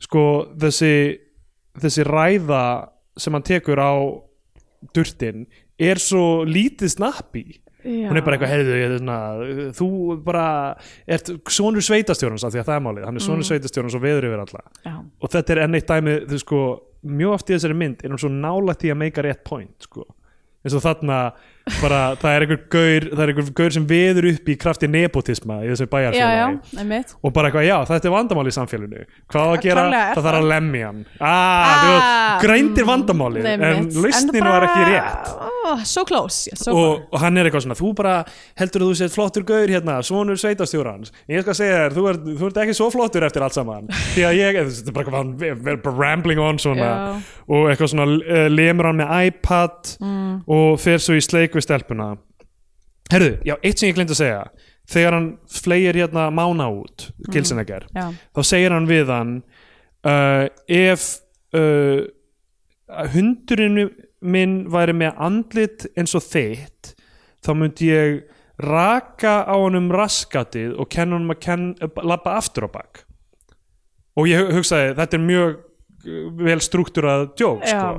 sko 0.00 0.24
þessi 0.60 0.94
þessi 1.80 2.06
ræða 2.08 2.64
sem 3.20 3.36
hann 3.36 3.46
tekur 3.46 3.82
á 3.82 3.92
durtin 4.96 5.44
er 5.80 6.00
svo 6.00 6.46
lítið 6.48 6.94
snappi 6.96 7.44
já. 7.84 8.06
hún 8.10 8.20
er 8.20 8.26
bara 8.26 8.36
eitthvað, 8.36 8.52
heyrðu, 8.54 9.70
þú 9.78 9.88
bara 10.26 10.44
ert 11.06 11.32
sonur 11.50 11.84
sveitastjórnans 11.86 12.46
af 12.46 12.54
því 12.54 12.62
að 12.62 12.70
það 12.70 12.78
er 12.78 12.86
málið, 12.86 13.08
hann 13.08 13.20
er 13.20 13.26
sonur 13.26 13.42
mm. 13.42 13.48
sveitastjórnans 13.50 13.98
og 13.98 14.04
veður 14.04 14.28
yfir 14.30 14.44
alla 14.44 14.64
já. 14.84 14.94
og 15.00 15.34
þetta 15.34 15.54
er 15.54 15.62
enn 15.64 15.78
eitt 15.78 15.90
dæmi, 15.90 16.16
þú 16.30 16.40
sko 16.44 16.62
mjög 17.20 17.36
oft 17.36 17.50
í 17.50 17.56
þessari 17.56 17.78
mynd 17.80 18.04
er 18.04 18.14
hún 18.14 18.22
svo 18.22 18.32
nálægt 18.32 18.84
í 18.84 18.92
að 18.92 19.00
meika 19.04 19.24
rétt 19.24 19.44
point, 19.46 19.76
sko 19.88 20.06
eins 20.60 20.76
og 20.76 20.84
þarna 20.84 21.20
bara, 21.80 22.00
það 22.20 22.34
er 22.36 22.44
einhver 22.46 22.60
gaur 22.74 23.06
það 23.10 23.22
er 23.24 23.32
einhver 23.32 23.50
gaur 23.60 23.74
sem 23.76 23.86
veður 23.90 24.28
upp 24.32 24.50
í 24.50 24.56
krafti 24.60 24.88
nepotisma 24.90 25.60
í 25.64 25.70
þessu 25.70 25.86
bæjarfélagi. 25.92 27.00
Og 27.22 27.34
bara 27.36 27.50
eitthvað, 27.50 27.66
já, 27.68 27.76
þetta 27.90 28.10
er 28.10 28.14
vandamál 28.14 28.46
í 28.50 28.54
samfélaginu. 28.56 29.04
Hvað 29.30 29.52
að 29.54 29.62
gera, 29.66 29.84
er 29.90 30.14
það 30.18 30.26
þarf 30.28 30.40
að 30.40 30.48
lemja 30.50 30.90
hann. 30.90 31.00
Ah, 31.20 31.70
ah, 31.70 32.34
grændir 32.42 32.88
vandamálið 32.88 33.48
en 33.54 33.88
lausnin 34.00 34.48
var 34.48 34.66
ekki 34.68 34.88
rétt. 34.90 35.32
So 35.86 36.02
close, 36.08 36.48
og, 36.72 37.02
og 37.12 37.18
hann 37.20 37.36
er 37.38 37.46
eitthvað 37.46 37.66
svona, 37.66 37.76
þú 37.78 37.90
bara 37.98 38.14
heldur 38.58 38.82
að 38.82 38.90
þú 38.90 38.96
sétt 38.98 39.14
flottur 39.14 39.44
gaur 39.46 39.70
hérna, 39.70 39.98
svonur 40.02 40.38
sveitastjórans 40.40 41.12
ég 41.30 41.44
skal 41.44 41.54
segja 41.58 41.82
þér, 41.84 41.94
þú 41.94 42.06
ert, 42.10 42.24
þú 42.40 42.48
ert 42.48 42.60
ekki 42.64 42.74
svo 42.78 42.88
flottur 42.90 43.26
eftir 43.28 43.44
allt 43.44 43.54
saman, 43.54 43.90
því 44.16 44.24
að 44.26 44.38
ég 44.40 44.58
þetta 44.58 44.90
er 44.90 44.96
bara 44.96 45.20
eitthvað, 45.20 46.00
rambling 46.00 46.40
on 46.42 46.58
svona. 46.62 46.90
Og 47.50 47.68
eitthvað 47.70 47.92
svona 47.92 48.06
uh, 48.08 48.46
lemur 48.50 48.88
hann 48.90 49.00
með 49.02 49.14
iPad 49.28 49.96
Mm. 50.00 50.42
og 50.50 50.78
fer 50.80 51.00
svo 51.02 51.16
í 51.18 51.22
sleik 51.24 51.54
við 51.60 51.66
stelpuna. 51.68 52.10
Herðu, 53.10 53.30
já, 53.46 53.54
eitt 53.62 53.78
sem 53.80 53.90
ég 53.90 53.96
glemt 53.98 54.12
að 54.14 54.20
segja. 54.22 54.42
Þegar 54.90 55.14
hann 55.16 55.26
flegir 55.46 55.98
hérna 56.00 56.28
mána 56.34 56.66
út, 56.74 57.04
Gilsenegger 57.30 57.84
Já, 57.94 58.08
þá 58.34 58.40
segir 58.48 58.72
hann 58.74 58.88
við 58.90 59.10
hann 59.12 59.36
uh, 60.02 60.48
ef 60.66 61.04
uh, 61.54 62.00
hundurinn 63.14 63.84
minn 64.20 64.56
væri 64.72 64.94
með 64.96 65.20
andlit 65.22 65.86
eins 65.98 66.16
og 66.18 66.24
þitt 66.26 66.90
þá 67.44 67.52
myndi 67.56 67.88
ég 67.92 68.18
raka 68.60 69.38
á 69.48 69.54
honum 69.56 69.86
raskatið 69.94 70.74
og 70.82 70.90
kenna 70.92 71.16
honum 71.16 71.32
að 71.32 71.38
ken, 71.46 71.68
labba 72.04 72.34
aftur 72.36 72.66
á 72.68 72.70
bak. 72.74 73.04
Og 74.18 74.26
ég 74.28 74.42
hu- 74.42 74.58
hugsaði 74.58 74.96
þetta 74.98 75.16
er 75.16 75.24
mjög 75.24 75.54
uh, 75.54 76.26
vel 76.42 76.58
struktúrað 76.66 77.28
djók 77.38 77.62
sko. 77.64 77.94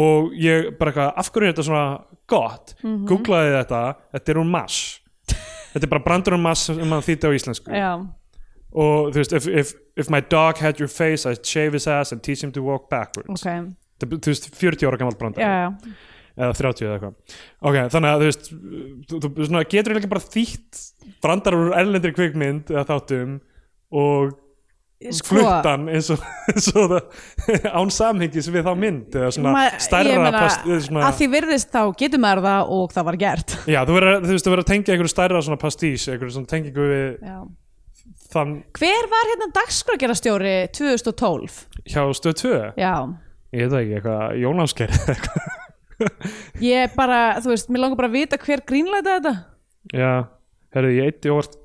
og 0.00 0.30
ég 0.38 0.70
bara 0.78 0.94
eitthvað, 0.94 1.12
af 1.20 1.32
hverju 1.34 1.48
er 1.48 1.52
þetta 1.52 1.66
svona 1.66 1.86
gott. 2.30 2.74
Mhm. 2.82 3.04
googlaði 3.10 3.52
þetta, 3.58 3.82
þetta 4.14 4.32
er 4.34 4.40
úr 4.42 4.48
mass 4.48 4.80
þetta 5.72 5.84
er 5.84 5.92
bara 5.92 6.04
brandur 6.06 6.36
um 6.36 6.42
mass 6.46 6.68
sem 6.68 6.80
maður 6.82 7.08
þýtti 7.10 7.30
á 7.30 7.32
íslensku. 7.36 7.74
Já, 7.74 7.90
og 8.70 9.10
þú 9.10 9.18
veist, 9.18 9.34
if, 9.36 9.48
if, 9.62 9.74
if 9.98 10.10
my 10.12 10.20
dog 10.22 10.62
had 10.62 10.80
your 10.82 10.90
face 10.90 11.26
I'd 11.26 11.46
shave 11.46 11.74
his 11.74 11.88
ass 11.90 12.12
and 12.14 12.22
teach 12.22 12.44
him 12.44 12.52
to 12.54 12.62
walk 12.62 12.88
backwards. 12.90 13.30
Ok. 13.34 13.74
Þetta 14.00 14.06
er, 14.06 14.22
þú 14.24 14.32
veist, 14.32 14.48
40 14.56 14.88
ára 14.88 15.00
gammal 15.00 15.34
já. 15.36 15.56
eða 16.40 16.54
30 16.56 16.86
eða 16.86 16.94
eitthvað. 16.96 17.16
Ok, 17.60 17.78
þannig 17.92 18.10
að 18.10 18.22
þú 18.22 18.28
veist 18.30 18.46
þú, 19.10 19.18
þú 19.20 19.48
svona, 19.48 19.64
getur 19.74 20.00
ekki 20.00 20.12
bara 20.12 20.24
þýtt 20.24 20.84
brandar 21.20 21.58
úr 21.58 21.74
erlendri 21.76 22.14
kvikmynd 22.16 22.70
eða 22.72 22.86
þáttum 22.94 23.34
og 24.00 24.38
Sko, 25.00 25.30
fluttan 25.32 25.86
eins 25.88 26.10
og, 26.12 26.20
og 26.76 26.96
án 27.72 27.88
samhengis 27.94 28.50
við 28.52 28.66
þá 28.66 28.74
mynd 28.76 29.14
eða 29.16 29.30
svona 29.32 29.52
ma- 29.54 29.78
stærra 29.80 30.18
meina, 30.20 30.32
past, 30.34 30.66
svona, 30.84 31.06
að 31.08 31.14
því 31.22 31.28
virðist 31.32 31.70
þá 31.72 31.80
getur 32.02 32.20
maður 32.20 32.42
það 32.44 32.72
og 32.76 32.92
það 32.92 33.06
var 33.08 33.16
gert. 33.22 33.54
Já, 33.64 33.78
þú 33.88 33.94
veist, 33.96 34.44
þú 34.44 34.52
verður 34.52 34.62
að 34.66 34.68
tengja 34.74 34.92
einhverju 34.94 35.12
stærra 35.14 35.40
svona 35.46 35.60
pastís 35.62 36.04
einhverju 36.12 36.34
svona 36.34 36.50
tengingu 36.52 36.88
við 36.90 37.06
þann 38.34 38.52
hver 38.76 39.08
var 39.14 39.30
hérna 39.32 39.48
dagskrárgerastjóri 39.56 40.54
2012 40.76 41.56
hjá 41.88 42.02
stöð 42.20 42.36
2 42.44 42.52
já, 42.78 42.92
ég 43.56 43.72
veit 43.72 43.78
ekki, 43.80 43.96
eitthvað 44.02 44.36
Jónásker 44.44 44.92
ég 46.74 46.92
bara 46.96 47.22
þú 47.40 47.54
veist, 47.54 47.72
mér 47.72 47.86
langar 47.86 48.02
bara 48.02 48.10
að 48.12 48.18
vita 48.20 48.38
hver 48.40 48.62
grínlæta 48.68 49.16
þetta. 49.16 49.32
Já, 49.96 50.12
herrðu, 50.76 50.92
ég 50.96 51.08
eitt 51.08 51.28
ég 51.28 51.40
vart 51.40 51.56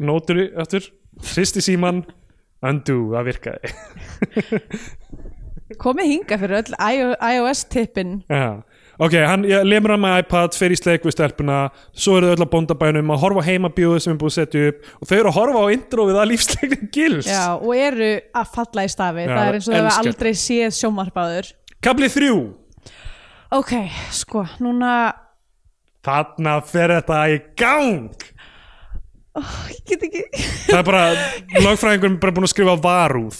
nótur 0.00 0.40
eftir, 0.56 0.88
sýst 1.24 1.60
í 1.60 1.64
síman 1.68 2.02
undo, 2.64 2.96
það 3.14 3.28
virkaði. 3.32 3.72
Komið 5.82 6.10
hinga 6.14 6.38
fyrir 6.40 6.62
öll 6.62 6.76
iOS 6.80 7.66
tippin. 7.68 8.14
Já, 8.32 8.62
ok, 8.96 9.14
hann 9.28 9.44
lemur 9.68 9.92
hann 9.94 10.00
með 10.06 10.22
iPad, 10.22 10.56
fer 10.56 10.72
í 10.72 10.78
sleik 10.80 11.04
við 11.04 11.14
stelpuna 11.18 11.58
svo 11.92 12.16
eru 12.16 12.30
þau 12.30 12.38
öll 12.38 12.46
á 12.48 12.52
bóndabænum 12.54 13.12
að 13.12 13.20
horfa 13.26 13.44
heimabjóðu 13.50 14.00
sem 14.00 14.14
er 14.14 14.20
búið 14.22 14.32
að 14.32 14.38
setja 14.38 14.70
upp 14.72 14.88
og 14.96 15.10
þau 15.10 15.16
eru 15.18 15.28
að 15.28 15.36
horfa 15.36 15.60
á 15.60 15.66
introvið 15.76 16.20
að 16.22 16.30
lífsleikni 16.32 16.90
gils. 16.96 17.28
Já, 17.28 17.44
og 17.60 17.70
eru 17.76 18.10
að 18.40 18.54
falla 18.56 18.86
í 18.88 18.92
stafi. 18.96 19.28
Já, 19.28 19.34
það 19.34 19.44
er 19.44 19.60
eins 19.60 19.68
og 19.68 19.76
þau 19.76 19.82
hafa 19.84 20.04
aldrei 20.06 20.32
séð 20.46 20.76
sjómarpaður 20.80 21.52
Kabli 21.78 22.08
þrjú, 22.10 22.38
ok, 23.54 23.72
sko, 24.10 24.40
núna 24.58 24.92
þarna 26.02 26.56
fer 26.66 26.96
þetta 26.96 27.20
í 27.30 27.36
gang 27.60 28.24
ég 29.72 29.84
get 29.88 30.02
ekki, 30.08 30.24
það 30.68 30.80
er 30.80 30.88
bara, 30.88 31.04
lögfræðingur 31.58 32.10
er 32.10 32.18
bara 32.22 32.34
búin 32.36 32.48
að 32.48 32.52
skrifa 32.54 32.74
varúð. 32.82 33.38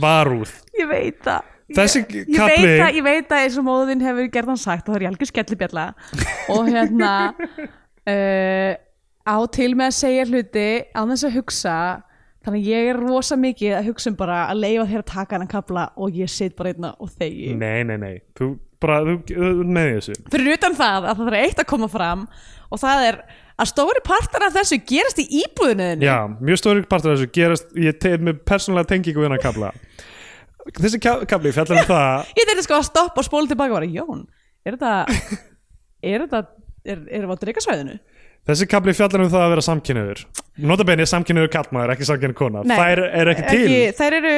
Varúð. 0.00 0.54
Ég 0.78 0.88
veit 0.90 1.20
það. 1.24 1.50
Þessi 1.74 2.00
ég, 2.02 2.16
ég 2.28 2.36
kabli 2.36 2.64
veit 2.68 2.80
það, 2.82 2.96
ég 2.98 3.04
veit 3.06 3.28
það 3.30 3.44
eins 3.44 3.58
og 3.60 3.64
móðin 3.64 4.02
hefur 4.04 4.26
gerðan 4.32 4.60
sagt 4.60 4.88
og 4.88 4.94
það 4.94 5.00
er 5.00 5.06
algjör 5.10 5.30
skellibjalla. 5.30 5.84
Og 6.52 6.66
hérna 6.68 7.12
uh, 7.38 8.72
á 9.34 9.36
til 9.54 9.70
með 9.72 9.88
að 9.88 9.96
segja 10.00 10.26
hluti 10.28 10.66
á 10.92 11.00
þess 11.00 11.28
að 11.28 11.38
hugsa. 11.38 11.78
Þannig 12.44 12.60
að 12.60 12.74
ég 12.74 12.90
er 12.90 13.00
rosa 13.00 13.38
mikið 13.40 13.78
að 13.78 13.86
hugsa 13.88 14.10
um 14.12 14.18
bara 14.18 14.42
að 14.50 14.60
leifa 14.60 14.84
þér 14.90 15.00
að 15.00 15.10
taka 15.14 15.36
hann 15.36 15.46
að 15.46 15.54
kapla 15.54 15.86
og 15.96 16.18
ég 16.20 16.28
sit 16.28 16.52
bara 16.58 16.74
einna 16.74 16.90
og 17.00 17.14
þegi. 17.14 17.54
Nei, 17.56 17.80
nei, 17.88 17.96
nei, 18.02 18.18
þú 18.36 18.50
bara 18.84 18.98
þú, 19.06 19.14
þú 19.30 19.64
með 19.64 19.90
þessu. 19.94 20.16
Fyrir 20.34 20.58
utan 20.58 20.76
það 20.76 21.08
að 21.08 21.22
það 21.22 21.30
er 21.30 21.38
eitt 21.40 21.62
að 21.62 21.70
koma 21.70 21.88
fram 21.88 22.26
og 22.68 22.82
það 22.82 23.06
er 23.08 23.20
að 23.60 23.70
stóri 23.70 24.02
partar 24.06 24.48
af 24.48 24.54
þessu 24.56 24.80
gerast 24.88 25.20
í 25.22 25.26
íbúðinu 25.44 25.90
já, 26.02 26.16
mjög 26.40 26.60
stóri 26.62 26.84
partur 26.90 27.12
af 27.14 27.20
þessu 27.20 27.30
gerast, 27.36 27.70
ég 27.78 27.98
tegð 28.02 28.26
með 28.28 28.40
persónulega 28.48 28.90
tengingu 28.94 29.22
við 29.22 29.28
hann 29.30 29.38
að 29.38 29.44
kabla 29.46 29.72
þessi 30.80 31.00
ka- 31.04 31.20
kabli 31.30 31.52
fjallar 31.54 31.82
um 31.82 31.88
það 31.90 32.30
ég 32.40 32.50
þetta 32.50 32.66
sko 32.66 32.78
að 32.80 32.88
stoppa 32.90 33.22
og 33.22 33.28
spóla 33.28 33.50
tilbaka 33.52 33.74
og 33.74 33.78
bara, 33.80 33.90
Jón, 33.94 34.24
er 34.66 34.78
þetta 34.78 34.94
er 36.04 36.26
þetta 36.26 36.42
er, 36.84 37.04
erum 37.08 37.30
við 37.30 37.38
á 37.38 37.42
dreikasvæðinu? 37.44 37.98
Þessi 38.44 38.66
kapli 38.68 38.92
fjallar 38.92 39.22
um 39.24 39.30
það 39.32 39.42
að 39.46 39.52
vera 39.54 39.64
samkynniður 39.64 40.24
Notabenni 40.68 41.04
er 41.06 41.08
samkynniður 41.08 41.48
kallmaður, 41.54 41.92
ekki 41.94 42.06
samkynniður 42.06 42.36
kona. 42.38 42.60
Nei, 42.68 42.74
Þær 42.78 43.00
er 43.08 43.30
ekki 43.32 43.44
til. 43.48 43.78
Þær 43.98 44.16
eru 44.20 44.34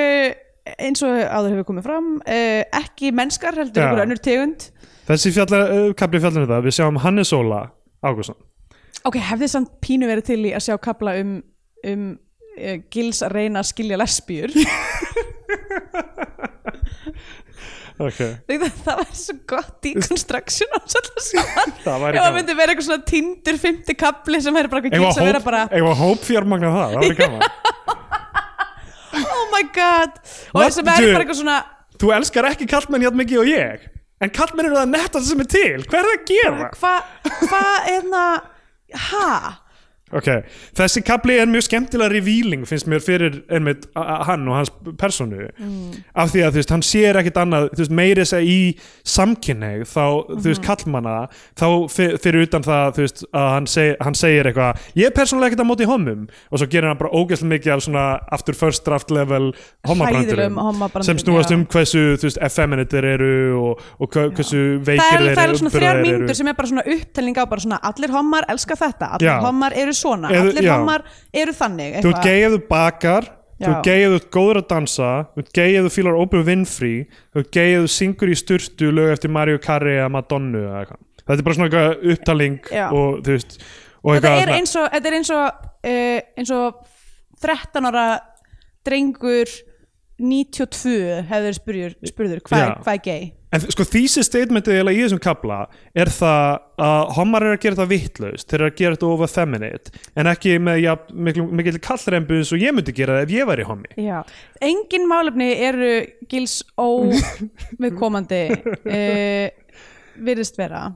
eins 0.87 1.03
og 1.05 1.17
áður 1.27 1.51
hefur 1.53 1.67
komið 1.69 1.85
fram 1.89 2.07
uh, 2.23 2.62
ekki 2.79 3.11
mennskar 3.19 3.59
heldur 3.59 3.83
Já. 3.83 3.89
ykkur 3.91 4.03
önnur 4.07 4.21
tegund. 4.25 4.69
Þessi 5.11 5.33
fjallar, 5.37 5.67
uh, 5.75 5.91
kapli 5.99 6.23
fjallar 6.23 6.47
um 6.47 6.49
það. 6.55 6.62
Við 6.71 6.77
sjáum 6.79 7.01
Hannes 7.03 7.35
Óla 7.37 7.61
Ágússon 8.07 8.39
ok, 9.05 9.18
hefði 9.32 9.49
samt 9.53 9.74
pínu 9.84 10.09
verið 10.09 10.24
til 10.32 10.40
í 10.49 10.55
að 10.57 10.64
sjá 10.68 10.76
kapla 10.82 11.16
um, 11.20 11.36
um 11.86 12.07
uh, 12.57 12.76
gils 12.92 13.22
að 13.26 13.34
reyna 13.36 13.61
að 13.62 13.70
skilja 13.72 13.99
lesbíur 14.01 14.55
okay. 17.99 18.32
það, 18.49 18.66
það 18.84 19.01
var 19.01 19.12
svo 19.20 19.36
gott 19.53 19.74
deconstruction 19.84 20.74
á 20.74 20.78
svolítið 20.84 21.24
saman 21.30 21.76
Það 21.86 22.03
væri 22.05 22.16
ef 22.16 22.20
það 22.20 22.26
gaman. 22.26 22.36
myndi 22.40 22.59
vera 22.59 22.74
eitthvað 22.74 22.88
svona 22.90 23.07
tindur 23.12 23.61
fymti 23.62 23.97
kapli 23.99 24.42
sem 24.44 24.61
er 24.61 24.70
bara 24.72 24.82
eitthvað 24.82 25.07
gils 25.07 25.20
að 25.22 25.30
vera 25.30 25.44
bara 25.47 25.62
að 25.70 26.03
hóp 26.03 26.26
fjármagna 26.26 26.72
það 26.74 26.97
Það 26.97 27.01
væri 27.05 27.18
gaman 27.22 27.42
oh 29.26 29.44
my 29.53 29.64
god 29.76 30.18
og 30.20 30.61
What? 30.61 30.72
að 30.72 30.84
vera 30.90 31.01
Du- 31.01 31.12
bara 31.14 31.24
eitthvað 31.26 31.42
svona 31.44 31.59
Þú 31.97 32.11
elskar 32.12 32.44
ekki 32.51 32.66
kallmenn 32.68 33.07
hjátt 33.07 33.16
mikið 33.16 33.38
og 33.40 33.47
ég 33.49 33.86
En 34.20 34.30
kallmenn 34.32 34.66
eru 34.68 34.76
það 34.76 34.90
nettast 34.92 35.30
sem 35.30 35.40
er 35.40 35.49
til 35.49 35.80
Hvað 35.86 35.97
er 35.97 36.07
það 36.07 36.12
að 36.12 36.26
gera? 36.28 36.68
hvað 36.76 37.01
hva 37.47 37.62
er 37.92 38.05
það 38.11 38.53
ha? 38.95 39.66
Ok, 40.15 40.29
þessi 40.79 41.01
kapli 41.03 41.35
er 41.43 41.49
mjög 41.51 41.65
skemmtilega 41.67 42.13
revealing 42.13 42.63
finnst 42.71 42.87
mér 42.87 43.01
fyrir 43.03 43.41
einmitt 43.51 43.89
hann 43.97 44.45
og 44.47 44.55
hans 44.55 44.71
personu. 45.01 45.49
Mm. 45.59 45.97
af 46.15 46.31
því 46.31 46.45
að 46.47 46.53
þú 46.55 46.61
veist, 46.61 46.71
hann 46.71 46.83
sér 46.87 47.17
ekkit 47.19 47.41
annað 47.43 47.65
þú 47.73 47.81
veist, 47.83 47.91
meiri 47.99 48.23
þess 48.23 48.37
að 48.39 48.45
í 48.47 48.59
samkynneig 49.03 49.83
þá, 49.91 50.05
þú 50.31 50.45
veist, 50.47 50.61
Mhm. 50.63 50.67
kallmanna 50.69 51.29
þá 51.59 51.67
fyr- 51.91 52.19
fyrir 52.23 52.43
utan 52.47 52.63
það, 52.63 52.93
þú 52.95 53.03
veist, 53.03 53.25
að 53.35 53.49
hann, 53.51 53.67
seg, 53.67 53.97
hann 54.01 54.15
segir 54.15 54.45
eitthvað, 54.47 54.79
ég 54.95 55.07
er 55.07 55.11
persónulega 55.11 55.51
ekkit 55.51 55.65
á 55.67 55.71
móti 55.73 55.85
homum 55.91 56.29
og 56.53 56.59
svo 56.61 56.67
gerir 56.71 56.87
hann 56.87 56.99
bara 56.99 57.11
ógeðslega 57.11 57.51
mikið 57.59 57.73
af 57.75 57.83
svona 57.83 58.21
aftur 58.31 58.55
first 58.55 58.85
draft 58.85 59.11
level 59.11 59.53
homabrandurum 59.87 61.03
sem 61.03 61.17
snúast 61.19 61.51
um 61.51 61.67
hversu, 61.67 62.15
þú 62.15 62.23
veist, 62.31 62.39
effeminate 62.41 62.91
þeir 62.95 63.05
eru 63.19 63.59
og, 63.59 63.81
og 63.99 64.09
hversu 64.11 64.79
veikir 64.87 65.03
það 65.03 65.31
er, 65.31 65.35
það 65.35 65.49
er 65.51 65.55
svona 65.59 65.75
þrjár 65.75 66.03
mínútur 66.07 66.35
sem 66.37 66.47
er 66.47 66.55
bara 66.55 66.69
svona 66.69 66.87
upptelning 66.87 67.35
á 67.35 67.45
bara 67.51 67.61
svona 67.61 67.81
þetta, 69.97 70.03
eru 70.03 70.03
svona 70.03 70.28
Eða- 70.34 70.51
allir 70.51 70.62
já. 70.68 70.76
hommar 70.76 71.05
eru 71.32 71.53
þannig 71.53 71.97
Þú 72.05 72.12
ert 72.12 72.22
þú 72.53 72.68
bakar 72.68 73.32
Þú 73.57 73.64
Já. 73.64 73.70
ert 73.72 73.84
gay 73.86 74.03
ef 74.05 74.11
þú 74.12 74.16
ert 74.20 74.30
góður 74.36 74.59
að 74.61 74.68
dansa 74.68 75.11
Þú 75.32 75.38
ert 75.42 75.53
gay 75.57 75.76
ef 75.76 75.84
þú 75.86 75.92
fílar 75.94 76.16
Oprah 76.20 76.44
Winfrey 76.44 77.07
Þú 77.32 77.40
ert 77.40 77.51
gay 77.57 77.70
ef 77.74 77.82
þú 77.86 77.92
syngur 77.94 78.28
í 78.28 78.36
sturtu 78.36 78.90
lög 78.92 79.12
eftir 79.14 79.30
Mario 79.32 79.59
Carey 79.59 79.97
eða 79.97 80.11
Madonna 80.12 80.59
eða 80.59 80.82
eitthvað 80.82 81.01
Þetta 81.26 81.38
er 81.40 81.47
bara 81.47 81.57
svona 81.57 81.68
eitthvað 81.70 82.12
upptaling 82.12 82.59
Já. 82.70 82.84
og 82.92 83.22
þú 83.24 83.32
veist 83.32 83.57
og 84.07 84.12
þetta 84.14 84.28
eitthvað 84.28 84.42
er 84.42 84.53
eins 84.55 84.74
og, 84.76 84.90
þetta 84.92 85.09
er 85.11 85.16
eins 85.16 85.30
og, 85.34 85.64
uh, 85.88 86.20
eins 86.38 86.51
og 86.55 86.74
13 87.42 87.88
ára 87.90 88.05
drengur 88.86 89.51
92 90.20 91.24
hefur 91.28 91.57
spurður, 91.59 91.97
er- 92.38 92.76
hvað 92.84 92.92
er 92.94 93.03
gay 93.05 93.32
En 93.57 93.63
sko 93.73 93.87
þýsi 93.89 94.25
statementið 94.27 94.91
í 94.93 94.99
þessum 94.99 95.21
kabla 95.23 95.63
er 95.97 96.11
það 96.13 96.59
að 96.87 97.13
homar 97.17 97.47
er 97.47 97.55
að 97.57 97.63
gera 97.63 97.79
þetta 97.79 97.91
vittlaust 97.93 98.51
þeir 98.51 98.59
eru 98.59 98.69
að 98.69 98.81
gera 98.81 98.97
þetta 98.97 99.09
over 99.09 99.31
feminine 99.33 99.95
en 100.21 100.29
ekki 100.29 100.57
með 100.61 100.81
ja, 100.83 100.97
mikil, 101.17 101.79
kallrembu 101.85 102.41
eins 102.41 102.53
og 102.53 102.61
ég 102.61 102.77
myndi 102.77 102.95
gera 102.97 103.17
það 103.17 103.25
ef 103.25 103.35
ég 103.37 103.49
væri 103.49 103.67
homi 103.69 103.95
Já. 104.03 104.19
engin 104.61 105.09
málefni 105.09 105.49
eru 105.71 105.91
gils 106.29 106.59
óviðkomandi 106.77 108.43
uh, 108.99 109.81
virðist 110.27 110.61
vera. 110.61 110.89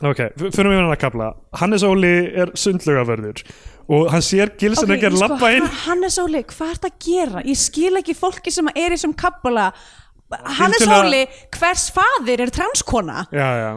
Ok, 0.00 0.20
fyrir 0.38 0.70
mig 0.70 0.78
hann 0.80 0.88
að 0.88 1.02
kabla 1.02 1.32
Hannes 1.60 1.84
Óli 1.84 2.14
er 2.42 2.54
sundlugavörður 2.58 3.42
og 3.90 4.06
hann 4.14 4.22
sér 4.24 4.54
Gilsen 4.58 4.88
Ok, 4.88 4.94
ekki 4.96 5.08
að 5.10 5.16
sko, 5.18 5.26
lappa 5.26 5.50
inn. 5.52 5.66
Hannes 5.84 6.16
Óli, 6.22 6.42
hvað 6.48 6.76
ert 6.76 6.86
að 6.88 6.94
gera? 7.04 7.42
Ég 7.44 7.58
skil 7.60 7.92
ekki 8.00 8.14
fólki 8.16 8.54
sem 8.54 8.70
er 8.72 8.86
í 8.86 8.96
þessum 8.96 9.12
kabbala 9.18 9.70
Hannes 10.30 10.86
Óli, 10.86 11.24
hvers 11.56 11.88
faðir 11.94 12.44
er 12.46 12.52
transkona? 12.54 13.24
Já, 13.34 13.48
já 13.58 13.70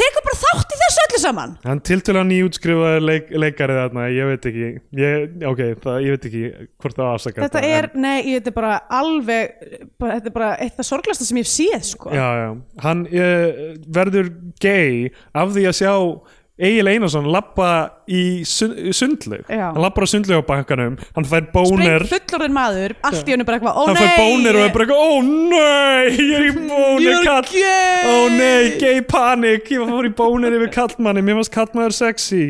Tekur 0.00 0.22
bara 0.22 0.38
þátt 0.38 0.70
í 0.70 0.76
þessu 0.78 1.02
öllu 1.02 1.18
saman 1.20 1.54
Hann 1.64 1.80
tiltölu 1.84 2.20
hann 2.20 2.28
nýjútskrifaði 2.30 3.00
leik, 3.02 3.32
leikari 3.42 3.74
þarna, 3.74 4.04
ég 4.14 4.28
veit 4.30 4.46
ekki 4.50 4.68
ég, 5.00 5.24
ok, 5.50 5.62
það, 5.82 5.96
ég 6.04 6.14
veit 6.14 6.26
ekki 6.28 6.42
hvort 6.80 7.00
það 7.00 7.10
afsaka 7.16 7.42
Þetta 7.44 7.62
er, 7.66 7.88
nei, 7.98 8.16
ég, 8.30 8.38
þetta 8.38 8.52
er 8.52 8.56
bara 8.60 8.76
alveg 9.00 9.56
bara, 9.98 10.20
Þetta 10.20 10.30
er 10.30 10.36
bara 10.36 10.50
eitt 10.62 10.78
af 10.78 10.86
sorglasta 10.86 11.26
sem 11.26 11.40
ég 11.42 11.50
séð 11.50 11.88
sko. 11.90 12.14
Já, 12.14 12.26
já, 12.38 12.48
hann 12.86 13.02
uh, 13.10 13.64
verður 13.98 14.30
gay 14.62 15.10
af 15.34 15.50
því 15.56 15.66
að 15.72 15.78
sjá 15.82 15.92
Egil 16.60 16.90
Einarsson 16.92 17.28
lappa 17.32 17.68
í 18.10 18.42
sund, 18.48 18.76
sundlug 18.96 19.48
hann 19.48 19.78
lappar 19.80 20.04
á 20.04 20.08
sundlug 20.12 20.42
á 20.42 20.44
bankanum 20.44 20.98
hann 21.16 21.28
fær 21.28 21.46
bónir 21.54 22.04
Spring 22.04 22.10
fullorðin 22.12 22.56
maður, 22.56 22.96
allt 23.08 23.22
í 23.24 23.34
hennu 23.34 23.46
bara 23.48 23.60
eitthvað 23.60 23.78
Ó 23.80 23.84
hann 23.86 23.96
nei, 23.96 24.02
fær 24.02 24.20
bónir 24.20 24.58
og 24.58 24.66
er 24.66 24.74
bara 24.74 24.86
eitthvað, 24.86 25.00
ó 25.00 25.10
nei! 25.24 26.10
Ég 26.30 26.34
er 26.36 26.48
í 26.50 26.52
bónir 26.58 27.24
kall 27.24 27.48
ó 28.10 28.16
nei, 28.34 28.76
gay 28.80 29.00
panic. 29.08 29.70
Ég 29.72 29.82
var 29.82 29.94
fór 29.94 30.10
í 30.10 30.12
bónir 30.20 30.58
yfir 30.58 30.74
kallmanni 30.74 31.24
mér 31.24 31.40
fannst 31.40 31.54
kallmaður 31.54 31.96
sexy 31.96 32.44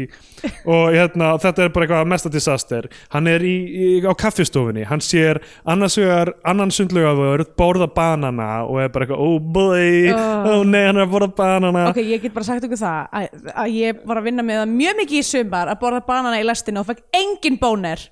og 0.64 0.94
hérna, 0.94 1.32
þetta 1.42 1.64
er 1.64 1.72
bara 1.74 1.86
eitthvað 1.86 2.10
mesta 2.12 2.32
disaster. 2.32 2.88
Hann 3.14 3.30
er 3.30 3.44
í, 3.46 3.54
í, 3.70 3.88
á 4.04 4.12
kaffistofunni. 4.18 4.84
Hann 4.88 5.02
sér 5.04 5.42
annars 5.68 5.98
vegar 6.00 6.32
annan 6.48 6.72
sundlugafur, 6.74 7.44
borða 7.58 7.90
banana 7.94 8.50
og 8.66 8.80
er 8.84 8.92
bara 8.94 9.06
eitthvað, 9.06 9.24
oh 9.24 9.38
boy. 9.40 10.12
Oh. 10.14 10.50
oh 10.54 10.62
nei, 10.64 10.84
hann 10.88 11.00
er 11.00 11.06
að 11.06 11.14
borða 11.16 11.32
banana. 11.40 11.88
Ok, 11.90 12.02
ég 12.04 12.24
get 12.24 12.36
bara 12.36 12.48
sagt 12.48 12.66
ykkur 12.68 12.80
það 12.80 13.20
að, 13.20 13.42
að 13.54 13.76
ég 13.76 14.06
var 14.06 14.20
að 14.20 14.30
vinna 14.30 14.46
með 14.46 14.62
það 14.62 14.78
mjög 14.78 15.02
mikið 15.02 15.20
í 15.20 15.26
sumar 15.32 15.72
að 15.72 15.82
borða 15.84 16.04
banana 16.08 16.40
í 16.40 16.46
lestinu 16.46 16.82
og 16.82 16.90
fekk 16.90 17.04
engin 17.20 17.60
bóner 17.60 18.08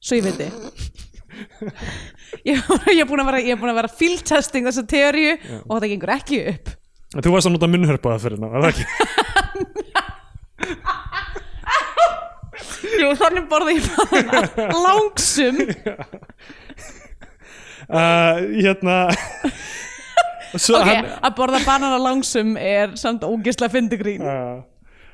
svo 0.00 0.18
ég 0.18 0.26
veit 0.26 0.40
ég, 2.48 2.56
ég 2.56 3.02
er 3.02 3.08
búin 3.08 3.22
að 3.22 3.30
vera 3.30 3.40
ég 3.44 3.54
er 3.54 3.60
búin 3.60 3.72
að 3.72 3.80
vera 3.82 3.92
fieldtesting 3.92 4.68
þessa 4.68 4.84
teóriu 4.88 5.34
og 5.36 5.72
þetta 5.76 5.90
gengur 5.92 6.14
ekki 6.16 6.42
upp. 6.52 6.70
Þú 7.16 7.32
varst 7.32 7.48
að 7.48 7.56
nota 7.56 7.70
munnhörpaða 7.70 8.22
fyrir 8.22 8.40
ná, 8.42 8.48
er 8.50 8.64
það 8.64 8.70
ekki? 8.72 8.86
Jú, 13.00 13.10
þannig 13.20 13.48
borða 13.50 13.76
ég 13.76 13.90
banana 13.96 14.84
langsum. 14.86 15.60
Uh, 17.86 18.42
hérna. 18.50 18.94
Svo 20.58 20.78
ok, 20.80 20.88
hann 20.88 21.10
að 21.22 21.34
borða 21.38 21.60
banana 21.62 21.98
langsum 22.02 22.56
er 22.58 22.96
samt 22.98 23.22
ógislega 23.22 23.70
fyndigrín 23.70 24.24
uh, 24.26 24.64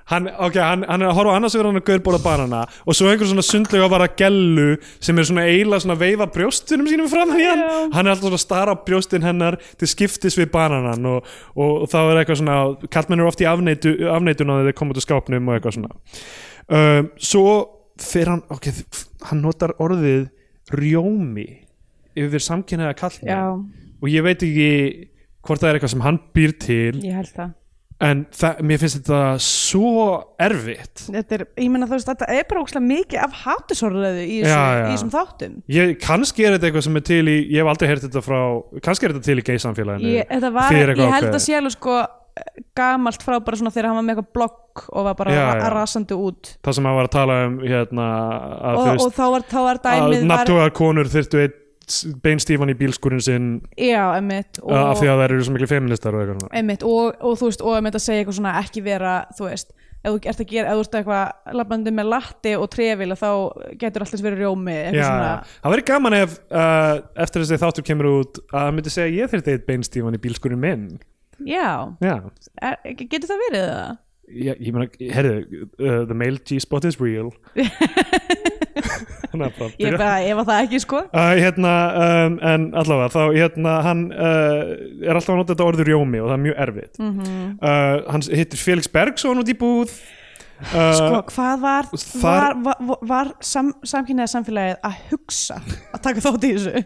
hann, 0.09 0.29
ok, 0.31 0.57
hann, 0.57 0.85
hann 0.89 1.03
er 1.03 1.11
að 1.11 1.19
horfa 1.19 1.35
á 1.35 1.37
annars 1.37 1.57
vegar 1.57 1.69
hann 1.69 1.81
að 1.81 1.87
gaur 1.89 2.03
borða 2.07 2.21
banana 2.25 2.61
og 2.87 2.97
svo 2.97 3.11
einhver 3.11 3.29
svona 3.29 3.45
sundlega 3.45 3.89
bara 3.93 4.07
gellu 4.19 4.77
sem 5.03 5.19
er 5.19 5.29
svona 5.29 5.45
eiginlega 5.49 5.85
svona 5.85 5.97
að 5.99 6.05
veifa 6.05 6.29
brjóstunum 6.37 6.89
sínum 6.89 7.11
fram 7.13 7.35
í 7.37 7.45
hann. 7.45 7.65
Já. 7.65 7.81
hann 7.97 8.07
er 8.07 8.15
alltaf 8.15 8.29
svona 8.29 8.41
að 8.41 8.45
stara 8.47 8.77
á 8.77 8.83
brjóstin 8.87 9.27
hennar 9.27 9.59
til 9.81 9.91
skiptis 9.91 10.39
við 10.39 10.53
bananan 10.55 11.11
og, 11.13 11.29
og, 11.57 11.75
og 11.85 11.93
þá 11.93 11.99
er 12.05 12.23
eitthvað 12.23 12.41
svona 12.41 12.57
kallmenn 12.95 13.25
eru 13.25 13.33
oft 13.33 13.45
í 13.45 13.51
afneitu, 13.51 13.97
afneitun 14.15 14.53
á 14.53 14.55
þegar 14.55 14.71
þeir 14.71 14.79
koma 14.81 14.95
út 14.95 15.03
úr 15.03 15.07
skápnum 15.09 15.51
og 15.53 15.59
eitthvað 15.59 15.79
svona 15.81 15.95
um, 16.69 17.11
svo 17.17 17.55
fer 18.03 18.31
hann 18.33 18.45
ok, 18.53 18.69
hann 19.31 19.43
notar 19.45 19.75
orðið 19.83 20.29
rjómi 20.73 21.49
yfir 22.19 22.45
samkynnaða 22.45 22.99
kallmenn 22.99 23.33
já, 23.33 23.43
og 24.03 24.13
ég 24.13 24.25
veit 24.27 24.45
ekki 24.45 24.71
hvort 25.43 25.63
það 25.63 25.69
er 25.69 25.79
eitthvað 25.79 25.97
sem 25.97 26.07
hann 26.07 26.23
býr 26.37 26.55
til 26.63 27.03
ég 27.03 27.19
held 27.19 27.35
það. 27.35 27.53
en 28.03 28.23
það, 28.35 28.63
mér 28.67 28.81
finnst 28.83 28.99
þetta 28.99 29.19
svo 29.47 30.07
erfitt. 30.43 31.05
Þetta 31.07 31.37
er, 31.37 31.45
ég 31.63 31.69
meina 31.71 31.87
þú 31.87 31.97
veist, 31.99 32.09
þetta 32.11 32.29
er 32.35 32.49
bara 32.51 32.63
ógislega 32.65 32.89
mikið 32.89 33.21
af 33.23 33.37
hátusorðuðu 33.45 34.25
í, 34.25 34.39
þessum 34.43 35.13
þáttum. 35.13 35.61
Ég, 35.71 35.93
kannski 36.03 36.49
er 36.49 36.57
þetta 36.57 36.69
eitthvað 36.71 36.87
sem 36.89 36.99
er 36.99 37.07
til 37.13 37.23
í 37.23 37.37
ég 37.39 37.61
hef 37.61 37.71
aldrei 37.75 37.93
heyrt 37.93 38.09
þetta 38.09 38.25
frá 38.27 38.41
kannski 38.89 39.09
er 39.09 39.15
þetta 39.15 39.29
til 39.29 39.39
í 39.39 39.47
gay-samfélaginu 39.51 40.17
ég, 40.17 40.35
var, 40.59 40.75
ég 40.75 41.05
held 41.15 41.31
að 41.31 41.49
alveg 41.61 41.77
sko 41.77 42.01
gamalt 42.77 43.25
frá 43.25 43.37
bara 43.45 43.59
svona 43.61 43.73
þegar 43.75 43.91
hann 43.91 43.99
var 43.99 44.07
með 44.07 44.15
eitthvað 44.15 44.31
blogg 44.39 44.85
og 44.89 45.09
var 45.09 45.17
bara 45.19 45.35
Já, 45.35 45.43
já. 45.59 45.67
rasandi 45.75 46.17
út. 46.17 46.55
Það 46.65 46.79
sem 46.79 46.89
hann 46.89 46.97
var 46.99 47.09
að 47.09 47.17
tala 47.17 47.41
um 47.49 47.59
hérna 47.65 48.07
að 48.71 48.79
og, 48.79 48.87
þú 48.87 49.09
og 49.09 49.19
þá 49.19 49.25
var, 49.35 49.45
þá 49.51 49.59
var 49.61 49.81
að 49.81 49.85
dæmið 49.89 50.17
var, 50.17 50.31
natúgar 50.33 50.75
konur 50.79 51.13
þyrftu 51.13 51.43
einn 51.43 51.59
beinstífan 52.23 52.73
í 52.73 52.77
bílskurinn 52.79 53.21
sinn. 53.21 53.49
Já, 53.77 54.15
emmitt 54.17 54.63
og, 54.63 54.73
af 54.73 55.01
því 55.03 55.11
að 55.13 55.17
það 55.19 55.25
eru 55.27 55.45
svo 55.45 55.55
miklu 55.57 55.69
feministar 55.69 56.17
og 56.17 56.23
eitthvað 56.25 56.85
og, 56.89 57.21
og 57.21 57.41
þú 57.41 57.49
veist, 57.51 57.65
og 57.67 57.77
einmitt 57.77 57.99
að 57.99 58.05
segja 58.07 58.23
eitthvað 58.23 58.39
svona 58.39 58.55
ekki 58.63 58.85
vera, 58.87 59.17
þú 59.37 59.49
veist 59.51 59.75
ef 60.03 60.11
þú 60.11 60.31
ert 60.33 60.43
að 60.43 60.51
gera, 60.51 60.73
ef 60.73 60.79
þú 60.79 60.85
ert 60.85 60.97
eitthvað 60.99 61.55
labbandi 61.59 61.93
með 61.95 62.09
latti 62.11 62.55
og 62.59 62.69
trefil 62.73 63.15
þá 63.19 63.29
getur 63.79 64.05
alltaf 64.05 64.25
verið 64.25 64.43
rjómi 64.43 64.77
Já, 64.97 65.05
svona, 65.07 65.31
það 65.63 65.75
verður 65.75 65.87
gaman 65.93 66.17
ef 66.19 66.37
uh, 66.51 66.95
eftir 67.25 67.45
þess 67.45 67.55
að 67.57 67.65
þáttur 67.67 67.87
kemur 67.87 68.11
út 68.11 68.41
að 68.51 68.59
hann 68.65 68.79
myndi 68.79 68.95
segja 68.95 69.23
ég 69.23 69.33
þyrfti 69.33 69.55
eitt 69.55 69.69
beinstífan 69.69 70.19
í 70.19 70.23
bílskurinn 70.23 70.63
minn 70.63 70.87
já, 71.49 71.69
já, 72.03 72.15
er, 72.63 72.77
getur 73.03 73.29
það 73.31 73.45
verið 73.49 73.69
það? 73.69 74.01
Já, 74.33 74.53
ég 74.55 74.73
meina, 74.73 74.87
herðu, 75.13 75.67
uh, 75.83 76.05
the 76.09 76.15
male 76.17 76.39
G-spot 76.47 76.87
is 76.89 76.97
real. 77.01 77.33
Þannig 79.33 79.47
að 79.47 79.59
bara 79.59 79.69
Ég 79.81 79.95
bara, 79.97 80.13
ef 80.29 80.41
að 80.43 80.49
það 80.49 80.63
ekki 80.67 80.81
sko. 80.85 81.01
Uh, 81.13 81.35
hérna, 81.41 81.73
um, 82.05 82.39
en 82.53 82.65
allavega 82.79 83.13
þá 83.13 83.21
hérna, 83.37 83.75
hann 83.87 84.03
uh, 84.13 84.73
er 85.05 85.13
alltaf 85.17 85.35
að 85.35 85.41
nota 85.41 85.55
þetta 85.55 85.69
orður 85.69 85.91
rjómi 85.91 86.21
og 86.23 86.31
það 86.31 86.35
er 86.37 86.43
mjög 86.47 86.59
erfitt. 86.67 86.99
Mhm. 87.01 87.21
-hmm. 87.29 88.11
hann 88.15 88.27
hittir 88.41 88.63
Felix 88.63 88.91
Bergsson 88.93 89.43
út 89.43 89.53
í 89.53 89.57
búð. 89.59 89.95
Uh, 90.63 90.93
Sko, 90.95 91.23
hvað 91.35 91.63
var, 91.65 91.89
þar- 91.99 92.59
var, 92.63 92.83
var, 92.87 92.99
var 93.11 93.33
sam, 93.43 93.73
samkynniða 93.83 94.31
samfélagið 94.31 94.77
að 94.87 94.99
hugsa 95.11 95.57
að 95.91 96.03
taka 96.05 96.23
þátt 96.23 96.45
í 96.47 96.53
þessu? 96.55 96.85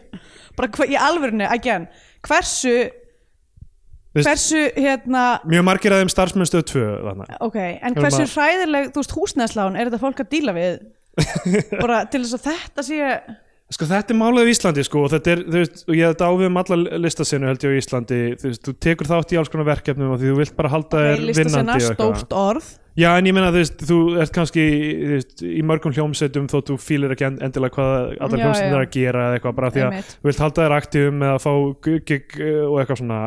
Bara 0.57 0.71
hva, 0.73 0.87
í 0.89 0.97
alvörinu, 0.97 1.45
again 1.45 1.85
hversu 2.25 2.73
hversu, 4.25 4.61
hérna 4.75 5.23
mjög 5.45 5.63
margir 5.69 5.93
af 5.93 6.01
þeim 6.01 6.09
starfsmyndstöð 6.15 6.63
2 6.73 6.85
þarna. 7.05 7.25
ok, 7.39 7.57
en 7.81 7.93
hversu 8.01 8.23
að- 8.25 8.33
hræðileg 8.37 8.89
þú 8.93 9.03
veist, 9.03 9.17
húsnæðslán 9.17 9.77
er 9.77 9.89
þetta 9.91 9.99
fólk 10.01 10.19
að 10.25 10.29
díla 10.33 10.53
við 10.57 10.79
bara 11.81 12.05
til 12.05 12.23
þess 12.25 12.37
að 12.39 12.47
þetta 12.51 12.83
sé 12.87 13.11
Sko 13.67 13.83
þetta 13.83 14.13
er 14.13 14.15
málið 14.15 14.47
í 14.47 14.51
Íslandi 14.53 14.83
sko 14.87 15.01
og 15.03 15.09
þetta 15.11 15.31
er, 15.33 15.39
þú 15.43 15.57
veist, 15.59 15.81
og 15.89 15.95
ég 15.97 16.05
hef 16.07 16.13
þetta 16.13 16.27
ávið 16.31 16.45
um 16.47 16.59
alla 16.61 16.75
listasinu 17.03 17.47
held 17.49 17.63
ég 17.67 17.73
á 17.75 17.79
Íslandi, 17.81 18.19
þú 18.39 18.47
veist, 18.47 18.61
þú 18.63 18.73
tekur 18.85 19.09
þátt 19.09 19.33
í 19.35 19.39
alls 19.41 19.49
konar 19.51 19.67
verkefnum 19.67 20.13
og 20.15 20.21
því 20.21 20.29
þú 20.31 20.37
vilt 20.39 20.53
bara 20.55 20.71
halda 20.71 21.01
þér 21.03 21.23
vinnandi 21.35 21.73
og 21.75 21.81
eitthvað. 21.83 21.97
stórt 22.15 22.31
orð 22.39 22.69
Já, 22.97 23.09
en 23.19 23.27
ég 23.27 23.35
meina, 23.35 23.51
þú 23.51 23.59
veist, 23.59 23.83
þú 23.89 23.97
ert 24.23 24.31
kannski 24.33 24.63
veist, 25.11 25.43
í 25.43 25.59
mörgum 25.67 25.93
hljómsveitum 25.93 26.47
þó 26.49 26.55
þú 26.65 26.77
fílir 26.81 27.11
ekki 27.13 27.27
end- 27.27 27.43
endilega 27.43 27.75
hvað 27.75 28.15
allar 28.23 28.39
hljómsveitum 28.39 28.71
já. 28.71 28.77
er 28.79 28.85
að 28.87 28.95
gera 28.95 29.25
eða 29.27 29.35
eitthvað 29.41 29.57
bara 29.59 29.69
því 29.75 29.83
að 29.83 29.99
þú 30.15 30.29
vilt 30.31 30.41
halda 30.45 30.63
þér 30.63 30.77
aktífum 30.79 31.27
eða 31.27 31.43
fá 31.43 31.51
gig 32.07 32.39
uh, 32.39 32.63
og 32.71 32.79
eitthvað 32.81 33.01
svona 33.03 33.19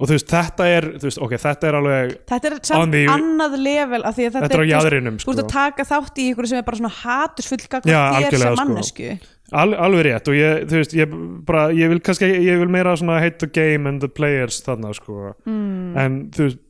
og 0.00 0.08
þú 0.08 0.14
veist, 0.16 0.30
þetta 0.32 0.66
er, 0.72 0.86
þú 0.96 1.06
veist, 1.10 1.18
ok, 1.26 1.34
þetta 1.42 1.68
er 1.68 1.76
alveg 1.80 2.14
þetta 2.30 2.48
er 2.50 2.54
samt 2.70 2.94
the- 2.96 3.02
annað 3.12 3.56
level 3.60 4.00
af 4.08 4.16
því 4.16 4.24
að 4.26 4.32
þetta, 4.36 4.40
þetta 4.46 4.54
er 4.54 4.60
þú 4.60 4.64
veist, 4.64 4.72
jaðrinum, 4.74 5.18
þú 5.20 5.28
veist 5.28 5.38
sko 5.40 5.44
að 5.44 5.52
taka 5.52 5.84
þátt 5.90 6.22
í 6.22 6.28
ykkur 6.32 6.48
sem 6.50 6.58
er 6.62 6.66
bara 6.70 6.80
svona 6.80 6.94
hatusfull 7.02 7.60
Já, 7.60 7.68
gagvart 7.84 8.32
þér 8.32 8.38
sem 8.40 8.56
sko. 8.56 8.64
mannesku 8.64 9.10
Al, 9.50 9.74
alveg 9.74 10.04
rétt 10.06 10.28
og 10.30 10.34
ég, 10.38 10.64
þú 10.70 10.76
veist, 10.78 10.92
ég 10.94 11.14
bara, 11.44 11.62
ég 11.74 11.88
vil 11.90 12.00
kannski, 12.06 12.26
ég 12.46 12.58
vil 12.62 12.68
meira 12.70 12.96
svona 12.96 13.20
hate 13.20 13.38
the 13.42 13.48
game 13.50 13.88
and 13.90 14.00
the 14.00 14.08
players 14.08 14.60
þarna, 14.62 14.92
sko 14.94 15.34
mm. 15.44 15.96
en 15.98 16.18
þú 16.30 16.46
veist 16.48 16.60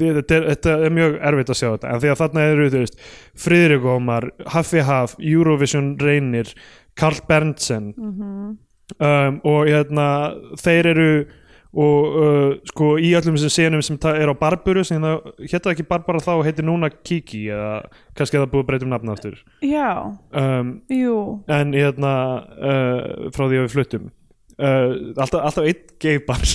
þetta 0.00 0.34
er, 0.38 0.46
þetta 0.54 0.74
er 0.86 0.94
mjög 0.96 1.18
erfitt 1.28 1.50
að 1.52 1.58
sjá 1.60 1.68
þetta 1.74 1.90
en 1.92 2.00
því 2.02 2.08
að 2.14 2.20
þarna 2.22 2.44
eru, 2.54 2.68
þú 2.72 2.78
veist, 2.82 3.02
Friðrik 3.44 3.84
Ómar 3.92 4.26
Haffi 4.54 4.80
Haf, 4.88 5.14
Eurovision 5.20 5.90
Reynir 6.00 6.54
Karl 6.98 7.20
Berntsen 7.28 7.92
Mhm. 7.92 8.56
um, 9.04 9.40
og 9.44 9.68
hérna 9.68 10.08
þeir 10.56 10.86
eru 10.94 11.10
og 11.76 12.14
uh, 12.16 12.52
sko 12.70 12.94
í 12.96 13.10
öllum 13.18 13.36
þessum 13.36 13.52
senum 13.52 13.82
sem 13.84 13.98
er 14.08 14.30
á 14.32 14.34
Barburu 14.40 14.84
sem 14.86 15.02
hétta 15.04 15.74
ekki 15.74 15.84
Barbara 15.88 16.22
þá 16.24 16.40
heitir 16.46 16.64
núna 16.64 16.88
Kiki 16.88 17.44
eða 17.52 17.82
kannski 18.16 18.38
það 18.38 18.52
búið 18.54 18.64
að 18.64 18.68
breyta 18.70 18.86
um 18.88 18.94
nafna 18.94 19.16
aftur. 19.16 19.36
Já, 19.60 19.90
um, 20.32 20.70
jú. 20.88 21.16
en 21.52 21.74
hérna 21.76 22.12
uh, 22.56 23.28
frá 23.34 23.44
því 23.44 23.60
að 23.60 23.66
við 23.66 23.74
fluttum. 23.74 24.12
Uh, 24.58 25.12
alltaf, 25.20 25.42
alltaf 25.44 25.66
einn 25.68 25.84
geibar 26.02 26.46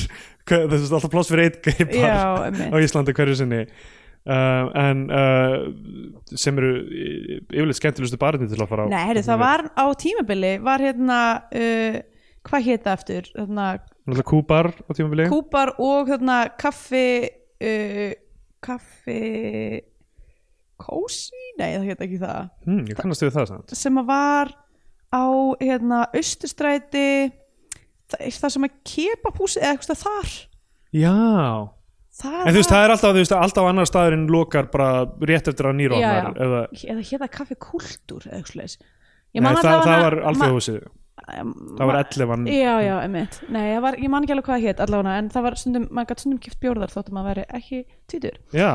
alltaf 0.51 1.11
pláss 1.13 1.29
fyrir 1.31 1.51
einn 1.51 1.61
geibar 1.61 1.99
já, 2.01 2.23
á. 2.73 2.77
Íslandi 2.81 3.13
hverju 3.15 3.37
sinni. 3.43 3.67
Uh, 4.23 4.69
en 4.79 5.05
uh, 5.11 5.65
sem 6.39 6.57
eru 6.57 6.73
yfirleitt 7.51 7.75
skemmtilegustu 7.75 8.17
barni 8.21 8.47
til 8.47 8.55
að 8.55 8.69
fara 8.69 8.85
á 8.87 8.91
Nei, 8.93 9.01
heyrðu, 9.09 9.23
það 9.27 9.41
var 9.41 9.63
á 9.75 9.85
tímabili 9.99 10.51
var 10.63 10.79
hérna 10.79 11.17
uh, 11.51 11.97
hvað 12.47 12.69
hétt 12.69 12.85
það 12.85 12.95
aftur? 12.95 13.27
Hérna, 13.35 13.65
Kúbar 14.03 14.73
á 14.75 14.91
tímabili. 14.91 15.29
Kúpar 15.31 15.75
og 15.79 16.09
hérna 16.11 16.43
kaffi 16.59 17.29
uh, 17.63 18.11
kaffi 18.63 19.83
kósi? 20.81 21.45
Nei, 21.59 21.69
það 21.77 21.87
hétt 21.91 22.03
ekki 22.07 22.19
það. 22.19 22.49
Hmm, 22.65 22.83
ég 22.89 22.99
kannast 22.99 23.23
við 23.23 23.35
það 23.37 23.47
samt. 23.53 23.77
Sem 23.77 24.01
að 24.01 24.09
var 24.09 24.51
á 25.13 25.25
hérna 25.61 26.01
Östustræti 26.17 27.07
það, 28.11 28.25
það 28.39 28.53
sem 28.55 28.67
að 28.67 28.75
kepa 28.89 29.33
húsi 29.37 29.61
eða 29.61 29.75
eitthvað 29.75 30.01
þar? 30.01 30.33
Já, 30.93 31.13
það 32.19 32.39
en 32.41 32.49
þú 32.49 32.59
veist 32.59 32.73
það 32.73 32.83
er 32.83 32.95
alltaf, 32.95 33.13
þú 33.13 33.21
veist, 33.21 33.35
alltaf 33.37 33.69
annar 33.69 33.89
staðurinn 33.89 34.25
lokar 34.33 34.67
bara 34.73 34.89
rétt 35.21 35.49
eftir 35.51 35.69
að 35.69 35.79
nýra 35.79 35.99
opnar 35.99 36.43
eða, 36.47 36.65
eða 36.93 37.05
það 37.23 37.31
kaffi 37.37 37.59
kultúr 37.69 38.27
eða 38.29 38.41
eitthvað 38.41 38.75
nei, 39.33 39.55
það, 39.57 39.79
það 39.87 40.03
var 40.05 40.19
alþjóðhúsið 40.31 40.83
það 41.27 41.85
var 41.89 41.99
11 42.03 42.47
Já, 42.51 42.73
já, 42.83 42.95
emitt. 43.05 43.39
Nei, 43.49 43.79
var, 43.83 43.95
ég 44.01 44.09
man 44.11 44.23
ekki 44.25 44.35
alveg 44.35 44.49
hvað 44.49 44.65
hétt 44.67 44.83
allavega, 44.83 45.15
en 45.21 45.29
það 45.33 45.45
var 45.47 45.55
stundum, 45.61 45.87
maður 45.91 46.09
gætt 46.11 46.23
stundum 46.25 46.41
kipt 46.43 46.59
bjórðar 46.63 46.91
þóttum 46.93 47.19
að 47.21 47.29
veri 47.31 47.45
ekki 47.59 47.83
tvítur. 48.11 48.37
já, 48.53 48.73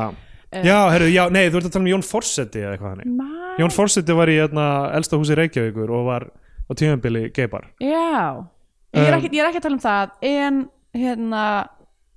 Eh. 0.51 0.63
já, 0.65 0.89
herru, 0.89 1.05
já, 1.13 1.29
nei, 1.29 1.43
þú 1.53 1.59
ert 1.59 1.65
að 1.67 1.73
tala 1.75 1.83
um 1.83 1.89
Jón 1.91 2.01
Forseti 2.01 2.57
eða 2.63 2.71
eitthvað 2.73 2.93
hannig. 2.95 3.59
Jón 3.59 3.71
Forseti 3.75 4.15
var 4.17 4.27
í 4.33 4.37
hérna, 4.39 4.63
elsta 4.97 5.17
húsi 5.21 5.35
Reykjavíkur 5.37 5.91
og 5.93 6.05
var 6.07 6.23
á 6.65 6.71
tímabili 6.73 7.29
geibar 7.29 7.67
Já, 7.79 8.33
ég 8.97 9.05
er, 9.05 9.13
Um, 9.13 9.19
ekki, 9.19 9.29
ég 9.37 9.43
er 9.43 9.49
ekki 9.51 9.59
að 9.59 9.67
tala 9.67 9.75
um 9.77 9.83
það, 9.83 10.09
en 10.25 10.69
hérna, 10.97 11.43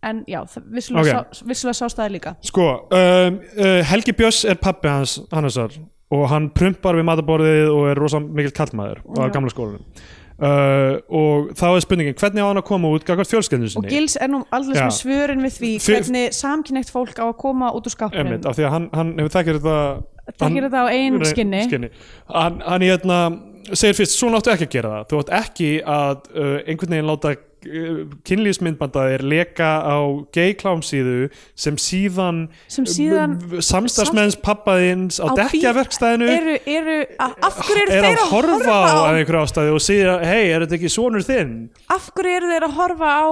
en 0.02 0.24
já, 0.26 0.40
vissulega, 0.64 1.18
Ok. 1.20 1.42
okay. 1.44 1.54
sá, 1.60 1.72
sástæði 1.76 2.14
líka. 2.16 2.34
Sko, 2.40 2.88
um, 2.90 3.36
uh, 3.60 3.82
Helgi 3.84 4.12
Björns 4.16 4.44
er 4.48 4.54
pappi 4.54 4.88
hans 4.88 5.18
Hannesar 5.30 5.76
og 6.10 6.24
hann 6.30 6.48
prumpar 6.56 6.96
við 6.96 7.04
mataborðið 7.04 7.68
og 7.68 7.86
er 7.90 8.00
rosa 8.00 8.18
mikill 8.20 8.52
kallmaður 8.56 9.02
á 9.12 9.28
gamla 9.28 9.52
skólanum 9.52 9.84
uh, 10.38 11.00
og 11.08 11.52
þá 11.58 11.66
er 11.70 11.84
spurningin 11.84 12.18
hvernig 12.18 12.44
á 12.44 12.48
hann 12.48 12.62
að 12.62 12.66
koma 12.70 12.92
út 12.94 13.06
gagvart 13.08 13.30
fjölskyldinu 13.30 13.68
Og 13.68 13.74
sinni 13.76 13.92
Gils 13.92 14.16
er 14.16 14.32
nú 14.32 14.42
alveg 14.54 14.80
Já. 14.80 14.86
með 14.86 14.96
svörin 14.98 15.44
við 15.44 15.58
því 15.58 15.72
hvernig 15.86 16.36
samkynægt 16.36 16.92
fólk 16.94 17.20
á 17.20 17.26
að 17.28 17.36
koma 17.42 17.70
út 17.76 17.88
úr. 17.88 17.98
Einmitt, 18.12 18.48
af 18.48 18.58
því 18.58 18.66
að 18.68 18.74
hann, 18.76 18.90
hann 18.96 19.14
hefur 19.20 19.36
þekkir 19.36 19.60
þetta 19.60 19.78
tekir 20.38 20.68
þetta 20.68 20.82
á 20.82 20.86
ein 20.92 21.24
skinni 21.26 21.62
skinni. 21.66 21.90
Hann, 22.30 22.60
hann 22.64 22.84
hérna 22.86 23.18
segir 23.72 23.96
fyrst, 23.98 24.18
svona 24.18 24.40
áttu 24.40 24.52
ekki 24.52 24.68
að 24.68 24.76
gera 24.76 24.92
það 24.92 25.08
þú 25.10 25.22
átt 25.22 25.32
ekki 25.38 25.70
að 25.86 26.28
uh, 26.34 26.58
einhvern 26.66 26.96
veginn 26.96 27.10
láta 27.10 27.34
kynlýfsmyndbandaðir 28.26 29.22
leka 29.26 29.70
á 29.82 29.96
gay-klámsíðu 30.34 31.28
sem 31.58 31.78
síðan, 31.80 32.42
síðan 32.68 33.36
samstagsmenns 33.62 34.36
pappaðins 34.42 35.20
á, 35.22 35.30
Á 35.30 35.34
dekkjaverkstæðinu 35.42 36.28
eru, 36.32 36.56
eru, 36.66 36.98
af 37.22 37.60
hverju 37.62 37.86
eru 37.86 37.94
er 37.96 38.08
þeir 38.08 38.22
að 38.24 38.34
horfa 38.34 38.76
á 38.82 38.94
að 39.06 39.20
einhverju 39.20 39.44
ástæði 39.46 39.74
og 39.76 39.82
segja, 39.84 40.18
hei, 40.26 40.44
er 40.50 40.66
þetta 40.66 40.78
ekki 40.80 40.92
sonur 40.92 41.26
þinn? 41.26 41.54
af 41.92 42.10
hverju 42.16 42.36
eru 42.40 42.52
þeir 42.52 42.68
að 42.68 42.76
horfa 42.80 43.14
á 43.14 43.24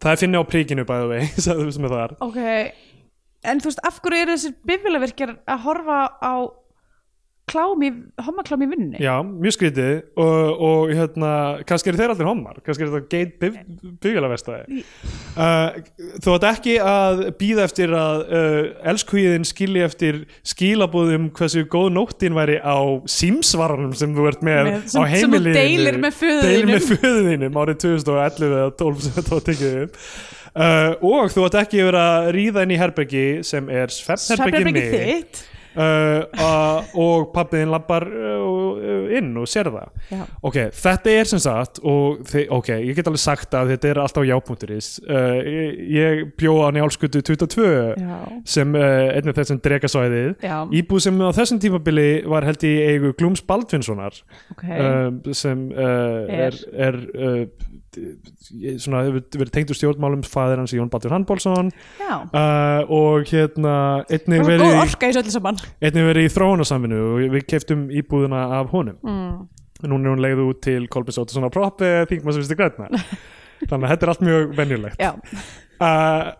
Það 0.00 0.12
er 0.12 0.20
finni 0.20 0.40
á 0.40 0.44
príkinu 0.44 0.86
bæðu 0.88 1.10
vei, 1.14 1.22
sagði 1.36 1.66
þú 1.66 1.76
sem 1.76 1.88
er 1.88 1.94
þar 1.96 2.16
ok, 2.28 2.40
en 3.50 3.62
þú 3.62 3.70
veist 3.72 3.84
af 3.88 4.00
hverju 4.04 4.24
eru 4.26 4.36
þessir 4.36 4.56
bifjölavirkjar 4.70 5.36
að 5.48 5.62
horfa 5.66 6.00
á 6.20 6.34
klám 7.50 7.82
í, 7.86 7.90
homaklám 8.26 8.62
í 8.64 8.68
vinnunni 8.70 9.00
Já, 9.02 9.16
mjög 9.26 9.54
skrítið. 9.56 9.92
Og, 10.20 10.62
og 10.70 10.92
hérna, 10.94 11.30
kannski 11.68 11.90
eru 11.92 12.00
þeir 12.00 12.14
allir 12.14 12.28
homar 12.30 12.60
kannski 12.66 12.86
er 12.86 12.92
þetta 12.94 13.10
geit 13.10 14.00
byggjalavestæði 14.04 14.80
uh, 15.36 15.78
Þú 16.22 16.34
átt 16.36 16.46
ekki 16.50 16.76
að 16.84 17.22
býða 17.40 17.66
eftir 17.68 17.94
að 17.98 18.24
uh, 18.24 18.58
elskhugiðin 18.92 19.46
skilji 19.48 19.84
eftir 19.86 20.20
skilabúðum 20.54 21.28
hversu 21.36 21.64
góð 21.72 21.90
nóttin 21.96 22.36
væri 22.38 22.58
á 22.62 22.76
símsvaranum 23.10 23.94
sem 23.98 24.14
þú 24.16 24.28
ert 24.30 24.44
með, 24.46 24.70
Með- 24.70 24.82
á 24.84 25.02
sem- 25.06 25.14
sem 25.24 25.36
þú 25.38 25.54
deilir 25.56 26.00
með 26.02 26.18
föður 26.22 26.44
deilir 26.48 26.72
með 26.74 26.88
föður 26.90 27.22
þínum 27.30 27.60
árið 27.64 27.80
2011 27.86 28.50
eða 28.60 28.74
12 28.84 29.06
sem 29.08 29.30
var 29.30 29.46
tekið 29.50 29.78
upp 29.84 30.00
uh, 30.50 30.90
og 31.12 31.30
þú 31.34 31.46
átt 31.48 31.58
ekki 31.64 31.82
að 31.82 31.88
vera 31.90 32.04
ríða 32.36 32.64
inn 32.66 32.74
í 32.76 32.80
herbergi 32.80 33.24
sem 33.46 33.70
er 33.72 33.92
Svefnherbergi 33.94 34.74
mitt. 34.76 34.92
þitt 34.94 35.46
uh, 35.76 36.82
og 36.98 37.28
pappiðin 37.34 37.70
lappar 37.72 38.06
uh, 38.08 39.10
inn 39.18 39.30
og 39.40 39.46
sér 39.50 39.70
það 39.70 40.10
Já. 40.14 40.22
ok, 40.46 40.58
þetta 40.82 41.14
er 41.20 41.30
sem 41.30 41.42
sagt 41.42 41.80
ok, 41.84 42.70
ég 42.82 42.94
get 42.98 43.10
alveg 43.10 43.22
sagt 43.22 43.54
að 43.58 43.72
þetta 43.74 43.90
er 43.92 44.00
alltaf 44.04 44.26
jápunkturis 44.28 44.90
uh, 45.06 45.38
ég, 45.44 45.80
ég 45.96 46.22
bjó 46.40 46.56
á 46.66 46.68
njálskutu 46.74 47.22
22 47.22 47.68
Já. 48.00 48.18
sem 48.56 48.74
uh, 48.74 49.10
einnig 49.14 49.36
þessum 49.38 49.60
drekasvæðið 49.64 50.46
Já. 50.46 50.56
íbúð 50.80 51.04
sem 51.06 51.20
á 51.22 51.30
þessum 51.38 51.60
tímabili 51.62 52.08
var 52.30 52.46
held 52.48 52.66
í 52.66 52.74
eigu 52.90 53.14
Glúms 53.20 53.44
Baldvinssonar 53.46 54.16
ok, 54.54 54.64
um, 54.66 55.20
sem 55.36 55.68
er, 55.76 56.56
er 56.74 56.98
d- 57.00 57.78
svona 58.80 59.00
hefur 59.06 59.22
verið 59.40 59.52
tengdur 59.54 59.78
stjórnmálum 59.78 60.22
fæðir 60.26 60.60
hans 60.62 60.74
Jón 60.76 60.90
Baldur 60.92 61.14
Handbólsson 61.14 61.70
já. 61.98 62.12
Uh, 62.30 62.82
og 62.94 63.26
hérna 63.30 63.74
einnig 64.10 64.44
verið 64.46 66.28
í- 66.28 66.32
þróunarsaminu 66.34 67.00
og 67.14 67.24
við 67.34 67.46
keftum 67.50 67.88
íbúðuna 67.90 68.44
af 68.60 68.70
honum. 68.74 68.98
Mm. 69.02 69.48
núna 69.90 70.10
er 70.10 70.12
hún 70.14 70.20
leið 70.26 70.42
út 70.44 70.60
til 70.66 70.82
Kolbjörn 70.92 71.16
Sóttisson 71.16 71.46
á 71.48 71.50
propp 71.50 71.80
eða 71.86 72.06
þingmann 72.10 72.36
sem 72.36 72.42
viðstu 72.44 72.58
grætna 72.60 72.90
þannig 73.70 73.86
að 73.86 73.90
þetta 73.94 74.06
er 74.06 74.12
allt 74.14 74.24
mjög 74.28 74.54
venjulegt. 74.58 75.00
Uh, 75.80 76.30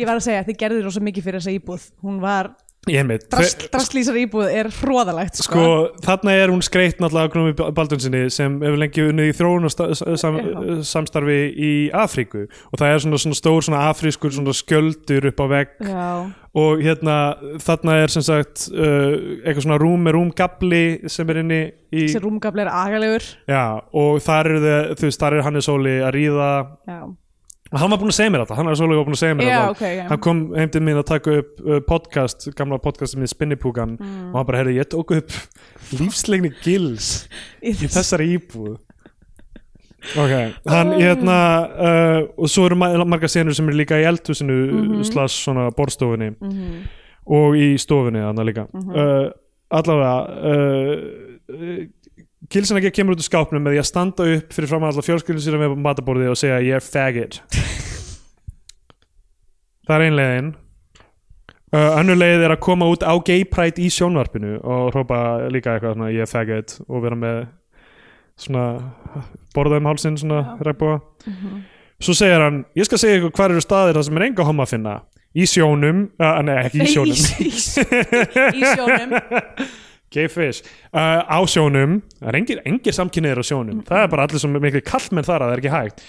ég 0.00 0.08
var 0.08 0.18
að 0.18 0.24
segja 0.26 0.44
þið 0.48 0.58
gerðir 0.64 0.84
rosa 0.88 1.02
mikið 1.06 1.24
fyrir 1.28 1.40
þessa 1.42 1.54
íbúð. 1.54 1.84
Hún 2.02 2.16
var, 2.22 2.48
drastlýsar 2.84 4.18
íbúð 4.20 4.50
er 4.52 4.68
hróðalegt 4.76 5.38
sko, 5.40 5.46
sko 5.46 6.04
þarna 6.04 6.34
er 6.36 6.52
hún 6.52 6.62
skreitt 6.64 7.00
náttúrulega 7.00 7.32
Gnúmi 7.32 7.54
Baldunsinni 7.56 8.26
sem 8.32 8.58
hefur 8.60 8.80
lengi 8.80 9.06
unnið 9.08 9.30
í 9.30 9.36
þróun 9.38 9.70
sam, 9.72 10.38
Já. 10.38 10.76
samstarfi 10.84 11.38
í 11.54 11.72
Afríku. 11.96 12.44
Og 12.72 12.80
það 12.80 12.92
er 12.92 13.04
svona, 13.06 13.20
svona 13.24 13.40
stór 13.40 13.66
svona 13.66 13.82
afrískur 13.88 14.34
svona 14.34 14.54
skjöldur 14.56 15.30
upp 15.30 15.40
á 15.40 15.46
vegg. 15.54 15.74
Já, 15.80 16.10
og 16.54 16.84
hérna 16.84 17.16
þarna 17.64 17.98
er 18.04 18.14
sem 18.14 18.26
sagt 18.26 18.68
uh, 18.70 19.16
eitthvað 19.42 19.64
svona 19.66 19.80
rúm 19.80 20.04
með 20.04 20.18
rúmgabli 20.18 20.84
sem 21.10 21.32
er 21.32 21.42
inni 21.42 21.60
í 21.94 22.06
þessi 22.06 22.22
rúmgafli 22.22 22.66
er 22.66 22.72
agalegur. 22.74 23.26
Já, 23.50 23.64
og 23.96 24.22
þar 24.24 24.52
er, 24.58 24.70
veist, 25.00 25.20
þar 25.20 25.40
er 25.40 25.46
Hannes 25.48 25.70
Óli 25.72 25.98
að 26.04 26.16
ríða. 26.18 26.50
Já, 26.90 27.00
hann 27.80 27.90
var 27.90 27.98
búinn 27.98 28.12
að 28.12 28.16
segja 28.18 28.30
mér 28.30 28.42
þetta, 28.44 28.56
hann 28.58 28.66
var 28.66 28.74
svolítið 28.78 29.04
búinn 29.04 29.16
að 29.16 29.22
segja 29.22 29.34
mér 29.38 29.46
þetta 29.50 29.70
ok 29.74 29.82
já. 29.98 30.06
hann 30.08 30.20
kom 30.26 30.40
heim 30.56 30.70
til 30.70 30.80
mín 30.86 30.98
að 31.00 31.06
taka 31.10 31.36
upp 31.40 31.60
uh, 31.66 31.80
podcast, 31.88 32.48
gamla 32.56 32.78
podcast 32.78 33.16
með 33.16 33.32
Spinnipúkan 33.34 33.96
Mm. 33.98 34.30
og 34.32 34.36
hann 34.40 34.46
bara, 34.46 34.58
heyrði, 34.62 34.78
ég 34.80 34.88
tók 34.92 35.10
upp 35.16 35.30
lífslegni 35.98 36.50
gils 36.64 37.28
Í 37.62 37.70
í 37.70 37.74
þess- 37.74 37.96
þessari 37.98 38.26
íbúð 38.38 38.76
ok, 40.20 40.34
hann 40.68 40.92
hérna 41.00 41.38
uh, 41.64 42.18
og 42.36 42.48
svo 42.52 42.66
eru 42.68 42.76
ma 42.76 42.90
margar 43.04 43.28
senur 43.32 43.54
sem 43.56 43.68
eru 43.68 43.78
líka 43.80 43.96
í 44.00 44.04
eldhúsinu 44.04 44.52
mm 44.52 44.74
Mhm. 44.74 44.92
-hmm. 44.92 45.04
slags 45.04 45.32
svona 45.44 45.70
borstofunni 45.70 46.30
Mhm. 46.40 46.84
og 47.26 47.54
í 47.56 47.78
stofunni 47.78 48.20
þannig 48.20 48.46
líka 48.50 48.66
Mhm. 48.72 48.90
uh, 48.90 49.30
allavega 49.70 50.14
ekki 52.54 52.90
kemur 52.94 53.16
út 53.16 53.22
úr 53.22 53.26
skápnum 53.26 53.62
með 53.64 53.72
því 53.74 53.78
að 53.82 53.88
standa 53.88 54.22
upp 54.36 54.52
fyrir 54.54 54.70
fram 54.70 54.84
að 54.84 54.90
alla 54.92 55.02
fjölskyldin 55.08 55.42
sér 55.42 55.56
með 55.58 55.72
mataborðið 55.82 56.28
og 56.30 56.36
segja 56.38 56.60
ég 56.62 56.76
er 56.78 56.84
faggot. 56.84 57.34
Það 59.84 59.96
er 59.96 60.02
ein 60.04 60.18
leiðin. 60.18 60.50
Uh, 61.74 61.90
önnur 61.98 62.16
leið 62.20 62.40
er 62.46 62.52
að 62.54 62.62
koma 62.62 62.86
út 62.92 63.02
á 63.02 63.10
gay 63.26 63.42
pride 63.50 63.82
í 63.82 63.88
sjónvarpinu 63.90 64.52
og 64.62 64.92
hrópa 64.94 65.18
líka 65.50 65.72
eitthvað 65.74 65.96
svona 65.96 66.12
ég 66.14 66.22
er 66.22 66.30
faggot 66.30 66.76
og 66.86 67.02
vera 67.02 67.18
með 67.18 67.40
svona 68.38 68.66
borða 69.54 69.80
um 69.82 69.88
hálsinn 69.90 70.18
svona 70.20 70.54
regnboga. 70.62 71.00
Svo 71.98 72.14
segir 72.14 72.38
hann, 72.44 72.62
ég 72.78 72.86
skal 72.86 72.98
segja 73.02 73.18
ykkur 73.18 73.34
hvar 73.34 73.50
eru 73.50 73.62
staðir 73.64 73.98
það 73.98 74.06
sem 74.06 74.18
er 74.20 74.26
enga 74.28 74.46
homo 74.46 74.62
að 74.62 74.70
finna 74.76 74.94
í 75.34 75.42
sjónum, 75.50 75.98
uh, 76.22 76.38
nei 76.46 76.54
ekki 76.60 76.78
í 76.84 76.86
sjónum. 76.94 77.18
Í, 77.18 77.20
í, 77.50 77.52
í 78.60 78.62
sjónum 78.70 79.10
Gay 80.14 80.28
fish 80.30 80.62
uh, 80.94 81.24
á 81.26 81.38
sjónum, 81.50 81.96
það 82.20 82.30
er 82.30 82.38
engir, 82.38 82.60
engir 82.70 82.94
samkynniðir 82.96 83.42
á 83.42 83.44
sjónum, 83.50 83.80
það 83.88 84.04
er 84.04 84.12
bara 84.14 84.26
allir 84.28 84.42
sem 84.44 84.54
miklu 84.62 84.82
kallmenn 84.86 85.26
þar 85.26 85.44
að 85.44 85.50
það 85.50 85.56
er 85.56 85.62
ekki 85.64 85.74
hægt. 85.74 86.04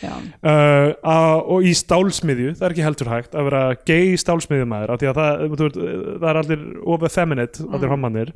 Uh, 0.45 0.90
á- 1.02 1.41
og 1.56 1.65
í 1.65 1.73
stálsmiðju, 1.80 2.53
það 2.60 2.68
er 2.69 2.76
ekki 2.77 2.86
heldur 2.86 3.11
hægt 3.15 3.36
að 3.36 3.49
vera 3.49 3.64
gay 3.90 4.14
stálsmiðjumæður 4.22 4.94
af 4.95 5.02
því 5.02 5.10
að 5.11 5.19
það, 5.22 5.44
veist, 5.56 5.82
það 6.22 6.30
er 6.32 6.41
allir 6.44 6.65
over 6.95 7.14
feminine, 7.18 7.49
allir 7.65 7.86
Mm. 7.86 7.94
hommanir 7.95 8.34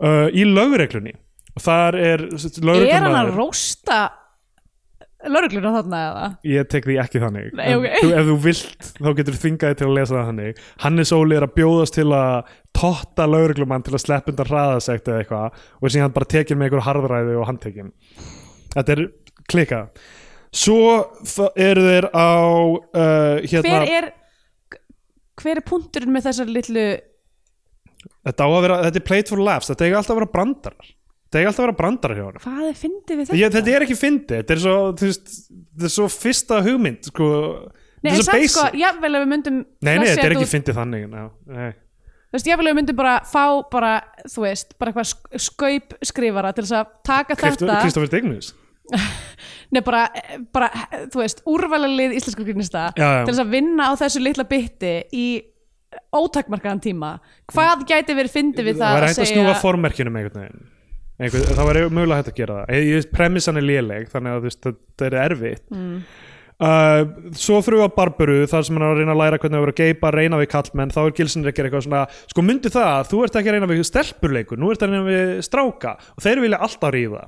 uh, 0.00 0.28
í 0.32 0.44
lögreglunni 0.48 1.12
og 1.54 1.62
þar 1.62 1.96
er 2.00 2.22
er 2.34 3.04
hann 3.04 3.14
að 3.20 3.34
rósta 3.36 3.98
laurugluna 5.30 5.72
þarna 5.78 6.02
eða? 6.08 6.26
Ég 6.50 6.68
tek 6.72 6.88
því 6.88 6.98
ekki 7.04 7.22
þannig. 7.22 7.48
Nei, 7.56 7.64
En 7.70 7.78
ok. 7.80 7.96
þú, 8.02 8.10
ef 8.18 8.28
þú 8.28 8.36
vilt 8.44 8.90
þá 8.98 9.10
getur 9.20 9.40
þingaði 9.44 9.78
til 9.80 9.88
að 9.88 9.96
lesa 9.98 10.16
það 10.16 10.28
þannig. 10.30 10.62
Hannes 10.84 11.14
Óli 11.16 11.38
er 11.38 11.46
að 11.46 11.54
bjóðast 11.58 11.96
til 11.98 12.08
að 12.12 12.52
totta 12.74 13.26
lauruglumann 13.30 13.84
til 13.86 13.94
að 13.94 14.02
sleppa 14.02 14.32
undan 14.32 14.50
hraðasekt 14.50 15.08
eða 15.08 15.22
eitthvað 15.22 15.62
og 15.78 15.86
er 15.88 15.94
síðan 15.94 16.14
bara 16.16 16.30
tekin 16.34 16.58
með 16.58 16.68
einhver 16.68 16.86
harðræði 16.88 17.36
og 17.38 17.46
handtekin 17.48 17.92
þetta 18.74 18.96
er 18.96 19.02
klika 19.50 19.80
svo 20.54 20.80
eru 21.54 21.84
þeir 21.86 22.08
á 22.10 22.34
uh, 22.34 23.38
hérna, 23.46 23.62
hver 23.70 23.94
er 24.00 24.10
hver 25.40 25.60
er 25.60 25.66
punkturinn 25.66 26.14
með 26.14 26.28
þessar 26.28 26.50
litlu 26.50 26.84
þetta 28.26 28.46
á 28.46 28.48
að 28.50 28.60
vera 28.66 28.80
þetta 28.88 29.00
er 29.02 29.08
played 29.08 29.30
for 29.30 29.44
laughs, 29.46 29.70
þetta 29.70 29.86
eiga 29.86 30.00
alltaf 30.00 30.16
að 30.16 30.20
vera 30.22 30.32
brandarar 30.34 30.92
þetta 31.34 31.42
eiga 31.42 31.50
alltaf 31.50 31.62
að 31.62 31.66
vera 31.66 31.78
brandarar 31.78 32.18
hjá 32.18 32.24
hann 32.24 32.42
hvað 32.44 32.66
er 32.68 32.76
fyndið 32.78 33.16
við 33.18 33.28
þetta? 33.28 33.38
Ég, 33.40 33.54
þetta? 33.54 33.72
er 33.74 33.84
ekki 33.86 33.96
fyndi, 33.98 34.40
þetta 34.40 34.54
er 34.54 34.60
svo 34.62 34.74
veist, 35.00 35.32
þetta 35.74 35.88
er 35.88 35.94
svo 35.94 36.10
fyrsta 36.14 36.58
hugmynd 36.64 37.08
sko, 37.10 37.30
Nei, 38.04 38.10
en 38.12 38.18
er 38.18 38.28
basic. 38.28 38.52
sko, 38.54 38.66
jáfnvel 38.78 39.14
ef 39.14 39.24
við 39.24 39.32
myndum 39.32 39.56
Nei, 39.64 39.96
nei, 39.98 40.10
þetta 40.12 40.28
er 40.28 40.36
ekki 40.36 40.50
fyndið 40.50 40.78
þannig 40.78 41.06
ná. 41.10 41.22
Þú 41.54 42.36
veist, 42.38 42.50
jáfnvel 42.50 42.68
ef 42.68 42.74
við 42.74 42.78
myndum 42.80 42.98
bara 42.98 43.14
fá 43.30 43.44
bara, 43.70 43.94
þú 44.26 44.44
veist, 44.44 44.76
bara 44.78 44.92
eitthvað 44.92 45.08
sk- 45.10 45.42
skaup 45.48 45.96
skrifara 46.02 46.52
til 46.54 46.66
þess 46.66 46.76
að 46.80 46.92
taka 47.06 47.38
þetta. 47.38 47.80
Kristoffer 47.86 48.12
Dignus 48.12 48.52
Nei, 49.74 49.80
bara, 49.80 50.04
bara, 50.54 50.68
þú 51.10 51.22
veist, 51.22 51.40
úrvalalið 51.48 52.18
íslensku 52.18 52.44
grínista 52.46 52.90
til 52.94 53.32
þess 53.32 53.42
að 53.42 53.54
vinna 53.56 53.88
á 53.90 53.92
þessu 53.98 54.20
litla 54.22 54.44
bytti 54.46 54.92
í 55.16 55.26
ótakmarkaðan 56.14 56.82
tíma. 56.82 57.10
Hvað 57.50 57.84
gæti 57.88 58.16
verið 58.18 58.34
fyndið 58.34 58.68
við 58.68 58.80
það 58.80 58.94
það 58.94 58.96
að 58.98 59.08
að 59.08 59.18
segja 59.94 60.73
Einhver, 61.14 61.44
það 61.46 61.68
var 61.68 61.80
mögulega 61.94 62.20
hægt 62.20 62.30
að 62.32 62.38
gera 62.40 62.60
það. 62.60 62.78
Ég, 62.90 63.04
premissan 63.14 63.58
er 63.60 63.66
léleg 63.68 64.08
þannig 64.10 64.32
að 64.34 64.48
þetta 64.50 65.06
er 65.06 65.18
erfitt. 65.22 65.66
Mm. 65.70 66.00
uh, 66.58 67.02
svo 67.38 67.60
fyrir 67.62 67.80
við 67.82 67.86
á 67.86 67.96
Barbaru 68.00 68.40
þar 68.50 68.66
sem 68.66 68.78
hann 68.78 68.86
er 68.86 68.96
að 68.96 69.02
reyna 69.02 69.14
að 69.14 69.22
læra 69.22 69.38
hvernig 69.42 69.60
að 69.60 69.64
vera 69.66 69.76
geipa 69.78 70.12
reyna 70.14 70.40
við 70.42 70.50
kallmenn, 70.56 70.94
þá 70.94 71.00
er 71.04 71.14
Gilsin 71.20 71.46
ekki 71.46 71.64
eitthvað 71.64 71.86
svona 71.86 72.02
sko 72.32 72.46
myndi 72.46 72.74
það, 72.74 73.08
þú 73.12 73.22
ert 73.26 73.38
ekki 73.38 73.52
að 73.52 73.58
reyna 73.58 73.70
við 73.70 73.86
stelpurleikur, 73.92 74.58
nú 74.58 74.74
ert 74.74 74.82
að 74.82 74.94
reyna 74.94 75.06
við 75.06 75.32
stráka. 75.46 75.94
Og 76.16 76.26
þeir 76.26 76.42
vilja 76.48 76.62
alltaf 76.66 76.94
ríða 76.96 77.24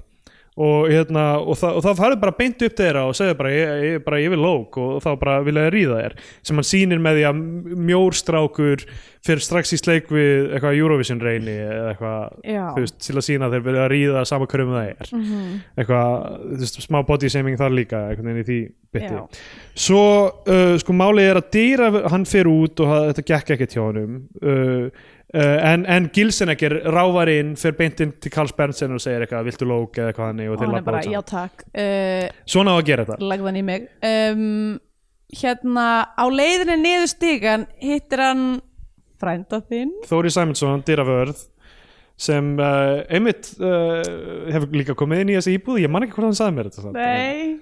og, 0.56 0.86
hérna, 0.88 1.24
og, 1.42 1.58
það, 1.60 1.74
og 1.76 1.84
það 1.84 1.98
farið 2.00 2.22
bara 2.22 2.36
beint 2.38 2.62
upp 2.64 2.78
þeirra 2.78 3.02
og 3.08 3.16
segja 3.18 3.36
bara 3.36 3.52
ég, 3.52 3.72
ég, 3.84 3.98
bara, 4.06 4.20
ég 4.24 4.32
vil 4.32 4.40
lók. 4.40 4.78
Og 4.80 5.02
þá 5.04 5.10
bara 5.20 5.36
vilja 5.44 5.66
þeir 5.66 5.76
ríða 5.76 5.98
þér. 6.00 6.16
Sem 6.48 6.60
hann 6.60 6.68
sýnir 6.70 7.02
með 7.04 7.20
því 7.20 7.26
að 7.28 7.42
mjór 7.90 8.16
strákur 8.16 8.86
fyrir 9.26 9.42
strax 9.42 9.74
í 9.74 9.80
sleik 9.80 10.08
við 10.12 10.54
eitthvað 10.54 10.78
Eurovision 10.78 11.20
reyni 11.22 11.56
eða 11.58 11.92
eitthvað 11.92 12.18
þú 12.46 12.84
veist, 12.84 12.98
til 13.02 13.16
að 13.16 13.26
sína 13.26 13.50
þeir 13.52 13.64
vilja 13.66 13.84
að 13.84 13.92
ríða 13.92 14.24
sama 14.30 14.48
hverjum 14.50 14.74
það 14.76 14.90
er. 14.92 15.12
Mhm. 15.16 15.46
eitthvað, 15.82 16.26
þú 16.46 16.60
veist, 16.62 16.80
smá 16.86 17.00
body 17.08 17.32
shaming 17.32 17.58
þar 17.60 17.74
líka 17.74 18.02
einhvern 18.06 18.30
veginn 18.30 18.44
í 18.44 18.46
því 18.46 18.60
bytti 18.96 19.22
svo, 19.76 20.04
uh, 20.46 20.76
sko, 20.80 20.94
málið 20.96 21.30
er 21.30 21.40
að 21.40 21.50
dýra 21.56 21.90
hann 22.12 22.24
fyrir 22.28 22.52
út 22.52 22.80
og 22.80 22.92
það, 22.92 23.08
þetta 23.10 23.26
gekk 23.32 23.52
ekkert 23.56 23.76
hjá 23.76 23.82
honum. 23.82 24.16
Uh, 24.40 24.54
uh, 24.54 25.14
en, 25.34 25.82
en 25.90 26.10
Gilsenegger 26.14 26.76
rávar 26.94 27.30
inn 27.32 27.54
fyrir 27.58 27.76
beintinn 27.80 28.12
til 28.22 28.30
Karls 28.32 28.54
Bernsen 28.56 28.94
og 28.94 29.02
segir 29.02 29.24
eitthvað 29.24 29.48
viltu 29.48 29.66
lók 29.68 29.98
eða 29.98 30.14
hvað 30.14 30.30
hann 30.30 30.44
og 30.46 30.60
þeir 30.60 30.76
bara, 30.86 31.00
út 31.02 31.10
já 31.10 31.18
saman. 31.18 31.30
takk. 31.32 31.64
Uh, 31.74 32.44
svona 32.46 32.74
á 32.74 32.76
að 32.78 32.86
gera 32.90 33.06
þetta. 33.08 33.30
Lagðan 33.32 33.58
í 33.58 33.64
mig. 33.66 33.88
Um, 34.06 34.78
hérna 35.34 35.88
á 36.14 36.24
leiðinni 36.30 36.78
niður 36.84 37.10
stigan 37.10 37.66
hittir 37.82 38.22
hann 38.22 38.46
frænda 39.20 39.60
þinn. 39.66 39.92
Þóri 40.06 40.32
Sæmundsson, 40.32 40.84
dyravörð 40.86 41.42
sem 42.16 42.54
uh, 42.56 43.02
einmitt 43.12 43.50
uh, 43.60 44.00
hefur 44.52 44.72
líka 44.72 44.96
komið 44.96 45.24
inn 45.24 45.32
í 45.34 45.38
þessi 45.38 45.56
íbúð. 45.58 45.82
Ég 45.84 45.92
man 45.92 46.06
ekki 46.06 46.16
hvort 46.16 46.30
hann 46.30 46.38
sagði 46.38 46.56
mér 46.56 46.70
þetta 46.72 46.92
nei, 46.94 47.58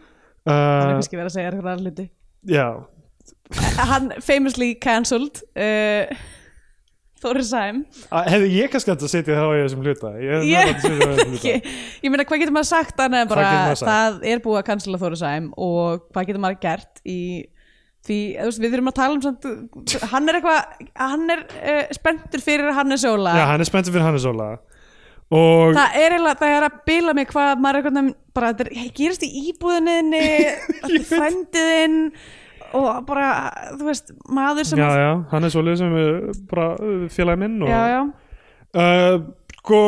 hann 0.46 0.54
er 0.54 0.92
kannski 0.98 1.18
verið 1.18 1.30
að 1.30 1.36
segja 1.38 1.50
eitthvað 1.50 1.82
hluti. 1.82 2.06
já, 2.54 2.68
hann 3.90 4.12
famously 4.22 4.74
cancelled 4.78 5.42
uh, 5.56 6.06
Þóri 7.24 7.44
Sæm. 7.48 7.80
Hefði 8.12 8.50
ég 8.54 8.70
kannski 8.72 8.92
hægt 8.92 9.06
að 9.06 9.12
setja 9.14 9.38
þá 9.38 9.46
í 9.48 9.62
þessum 9.62 9.86
hluta? 9.86 10.12
Ég, 10.20 10.44
Ég- 10.52 11.70
ég, 12.04 12.12
meina 12.12 12.26
hvað 12.28 12.42
getur 12.44 12.54
maður 12.54 12.70
sagt 12.70 13.00
annað 13.00 13.24
en 13.24 13.32
bara 13.32 13.74
það 13.80 14.20
er 14.34 14.44
búið 14.44 14.60
að 14.60 14.68
cancella 14.68 15.00
Þóri 15.02 15.20
Sæm 15.22 15.48
og 15.56 16.04
hvað 16.12 16.30
getur 16.30 16.44
maður 16.44 16.60
gert 16.66 17.02
í 17.08 17.18
því, 18.04 18.18
veist, 18.36 18.60
við 18.60 18.74
þurfum 18.74 18.90
að 18.92 18.96
tala 18.98 19.16
um 19.16 19.22
samt, 19.24 19.46
hann 20.12 20.28
er 20.28 20.36
eitthvað 20.36 20.86
hann 21.00 21.24
er 21.32 21.42
uh, 21.48 21.82
spenntur 21.96 22.42
fyrir 22.44 22.74
Hannes 22.76 23.04
Óla. 23.08 23.32
Já, 23.38 23.44
hann 23.54 23.64
er 23.64 23.70
spenntur 23.70 23.94
fyrir 23.96 24.04
Hannes 24.04 24.26
Óla. 24.28 24.48
Og 25.34 25.72
það 25.72 25.94
er 26.02 26.12
eiginlega, 26.14 26.36
það 26.42 26.54
er 26.58 26.66
að 26.68 26.74
bila 26.86 27.14
mig 27.16 27.30
hvað 27.30 27.62
maður 27.64 27.78
er 27.78 27.86
eitthvað 27.88 28.10
bara, 28.36 28.50
þetta 28.52 28.66
er, 28.68 28.90
gerist 28.98 29.24
í 29.24 29.30
íbúðinni 29.48 30.24
frendiðinn 31.10 31.96
og 32.74 33.04
bara, 33.08 33.28
þú 33.78 33.88
veist 33.90 34.14
maður 34.32 34.68
sem 34.70 34.80
já, 34.80 34.88
já, 34.98 35.10
Hannes 35.32 35.56
Óli 35.60 35.76
sem 35.78 35.92
er 36.00 36.16
bara 36.50 36.70
uh, 36.80 37.04
félagi 37.12 37.44
minn 37.44 37.60
og, 37.62 37.70
já, 37.72 38.04
Uh, 38.74 39.20
sko 39.60 39.78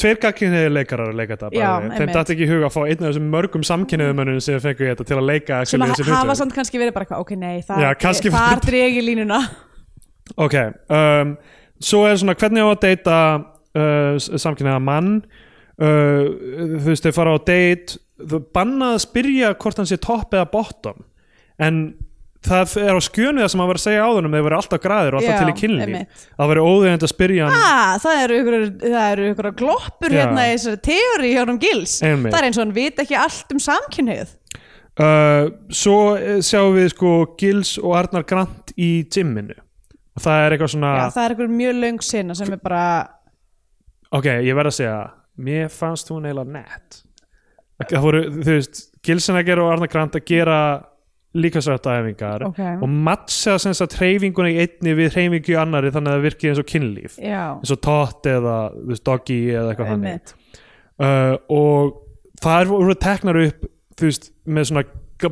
tveir 0.00 0.16
gagkinniði 0.22 0.70
leikarar 0.72 1.10
leika 1.12 1.36
þetta 1.36 1.50
bara, 1.52 1.90
þeim 1.98 2.12
datt 2.14 2.30
ekki 2.32 2.46
í 2.46 2.48
huga 2.48 2.70
að 2.70 2.72
fá 2.72 2.78
einn 2.86 3.02
af 3.02 3.10
þessum 3.10 3.26
mörgum 3.34 3.64
samkynniðumönnum 3.68 4.38
sem 4.40 4.56
fengu 4.64 4.86
þetta 4.88 5.04
til 5.10 5.18
að 5.18 5.26
leika 5.28 5.58
sem 5.68 5.84
að 5.84 6.00
hafa 6.08 6.36
samt 6.40 6.54
kannski 6.56 6.80
verið 6.80 6.94
bara 6.96 7.04
eitthvað, 7.04 7.26
ok, 7.26 7.34
nei, 7.36 7.58
það, 7.66 7.82
var- 8.32 8.64
dregi 8.64 9.04
línuna. 9.04 9.42
Ok, 10.44 10.54
um, 10.92 11.30
svo 11.80 12.02
er 12.08 12.18
svona 12.20 12.34
hvernig 12.36 12.64
á 12.64 12.68
að 12.68 12.80
deyta 12.84 13.18
uh, 13.36 14.16
samkynniða 14.20 14.80
mann? 14.84 15.12
Uh, 15.80 16.24
þú 16.80 16.88
veist, 16.90 17.06
þau 17.06 17.14
fara 17.16 17.32
á 17.32 17.38
date. 17.48 17.96
Þau 18.18 18.40
bannað 18.56 18.96
að 18.96 19.04
spyrja 19.06 19.52
hvort 19.56 19.80
hann 19.80 19.88
sé 19.88 19.96
topp 20.02 20.36
eða 20.36 20.48
bottom 20.52 21.04
en 21.58 21.80
það 22.48 22.74
er 22.84 22.94
á 22.94 23.00
skjönu 23.02 23.42
það 23.42 23.50
sem 23.52 23.62
hann 23.62 23.70
var 23.70 23.78
að 23.80 23.84
segja 23.84 24.06
á 24.06 24.10
þunum 24.14 24.34
þeir 24.36 24.44
voru 24.46 24.58
alltaf 24.58 24.82
græðir 24.82 25.16
og 25.16 25.20
alltaf 25.20 25.34
Já, 25.34 25.38
til 25.42 25.50
í 25.50 25.56
kynlíf 25.58 25.86
einmitt. 25.88 26.26
það 26.38 26.50
var 26.52 26.60
óðegend 26.62 27.06
að 27.06 27.12
spyrja 27.12 27.48
hann 27.48 27.56
ah, 27.58 27.94
það 28.04 28.22
eru 28.24 28.38
ykkur, 28.42 28.58
það 28.84 29.06
eru 29.12 29.28
ykkur 29.32 29.48
gloppur 29.58 30.14
Já. 30.14 30.20
hérna 30.22 30.44
í 30.46 30.52
þessari 30.54 30.80
teóri 30.88 31.32
hjá 31.34 31.40
hann 31.42 31.60
Gils 31.64 31.96
Einmitt. 32.06 32.32
það 32.32 32.38
er 32.40 32.48
eins 32.48 32.60
og 32.60 32.64
hann 32.64 32.76
veit 32.78 33.02
ekki 33.04 33.18
allt 33.18 33.56
um 33.56 33.62
samkynhið 33.68 34.36
Uh, 34.98 35.52
svo 35.70 36.16
eh, 36.18 36.40
sjáum 36.42 36.72
við 36.74 36.88
sko 36.90 37.10
Gils 37.38 37.76
og 37.78 37.92
Arnar 37.94 38.24
Grant 38.26 38.72
í 38.74 39.04
gymminu 39.06 39.54
og 39.54 40.24
það 40.24 40.40
er 40.42 40.54
eitthvað 40.56 40.72
svona 40.72 40.88
Já, 40.96 41.04
það 41.14 41.22
er 41.22 41.34
ykkur 41.36 41.52
mjög 41.52 41.76
löng 41.84 42.00
sinna 42.02 42.34
sem 42.34 42.50
er 42.50 42.58
bara 42.64 42.80
ok, 44.10 44.26
ég 44.42 44.58
verð 44.58 44.72
að 44.72 44.76
segja 44.80 44.96
mér 45.38 45.70
fannst 45.70 46.10
hún 46.10 46.26
eiginlega 46.26 46.50
nett 46.56 46.98
það 47.84 48.06
voru, 48.08 48.24
þú 48.40 48.56
veist 48.56 48.82
Gilsenegger 49.06 49.62
og 49.62 49.70
Arnar 49.76 49.92
Grant 49.92 50.18
að 50.18 50.26
gera 50.32 50.58
líkasrættaæfingar 51.36 52.42
Ok. 52.48 52.60
og 52.82 52.88
mattsa 52.88 53.58
sem 53.60 53.74
sagt 53.76 53.98
hreyfinguna 54.00 54.48
í 54.48 54.60
einni 54.64 54.94
við 54.96 55.12
hreyfingu 55.12 55.52
í 55.52 55.58
annari 55.60 55.92
þannig 55.92 56.12
að 56.12 56.16
það 56.16 56.26
virki 56.28 56.48
eins 56.50 56.60
og 56.62 56.68
kynlíf. 56.72 57.18
Já, 57.20 57.42
eins 57.58 57.72
og 57.74 57.80
tott 57.84 58.26
eða 58.26 58.56
doggy 59.04 59.40
eða 59.52 59.74
eitthvað 59.74 59.92
einmitt. 59.92 60.34
Uh, 60.98 61.34
og 61.52 61.98
það 62.42 62.60
er 62.60 62.72
voru 62.72 62.96
teknar 62.98 63.40
upp 63.44 63.68
þú 63.98 64.08
veist, 64.08 64.30
með 64.46 64.70
svona 64.70 64.84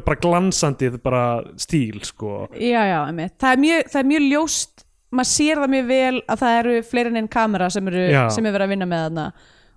bara 0.05 0.19
glansandi 0.21 0.91
bara 1.03 1.25
stíl 1.63 2.03
sko. 2.05 2.47
Já, 2.59 2.83
já, 2.91 3.01
það 3.39 3.53
er 3.53 3.63
mjög, 3.63 3.91
það 3.93 4.01
er 4.03 4.11
mjög 4.13 4.29
ljóst 4.31 4.85
maður 5.17 5.31
sér 5.31 5.61
það 5.63 5.73
mjög 5.73 5.91
vel 5.91 6.17
að 6.27 6.41
það 6.43 6.59
eru 6.61 6.77
fleiri 6.91 7.13
en 7.13 7.21
einn 7.23 7.29
kamera 7.33 7.69
sem 7.73 7.91
eru, 7.91 8.07
sem 8.35 8.47
er 8.49 8.55
verið 8.57 8.67
að 8.67 8.73
vinna 8.75 8.89
með 8.91 9.05
þarna. 9.07 9.27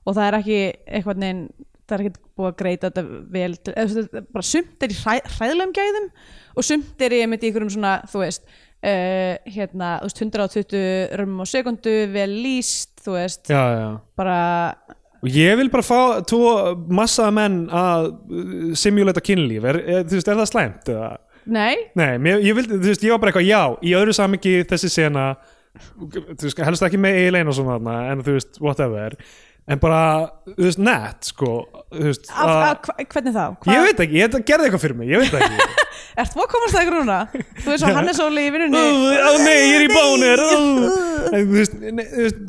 Og 0.08 0.16
það 0.18 0.28
er 0.28 0.38
ekki 0.40 0.60
eitthvað 0.98 1.22
neginn 1.22 1.44
það 1.90 1.98
er 1.98 2.06
ekki 2.06 2.24
búið 2.40 2.50
að 2.50 2.58
greita 2.62 2.90
þetta 2.90 3.04
vel 3.36 3.52
eða, 3.74 4.24
bara 4.30 4.46
sumt 4.46 4.86
er 4.86 4.94
í 4.94 4.98
hræ, 5.00 5.16
hræðlegum 5.36 5.76
gæðum 5.76 6.10
og 6.56 6.68
sumt 6.68 7.06
er 7.06 7.16
í 7.18 7.22
einhverjum 7.26 7.72
svona 7.74 7.94
þú 8.10 8.24
veist 8.24 8.46
uh, 8.48 9.36
hérna, 9.50 9.92
þú 10.04 10.10
veist, 10.10 10.24
120 10.24 11.18
römmum 11.20 11.44
á 11.44 11.48
sekundu 11.50 11.96
vel 12.14 12.32
lýst, 12.44 12.94
þú 13.04 13.18
veist 13.18 13.52
já, 13.52 13.62
já. 13.76 13.90
bara, 14.20 14.40
og 15.20 15.32
ég 15.34 15.60
vil 15.60 15.72
bara 15.74 15.86
fá 15.86 16.00
tvo 16.30 16.76
massaða 16.88 17.36
menn 17.36 17.62
að 17.68 18.12
uh, 18.12 18.74
simulata 18.80 19.24
kynlíf 19.24 19.68
er, 19.70 19.82
er, 19.84 20.08
þú 20.08 20.20
veist, 20.20 20.32
er 20.32 20.42
það 20.42 20.52
slæmt 20.54 20.94
eða? 20.96 21.14
nei 21.50 21.76
nei, 21.98 22.12
mér, 22.22 22.44
ég, 22.46 22.58
vildi, 22.58 22.82
veist, 22.84 23.06
ég 23.06 23.16
var 23.16 23.24
bara 23.24 23.34
eitthvað 23.34 23.50
já, 23.50 23.64
í 23.84 23.96
öðru 23.98 24.16
samingi 24.16 24.60
þessi 24.70 24.92
sena 24.94 25.32
helst 26.66 26.84
ekki 26.84 26.98
með 27.00 27.20
eiginlein 27.20 27.52
og 27.52 27.56
svona 27.56 28.00
en 28.10 28.24
þú 28.26 28.36
veist, 28.40 28.58
whatever 28.64 29.16
en 29.70 29.80
bara, 29.82 30.00
þú 30.50 30.64
veist, 30.66 30.80
nett 30.82 31.28
sko, 31.30 31.50
þú 31.94 32.06
veist 32.08 32.30
af, 32.32 32.40
að- 32.50 32.64
af, 32.66 32.80
hva, 32.88 32.96
hvernig 33.14 33.36
þá? 33.36 33.44
ég 33.70 33.84
veit 33.86 34.00
ekki, 34.06 34.18
ég 34.18 34.38
gerði 34.50 34.66
eitthvað 34.70 34.84
fyrir 34.86 34.98
mig, 35.00 35.12
ég 35.14 35.22
veit 35.22 35.34
það 35.34 35.46
ekki 35.46 35.86
Ert 36.20 36.34
þú 36.34 36.42
að 36.44 36.48
komast 36.52 36.76
það 36.76 36.90
núna? 36.96 37.18
Þú 37.62 37.68
veist 37.70 37.84
svo 37.84 37.92
Hannes 37.96 38.20
Óli 38.24 38.42
í 38.48 38.52
vinnunni 38.52 38.80
Ó 38.80 39.32
nei, 39.40 39.54
ég 39.56 39.76
er 39.78 39.84
í. 39.86 39.90
En 41.30 41.46
þú 41.46 41.54
veist, 41.54 41.76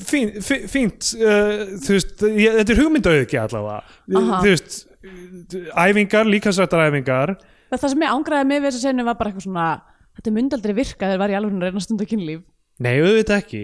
fínt, 0.08 0.38
fí- 0.46 0.64
fínt 0.72 1.10
uh, 1.20 1.76
þú 1.84 1.94
veist, 1.96 2.24
ég, 2.40 2.56
þetta 2.60 2.74
er 2.74 2.80
hugmyndaauðgi 2.80 3.40
allavega 3.42 3.76
Aha. 4.22 4.40
þú 4.40 4.48
veist, 4.48 4.78
æfingar, 5.84 6.30
líkansrættar 6.30 6.86
æfingar 6.88 7.34
Það 7.70 7.84
sem 7.92 8.02
ég 8.06 8.16
ángraði 8.16 8.48
mig 8.50 8.62
við 8.64 8.68
þessa 8.70 8.82
senu 8.88 9.06
var 9.06 9.18
bara 9.20 9.30
eitthvað 9.30 9.46
svona 9.46 9.68
Þetta 10.18 10.34
myndi 10.34 10.56
aldrei 10.58 10.74
virka 10.80 11.06
þegar 11.06 11.22
var 11.22 11.30
í 11.32 11.38
alveg 11.38 11.54
að 11.60 11.68
reyna 11.68 11.84
stund 11.84 12.02
að 12.02 12.10
kynlíf 12.10 12.40
nei, 12.80 12.94
auðvitað 13.04 13.38
ekki 13.44 13.62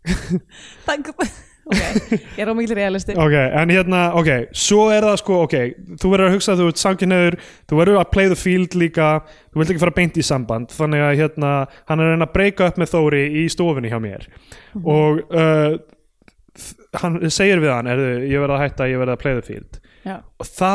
Það, 0.86 1.30
ok, 1.70 2.14
ég 2.36 2.42
er 2.44 2.50
á 2.50 2.54
mikil 2.58 2.76
realisti 2.78 3.16
ok, 3.16 3.36
en 3.62 3.72
hérna, 3.74 4.02
ok, 4.20 4.30
svo 4.52 4.88
er 4.92 5.06
það 5.06 5.20
sko 5.22 5.38
ok, 5.46 5.56
þú 6.02 6.12
verður 6.14 6.28
að 6.28 6.36
hugsa 6.36 6.54
að 6.54 6.62
þú 6.62 6.68
ert 6.72 6.82
samkynneður 6.82 7.38
þú 7.70 7.80
verður 7.80 8.00
að 8.02 8.10
play 8.14 8.30
the 8.32 8.38
field 8.38 8.76
líka 8.78 9.10
þú 9.50 9.62
vilt 9.62 9.72
ekki 9.74 9.82
fara 9.82 9.96
beint 9.96 10.18
í 10.20 10.26
samband 10.26 10.74
þannig 10.74 11.04
að 11.06 11.16
hérna, 11.20 11.52
hann 11.90 12.02
er 12.02 12.10
að 12.10 12.14
reyna 12.14 12.28
að 12.28 12.34
breyka 12.36 12.68
upp 12.70 12.80
með 12.80 12.92
Þóri 12.94 13.22
í 13.40 13.46
stofunni 13.52 13.90
hjá 13.90 13.98
mér. 14.02 14.26
Og 14.82 15.22
uh, 15.30 15.76
hann 17.00 17.18
segir 17.32 17.62
við 17.62 17.72
hann, 17.74 17.90
erðu, 17.90 18.12
ég 18.30 18.42
verð 18.42 18.56
að 18.56 18.64
hætta 18.64 18.88
ég 18.90 19.02
verð 19.02 19.14
að 19.14 19.22
play 19.24 19.38
the 19.38 19.46
field. 19.46 19.80
Já, 20.06 20.16
og 20.40 20.48
þá 20.48 20.74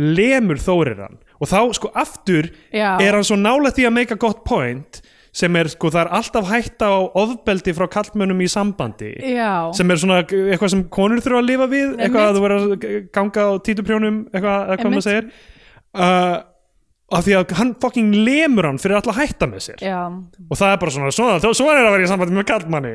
lemur 0.00 0.60
Þórir 0.62 1.04
hann. 1.06 1.20
Og 1.40 1.48
þá 1.48 1.60
sko 1.78 1.90
aftur 1.96 2.50
Já. 2.68 2.98
er 3.00 3.16
hann 3.16 3.26
svo 3.26 3.38
nálægt 3.40 3.80
í 3.80 3.86
að 3.88 3.96
make 3.96 4.14
a 4.16 4.20
gott 4.20 4.44
point 4.44 5.00
sem 5.32 5.56
er 5.60 5.70
sko 5.70 5.90
það 5.94 6.02
er 6.02 6.12
alltaf 6.18 6.48
hætta 6.50 6.90
á 6.90 6.98
ofbeldi 7.22 7.74
frá 7.76 7.86
kallmönnum 7.92 8.42
í 8.42 8.48
sambandi. 8.50 9.12
Já, 9.36 9.70
sem 9.76 9.90
er 9.90 10.02
svona 10.02 10.20
eitthvað 10.24 10.74
sem 10.74 10.84
konur 10.90 11.22
þurfa 11.22 11.42
að 11.42 11.50
lifa 11.52 11.70
við 11.70 11.88
eitthvað 11.98 12.28
að 12.28 12.36
þú 12.38 12.44
verður 12.46 12.74
að 12.74 12.86
ganga 13.14 13.46
á 13.46 13.50
títuprjónum 13.68 14.20
eitthvað, 14.32 14.58
hvað 14.58 14.78
Einmitt. 14.78 14.94
maður 14.96 15.06
segir. 15.06 15.30
Uh, 15.90 16.36
af 17.10 17.24
því 17.26 17.34
að 17.40 17.52
hann 17.58 17.74
fucking 17.82 18.12
lemur 18.26 18.68
hann 18.70 18.78
fyrir 18.78 19.00
alla 19.00 19.16
hætta 19.18 19.48
með 19.50 19.64
sér. 19.70 19.82
Já. 19.82 20.00
Og 20.06 20.56
það 20.60 20.72
er 20.76 20.80
bara 20.84 20.94
svona, 20.94 21.10
svona, 21.14 21.38
svona 21.54 21.76
er 21.80 21.88
að 21.88 21.94
vera 21.96 22.06
í 22.06 22.10
sambandi 22.12 22.36
með 22.38 22.48
kallmanni 22.52 22.94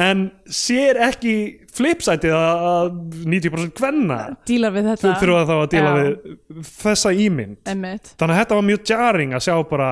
en 0.00 0.20
sér 0.48 0.96
ekki 1.04 1.32
flipsætið 1.76 2.32
að 2.32 2.62
að 2.68 2.86
90% 3.28 3.74
kvenna 3.76 4.16
Dílar 4.48 4.72
við 4.72 4.86
þetta. 4.88 5.10
þurfa 5.20 5.42
þá 5.50 5.52
að 5.58 5.66
díla 5.74 5.90
Já. 5.90 5.96
við 5.98 6.70
þessa 6.80 7.12
ímynd. 7.26 7.58
Einmitt. 7.68 8.14
Þannig 8.16 8.32
að 8.36 8.40
þetta 8.40 8.56
var 8.56 8.64
mjög 8.70 8.86
jarring 8.88 9.34
að 9.36 9.44
sjá 9.44 9.54
bara 9.68 9.90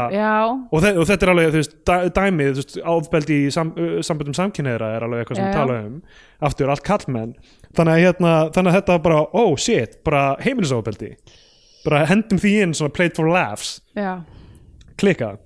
og, 0.71 0.79
þe 0.87 0.93
og 0.97 1.11
þetta 1.11 1.27
er 1.29 1.33
alveg, 1.35 1.51
þú 1.53 1.61
veist, 1.61 1.77
dæ- 1.91 2.09
dæmið 2.17 2.51
þú 2.55 2.63
veist, 2.63 2.79
áfbeldi 2.95 3.39
í 3.45 3.53
sam, 3.53 3.75
samböndum 4.09 4.39
samkynneira 4.41 4.89
er 4.97 5.05
alveg 5.05 5.21
eitthvað 5.27 5.41
sem 5.43 5.51
við 5.51 5.59
tala 5.61 5.79
um. 5.85 6.01
Aftur 6.49 6.73
allt 6.73 6.87
kallmenn 6.89 7.35
þannig 7.77 7.93
að, 7.93 8.03
hérna, 8.07 8.33
þannig 8.57 8.73
að 8.73 8.79
þetta 8.81 8.97
var 8.97 9.05
bara, 9.11 9.21
oh 9.37 9.53
shit 9.61 10.01
bara 10.09 10.25
heimilisofbeldi 10.41 11.13
bara 11.85 12.05
hendum 12.11 12.41
því 12.41 12.55
inn 12.65 12.75
svona 12.77 12.95
played 12.97 13.17
for 13.17 13.31
laughs. 13.31 13.79
Já, 13.97 14.23
klikka. 15.01 15.37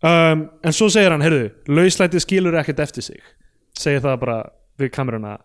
Um, 0.00 0.46
en 0.64 0.72
svo 0.72 0.88
segir 0.92 1.12
hann, 1.12 1.24
heyrðu 1.24 1.50
lauslætið 1.68 2.24
skilur 2.24 2.56
ekkert 2.60 2.80
eftir 2.86 3.04
sig. 3.04 3.20
Segir 3.78 4.02
það 4.04 4.20
bara 4.22 4.38
við 4.80 4.92
kameruna 4.94 5.36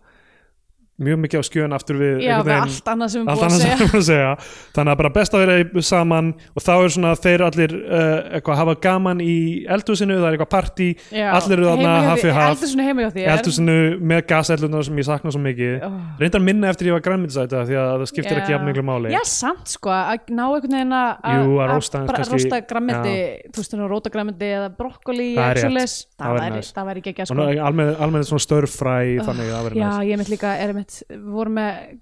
mjög 0.96 1.18
mikið 1.20 1.40
á 1.40 1.44
skjön 1.44 1.74
aftur 1.76 1.98
við 2.00 2.22
já, 2.24 2.36
við 2.40 2.52
allt 2.56 2.86
annað 2.88 3.10
sem 3.12 3.20
við 3.20 3.26
búum 3.28 3.42
að 3.44 3.96
að 3.98 4.04
segja. 4.06 4.30
Þannig 4.76 4.92
að 4.92 5.00
bara 5.02 5.10
best 5.16 5.34
að 5.36 5.42
vera 5.44 5.82
saman 5.84 6.30
og 6.56 6.64
þá 6.64 6.70
er 6.76 6.92
svona 6.94 7.10
þeir 7.20 7.44
allir 7.46 7.74
uh, 7.76 8.36
eitthvað 8.38 8.60
hafa 8.62 8.74
gaman 8.86 9.20
í 9.20 9.36
eldhúsinu 9.76 10.16
það 10.16 10.28
er 10.30 10.36
eitthvað 10.36 10.50
partí, 10.54 10.88
Já, 11.12 11.26
allir 11.36 11.56
eru 11.58 11.68
þarna 11.68 11.82
heima 11.82 11.98
hjá 11.98 12.08
hafi 12.08 12.24
þér- 12.24 12.36
haf 12.38 13.36
eldhúsinu 13.36 13.76
með 14.12 14.22
gasellunar 14.32 14.86
sem 14.88 15.00
ég 15.02 15.08
sakna 15.10 15.34
svo 15.34 15.42
mikið. 15.44 15.74
Oh. 15.86 15.98
reyndar 16.22 16.44
minna 16.46 16.72
eftir 16.72 16.90
ég 16.90 16.96
var 16.96 17.04
græmiðsæta 17.04 17.64
því 17.68 17.76
að 17.82 17.92
það 17.92 18.06
skiptir 18.12 18.40
ekki 18.40 18.52
Já. 18.52 18.56
jafn 18.56 18.70
miklu 18.70 18.86
máli. 18.88 19.12
Já, 19.12 19.20
samt 19.28 19.68
sko, 19.76 19.92
að 19.92 20.32
ná 20.32 20.44
einhvern 20.46 20.78
veginn 20.78 20.96
að 20.96 21.10
að 21.26 21.74
rósta 21.76 22.62
grammiti, 22.66 23.16
þú 23.52 23.60
veist, 23.60 23.76
róta 23.92 24.12
grammiti 24.12 24.48
eða 24.56 24.72
brokkoli, 24.76 25.28
Það 25.36 26.86
væri 26.88 27.00
ekki 27.02 27.12
ekki 27.12 27.26
sko. 27.28 27.34
almennt 27.66 28.00
almenn 28.00 28.24
svona 28.24 28.42
störfræ 28.42 28.96
þannig 30.90 31.16
að 31.16 31.26
það 31.26 31.26
verður 31.26 31.26
Já, 31.26 31.26
næst 31.26 31.26
ég 31.26 31.26
mitt 31.26 31.26
líka, 31.26 31.26
er 31.26 31.26
mitt, 31.26 31.26
við 31.26 31.32
vorum 31.36 31.56
með 31.56 32.00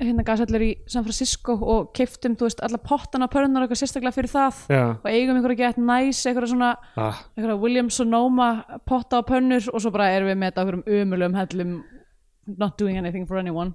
hérna 0.00 0.24
gasallir 0.24 0.64
í 0.64 0.70
San 0.88 1.04
Francisco 1.04 1.56
og 1.60 1.90
keiftum, 1.96 2.36
þú 2.38 2.46
veist, 2.48 2.62
alla 2.64 2.78
pottana 2.80 3.26
og 3.28 3.34
pörnunar 3.34 3.66
eitthvað 3.66 3.82
sérstaklega 3.82 4.16
fyrir 4.16 4.32
það. 4.32 4.60
Já, 4.72 4.84
og 4.96 5.08
eigum 5.10 5.36
einhverja 5.36 5.60
gett 5.60 5.80
næs, 5.80 6.22
einhverja 6.26 6.52
svona 6.54 6.70
ah, 6.96 7.20
einhverja 7.36 7.60
Williams 7.60 7.98
Sonoma 8.00 8.64
potta 8.88 9.20
og 9.20 9.28
pönnur 9.28 9.68
og 9.72 9.82
svo 9.82 9.92
bara 9.92 10.10
erum 10.14 10.30
við 10.30 10.38
með 10.40 10.52
þetta 10.52 10.60
á 10.60 10.64
einhverjum 10.64 11.02
umulum 11.02 11.36
hellum 11.36 11.74
not 12.56 12.78
doing 12.80 12.96
anything 12.96 13.28
for 13.28 13.36
anyone. 13.36 13.74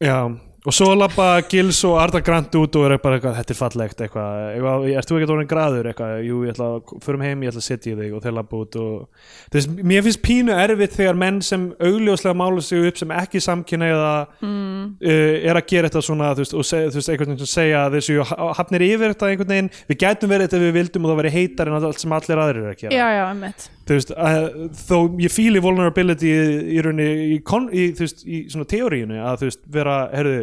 Já 0.00 0.32
og 0.60 0.74
svo 0.76 0.90
lappa 0.92 1.26
Gils 1.48 1.78
og 1.88 1.96
Arda 2.02 2.20
Grant 2.24 2.54
út 2.58 2.76
og 2.76 2.84
er 2.84 2.98
bara 3.00 3.16
eitthvað, 3.16 3.36
þetta 3.38 3.54
er 3.54 3.58
fallegt 3.58 4.02
eitthvað, 4.04 4.40
eitthvað 4.52 5.06
þú 5.08 5.16
ekki 5.16 5.32
orðin 5.34 5.48
graður? 5.48 5.88
Eitthvað, 5.90 6.12
jú, 6.26 6.40
ég 6.44 6.54
ætla 6.54 6.68
að, 6.74 6.92
förum 7.06 7.24
heim, 7.24 7.44
ég 7.46 7.52
ætla 7.52 7.62
að 7.62 7.66
setja 7.66 7.94
í 7.94 7.96
þig 8.00 8.16
og 8.18 8.24
þeir 8.26 8.36
lappa 8.36 8.60
út 8.60 8.78
og 8.82 9.56
veist, 9.56 9.72
mér 9.80 10.04
finnst 10.04 10.22
pínu 10.26 10.54
erfitt 10.56 10.98
þegar 10.98 11.20
menn 11.24 11.40
sem 11.46 11.66
augljóslega 11.80 12.36
mála 12.42 12.66
sig 12.66 12.90
upp 12.90 13.00
sem 13.00 13.16
ekki 13.16 13.44
samkynna 13.46 13.90
eða 13.94 14.12
mm. 14.44 14.84
er 15.08 15.62
að 15.62 15.68
gera 15.72 15.88
þetta 15.88 16.04
svona, 16.10 16.30
veist, 16.36 16.54
og 16.54 16.68
seg, 16.68 16.90
veist, 16.92 17.08
einhvern 17.08 17.34
veginn 17.34 17.44
sem 17.46 17.54
segja 17.56 17.88
þessu 17.96 18.20
hafnir 18.60 18.88
yfir 18.90 19.14
þetta 19.14 19.32
einhvern 19.32 19.54
veginn, 19.56 19.74
við 19.88 20.02
gætum 20.04 20.34
verið 20.34 20.50
þetta 20.50 20.64
við 20.66 20.78
vildum 20.80 21.08
og 21.08 21.14
það 21.14 21.22
verið 21.24 21.38
heitar 21.40 21.72
en 21.72 21.80
allt 21.80 22.04
sem 22.04 22.18
allir 22.20 22.44
aðrir 22.44 22.66
er 22.66 22.74
að 22.74 22.82
gera. 22.84 22.96
Já, 23.00 23.06
já, 23.16 23.26
einmitt 23.30 23.70
þú 23.90 23.96
veist, 23.98 24.10
að, 24.14 24.44
þó 24.86 24.96
ég 25.24 25.32
fíli 25.34 25.62
vulnerability 25.64 26.30
í, 26.30 26.80
rauninni 26.84 27.08
í, 27.34 27.38
í, 27.42 27.86
þú 27.98 28.04
veist, 28.06 28.20
í 28.26 28.42
svona 28.52 28.68
teóríinu 28.70 29.18
að 29.26 29.40
þú 29.42 29.48
veist, 29.50 29.64
vera, 29.74 29.96
herðu 30.14 30.36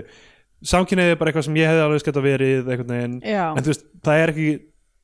samkynniði 0.67 1.13
er 1.13 1.19
bara 1.19 1.31
eitthvað 1.31 1.47
sem 1.47 1.59
ég 1.61 1.69
hefði 1.71 1.83
alveg 1.85 2.01
skætt 2.03 2.17
að 2.19 2.25
verið 2.27 2.71
einhvern 2.73 2.93
veginn, 2.95 3.19
Já. 3.23 3.43
en 3.53 3.63
þú 3.63 3.71
veist, 3.73 3.83
það 4.07 4.23
er 4.23 4.33
ekki 4.33 4.47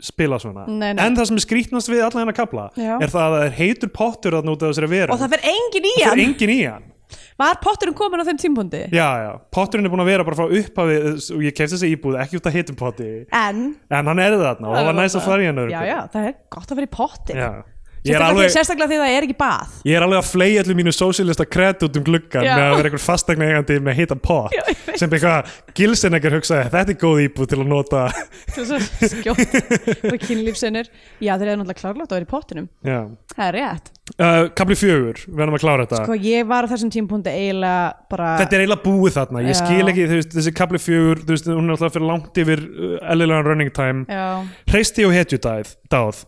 spila 0.04 0.40
svona, 0.42 0.64
Nei, 0.68 0.90
nei. 0.98 1.04
en 1.06 1.16
það 1.16 1.30
sem 1.30 1.38
er 1.40 1.46
skrítnast 1.46 1.92
við 1.92 2.02
allan 2.04 2.26
hennar 2.26 2.36
kapla, 2.36 2.66
Já. 2.76 2.96
er 2.98 3.14
það 3.14 3.28
að 3.28 3.36
það 3.38 3.46
er 3.46 3.54
heitur 3.62 3.92
pottur 3.94 4.40
að 4.40 4.50
nota 4.50 4.72
þessari 4.72 4.90
veru 4.92 5.14
Og 5.16 5.22
það 5.22 5.36
fer 5.38 5.46
engin 5.54 5.88
í 5.88 5.94
það 6.02 6.10
hann 6.10 6.24
engin 6.26 6.54
í 6.56 6.58
hann 6.66 6.90
Var 7.38 7.60
potturinn 7.62 7.94
komin 7.98 8.22
á 8.22 8.26
þeim 8.26 8.40
tímpundi? 8.42 8.80
já, 8.90 9.06
já, 9.22 9.30
potturinn 9.54 9.86
er 9.86 9.92
búin 9.94 10.02
að 10.02 10.10
vera 10.10 10.26
bara 10.26 10.38
frá 10.38 10.50
upphafi 10.50 10.96
og 11.38 11.44
ég 11.46 11.54
kefst 11.56 11.76
þessi 11.78 11.92
íbúð, 11.94 12.18
ekki 12.24 12.40
út 12.40 12.50
að 12.50 12.58
heitum 12.58 12.78
potti 12.80 13.10
En 13.30 13.62
en 13.94 14.10
hann 14.10 14.22
er 14.24 14.36
þarna 14.42 14.72
og 14.72 14.76
það 14.80 14.88
var 14.90 14.98
næst 14.98 15.20
að 15.20 15.28
fara 15.28 15.46
í 15.46 15.50
hann 15.52 15.62
Já, 15.70 15.80
já, 15.86 16.00
það 16.14 16.28
er 16.32 16.36
gott 16.58 16.74
að 16.74 16.80
vera 16.82 16.90
í 16.90 16.94
potti 16.98 17.38
já. 17.38 17.50
Sérstaklega, 18.04 18.30
alveg, 18.34 18.50
því, 18.50 18.54
sérstaklega 18.58 18.90
því 18.92 18.98
það 19.00 19.14
er 19.16 19.26
ekki 19.26 19.36
bað. 19.40 19.76
Ég 19.88 19.96
er 19.96 20.04
alveg 20.04 20.20
að 20.20 20.26
flei 20.28 20.48
allir 20.60 20.76
mínu 20.76 20.92
sósílista 20.92 21.46
kredd 21.48 21.86
út 21.88 22.00
um 22.00 22.04
gluggan 22.04 22.44
Já. 22.44 22.52
með 22.58 22.64
að 22.66 22.76
vera 22.76 22.90
einhver 22.90 23.04
fastegna 23.04 23.48
eigandi 23.48 23.78
með 23.80 23.96
heitan 24.02 24.20
pott 24.24 24.56
Já, 24.58 24.64
sem 25.00 25.16
eitthvað 25.16 25.54
gilsennegar 25.78 26.36
hugsaði 26.36 26.66
þetta 26.74 26.92
er 26.92 27.00
góð 27.00 27.22
íbúð 27.30 27.50
til 27.54 27.60
að 27.62 27.72
nota. 27.72 28.04
Að 28.64 28.86
skjótt. 29.14 29.56
Og 30.12 30.18
kynlífsinnur 30.28 30.90
Já, 31.24 31.38
þeir 31.40 31.54
eru 31.54 31.62
náttúrulega 31.62 31.80
klárlegt 31.80 32.12
að 32.12 32.20
vera 32.20 32.28
í 32.28 32.32
pottinum. 32.34 32.68
Já. 32.84 33.00
Það 33.34 33.46
er 33.48 33.58
rétt. 33.62 33.94
Uh, 34.20 34.50
Kapli 34.52 34.76
fjögur, 34.76 35.22
við 35.24 35.38
verðum 35.40 35.56
að 35.56 35.64
klára 35.64 35.86
þetta. 35.86 36.02
Sko, 36.04 36.18
ég 36.20 36.48
var 36.50 36.68
á 36.68 36.72
þessum 36.74 36.92
tímpundi 36.92 37.32
eiginlega 37.32 37.86
bara 38.12 38.34
Þetta 38.42 38.58
er 38.58 38.64
eiginlega 38.66 38.84
búið 38.84 39.16
þarna, 39.16 39.44
ég 39.48 39.56
skil 39.62 39.88
ekki 39.94 40.08
veist, 40.12 40.34
þessi 40.36 40.54
kapli 40.58 40.82
fjögur, 40.84 41.24
veist, 41.30 41.48
hún 41.48 41.72
er 41.72 41.78
alltaf 41.78 41.96
fyrir 41.96 42.10
langt 42.10 42.42
yfir 42.44 42.66
uh, 42.68 42.98
eðlilegan 43.14 43.48
running 43.48 43.72
time. 43.74 44.04
Hreisti 44.68 45.08
og 45.08 45.16
hetjudáð 45.16 45.72
dáð. 45.88 46.26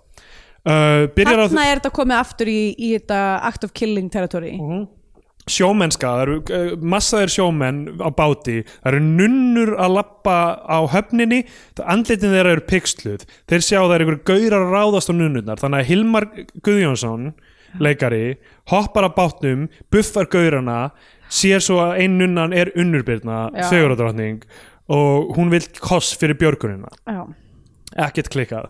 Uh, 0.66 1.06
Þarna 1.16 1.66
er 1.70 1.80
þetta 1.80 1.94
komið 1.96 2.20
aftur 2.20 2.52
í, 2.52 2.60
í 2.78 2.92
þetta 2.98 3.22
act 3.50 3.66
of 3.68 3.74
killing 3.78 4.12
territory. 4.14 4.54
Sjómennska, 5.46 6.10
það 6.10 6.24
eru 6.24 6.36
uh, 6.42 6.70
massaðir 6.82 7.34
sjómenn 7.36 7.82
á 8.02 8.10
báti, 8.10 8.64
það 8.82 8.92
eru 8.92 9.02
nunnur 9.06 9.74
að 9.78 9.98
lappa 10.00 10.38
á 10.66 10.78
höfninni 10.90 11.44
andlitin 11.86 12.34
þeirra 12.34 12.56
eru 12.56 12.66
pixluð. 12.70 13.28
Þeir 13.46 13.68
sjá 13.68 13.80
það 13.80 13.98
eru 13.98 14.08
einhverju 14.08 14.24
gaurar 14.32 14.66
að 14.66 14.74
ráðast 14.74 15.12
á 15.12 15.14
nunnurnar. 15.14 15.62
Þannig 15.62 15.84
að 15.84 15.92
Hilmar 15.92 16.32
Guðjónsson 16.66 17.36
leikari, 17.82 18.36
hoppar 18.72 19.10
að 19.10 19.16
bátnum 19.18 19.66
buffar 19.94 20.30
gaurana 20.32 20.80
sér 21.32 21.64
svo 21.64 21.80
að 21.84 22.04
ein 22.04 22.18
nunnan 22.20 22.54
er 22.56 22.72
unnurbyrna 22.78 23.50
Já. 23.54 23.68
fegurðardrottning 23.72 24.46
og 24.96 25.34
hún 25.38 25.52
vil 25.54 25.64
koss 25.82 26.14
fyrir 26.18 26.38
björgunina. 26.40 26.92
Já, 27.10 27.26
ekkert 28.08 28.32
klikkað 28.34 28.70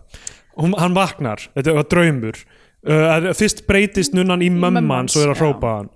hún, 0.60 0.74
hann 0.80 0.94
vaknar, 0.96 1.46
þetta 1.56 1.74
var 1.80 1.88
draumur. 1.92 2.38
Uh, 2.86 3.32
fyrst 3.34 3.64
breytist 3.66 4.14
nunnan 4.14 4.44
í 4.46 4.50
mömman 4.52 5.08
svo 5.10 5.24
er 5.24 5.32
að 5.34 5.40
hrópa 5.42 5.72
hann. 5.80 5.88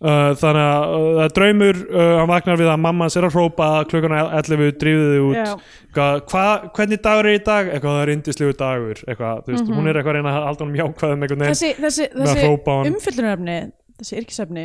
Uh, 0.00 0.30
þannig 0.40 0.64
að 0.64 0.92
uh, 0.96 1.24
draumur 1.36 1.80
uh, 1.90 2.04
hann 2.22 2.30
vaknar 2.30 2.56
við 2.56 2.70
að 2.72 2.78
mamma 2.80 3.04
hans 3.04 3.16
er 3.20 3.26
að 3.28 3.34
hrópa 3.36 3.66
klukkan 3.90 4.14
11 4.16 4.70
drífið 4.80 5.10
þið 5.10 5.24
út. 5.26 5.36
Já. 5.36 5.50
Hvað, 5.92 6.22
hva, 6.32 6.44
hvernig 6.78 7.02
dagur 7.04 7.28
er 7.28 7.36
í 7.36 7.42
dag? 7.44 7.68
Eitthvað 7.74 7.98
það 7.98 8.04
er 8.06 8.12
indislegu 8.14 8.54
dagur 8.62 9.02
eitthvað, 9.04 9.42
veist, 9.50 9.68
hún 9.68 9.90
er 9.90 9.98
eitthvað 10.00 10.14
að 10.14 10.16
reyna 10.16 10.32
að 10.32 10.46
halda 10.48 10.64
honum 10.64 10.78
jákvæðum 10.80 11.26
einhvern 11.26 11.44
veginn 11.44 11.50
Mhm. 11.50 11.58
þessi, 11.60 11.70
þessi, 11.84 12.08
þessi 12.16 12.46
hann. 12.70 12.94
umfyllunarefni 12.94 13.58
þessi 14.00 14.18
yrkisefni 14.22 14.64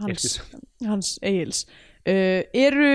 hans, 0.00 0.40
hans 0.88 1.12
Egils 1.28 1.60
uh, 1.68 2.40
eru 2.56 2.94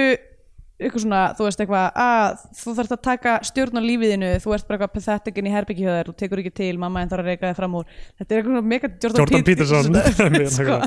eitthvað 0.75 1.05
svona, 1.05 1.21
þú 1.37 1.47
veist 1.47 1.61
eitthvað 1.63 1.99
að 2.03 2.45
þú 2.59 2.75
þarft 2.75 2.93
að 2.95 3.03
taka 3.07 3.33
stjórn 3.47 3.79
á 3.79 3.83
lífiðinu 3.85 4.31
þú 4.43 4.55
ert 4.55 4.67
bara 4.67 4.77
eitthvað 4.77 4.95
patheticin 4.97 5.47
í 5.47 5.53
þér 5.55 6.09
þú 6.09 6.15
tekur 6.19 6.41
ekki 6.43 6.55
til, 6.59 6.71
mamma 6.81 7.03
en 7.03 7.11
þarf 7.11 7.23
að 7.23 7.29
reyka 7.31 7.51
þig 7.51 7.59
fram 7.61 7.77
úr 7.79 7.85
þetta 8.19 8.35
er 8.35 8.41
eitthvað 8.41 8.71
mega 8.73 8.89
Jordan, 8.91 9.21
Jordan 9.21 9.45
Peterson 9.47 9.99
sko. 10.57 10.79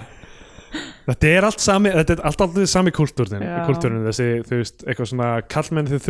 þetta 1.08 1.30
er 1.30 1.46
allt 1.48 1.64
sami 1.64 1.92
þetta 1.94 2.14
er 2.18 2.20
allt 2.28 2.44
alltaf 2.44 2.68
sami 2.68 2.92
kultúrin 2.98 4.04
þessi, 4.04 4.26
þú 4.44 4.58
veist, 4.60 4.84
eitthvað 4.84 5.08
svona 5.14 5.30
kallmenn 5.54 5.88
þið 5.88 6.02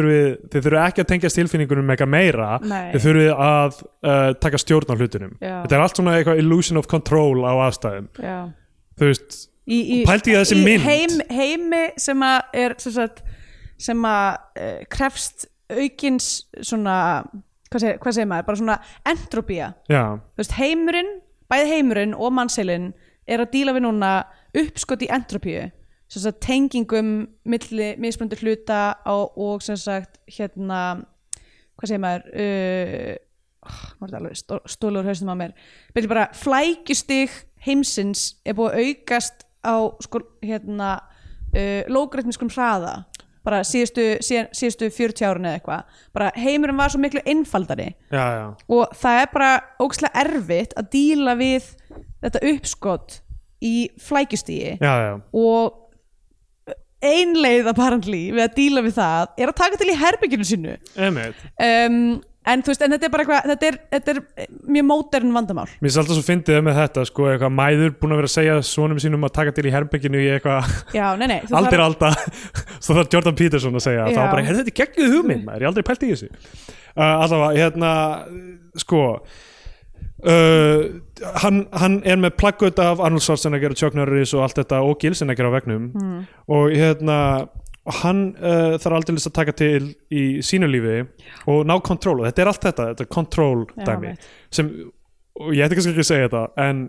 þurfið 0.56 0.78
ekki 0.82 1.04
að 1.04 1.10
tengja 1.12 1.30
tilfinningunum 1.36 1.92
eitthvað 1.94 2.10
meira, 2.16 2.48
Nei. 2.64 2.88
þið 2.96 3.06
þurfið 3.06 3.30
að 3.46 3.78
uh, 3.78 4.32
taka 4.42 4.62
stjórn 4.64 4.90
á 4.90 4.94
hlutunum 4.98 5.36
Já. 5.38 5.54
þetta 5.62 5.78
er 5.78 5.84
allt 5.84 6.02
svona 6.02 6.16
eitthvað 6.18 6.42
illusion 6.42 6.82
of 6.82 6.90
control 6.90 7.46
á 7.46 7.54
aðstæðum, 7.68 8.10
Já. 8.18 8.38
þú 8.98 9.12
veist 9.12 9.38
í, 9.68 9.78
í, 9.78 9.98
Pældu 10.08 10.32
í 10.32 10.38
þessi 10.40 10.58
mynd. 10.64 10.86
heim, 10.86 11.18
heimi 11.30 11.82
sem 12.00 12.26
að 12.26 12.60
er 12.64 12.74
sem, 12.82 12.94
sagt, 12.98 13.22
sem 13.78 14.08
að 14.08 14.28
uh, 14.58 14.80
krefst 14.90 15.48
aukins 15.68 16.48
svona 16.64 16.96
hvað 17.68 17.82
segir, 17.84 17.98
hvað 18.02 18.16
segir 18.16 18.30
maður, 18.30 18.46
bara 18.48 18.60
svona 18.60 18.78
entropía. 19.08 19.72
Veist, 20.38 20.54
heimurinn, 20.56 21.10
bæði 21.52 21.72
heimurinn 21.74 22.14
og 22.16 22.32
mannseilin 22.36 22.92
er 23.28 23.44
að 23.44 23.52
díla 23.52 23.74
við 23.76 23.84
núna 23.84 24.12
uppskot 24.56 25.04
í 25.04 25.10
entropíu. 25.12 25.68
Sagt 26.08 26.40
tengingum 26.40 27.10
milli 27.44 27.90
mismunandi 28.00 28.38
hluta 28.40 28.96
á, 28.96 29.12
og 29.12 29.60
sem 29.64 29.76
sagt 29.76 30.16
hérna 30.32 31.02
hvað 31.76 31.90
segir 31.90 32.00
maður? 32.00 32.24
Uh, 32.32 33.12
oh, 33.68 34.62
stólur 34.72 35.04
haustum 35.04 35.34
á 35.36 35.36
mér. 35.36 35.52
Byrja 35.92 36.12
bara 36.14 36.30
flækjustig 36.32 37.34
heimsins 37.66 38.38
er 38.48 38.56
búið 38.56 38.72
að 38.72 38.88
aukast 38.88 39.44
á 39.60 39.76
sko 40.00 40.24
hérna 40.40 40.94
uh, 41.52 41.84
lógrætmiskum 41.92 42.48
hraða 42.54 43.02
bara 43.46 43.62
síðustu, 43.66 44.06
síðustu 44.24 44.90
40 44.94 45.28
árun 45.28 45.48
eða 45.48 45.60
eitthvað. 45.60 46.02
Bara 46.16 46.32
heimurinn 46.36 46.78
var 46.78 46.92
svo 46.92 47.00
miklu 47.02 47.22
einfaldari. 47.28 47.92
Já, 48.12 48.24
já. 48.38 48.46
Og 48.74 48.98
það 48.98 49.22
er 49.22 49.32
bara 49.32 49.52
ógæslega 49.80 50.24
erfitt 50.24 50.76
að 50.78 50.90
díla 50.94 51.36
við 51.38 51.72
þetta 52.22 52.44
uppskott 52.52 53.20
í 53.64 53.74
flækjustígi 54.02 54.78
já, 54.78 54.94
já, 55.02 55.12
og 55.34 56.74
ein 57.02 57.36
leið 57.38 57.70
apparently 57.72 58.24
við 58.34 58.44
að 58.44 58.56
díla 58.56 58.82
við 58.86 58.96
það 58.98 59.42
er 59.42 59.52
að 59.52 59.58
taka 59.60 59.80
til 59.80 59.90
í 59.90 59.98
herbygginu 59.98 60.74
emitt 61.08 61.44
um, 61.62 61.98
en 62.52 62.62
þú 62.64 62.72
veist, 62.72 62.82
en 62.86 62.94
þetta 62.94 63.06
er 63.08 63.12
bara 63.14 63.24
eitthvað 63.26 63.48
þetta 63.52 63.68
er, 63.70 63.78
þetta 63.94 64.14
er 64.14 64.20
mjög 64.76 64.86
mótern 64.88 65.34
vandamál. 65.36 65.66
Mér 65.78 65.88
finnst 65.88 66.00
alltaf 66.02 66.18
svo 66.18 66.26
fyndið 66.28 66.60
með 66.68 66.78
þetta 66.82 67.04
sko, 67.10 67.26
eitthvað 67.32 67.54
mæður 67.58 67.94
búin 68.00 68.14
að 68.16 68.20
vera 68.22 68.30
að 68.30 68.34
segja 68.36 68.56
svonum 68.70 69.02
sínum 69.04 69.26
að 69.28 69.34
taka 69.40 69.54
til 69.58 69.66
í 69.68 69.74
herbygginu 69.74 70.22
í 70.24 70.30
eitthvað 70.36 70.72
já, 70.96 71.06
nei, 71.20 71.26
nei, 71.34 71.38
þú 71.48 71.58
aldir 71.60 71.84
alda. 71.84 72.12
Svo 72.84 72.96
þarf 72.98 73.12
Jordan 73.16 73.36
Peterson 73.38 73.76
að 73.78 73.84
segja. 73.88 74.08
Þá 74.14 74.22
bara, 74.32 74.46
er 74.48 74.60
þetta 74.62 74.76
geggjuð 74.82 75.14
hugmynd 75.18 75.44
maður, 75.48 75.66
ég 75.66 75.72
aldrei 75.72 75.86
pælt 75.90 76.06
í 76.08 76.12
þessu. 76.14 76.32
Uh, 76.98 77.04
allavega, 77.22 77.52
hérna 77.62 77.90
sko 78.78 79.02
uh, 80.26 80.80
hann, 81.42 81.60
hann 81.78 82.00
er 82.06 82.18
með 82.20 82.34
plaggut 82.40 82.80
af 82.82 83.00
Arnold 83.04 83.22
Schwarzenegger 83.24 83.74
og 83.74 83.78
Chuck 83.80 83.96
Norris 83.98 84.34
og 84.36 84.44
allt 84.46 84.58
þetta 84.62 84.80
og 84.86 84.98
Gilsenegger 85.02 85.48
á 85.50 85.52
vegnum 85.58 85.88
Mm. 85.94 86.20
og 86.48 86.70
hérna 86.74 87.18
og 87.88 87.96
hann 88.02 88.22
uh, 88.36 88.76
þarf 88.76 88.98
aldrei 88.98 89.16
að 89.16 89.34
taka 89.38 89.54
til 89.56 89.90
í 90.12 90.24
sínu 90.44 90.68
lífi 90.68 91.00
og 91.48 91.64
ná 91.68 91.74
kontról 91.84 92.20
og 92.20 92.28
þetta 92.28 92.44
er 92.44 92.50
allt 92.52 92.66
þetta, 92.68 92.88
þetta 92.92 93.04
er 93.06 93.10
kontról 93.14 93.64
Já, 93.70 93.84
dæmi 93.88 94.12
veit. 94.12 94.30
sem, 94.52 94.70
og 95.40 95.52
ég 95.56 95.64
ætti 95.64 95.78
kannski 95.78 95.94
ekki 95.94 96.04
að 96.04 96.10
segja 96.10 96.28
þetta 96.28 96.66
en 96.68 96.82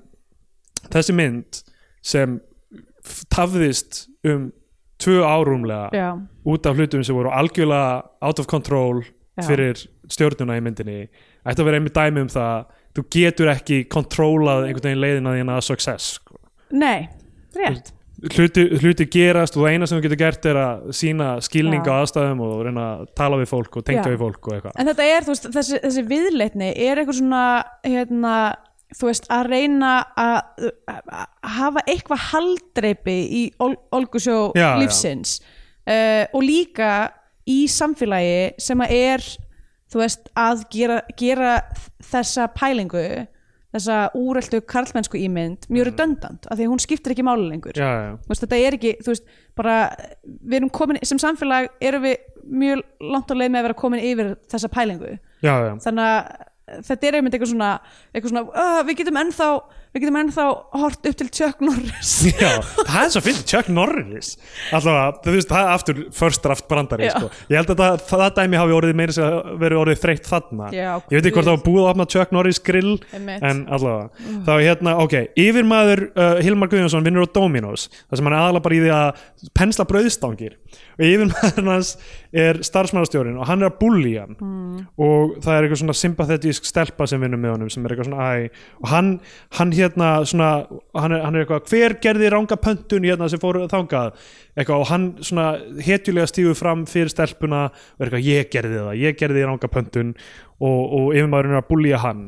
þessi 0.90 1.16
mynd 1.16 1.62
sem 2.06 2.40
tafðist 3.32 4.06
um 4.28 4.50
tvö 5.00 5.22
árumlega 5.24 5.88
já, 5.96 6.10
út 6.52 6.68
af 6.68 6.76
hlutum 6.76 7.06
sem 7.08 7.16
voru 7.16 7.32
algjörlega 7.32 8.02
out 8.26 8.40
of 8.40 8.50
control 8.52 9.00
Já. 9.40 9.46
fyrir 9.48 9.86
stjórnuna 10.12 10.58
í 10.60 10.64
myndinni 10.66 10.98
ætti 11.48 11.62
að 11.62 11.70
vera 11.70 11.80
einmitt 11.80 11.96
dæmi 11.96 12.26
um 12.26 12.34
það 12.34 12.66
þú 12.98 13.06
getur 13.16 13.54
ekki 13.54 13.86
kontrólað 13.88 14.68
einhvern 14.68 14.90
veginn 14.90 15.04
leiðina 15.06 15.38
þína 15.38 15.56
að 15.56 15.66
success 15.70 16.18
sko. 16.18 16.36
nei, 16.76 17.08
rétt 17.56 17.94
hluti, 18.28 18.66
hluti 18.82 19.06
gerast 19.12 19.58
og 19.58 19.66
það 19.66 19.76
eina 19.76 19.88
sem 19.90 20.00
þú 20.00 20.06
getur 20.06 20.20
gert 20.20 20.48
er 20.50 20.60
að 20.60 20.88
sína 21.00 21.28
skilning 21.46 21.86
á 21.88 21.94
aðstæðum 22.00 22.42
og 22.46 22.56
reyna 22.68 22.86
að 22.94 23.04
tala 23.18 23.40
við 23.40 23.52
fólk 23.52 23.78
og 23.80 23.86
tengja 23.88 24.08
við 24.10 24.24
fólk 24.24 24.50
og 24.50 24.56
eitthvað. 24.56 24.80
En 24.80 24.90
þetta 24.92 25.08
er, 25.08 25.28
þú 25.28 25.36
veist, 25.36 25.48
þessi, 25.56 25.80
þessi 25.86 26.04
viðleitni 26.10 26.72
er 26.74 27.02
eitthvað 27.02 27.20
svona, 27.20 27.44
hérna, 27.86 28.34
þú 28.98 29.10
veist, 29.10 29.30
að 29.34 29.52
reyna 29.54 29.94
að 30.20 30.68
hafa 31.58 31.86
eitthvað 31.86 32.26
haldreipi 32.32 33.18
í 33.40 33.44
ol, 33.64 33.74
olgusjó 33.96 34.40
lífsins 34.82 35.40
uh, 35.40 36.26
og 36.34 36.42
líka 36.46 36.94
í 37.50 37.64
samfélagi 37.72 38.62
sem 38.62 38.86
að 38.86 38.96
er, 38.98 39.28
þú 39.90 40.04
veist, 40.04 40.32
að 40.38 40.66
gera, 40.74 41.02
gera 41.18 41.60
þessa 42.12 42.50
pælingu, 42.58 43.06
þessa 43.76 44.00
úreltu 44.18 44.62
karlmennsku 44.66 45.20
ímynd 45.20 45.68
mjög 45.70 45.92
redundant, 45.92 46.48
af 46.50 46.58
því 46.58 46.70
hún 46.72 46.82
skiptir 46.82 47.14
ekki 47.14 47.26
máli 47.26 47.46
lengur. 47.52 47.78
Já, 47.78 47.90
já, 48.08 48.12
veist, 48.30 48.44
þetta 48.46 48.62
er 48.66 48.78
ekki, 48.80 48.96
þú 49.06 49.14
veist, 49.14 49.34
bara 49.60 49.78
við 50.26 50.60
erum 50.62 50.74
komin, 50.74 51.02
sem 51.06 51.22
samfélag 51.22 51.70
erum 51.86 52.08
við 52.08 52.18
mjög 52.50 52.84
langt 53.14 53.30
á 53.30 53.36
leið 53.38 53.52
með 53.54 53.62
að 53.62 53.68
vera 53.68 53.80
komin 53.84 54.06
yfir 54.10 54.32
þessa 54.50 54.72
pælingu, 54.74 55.18
já, 55.46 55.54
já. 55.54 55.74
þannig 55.86 56.06
að 56.08 56.48
þetta 56.86 57.08
er 57.08 57.18
einmitt 57.18 57.36
eitthvað 57.36 57.52
svona, 57.54 57.70
eitthvað 58.14 58.34
svona 58.34 58.44
uh, 58.50 58.82
við 58.88 59.00
getum 59.02 59.20
ennþá, 59.22 59.50
við 59.94 60.04
getum 60.04 60.18
ennþá 60.22 60.46
hort 60.80 61.08
upp 61.10 61.18
til 61.20 61.30
Chuck 61.34 61.64
Norris. 61.66 62.12
Já, 62.42 62.52
það 62.78 63.00
er 63.02 63.14
svo 63.14 63.24
fyrir 63.26 63.46
Chuck 63.50 63.72
Norris. 63.74 64.32
Alltaf, 64.76 65.20
þú 65.26 65.36
veist, 65.36 65.50
það 65.50 65.64
er 65.64 65.74
aftur 65.74 66.02
first 66.20 66.44
draft 66.46 66.68
brandari, 66.70 67.10
sko. 67.10 67.32
Ég 67.50 67.58
held 67.60 67.74
að 67.74 67.82
það, 67.84 68.04
það 68.12 68.26
dæmi 68.40 68.60
hafi 68.62 68.76
orðið 68.78 69.00
meira 69.02 69.16
sem 69.18 69.28
að 69.28 69.50
verið 69.64 69.82
orðið 69.84 70.02
þreytt 70.04 70.30
þarna. 70.30 70.70
Já, 70.76 70.90
Ég 71.10 71.16
veit 71.18 71.30
ekki 71.30 71.36
hvort 71.40 71.50
það 71.50 71.58
var 71.58 71.66
búið 71.66 71.82
að 71.84 71.92
opna 71.94 72.08
Chuck 72.14 72.36
Norris 72.36 72.62
grill 72.70 72.96
Einmitt. 73.16 73.46
En 73.50 73.64
allavega, 73.70 74.30
þá 74.46 74.52
er 74.56 74.64
hérna, 74.68 74.96
ok 75.04 75.16
Yfirmaður 75.40 76.04
uh, 76.10 76.40
Hilmar 76.46 76.70
Guðjónsson 76.72 77.06
vinnur 77.06 77.26
á 77.26 77.34
Dominos 77.34 77.88
Það 78.10 78.20
sem 78.20 78.30
hann 78.30 78.36
er 78.36 78.44
aðalega 78.44 78.66
bara 78.66 78.78
í 78.78 78.82
því 78.84 78.92
að 78.96 79.24
pensla 79.58 79.86
brauðstangir. 79.90 80.56
Og 81.00 81.06
yfirmaður 81.08 81.70
hans 81.72 81.92
er 82.36 82.60
starfsmannastjórin 82.66 83.40
og 83.40 83.48
hann 83.50 83.64
er 83.64 83.72
að 83.72 83.78
bulli 83.82 84.14
hann. 84.20 84.36
Mm. 84.40 84.84
og 85.02 85.38
það 85.44 85.56
er 85.56 85.66
eitthvað 85.66 85.82
svona 85.82 85.96
sympathetísk 85.98 86.68
stelpa 86.68 87.08
sem 87.10 87.22
vinnur 87.24 87.42
með 87.42 87.56
honum 87.56 87.72
sem 87.74 87.86
er 87.86 87.96
eitthvað 87.96 88.10
svona 88.12 88.28
æ. 88.30 88.50
Og 88.84 88.92
hann, 88.92 89.12
hann 89.58 89.74
hérna 89.80 90.10
svona 90.30 90.50
hann 90.68 91.16
er, 91.16 91.24
hann 91.26 91.38
er 91.38 91.46
eitthvað, 91.46 91.70
hver 91.72 91.96
gerði 92.04 92.32
ranga 92.34 92.58
pöntun 92.60 93.08
hérna 93.08 93.30
sem 93.32 93.42
fór 93.42 93.62
þangað? 93.72 94.18
Eitthvað 94.56 94.84
og 94.84 94.90
hann 94.92 95.08
svona 95.26 95.48
hetjulega 95.86 96.30
stígur 96.30 96.58
fram 96.60 96.84
fyrir 96.90 97.12
stelpuna 97.14 97.68
og 97.70 98.04
er 98.04 98.10
eitthvað, 98.10 98.28
ég 98.28 98.52
gerði 98.54 98.84
það, 98.84 98.92
ég 99.04 99.18
gerði 99.20 99.48
ranga 99.48 99.72
pöntun 99.72 100.12
og, 100.60 100.84
og 100.84 101.08
yfirmaðurinn 101.16 101.56
er 101.56 101.64
að 101.64 101.72
bullja 101.72 102.04
hann. 102.04 102.28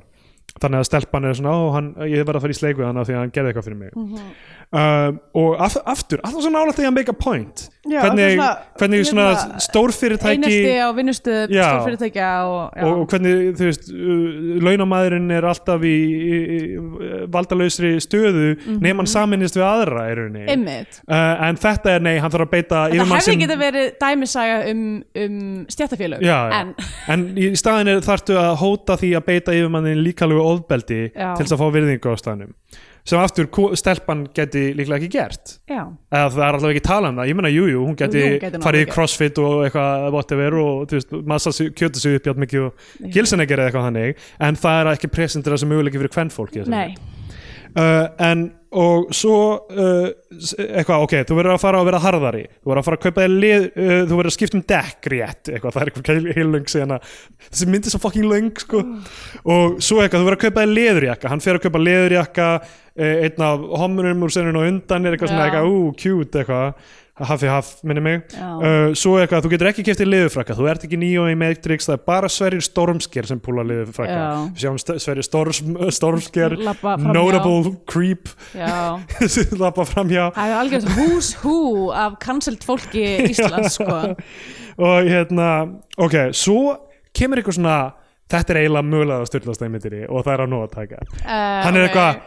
Þannig 0.61 0.82
að 0.82 0.88
stelpan 0.90 1.26
er 1.30 1.38
svona, 1.38 1.53
ó, 1.56 1.61
hann, 1.78 1.94
ég 2.11 2.26
verð 2.28 2.41
að 2.41 2.45
fara 2.45 2.56
í 2.56 2.57
sleik 2.57 2.80
við 2.80 2.90
hann 2.90 2.99
af 2.99 3.07
því 3.07 3.15
að 3.15 3.22
hann 3.22 3.36
gerði 3.36 3.52
eitthvað 3.52 3.68
fyrir 3.69 3.80
mig. 3.80 3.94
Mhm. 3.95 4.34
Uh, 4.73 5.11
og 5.35 5.56
af, 5.65 5.76
aftur, 5.85 6.19
alltaf 6.23 6.41
svona 6.45 6.60
nálægt 6.61 6.80
því 6.80 6.85
að 6.89 6.95
make 6.98 7.11
a 7.11 7.18
point. 7.18 7.68
Já, 7.89 7.98
hvernig, 8.06 8.26
svona- 8.38 8.57
hvernig 8.77 9.06
svona 9.10 9.23
hérna, 9.34 9.60
stórfyrirtæki 9.65 10.35
einelti 10.38 10.73
á 10.85 10.88
vinnustu 10.93 11.31
stórfyrirtækja 11.49 12.27
og, 12.45 12.76
og, 12.77 12.99
og 13.02 13.07
hvernig 13.10 13.56
þú 13.57 13.69
veist 13.72 13.88
uh, 13.89 14.60
launamæðurinn 14.68 15.31
er 15.34 15.48
alltaf 15.49 15.81
í, 15.89 15.95
í, 15.95 16.38
í 16.57 16.60
valdalausri 17.34 17.95
stöðu 18.03 18.52
Mhm. 18.61 18.77
nema 18.84 19.02
hann 19.02 19.10
saminist 19.10 19.57
við 19.57 19.65
aðra 19.65 20.03
í 20.11 20.15
rauninni. 20.19 20.77
Uh, 21.10 21.48
en 21.48 21.57
þetta 21.61 21.95
er 21.95 22.06
nei, 22.06 22.14
hann 22.22 22.31
þarf 22.31 22.45
að 22.48 22.52
beita 22.53 22.84
Þetta 22.91 23.06
hefði 23.10 23.22
sem- 23.26 23.39
geta 23.41 23.57
verið 23.60 23.89
dæmisaga 24.02 24.60
um, 24.72 24.85
um 25.26 25.65
stjættafélög 25.72 26.23
en 26.31 26.76
en 27.07 27.26
í 27.38 27.49
staðin 27.57 27.88
er 27.95 28.02
þarftu 28.06 28.38
að 28.38 28.53
hóta 28.61 28.98
því 29.02 29.11
að 29.18 29.26
beita 29.26 29.56
yfirmannin 29.57 30.03
líkalegu 30.06 30.41
ofbeldi 30.53 31.02
Já. 31.15 31.34
til 31.35 31.45
þess 31.45 31.56
að 31.57 31.61
fá 31.65 31.68
virðingu 31.76 32.14
á 32.14 32.15
staðnum 32.22 32.53
sem 33.07 33.22
aftur 33.22 33.49
stelpan 33.80 34.23
geti 34.36 34.68
líklega 34.78 34.99
ekki 34.99 35.11
gert. 35.15 35.56
Já, 35.69 35.82
eða 36.11 36.30
það 36.36 36.45
er 36.45 36.57
alltaf 36.57 36.73
ekki 36.73 36.84
tala 36.86 37.11
um 37.11 37.19
það, 37.22 37.32
ég 37.32 37.40
meina 37.40 37.52
jú, 37.53 37.65
jú, 37.72 37.84
hún 37.88 37.98
geti, 37.99 38.22
Jú, 38.22 38.52
nú 38.56 38.64
farið 38.65 38.86
í 38.86 38.90
crossfit 38.91 39.41
og 39.41 39.65
eitthvað 39.65 40.07
whatever 40.15 40.57
og 40.61 40.86
þú 40.91 40.99
veist, 40.99 41.18
massa 41.34 41.53
kjöta 41.82 42.02
sig 42.02 42.19
upp 42.19 42.32
játn 42.32 42.45
mikið 42.45 42.68
og 42.68 43.11
gilsin 43.15 43.45
ekki 43.45 43.57
eitthvað 43.57 43.88
þannig. 43.90 44.26
En 44.48 44.60
það 44.61 44.80
er 44.84 44.91
ekki 44.95 45.11
presentir 45.18 45.56
þessi 45.56 45.72
möguleiki 45.72 46.02
fyrir 46.02 46.15
kvennfólki 46.15 46.65
nei. 46.72 46.90
Uh, 47.72 48.10
en 48.19 48.49
og 48.72 49.10
svo 49.15 49.38
uh, 49.68 50.06
eitthvað, 50.31 51.03
ok, 51.03 51.15
þú 51.27 51.35
verður 51.35 51.56
að 51.57 51.64
fara 51.64 51.80
að 51.81 51.88
vera 51.89 52.02
harðari 52.06 52.43
þú 52.48 52.69
verður 52.69 52.81
að 52.81 52.85
fara 52.88 52.99
að 52.99 53.03
kaupa 53.06 53.26
þér 53.26 53.34
lið 53.43 53.65
uh, 53.68 53.95
þú 54.07 54.19
verður 54.19 54.30
að 54.30 54.35
skipta 54.38 54.57
um 54.57 54.64
dekk 54.72 55.10
rétt 55.11 55.52
eitthvað, 55.52 55.73
það 55.76 55.81
er 55.81 55.91
eitthvað 55.91 56.11
heil, 56.11 56.35
heil 56.38 56.45
löng 56.53 56.72
síðan 56.72 56.95
að 56.95 57.10
þessi 57.49 57.68
myndi 57.73 57.91
svo 57.91 58.02
fucking 58.06 58.30
löng 58.31 58.64
sko. 58.64 58.84
og 59.43 59.81
svo 59.84 59.99
eitthvað, 59.99 60.23
þú 60.23 60.30
verður 60.30 60.38
að 60.38 60.45
kaupa 60.45 60.64
þér 60.64 60.73
leðurjakka 60.77 61.34
hann 61.34 61.43
fer 61.43 61.60
að 61.60 61.65
kaupa 61.68 61.84
leðurjakka 61.84 62.48
uh, 62.61 63.15
einn 63.27 63.45
af 63.49 63.68
homunum 63.84 64.23
úr 64.27 64.35
seninu 64.38 64.64
og 64.64 64.72
undan 64.72 65.06
er 65.06 65.18
eitthvað 65.18 65.34
svona 65.34 65.43
Já. 65.43 65.52
eitthvað, 65.52 65.72
ú, 65.76 65.84
cute 65.99 66.43
eitthvað 66.45 66.98
hafi 67.27 67.49
haf, 67.52 67.69
minni 67.88 68.02
mig. 68.03 68.22
Uh, 68.35 68.91
svo 68.98 69.15
eitthvað, 69.22 69.45
þú 69.45 69.52
getur 69.53 69.69
ekki 69.72 69.85
kæftið 69.88 70.10
liðufrakka 70.11 70.56
þú 70.57 70.68
ert 70.72 70.85
ekki 70.88 70.99
nýjó 71.02 71.27
í 71.31 71.38
Matrix, 71.39 71.88
það 71.89 71.98
er 71.98 72.03
bara 72.10 72.30
Sverrir 72.31 72.65
Stormsker 72.65 73.30
sem 73.30 73.41
púla 73.43 73.65
liðufrakka 73.68 74.19
við 74.52 74.64
sjáum 74.64 74.80
Sverrir 74.81 75.27
Storms, 75.27 75.61
Stormsker 75.98 76.57
notable 77.06 77.76
creep. 77.89 78.31
Lappa 79.60 79.85
framhjá 79.91 80.30
Það 80.35 80.52
er 80.52 80.60
algjörð 80.60 80.91
who's 80.98 81.31
who 81.43 81.57
af 81.95 82.19
cancelled 82.23 82.65
fólki 82.65 83.06
Íslands 83.30 83.76
sko. 83.77 84.02
og 84.81 85.10
hérna, 85.10 85.49
ok, 86.02 86.19
svo 86.35 86.77
kemur 87.18 87.41
eitthvað 87.41 87.60
svona 87.60 87.80
þetta 88.31 88.53
er 88.53 88.61
eiginlega 88.61 88.88
mögulega 88.88 89.23
að 89.23 89.31
styrlast 89.31 89.64
í 89.65 89.72
myndinni 89.72 90.03
og 90.07 90.26
það 90.26 90.34
er 90.34 90.43
að 90.45 90.52
nóg 90.53 90.68
að 90.68 90.76
taka. 90.77 91.02
Uh, 91.22 91.31
hann 91.65 91.77
er 91.77 91.88
eitthvað, 91.88 92.22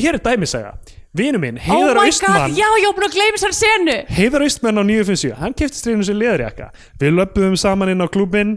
hér 0.00 0.16
er 0.16 0.22
dæmisega 0.24 0.72
vinu 1.18 1.40
minn, 1.42 1.58
Oh 1.60 1.66
Heiðar 1.66 1.98
god, 2.00 2.06
Austmann 2.06 2.56
já, 2.56 2.66
ég 2.80 2.86
var 2.88 2.96
búin 2.98 3.08
að 3.08 3.16
gleyma 3.18 3.40
þessari 3.40 3.58
senu. 3.58 3.98
Heiðar 4.16 4.46
Austmann 4.46 4.80
á 4.80 4.82
957, 4.84 5.34
hann 5.40 5.56
kefti 5.56 5.82
stríðinu 5.82 6.08
sér 6.08 6.18
leðurjakka. 6.20 6.70
Við 7.00 7.14
löpum 7.16 7.58
saman 7.60 7.92
inn 7.92 8.04
á 8.04 8.08
klúbin 8.12 8.56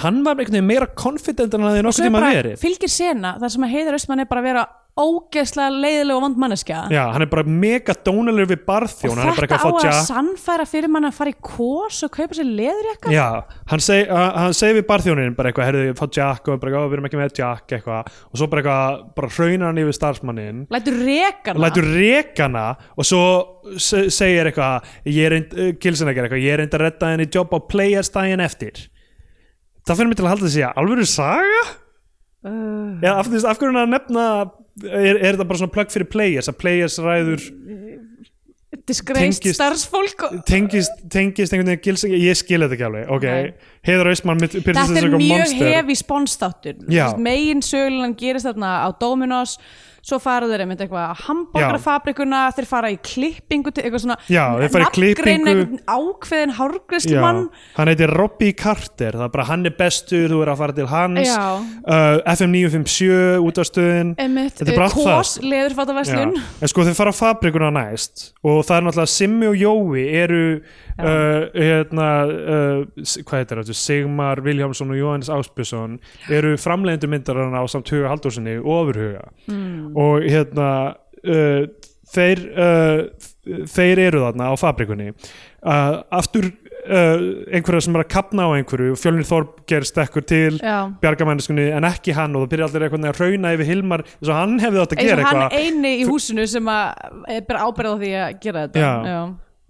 hann 0.00 0.22
var 0.24 0.38
einhvern 0.38 0.56
veginn 0.56 0.68
meira 0.70 0.86
confident 0.96 1.52
en 1.54 1.64
hann 1.66 1.76
hefði 1.76 1.90
er 1.90 2.06
tíma 2.08 2.22
verið. 2.24 2.54
fylgir 2.60 2.90
sena 2.92 3.34
þar 3.40 3.52
sem 3.52 3.66
að 3.66 3.74
Heiðar 3.76 3.98
Austmann 3.98 4.22
er 4.24 4.28
bara 4.30 4.40
að 4.40 4.48
vera 4.48 4.62
ógeðslega 4.92 5.72
leiðileg 5.72 6.12
og 6.18 6.20
vond 6.26 6.36
manneskja 6.42 6.82
Já, 6.92 7.00
hann 7.14 7.24
er 7.24 7.28
bara 7.32 7.44
mega 7.48 7.94
dónalur 8.04 8.44
við 8.50 8.60
barþjón 8.66 9.14
og 9.16 9.22
er 9.22 9.38
þetta 9.38 9.56
á 9.56 9.64
eitthvað 9.64 9.86
að 9.88 10.00
sannfæra 10.10 10.66
fyrir 10.68 10.92
mann 10.92 11.08
að 11.08 11.14
fara 11.16 11.32
í 11.32 11.36
kós 11.40 12.02
og 12.04 12.12
kaupa 12.12 12.36
sér 12.36 12.50
leðurjakka 12.58 13.14
Já, 13.14 13.24
hann 13.72 13.80
seg, 13.84 14.12
uh, 14.12 14.26
hann 14.36 14.56
segi 14.58 14.76
við 14.76 14.86
barþjónin 14.90 15.36
bara 15.38 15.48
eitthvað, 15.48 15.70
herðu, 15.70 15.94
fá 15.96 16.04
jack 16.12 16.52
og 16.52 16.60
bara, 16.60 16.76
"Ó, 16.76 16.88
við 16.92 16.98
erum 16.98 17.08
ekki 17.08 17.20
með 17.22 17.32
jack 17.40 17.72
eitthvað. 17.78 18.12
Og 18.32 18.36
svo 18.36 18.46
bara 18.52 18.62
eitthvað, 18.62 19.14
bara 19.16 19.28
hraunar 19.38 19.66
hann 19.72 19.82
yfir 19.86 19.96
starfsmannin 19.96 20.62
lætur 20.68 21.00
rekana 21.08 21.64
lætur 21.64 21.88
rekana 21.96 22.66
og 22.98 23.04
svo 23.04 23.24
se- 23.78 24.10
segir 24.12 24.52
eitthvað 24.52 24.82
ég 25.06 25.24
er 25.24 25.30
reynd, 25.30 25.52
uh, 25.56 25.72
Gilsen 25.80 26.08
að 26.08 26.14
gera 26.14 26.28
eitthvað 26.28 26.44
ég 26.44 26.52
er 26.52 26.58
reynd 26.58 26.74
að 26.76 26.84
redda 26.84 27.12
henni 27.16 27.30
jobb 27.32 27.48
á 27.56 27.58
players 27.66 28.10
daginn 28.12 28.40
eftir. 28.44 28.88
Það 29.88 29.96
fyrir 29.96 30.08
mig 30.08 30.16
til 30.16 30.26
að 30.26 30.32
halda 30.36 30.46
þessi 30.46 30.62
að 30.68 30.74
alvöru 30.76 31.06
saga? 31.06 31.62
uh, 32.44 33.00
Já, 33.00 33.12
af, 33.16 33.26
af 33.26 33.58
hverju 33.58 33.70
er 33.70 33.78
hann 33.78 33.88
að 33.88 33.94
nefna 33.96 34.50
er, 34.80 35.18
er 35.18 35.34
þetta 35.34 35.48
bara 35.48 35.60
svona 35.60 35.74
plugg 35.74 35.92
fyrir 35.92 36.08
players 36.12 36.50
að 36.50 36.58
players 36.62 36.98
ræður 37.02 37.44
disgraced 38.88 39.52
starfsfólk 39.54 40.24
tengist, 40.48 41.04
tengist 41.12 41.52
einhvern 41.52 41.76
veginn 41.76 42.16
ég 42.16 42.38
skil 42.38 42.62
þetta 42.64 42.76
ekki 42.78 42.88
alveg, 42.88 43.10
ok 43.12 43.26
Nei. 43.28 43.52
Heiðar 43.82 44.12
byrðist 44.12 44.26
Þetta 44.62 44.82
er 44.86 44.98
eitthvað 45.00 45.22
mjög 45.24 45.54
hefi 45.58 45.94
spónstáttur 45.98 46.84
Já. 46.86 47.06
megin 47.18 47.64
sögulegan 47.66 48.12
gerist 48.14 48.46
þarna 48.46 48.76
á 48.86 48.88
Dominos 48.94 49.56
svo 50.02 50.18
fara 50.18 50.48
þeir 50.50 50.64
einmitt 50.64 50.80
eitthvað 50.82 51.04
að 51.04 51.20
hambúrgarafabrikuna, 51.28 52.40
þeir 52.56 52.66
fara 52.66 52.90
í 52.90 52.96
klippingu 53.06 53.70
eitthvað 53.70 54.02
svona 54.02 54.16
Já, 54.26 54.44
nafngreina 54.58 55.52
einhvern 55.52 55.76
ákveðin 55.86 56.54
hárgreislu 56.58 57.14
Já, 57.14 57.20
mann 57.22 57.42
hann 57.76 57.90
heitir 57.92 58.10
Robbie 58.18 58.56
Carter 58.58 59.18
það 59.18 59.26
er 59.28 59.34
bara 59.36 59.46
hann 59.52 59.68
er 59.70 59.76
bestur, 59.78 60.26
þú 60.32 60.40
er 60.42 60.52
að 60.52 60.62
fara 60.62 60.76
til 60.78 60.88
hans. 60.90 61.34
Uh, 61.86 62.18
FM 62.34 62.54
957 62.56 63.46
útastöðin 63.46 64.12
einmitt, 64.18 64.58
Þetta 64.58 64.74
er 64.74 64.80
bara 64.80 64.90
allt 64.90 65.38
það. 65.38 66.40
en 66.62 66.72
sko 66.74 66.86
þeir 66.88 66.98
fara 66.98 67.14
á 67.14 67.20
fabrikuna 67.22 67.70
næst 67.78 68.28
og 68.42 68.64
það 68.66 68.76
er 68.80 68.88
náttúrulega 68.88 69.14
Simmi 69.14 69.50
og 69.52 69.60
Jói 69.62 70.06
eru 70.22 70.42
uh, 71.02 71.48
hérna 71.56 72.08
uh, 72.28 73.04
hvað 73.26 73.42
heitir 73.42 73.62
þetta, 73.62 73.76
Sigmar 73.82 74.42
Viljámsson 74.44 74.94
og 74.94 75.00
Jóhannes 75.00 75.30
Áspjösson 75.32 75.98
eru 76.32 76.54
framleiðendur 76.60 77.12
myndarana 77.12 77.62
á 77.62 77.66
samt 77.70 77.92
Huga 77.92 78.12
Haldórsinni 78.12 78.58
og 78.62 78.72
ofurhuga. 78.78 79.28
Mm. 79.50 79.92
og 79.98 80.26
hérna 80.26 80.70
uh, 81.26 81.62
þeir 82.12 82.42
þeir 83.72 84.00
eru 84.08 84.20
þarna 84.26 84.52
á 84.52 84.54
fabrikunni. 84.60 85.14
Aftur 85.62 86.50
einhverja 86.82 87.84
sem 87.86 87.94
er 87.96 88.02
að 88.02 88.10
kapna 88.10 88.48
á 88.50 88.58
einhverju 88.58 88.96
fjölnir 88.98 89.26
Þorp 89.26 89.60
gerst 89.70 89.98
ekkur 90.02 90.24
til 90.26 90.58
Já. 90.58 90.90
bjargamæniskunni 91.02 91.68
en 91.76 91.86
ekki 91.86 92.14
hann 92.16 92.34
og 92.34 92.44
það 92.44 92.52
byrja 92.52 92.68
allir 92.68 92.84
eitthvað 92.88 93.06
að 93.12 93.20
rauna 93.22 93.52
yfir 93.54 93.70
Hilmar 93.70 94.02
eins 94.02 94.28
og 94.28 94.34
hann 94.34 94.58
hefði 94.62 94.82
átt 94.82 94.94
að 94.96 94.98
eins 94.98 95.12
gera 95.12 95.22
og 95.22 95.28
hann 95.30 95.42
eitthvað. 95.44 95.62
eini 95.62 95.92
í 96.02 96.08
húsinu 96.10 96.46
sem 96.50 96.70
að 96.74 97.30
er 97.36 97.46
bara 97.48 97.68
ábyrða 97.68 97.94
á 97.94 97.96
því 98.02 98.12
að 98.18 98.40
gera 98.42 98.66
þetta. 98.66 98.90
Já. 99.12 99.20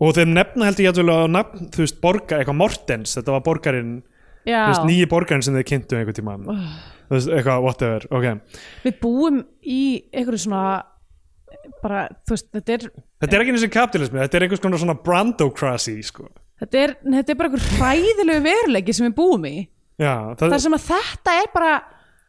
Og 0.03 0.15
þeim 0.17 0.33
nefna 0.37 0.69
held 0.69 0.81
ég 0.83 0.89
jætvel 0.91 1.13
á 1.15 1.19
nafn, 1.31 1.69
þú 1.75 1.85
veist, 1.85 1.99
borgar, 2.03 2.43
eitthvað 2.43 2.59
Mortens 2.59 3.17
þetta 3.19 3.35
var 3.37 3.45
borgarinn, 3.47 3.93
þú 4.45 4.57
veist, 4.57 4.87
nýji 4.89 5.09
borgarinn 5.11 5.45
sem 5.47 5.59
þeir 5.59 5.69
kynntu 5.71 5.99
einhvern 5.99 6.19
tíma. 6.19 6.39
Þú 6.43 7.17
veist, 7.17 7.33
eitthvað, 7.37 7.67
whatever, 7.67 8.07
ok. 8.11 8.59
Við 8.87 8.99
búum 9.03 9.43
í 9.63 9.83
einhverju 10.11 10.45
svona 10.47 10.65
bara, 11.85 12.07
þú 12.27 12.35
veist, 12.35 12.51
þetta 12.57 12.77
er 12.77 12.87
þetta 13.23 13.37
er 13.37 13.45
ekki 13.45 13.55
eins 13.55 13.67
og 13.69 13.75
kapitalismi, 13.77 14.23
þetta 14.25 14.39
er 14.39 14.47
einhvers 14.49 14.65
konar 14.65 14.83
svona 14.83 14.99
brandocracy, 15.07 15.97
sko. 16.07 16.29
Þetta 16.63 16.83
er, 16.83 16.95
þetta 17.07 17.35
er 17.35 17.39
bara 17.39 17.51
einhver 17.51 17.69
hræðilegu 17.79 18.45
veruleiki 18.47 18.95
sem 18.97 19.09
við 19.09 19.17
búum 19.19 19.49
í. 19.49 19.57
Já, 20.01 20.15
það, 20.39 20.47
þar 20.49 20.63
sem 20.65 20.77
að 20.79 20.87
þetta 20.89 21.35
er 21.39 21.51
bara 21.53 21.73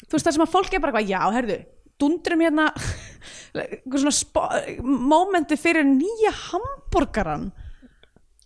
þú 0.03 0.17
veist, 0.17 0.27
þar 0.27 0.35
sem 0.35 0.45
að 0.45 0.53
fólk 0.53 0.73
er 0.73 0.83
bara 0.83 0.93
eitthvað, 0.93 1.13
já, 1.13 1.21
herðu 1.37 1.59
dundrum 2.01 2.43
hérna 2.43 2.69
einhver 3.63 4.79
momenti 4.83 5.57
fyrir 5.59 5.85
nýja 5.87 6.33
hambúrgaran 6.49 7.51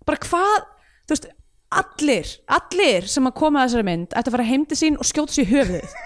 bara 0.07 0.21
hvað, 0.23 0.57
þú 1.07 1.15
veist 1.15 1.27
allir, 1.77 2.33
allir 2.57 3.07
sem 3.11 3.27
að 3.27 3.37
koma 3.41 3.61
að 3.63 3.69
þessari 3.69 3.87
mynd 3.91 4.13
ætti 4.15 4.31
að 4.31 4.35
fara 4.37 4.49
heim 4.49 4.63
til 4.69 4.79
sín 4.79 4.97
og 4.99 5.07
skjóta 5.09 5.35
sér 5.35 5.45
í 5.45 5.51
höfuðið. 5.55 5.97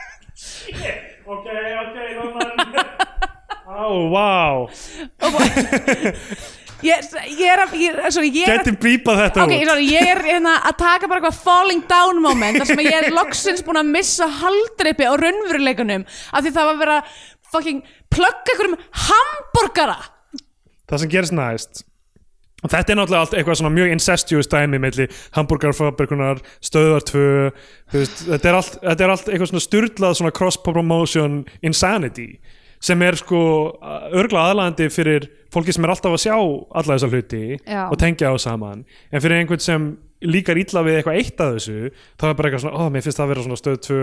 Ok, 1.31 1.45
ok, 1.47 1.97
Norman. 2.17 2.49
Á, 3.71 3.87
wow 4.11 4.65
ég, 6.81 7.05
ég 7.37 7.45
er 7.45 7.61
að 7.63 7.75
ég, 7.79 7.99
sorry, 8.13 8.31
ég 8.33 8.47
er 8.49 8.55
að 8.57 8.65
geti 8.65 8.73
bípað 8.81 9.19
þetta 9.21 9.43
Ok, 9.45 9.53
út. 9.53 9.67
sorry, 9.69 9.85
ég 9.93 10.09
er 10.15 10.21
hérna 10.25 10.55
að 10.65 10.77
taka 10.81 11.09
bara 11.11 11.21
eitthvað 11.21 11.39
falling 11.45 11.83
down 11.89 12.21
moment 12.23 12.59
þar 12.61 12.71
sem 12.71 12.83
ég 12.83 12.97
er 12.97 13.09
loksins 13.15 13.63
búin 13.65 13.79
að 13.81 13.91
missa 13.93 14.27
haldreipi 14.41 15.07
á 15.07 15.13
raunveruleikunum 15.21 16.07
af 16.09 16.41
því 16.41 16.53
það 16.57 16.67
var 16.71 16.73
að 16.73 16.83
vera 16.85 16.97
fucking 17.53 17.83
plugga 18.11 18.55
einhverjum 18.55 18.77
hambúrgara 19.07 19.97
það 20.89 21.03
sem 21.05 21.13
gerist 21.15 21.37
næst 21.37 21.85
þetta 22.69 22.93
er 22.93 22.99
náttúrulega 22.99 23.25
allt 23.25 23.35
eitthvað 23.39 23.59
svona 23.61 23.73
mjög 23.73 23.93
incestuous 23.95 24.49
dæmi 24.51 24.79
melli 24.83 25.07
hambúrgarfabrikunar 25.37 26.41
stöðar 26.61 27.05
tvö 27.09 27.27
þú 27.91 28.01
veist, 28.01 28.23
þetta, 28.27 28.49
er 28.51 28.57
allt, 28.59 28.79
þetta 28.83 29.05
er 29.07 29.13
allt 29.15 29.29
eitthvað 29.31 29.51
svona 29.53 29.65
styrlað 29.65 30.17
svona 30.19 30.35
cross 30.37 30.59
promotion 30.61 31.41
insanity 31.65 32.29
sem 32.81 33.01
er 33.05 33.17
sko 33.19 33.41
örgla 34.17 34.47
aðlandi 34.51 34.87
fyrir 34.93 35.27
fólki 35.53 35.73
sem 35.75 35.85
er 35.85 35.93
alltaf 35.93 36.15
að 36.15 36.23
sjá 36.23 36.35
alla 36.37 36.95
þessa 36.95 37.09
hluti 37.11 37.43
Já. 37.59 37.83
og 37.91 37.99
tengja 38.01 38.31
á 38.33 38.35
saman. 38.41 38.85
En 39.11 39.21
fyrir 39.21 39.41
einhvern 39.41 39.61
sem 39.61 39.91
líkar 40.21 40.57
illa 40.61 40.83
við 40.85 40.99
eitthvað 40.99 41.19
eitt 41.19 41.41
af 41.41 41.55
þessu 41.57 41.91
þá 41.91 42.25
er 42.29 42.35
bara 42.37 42.49
eitthvað 42.49 42.63
svona, 42.65 42.77
ó, 42.77 42.83
mér 42.93 43.05
finnst 43.05 43.19
það 43.19 43.25
að 43.25 43.31
vera 43.33 43.45
svona 43.45 43.59
stöð 43.61 43.79
tvö 43.87 44.01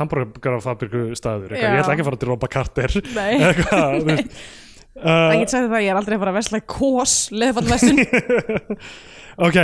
hambúrgarfabriku 0.00 1.04
staður. 1.18 1.52
Eitthvað, 1.52 1.68
Já. 1.68 1.74
ég 1.74 1.82
ætla 1.84 1.96
ekki 1.96 2.04
að 2.04 2.10
fara 2.10 2.20
til 2.22 2.30
Rópa 2.30 2.50
Carter. 2.52 2.96
Eitthvað, 3.48 3.98
þú 3.98 4.08
veist 4.12 4.44
Það 4.94 5.34
uh, 5.34 5.40
get 5.42 5.50
sagt 5.50 5.68
það, 5.72 5.82
ég 5.82 5.90
er 5.90 5.98
aldrei 5.98 6.14
að 6.16 6.22
fara 6.22 6.32
að 6.34 6.38
vesla 6.38 6.60
kós 6.70 7.14
leðfallvestun 7.34 7.98
ok 9.48 9.58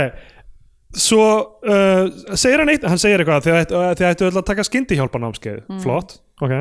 svo 0.97 1.23
uh, 1.63 2.09
segir 2.35 2.59
hann 2.59 2.71
eitt 2.73 2.83
hann 2.83 2.99
segir 2.99 3.21
eitthvað 3.23 3.45
þið 3.45 3.57
ættu, 3.61 3.81
þið 3.99 4.07
ættu 4.09 4.27
öll 4.27 4.41
að 4.41 4.47
taka 4.49 4.65
skyndi 4.67 4.97
námskeið 4.99 5.59
Mm. 5.69 5.79
flott, 5.79 6.17
ok. 6.41 6.53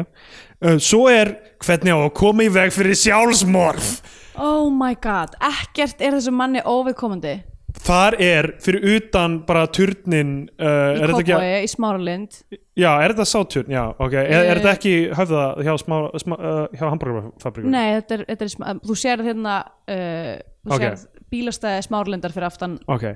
Uh, 0.61 0.77
svo 0.79 1.09
er 1.11 1.33
hvernig 1.65 1.95
á 1.95 1.99
að 1.99 2.13
koma 2.15 2.47
í 2.47 2.53
veg 2.53 2.71
fyrir 2.75 2.95
sjálfsmorð. 2.95 3.91
Oh 4.39 4.71
my 4.71 4.95
god, 5.03 5.35
ekkert 5.43 6.01
er 6.01 6.15
þessum 6.15 6.39
manni 6.39 6.63
óviðkomandi 6.63 7.41
þar 7.87 8.17
er 8.23 8.49
fyrir 8.65 8.85
utan 8.97 9.39
bara 9.49 9.67
turnin 9.73 10.33
uh, 10.61 10.97
í 10.97 11.11
Kópavogi, 11.13 11.51
í 11.65 11.69
Smáralind. 11.71 12.41
Já, 12.81 12.91
er 13.05 13.15
þetta 13.15 13.27
sáturn, 13.29 13.71
já, 13.75 13.83
ok. 13.99 14.17
Er, 14.23 14.49
er 14.55 14.61
þetta 14.63 14.73
ekki 14.79 14.95
höfða 15.19 15.45
hjá, 15.67 15.73
smá, 15.83 15.97
smá, 16.23 16.37
uh, 16.39 16.61
hjá 16.75 16.85
hambúrgarfabrikum 16.89 17.71
Nei, 17.75 17.87
þetta 18.01 18.19
er, 18.19 18.25
þetta 18.33 18.47
er, 18.49 18.53
sm- 18.55 18.83
þú 18.89 18.99
sér 19.05 19.25
hérna 19.29 19.57
uh, 19.67 20.35
þú 20.67 20.77
Ok. 20.77 20.85
sér 20.85 21.25
bílastæði 21.31 21.87
Smáralindar 21.87 22.33
fyrir 22.35 22.49
aftan. 22.51 22.77
Ok, 22.91 23.07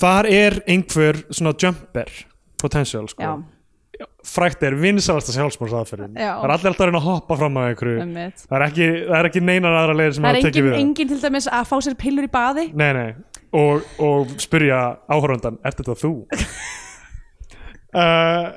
þar 0.00 0.30
er 0.32 0.58
einhver 0.66 1.22
svona 1.28 1.52
jumper 1.60 2.08
potential 2.62 3.06
sko. 3.12 3.22
Já, 3.22 4.06
frækt 4.28 4.62
er 4.62 4.76
vinsalasta 4.78 5.32
sjálfsmórsaðferðin 5.34 6.12
Já. 6.14 6.36
það 6.38 6.44
er 6.46 6.52
allir 6.54 6.68
alltaf 6.70 6.84
að 6.84 6.88
reyna 6.90 7.00
að 7.00 7.06
hoppa 7.08 7.36
fram 7.40 7.56
að 7.58 7.68
einhverju. 7.72 8.04
Það 8.44 8.54
er 8.58 8.64
ekki, 8.68 8.86
það 9.08 9.16
er 9.18 9.28
ekki 9.30 9.42
neinar 9.42 9.78
aðra 9.80 9.96
leiðir 9.98 10.14
sem 10.16 10.26
Það 10.28 10.36
er 10.38 10.48
engin, 10.48 10.68
engin 10.78 11.10
til 11.10 11.18
dæmis 11.24 11.48
að 11.50 11.64
fá 11.72 11.74
sér 11.82 11.96
pillur 11.98 12.28
í 12.28 12.30
baði? 12.30 12.66
Nei, 12.78 12.90
nei. 12.94 13.08
Og, 13.56 13.84
og 14.04 14.32
spyrja 14.42 14.98
áhörundan 15.08 15.56
er 15.64 15.72
þetta 15.72 15.94
þú? 15.96 16.10
uh, 17.96 18.48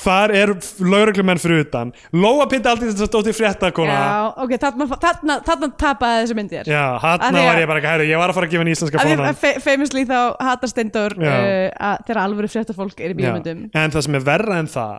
þar 0.00 0.32
er 0.38 0.52
lauruglumenn 0.86 1.40
fyrir 1.42 1.64
utan 1.66 1.90
Lóa 2.16 2.46
Pinta 2.48 2.70
aldrei 2.72 2.88
þess 2.92 3.02
að 3.04 3.10
stóti 3.10 3.34
fréttakona 3.36 3.96
Já, 3.96 4.28
ok, 4.44 4.54
þarna, 4.62 4.86
þarna, 5.02 5.36
þarna 5.48 5.68
tapaði 5.82 6.22
þessi 6.22 6.36
myndir 6.38 6.70
Já, 6.70 6.84
því 7.02 7.34
var 7.34 7.40
að- 7.42 7.60
ég 7.60 7.68
bara 7.72 7.82
ekki 7.82 7.90
hæru, 7.92 8.06
ég 8.08 8.22
var 8.22 8.32
að 8.32 8.38
fara 8.38 8.48
að 8.48 8.54
gefa 8.54 8.64
henni 8.64 8.76
íslenska 8.76 9.04
að 9.04 9.40
fe- 9.42 9.60
famously 9.66 10.06
þá 10.08 10.18
hatar 10.48 10.72
Steindór 10.72 11.16
Já. 11.18 11.34
uh, 11.34 11.68
að 11.90 12.06
þegar 12.08 12.22
alvöru 12.24 12.52
fréttafólk 12.54 13.00
er 13.04 13.10
í 13.12 13.16
Já. 13.16 13.20
bíómyndum 13.20 13.66
En 13.74 13.90
það 13.96 14.06
sem 14.06 14.14
er 14.20 14.26
verra 14.30 14.58
en 14.62 14.70
það 14.70 14.96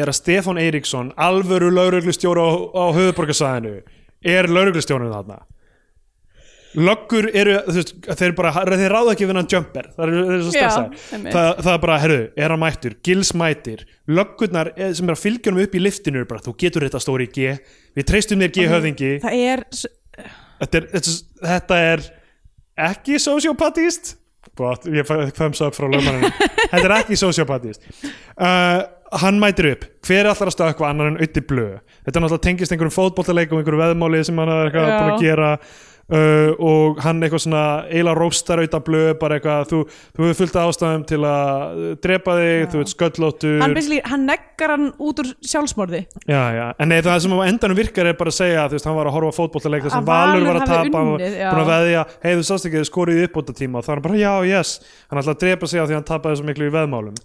er 0.00 0.06
að 0.10 0.18
Stefán 0.20 0.58
Eiríksson, 0.62 1.12
alvöru 1.18 1.70
lauruglustjóra 1.74 2.42
á, 2.46 2.50
á 2.74 2.84
höfuborgarsæðinu 2.96 3.76
er 4.24 4.46
lauruglustjórinn 4.50 5.12
þarna 5.14 5.40
Löggur 6.78 7.26
eru, 7.34 7.56
þú 7.66 7.74
veist, 7.80 7.92
þeir 8.20 8.34
bara 8.38 8.52
þeir 8.68 8.92
ráða 8.94 9.14
ekki 9.16 9.26
við 9.26 9.38
hann 9.40 9.48
jumper, 9.50 9.88
það 9.96 10.12
einmitt. 11.16 11.32
það, 11.34 11.48
það 11.64 11.72
er 11.72 11.80
bara, 11.82 11.96
herru, 12.04 12.18
er 12.38 12.54
hann 12.54 12.62
mættur? 12.62 12.94
Gils 13.06 13.32
mætir, 13.34 13.82
löggurnar 14.06 14.70
eh, 14.76 14.92
sem 14.94 15.10
er 15.10 15.16
að 15.16 15.24
fylgja 15.24 15.50
hann 15.50 15.64
upp 15.64 15.74
í 15.74 15.82
liftinu, 15.82 16.22
bara, 16.30 16.44
þú 16.46 16.54
getur 16.62 16.86
þetta 16.86 17.02
stóri 17.02 17.26
G, 17.34 17.56
við 17.98 18.06
treystum 18.12 18.44
þér 18.44 18.54
G 18.54 18.68
höfðingi. 18.70 19.10
Það 19.26 19.42
er, 19.50 19.64
þetta 20.62 20.80
er, 20.82 20.88
þetta, 20.94 21.82
er- 21.90 22.06
er 22.06 22.08
ekki 22.90 23.18
sociopatist 23.20 24.14
ég 24.90 25.06
fæms 25.36 25.60
upp 25.64 25.76
frá 25.76 25.86
lögmanninu 25.88 26.30
þetta 26.72 26.82
er 26.86 26.94
ekki 27.00 27.16
sociopatist 27.18 27.84
uh, 28.40 28.82
hann 29.20 29.38
mætir 29.42 29.70
upp. 29.72 29.84
Hver 30.06 30.22
er 30.24 30.30
allar 30.30 30.50
að 30.50 30.54
stökkva 30.54 30.90
annar 30.90 31.10
en 31.10 31.18
auði 31.20 31.42
blöð 31.48 31.78
þetta 32.04 32.12
er 32.14 32.24
náttúrulega 32.24 32.44
tengist 32.46 32.74
einhverjum 32.74 32.94
fótbollaleik 32.94 33.52
og 33.54 33.60
einhverju 33.60 33.80
veðmáli 33.82 34.20
sem 34.26 34.40
hann 34.40 34.52
er 34.52 34.68
eitthvað 34.70 34.90
búin 34.94 35.14
að 35.14 35.24
gera 35.24 35.50
uh, 36.10 36.50
og 36.58 37.00
hann 37.04 37.22
eitthvað 37.22 37.44
svona 37.44 37.64
eiginlega 37.88 38.18
róstar 38.18 38.62
auða 38.62 38.80
blöð 38.86 39.10
bara 39.20 39.38
eitthvað, 39.38 39.66
þú, 39.70 39.80
þú 40.16 40.26
hefur 40.26 40.38
fullt 40.40 40.58
ástæðum 40.62 41.04
til 41.10 41.20
að 41.28 41.82
drepa 42.04 42.36
þig, 42.40 42.64
þú 42.72 42.82
ert 42.82 42.92
sköllóttur. 42.94 43.56
Hann, 43.62 43.76
hann 44.12 44.26
neggar 44.28 44.74
hann 44.74 44.88
út 44.98 45.22
úr 45.22 45.32
sjálfsmorði. 45.52 46.02
Já, 46.26 46.42
já, 46.56 46.64
en 46.76 46.92
nei, 46.92 46.98
það 47.06 47.20
sem 47.24 47.36
á 47.36 47.40
endanum 47.46 47.80
virkar 47.80 48.10
er 48.10 48.18
bara 48.18 48.34
að 48.34 48.38
segja 48.40 48.66
þú 48.68 48.78
veist, 48.78 48.90
hann 48.90 48.98
var 48.98 49.10
að 49.10 49.16
horfa 49.18 49.34
á 49.34 49.38
fótbollaleik 49.38 49.86
þar 49.86 49.94
sem 49.96 50.04
Að 50.04 50.12
Valur 50.12 50.48
var 50.48 50.60
að 50.60 50.70
tapa 50.74 51.04
og 51.04 51.12
unnið, 51.16 51.36
já. 51.40 51.48
búin 51.50 51.64
að 51.64 51.72
veðja, 51.74 52.04
hei 52.24 52.30
þú 52.34 52.46
sást 52.50 52.68
ekki 52.68 52.80
þið 52.80 52.88
skorið 52.90 53.24
uppbóta 53.26 53.56
tíma 53.56 53.80
og 53.80 53.86
það 53.86 53.96
er 53.96 54.04
bara 54.06 54.20
já, 54.20 54.32
yes. 54.50 54.76
Hann 55.10 55.22
ætla 55.22 55.36
að 55.36 55.42
drepa 55.44 55.70
sig 55.70 55.82
á 55.82 55.86
því 55.86 55.98
hann 55.98 56.08
tapaði 56.10 56.40
svo 56.40 56.48
miklu 56.48 56.70
í 56.70 56.74
veðmálum. 56.74 57.20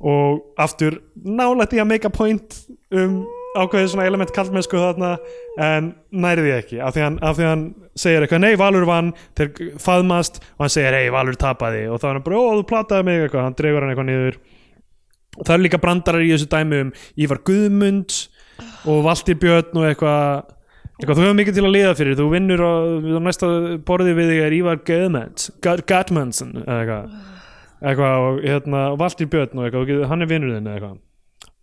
Og 0.00 0.60
aftur 0.60 1.02
nálægt 1.20 1.76
í 1.76 1.82
að 1.82 1.90
make 1.92 2.08
a 2.08 2.14
point 2.14 2.56
um 2.96 3.20
ákveðið 3.58 3.88
svona 3.90 4.06
element 4.06 4.30
kallmennsku 4.34 4.78
þarna 4.78 5.10
en 5.58 5.90
næri 6.14 6.44
því 6.44 6.52
ekki 6.54 6.78
af 6.84 6.94
því 6.94 7.02
hann, 7.02 7.16
af 7.26 7.38
því 7.38 7.48
hann 7.48 7.64
segir 7.98 8.24
eitthvað, 8.24 8.44
nei 8.44 8.60
Valur 8.60 8.86
vann 8.86 9.10
þeir 9.38 9.72
faðmast 9.82 10.38
og 10.54 10.64
hann 10.64 10.72
segir, 10.76 10.96
hei 10.96 11.10
Valur 11.14 11.38
tapaði 11.40 11.82
og 11.90 11.98
þá 11.98 12.06
er 12.10 12.14
hann 12.18 12.26
bara, 12.28 12.38
ó 12.38 12.52
þú 12.60 12.68
plataði 12.70 13.08
mig 13.08 13.24
eitthvað 13.24 13.48
hann 13.48 13.58
dregur 13.58 13.84
hann 13.86 13.94
eitthvað 13.94 14.08
niður. 14.10 14.38
Og 15.38 15.42
það 15.46 15.52
eru 15.56 15.66
líka 15.66 15.82
brandarar 15.82 16.26
í 16.26 16.30
þessu 16.34 16.48
dæmi 16.50 16.80
um 16.84 16.94
Ívar 17.24 17.42
Guðmund 17.46 18.16
og 18.90 19.04
Valtýr 19.06 19.38
Björn 19.42 19.82
og 19.82 19.88
eitthvað 19.88 20.56
eitthvað, 21.00 21.14
þú 21.16 21.24
hefur 21.24 21.36
mikið 21.40 21.58
til 21.58 21.66
að 21.66 21.76
liða 21.76 21.92
fyrir, 21.98 22.18
þú 22.18 22.30
vinnur 22.34 22.62
á 22.66 22.72
næsta 23.26 23.52
borði 23.88 24.16
við 24.18 24.34
þig 24.34 24.42
er 24.46 24.58
Ívar 24.60 24.82
Gatmanson 25.90 26.58
eitthvað. 26.62 27.14
Eitthvað 27.80 28.26
og 28.26 28.42
hérna, 28.44 28.88
og 28.92 28.98
Valtýr 29.00 29.30
Björn 29.32 29.62
og 29.62 29.66
eitthvað, 29.66 29.94
og 30.04 30.10
hann 30.12 30.26
er 30.26 30.30
vinnur 30.30 30.58
þinn 30.58 30.68
eða 30.68 30.76
eitthvað 30.76 30.98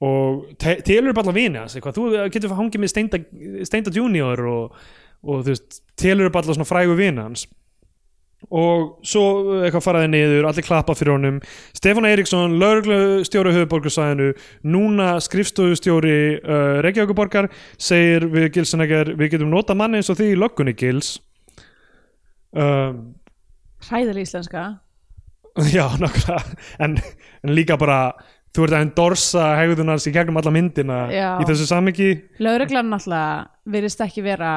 og 0.04 0.44
te- 0.62 0.80
telur 0.86 1.14
upp 1.14 1.22
alla 1.24 1.34
vini 1.34 1.58
hans 1.58 1.76
eitthvað, 1.78 1.98
þú 1.98 2.26
getur 2.34 2.58
hangið 2.58 2.84
með 2.84 2.92
Steinda, 2.94 3.20
Steinda 3.66 3.94
Junior 3.96 4.44
og, 4.46 4.76
og 5.26 5.46
þú 5.46 5.54
veist 5.56 5.80
telur 5.98 6.30
upp 6.30 6.38
alla 6.42 6.58
svona 6.58 6.70
frægu 6.70 6.98
vini 7.00 7.24
hans. 7.24 7.48
Og 8.54 9.00
svo 9.02 9.24
eitthvað 9.66 9.82
faraði 9.82 10.10
niður 10.14 10.46
allir 10.46 10.66
klappa 10.68 10.94
fyrir 10.94 11.16
honum. 11.16 11.40
Stefán 11.74 12.06
Eiríksson, 12.06 12.54
lauruglustjóri 12.62 13.56
höfuborgarsæðinu 13.56 14.28
núna 14.70 15.16
skrifstofustjóri 15.26 16.14
uh, 16.38 16.78
Reykjavíkuborgar 16.86 17.50
segir 17.82 18.28
við 18.30 18.52
Gilsenegger, 18.60 19.16
við 19.18 19.34
getum 19.34 19.50
nota 19.50 19.74
manni 19.74 19.98
eins 20.04 20.14
og 20.14 20.20
því 20.22 20.30
í 20.36 20.38
löggunni 20.38 20.76
Gils. 20.78 21.16
Um, 22.54 23.16
hræðileg 23.90 24.30
íslenska. 24.30 24.68
Já, 25.74 25.88
nokkra 25.98 26.38
en, 26.86 27.00
en 27.42 27.56
líka 27.58 27.74
bara 27.82 28.12
þú 28.58 28.66
ert 28.66 28.78
að 28.78 28.86
endorsa 28.88 29.52
hegðunars 29.60 30.08
í 30.10 30.16
gegnum 30.16 30.42
alla 30.42 30.54
myndina 30.56 31.04
Já. 31.14 31.30
í 31.38 31.46
þessu 31.46 31.70
samiki 31.70 32.10
lögreglan 32.42 32.90
náttúrulega 32.90 33.72
virðist 33.78 34.02
ekki 34.08 34.26
vera 34.26 34.56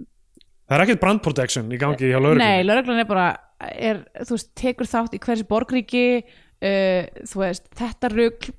það 0.00 0.76
er 0.78 0.84
ekkert 0.86 1.04
brand 1.04 1.22
protection 1.24 1.70
í 1.70 1.80
gangi 1.80 2.08
hjá 2.08 2.16
lauruglunni 2.16 2.46
nei, 2.46 2.66
lögreglan 2.66 3.04
er 3.04 3.10
bara 3.10 3.28
er, 3.60 4.04
þú 4.24 4.36
veist, 4.38 4.50
tekur 4.56 4.88
þátt 4.88 5.16
í 5.16 5.20
hversi 5.22 5.46
borgríki 5.48 6.04
uh, 6.20 7.04
þú 7.28 7.42
veist, 7.42 7.68
þetta 7.76 8.12
rugl 8.14 8.54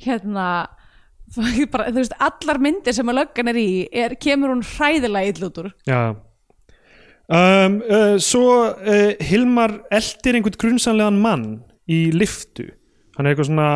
hérna 0.00 0.48
þú 1.30 1.46
veist, 1.46 1.70
bara, 1.72 1.92
þú 1.92 2.02
veist, 2.02 2.16
allar 2.26 2.60
myndir 2.62 2.96
sem 2.96 3.12
að 3.12 3.20
löggan 3.20 3.52
er 3.52 3.60
í 3.60 3.70
er, 3.92 4.16
kemur 4.20 4.54
hún 4.54 4.66
hræðilega 4.66 5.50
úr. 5.62 5.70
Já. 5.88 6.02
Um, 7.30 7.78
uh, 7.86 8.16
svo 8.18 8.72
uh, 8.74 9.12
Hilmar 9.22 9.76
eldir 9.94 10.34
einhvern 10.34 10.58
grunsanlegan 10.58 11.20
mann 11.22 11.44
í 11.86 12.08
liftu 12.10 12.72
hann 13.20 13.28
er 13.28 13.34
eitthvað 13.34 13.50
svona 13.50 13.68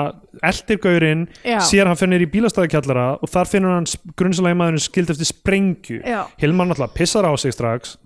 eldir 0.49 0.81
gaurinn 0.81 1.27
Já. 1.45 1.59
sér 1.69 1.91
hann 1.91 2.01
fyrir 2.01 2.25
í 2.25 2.31
bílastæðakjallara 2.33 3.07
og 3.21 3.31
þar 3.31 3.51
finnur 3.51 3.77
hann 3.77 3.89
grunsanlega 4.17 4.59
maðurinn 4.61 4.85
skild 4.87 5.13
eftir 5.13 5.29
sprengju 5.29 6.01
Já. 6.01 6.25
Hilmar 6.41 6.71
náttúrulega 6.71 6.97
pissar 6.97 7.29
á 7.29 7.33
sig 7.37 7.53
strax 7.53 7.99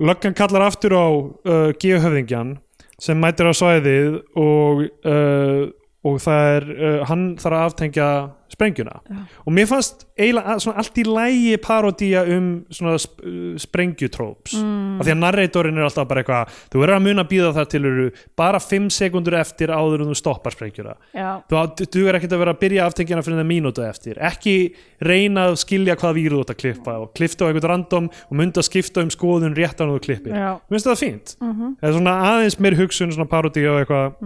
löggan 0.00 0.36
kallar 0.36 0.68
aftur 0.68 0.96
á 0.96 1.08
uh, 1.08 1.72
geohöfðingjan 1.80 2.58
sem 3.00 3.20
mætir 3.20 3.48
á 3.48 3.54
svæðið 3.56 4.20
og, 4.36 4.84
uh, 5.08 5.72
og 6.06 6.20
það 6.24 6.50
er 6.56 6.68
uh, 6.72 7.00
hann 7.10 7.24
þarf 7.40 7.56
að 7.56 7.70
aftengja 7.70 8.10
sprengjuna. 8.50 8.96
Já. 9.06 9.18
og 9.46 9.52
mér 9.54 9.66
fannst 9.70 10.00
eiginlega 10.18 10.56
svona 10.58 10.82
allt 10.82 10.96
í 10.98 11.04
lægi 11.06 11.58
parodía 11.62 12.22
um 12.34 12.46
svona 12.72 12.96
sp 12.98 13.20
uh, 13.22 13.52
sprengjutróps 13.60 14.56
mm. 14.58 14.96
af 14.96 15.06
því 15.06 15.12
að 15.14 15.20
narratorinn 15.20 15.78
er 15.78 15.86
alltaf 15.86 16.08
bara 16.10 16.24
eitthvað 16.24 16.56
þú 16.72 16.82
verður 16.82 16.96
að 16.96 17.04
muna 17.04 17.24
að 17.24 17.30
býða 17.30 17.52
það 17.58 17.68
til 17.74 17.82
eru 17.90 18.06
bara 18.40 18.62
5 18.64 18.88
sekundur 18.96 19.36
eftir 19.38 19.74
áður 19.74 20.04
en 20.06 20.10
þú 20.10 20.16
stoppar 20.18 20.56
sprengjuna. 20.56 20.96
Já, 21.14 21.28
þú 21.52 22.06
er 22.08 22.18
ekkert 22.18 22.34
að 22.34 22.42
vera 22.46 22.56
að 22.56 22.62
byrja 22.64 22.88
aftengjana 22.88 23.26
fyrir 23.26 23.42
það 23.42 23.50
mínútu 23.52 23.86
eftir. 23.86 24.20
Ekki 24.30 24.56
reyna 25.04 25.46
að 25.50 25.60
skilja 25.66 25.98
hvað 26.00 26.18
víru 26.18 26.40
þú 26.40 26.46
átt 26.46 26.54
að 26.56 26.60
klippa 26.64 26.96
og 27.04 27.14
klipta 27.16 27.46
á 27.46 27.48
einhvern 27.50 27.74
random 27.74 28.10
og 28.10 28.34
mynda 28.40 28.64
að 28.64 28.70
skipta 28.70 29.04
um 29.04 29.12
skoðun 29.12 29.56
rétt 29.58 29.78
á 29.78 29.84
þú 29.84 30.00
klippir. 30.08 30.34
Mér 30.34 30.74
finnst 30.74 30.90
það 30.90 31.00
fínt. 31.04 31.36
Það 31.38 31.88
er 31.90 31.96
svona 31.96 32.18
aðeins 32.32 32.58
meir 32.58 32.78
hugsun 32.80 33.14
svona 33.14 33.30
parodi 33.30 33.68
og 33.68 33.82
eitthvað. 33.84 34.20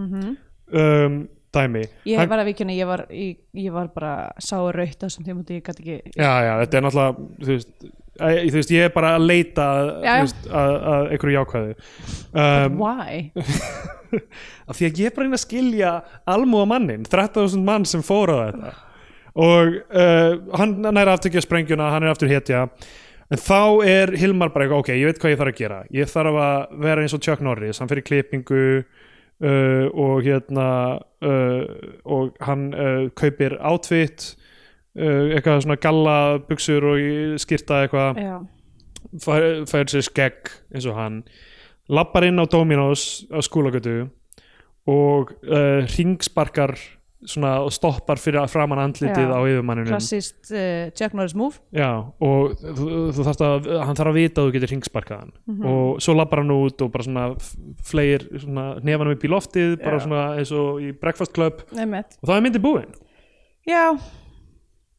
Um, 0.74 1.24
dæmi. 1.54 1.84
Ég 2.10 2.18
Hann- 2.20 2.30
var 2.30 2.42
að 2.42 2.48
vikina 2.52 2.74
ég 2.76 2.88
var, 2.90 3.04
ég, 3.14 3.36
ég 3.64 3.72
var 3.74 3.90
bara 3.94 4.14
sá 4.42 4.56
raut 4.60 4.98
á 4.98 5.04
þessum 5.06 5.26
tíma 5.26 5.44
ég 5.48 5.62
gæti 5.66 5.84
ekki 5.84 6.16
já, 6.18 6.32
já, 6.48 6.52
þetta 6.64 6.80
er 6.80 6.86
náttúrulega 6.88 7.44
þú 7.44 7.52
veist, 7.54 7.72
æ, 8.18 8.26
þú 8.50 8.56
veist, 8.58 8.72
ég 8.74 8.88
er 8.88 8.94
bara 8.94 9.14
að 9.18 9.26
leita 9.30 9.68
að, 9.74 9.90
Já, 10.04 10.14
veist, 10.24 10.48
að, 10.50 10.74
að 10.94 11.06
einhverju 11.14 11.36
jákvæðu. 11.38 11.76
Um, 12.44 12.80
Why? 12.82 13.22
af 14.70 14.78
því 14.78 14.88
að 14.88 15.00
ég 15.02 15.08
er 15.08 15.14
bara 15.14 15.24
að 15.24 15.28
reyna 15.28 15.38
að 15.40 15.44
skilja 15.44 15.92
almúa 16.34 16.66
mannin, 16.70 17.06
13.000 17.10 17.64
mann 17.66 17.86
sem 17.88 18.02
fór 18.06 18.30
á 18.30 18.36
þetta. 18.44 18.74
Og 19.34 19.80
uh, 19.90 20.36
hann 20.60 20.76
næra 20.94 21.16
aftökja 21.16 21.42
sprengjuna 21.42 21.88
hann 21.90 22.04
er 22.06 22.12
aftur 22.14 22.30
hetja. 22.30 22.68
En 23.32 23.40
þá 23.40 23.56
er 23.88 24.12
Hilmar 24.20 24.52
bara 24.54 24.66
eitthvað, 24.68 24.82
ok, 24.84 24.90
ég 25.00 25.08
veit 25.08 25.18
hvað 25.22 25.32
ég 25.32 25.38
þarf 25.40 25.50
að 25.54 25.58
gera. 25.58 25.78
Ég 25.96 26.10
þarf 26.12 26.36
að 26.44 26.76
vera 26.84 27.02
eins 27.02 27.14
og 27.16 27.22
Chuck 27.24 27.42
Norris 27.42 27.80
hann 27.82 27.90
fyrir 27.90 28.04
klippingu 28.06 28.60
uh, 29.42 29.86
og 29.90 30.22
hérna 30.26 30.68
uh, 31.24 31.64
og 32.04 32.36
hann 32.40 32.68
uh, 32.74 33.06
kaupir 33.16 33.56
outfit 33.60 34.34
uh, 34.98 35.30
eitthvað 35.34 35.64
svona 35.64 35.78
galla 35.80 36.18
buksur 36.48 36.90
og 36.92 37.40
skýrta 37.42 37.84
eitthvað. 37.84 38.20
Fær, 39.22 39.44
fær 39.70 39.90
sér 39.90 40.02
skegg 40.02 40.50
eins 40.74 40.86
og 40.90 40.98
hann. 40.98 41.22
Lappar 41.92 42.24
inn 42.26 42.40
á 42.40 42.44
Dominos 42.50 43.26
á 43.30 43.38
skólagötu 43.44 44.08
og 44.90 45.30
ringsparkar 45.94 46.72
svona 47.26 47.52
og 47.64 47.72
stoppar 47.72 48.20
fyrir 48.20 48.44
framan 48.52 48.78
andlitið 48.82 49.26
Já. 49.28 49.34
á 49.34 49.40
yfirmanninum 49.48 49.92
klassist 49.94 50.50
uh, 50.52 50.90
Jack 50.98 51.14
Norris 51.16 51.34
move 51.38 51.60
Já, 51.74 51.90
og 52.20 52.56
þú, 52.60 52.88
þú 53.16 53.26
þarft 53.28 53.44
að 53.48 53.68
hann 53.86 53.98
þarf 54.00 54.12
að 54.12 54.18
vita 54.20 54.40
að 54.42 54.48
þú 54.50 54.54
getur 54.58 54.72
ringsparkað 54.74 55.22
hann 55.24 55.32
Mhm. 55.46 55.64
og 55.74 56.02
svo 56.04 56.14
lappar 56.18 56.42
hann 56.44 56.50
út 56.54 56.82
og 56.84 56.92
bara 56.92 57.04
svona 57.08 57.24
f- 57.36 57.54
fleir 57.84 58.26
svona 58.38 58.66
nefanum 58.84 59.14
upp 59.16 59.24
í 59.24 59.30
loftið 59.32 59.78
bara 59.84 59.98
Já. 60.00 60.04
svona 60.06 60.24
eins 60.38 60.52
og 60.52 60.80
í 60.84 60.92
Breakfast 61.00 61.32
Club 61.36 61.64
Einmitt. 61.76 62.18
og 62.22 62.28
það 62.28 62.36
er 62.36 62.44
myndi 62.48 62.62
búin 62.64 62.92
Já, 63.68 63.86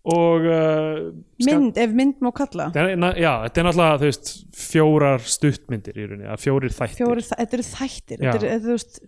og 0.05 0.43
uh, 0.45 0.97
mynd, 1.41 1.77
ef 1.81 1.93
mynd 1.97 2.19
má 2.21 2.29
kalla 2.37 2.67
Þetta 2.73 2.83
er, 2.91 2.97
na- 3.01 3.15
já, 3.17 3.31
þetta 3.47 3.61
er 3.61 3.65
náttúrulega 3.65 4.01
þú 4.03 4.09
veist, 4.11 4.31
fjórar 4.53 5.23
stuttmyndir 5.25 5.97
í 5.97 6.05
rauninni, 6.05 6.27
að 6.29 6.43
fjórir 6.43 6.75
þættir 6.75 6.99
Fjóri, 6.99 7.23
þetta 7.31 7.57
eru 7.57 7.65
þættir 7.71 8.21
þetta 8.21 8.49
er, 8.51 8.59
þú 8.67 8.75
veist, 8.75 8.99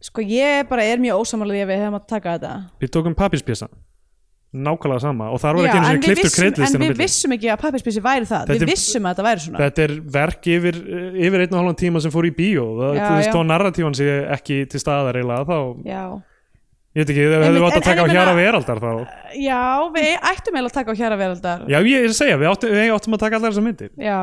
Sko 0.00 0.24
ég 0.24 0.64
bara 0.70 0.84
er 0.88 0.98
mjög 1.02 1.20
ósamálaði 1.20 1.62
að 1.66 1.70
við 1.74 1.80
hefum 1.84 1.98
að 2.00 2.04
taka 2.08 2.34
þetta. 2.38 2.52
Við 2.80 2.92
tókum 2.96 3.16
pappirspjessa 3.18 3.68
nákvæmlega 4.50 5.02
sama. 5.04 5.28
Og 5.30 5.38
þar 5.38 5.58
var 5.58 5.68
ekki 5.68 5.78
eins 5.78 5.90
og 5.90 6.00
kliftur 6.02 6.64
vissum, 6.64 6.64
en 6.82 6.82
við 6.82 6.96
vissum 6.98 7.34
ekki 7.36 7.50
að 7.52 7.60
pappispísi 7.62 8.00
væri 8.02 8.26
það. 8.26 8.48
Þetta 8.48 8.64
Við 8.64 8.72
vissum 8.72 9.06
að 9.06 9.12
þetta 9.12 9.26
væri 9.28 9.44
svona. 9.44 9.60
Þetta 9.62 9.84
er 9.84 9.92
verk 10.16 10.48
yfir, 10.56 10.80
yfir 11.28 11.44
einn 11.44 11.54
og 11.54 11.60
halvan 11.60 11.78
tíma 11.78 12.02
sem 12.02 12.14
fór 12.14 12.26
í 12.26 12.32
bíó. 12.34 12.64
Það, 12.80 12.96
Já, 12.98 13.04
þú 13.04 13.20
veist 13.20 13.30
já. 13.30 13.34
þó 13.36 13.40
narratífan 13.46 13.98
sé 14.00 14.08
ekki 14.38 14.58
til 14.72 14.82
staðar 14.82 15.20
eiginlega 15.20 15.46
þá, 15.46 15.58
Já, 15.86 16.02
ég 16.90 17.04
veit 17.04 17.12
ekki, 17.14 17.28
þau 17.30 17.38
hefðu 17.44 17.60
en- 17.60 17.68
að 17.70 17.86
taka 17.86 18.02
á 18.02 18.06
ég 18.10 18.14
hjara 18.16 18.34
veraldar 18.40 18.82
þá 18.82 18.90
já 19.38 19.62
við 19.94 20.10
ættum 20.18 20.56
eiginlega 20.58 20.70
að 20.72 20.78
taka 20.80 20.90
á 20.90 20.94
hjara 20.98 21.16
veraldar. 21.20 21.60
Já, 21.70 21.78
ég 21.86 22.02
er 22.02 22.10
að 22.10 22.18
segja, 22.18 22.40
við 22.40 22.50
áttum, 22.50 22.74
við 22.74 22.94
áttum 22.96 23.14
að 23.14 23.22
taka 23.22 23.38
allar 23.38 23.54
þessar 23.54 23.66
myndir. 23.68 23.90
Já, 23.94 24.18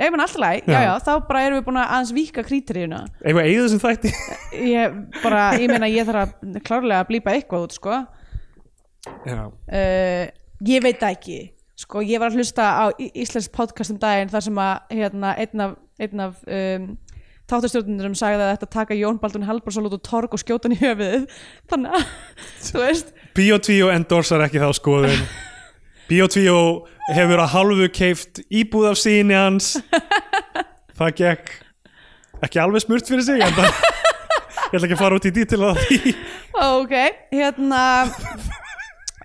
ég 0.00 0.12
menn 0.14 0.24
alltaf 0.24 0.40
læg, 0.42 0.64
já. 0.66 0.72
Já. 0.72 0.80
já, 0.86 0.92
þá 1.06 1.12
bara 1.28 1.42
erum 1.46 1.58
við 1.60 1.66
búin 1.68 1.80
að 1.82 1.92
aðeins 1.96 2.12
víka 2.16 2.44
krítiríuna 2.46 3.00
Eitthvað 3.20 3.46
eigið 3.46 3.62
þessum 3.66 3.82
þætti? 3.84 4.12
Ég 4.74 4.98
bara, 5.22 5.44
ég 5.60 5.72
meina 5.74 5.90
ég 5.92 6.08
þarf 6.08 6.34
að 6.34 6.60
klárlega 6.66 7.04
að 7.04 7.08
blípa 7.12 7.34
eitthvað 7.36 7.66
út, 7.68 7.76
sko. 7.78 8.00
Já, 9.28 9.40
uh, 9.48 10.24
Ég 10.68 10.82
veit 10.84 11.02
ekki 11.08 11.38
Sko, 11.80 12.02
ég 12.04 12.20
var 12.20 12.28
að 12.28 12.40
hlusta 12.40 12.64
á 12.76 12.84
í- 13.00 13.08
íslensk 13.22 13.52
podcast 13.56 13.94
um 13.94 14.00
daginn 14.00 14.28
þar 14.28 14.42
sem 14.44 14.58
að, 14.60 14.72
hérna, 14.92 15.30
einn 15.40 15.62
af, 15.64 15.70
einn 16.04 16.20
af 16.26 16.42
um, 16.44 16.82
þáttastjórnundurum 17.48 18.16
sagði 18.18 18.44
að 18.44 18.50
þetta 18.52 18.68
taka 18.74 18.98
Jón 18.98 19.16
Baldun 19.22 19.46
Halbarsson 19.48 19.88
út 19.88 19.96
og 19.96 20.02
torg 20.04 20.34
og 20.36 20.42
skjóta 20.42 20.68
hann 20.68 20.76
í 20.76 20.80
höfuðið. 20.82 21.24
Þannig 21.72 21.96
að, 21.96 22.10
þú 22.66 22.82
veist. 22.84 23.14
Bíotvíó 23.38 23.88
endorsar 23.94 24.44
ekki 24.44 24.60
þá 24.60 24.68
skoðun. 24.76 25.24
Bíotvíó 26.10 26.58
hefur 27.16 27.42
að 27.42 27.52
hálfu 27.54 27.88
keift 27.94 28.42
íbúð 28.50 28.90
af 28.92 29.00
síni 29.00 29.36
hans. 29.36 29.74
Það 31.00 31.14
gekk 31.22 31.52
ekki 32.44 32.60
alveg 32.62 32.84
smurt 32.84 33.08
fyrir 33.08 33.24
sig 33.24 33.42
en 33.44 33.52
það 33.56 33.68
ég 33.70 34.76
ætla 34.78 34.86
ekki 34.86 34.96
að 34.96 35.02
fara 35.02 35.16
út 35.18 35.26
í 35.28 35.32
dítil 35.34 35.60
að 35.64 35.80
því. 35.80 35.98
Ég 36.12 36.38
Ok, 36.60 36.94
hérna 37.32 37.82
uh, 38.04 38.14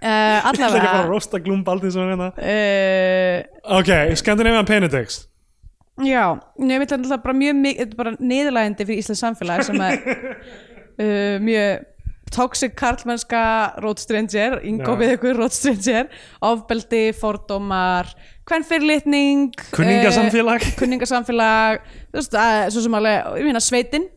ætla 0.04 0.52
ekki 0.52 0.52
að 0.52 0.60
fara 0.60 0.68
að 0.68 0.76
Allavega 0.80 1.08
rosta 1.10 1.40
glúmbaldin 1.44 1.94
sem 1.96 2.12
hérna. 2.12 2.30
Uh, 2.40 3.80
Ok, 3.80 3.92
Scandinavian 4.20 4.68
Penedex 4.68 5.26
Já, 6.04 6.36
ég 6.60 6.82
alltaf 6.92 7.22
bara 7.24 7.36
mjög 7.40 7.68
er 7.72 7.92
bara 7.96 8.12
niðurlægandi 8.20 8.84
fyrir 8.88 9.00
Íslands 9.00 9.22
samfélag 9.24 9.64
sem 9.64 9.80
er 9.80 10.02
uh, 10.04 11.38
mjög 11.48 11.86
toxic 12.34 12.74
karlmennska 12.78 13.42
road 13.84 14.00
stranger, 14.02 14.58
Ingo 14.66 14.96
við 15.00 15.16
ykkur 15.16 15.38
road 15.40 15.54
stranger, 15.54 16.10
ofbeldi, 16.46 17.10
fordómar, 17.18 18.10
kvennfyrirlitning 18.50 19.54
Kunningasamfélag. 19.76 20.66
uh, 20.66 20.74
kunningasamfélag 20.80 21.86
veist, 22.14 22.36
að, 22.38 22.70
svo 22.74 22.86
sem 22.86 22.98
alveg, 22.98 23.30
ég 23.42 23.50
meina 23.50 23.62
sveitin. 23.64 24.08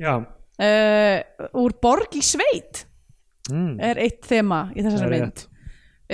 Já, 0.00 0.14
uh, 0.20 1.46
úr 1.62 1.76
borg 1.82 2.16
í 2.16 2.24
sveit 2.24 2.84
mm, 3.50 3.76
er 3.84 4.00
eitt 4.04 4.26
þema 4.28 4.66
í 4.76 4.84
þessari 4.84 5.12
mynd. 5.12 5.46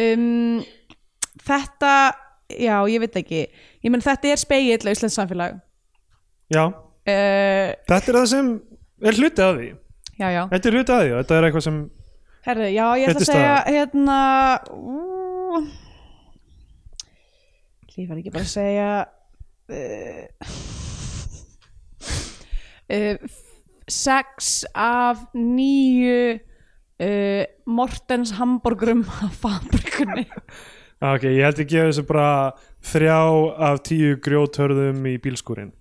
um, 0.02 0.62
þetta 1.42 1.94
já, 2.52 2.76
ég 2.92 3.02
veit 3.02 3.20
ekki. 3.22 3.44
Ég 3.82 3.94
menn 3.94 4.04
þetta 4.04 4.34
er 4.34 4.42
speigill 4.42 4.86
á 4.86 4.94
Íslands 4.94 5.18
samfélag. 5.18 5.58
Já, 6.52 6.66
uh, 6.68 6.74
þetta 7.06 8.02
er 8.02 8.18
það 8.20 8.28
sem 8.34 8.52
er 9.02 9.18
hluti 9.18 9.42
af 9.42 9.56
því 9.58 9.70
já, 10.18 10.28
já, 10.32 10.42
Þetta 10.52 10.68
er 10.68 10.76
því 10.76 10.82
og 11.12 11.18
þetta 11.22 11.36
er 11.38 11.46
eitthvað 11.48 11.66
sem 11.66 11.78
herðu, 12.46 12.68
já, 12.74 12.86
ég 12.98 13.12
ætla 13.12 13.22
að 13.22 13.30
segja 13.30 13.56
hérna 13.68 14.18
ú, 14.74 15.62
ég 17.96 18.08
var 18.10 18.18
ekki 18.18 18.34
bara 18.34 18.46
að 18.46 18.52
segja 18.52 18.90
uh, 19.72 20.24
uh, 22.96 23.38
sex 23.88 24.52
af 24.74 25.22
nýju 25.36 26.18
uh, 26.36 27.44
Mortens 27.66 28.34
hamburgurum 28.40 29.06
af 29.26 29.38
fabrikunni 29.44 30.26
Ok, 31.02 31.24
ég 31.26 31.42
held 31.42 31.58
ég 31.58 31.66
gefa 31.66 31.88
þessu 31.88 32.04
bara 32.06 32.26
þrjá 32.86 33.16
af 33.70 33.80
tíu 33.86 34.18
grjóthörðum 34.22 35.02
í 35.10 35.16
bílskúrin 35.22 35.72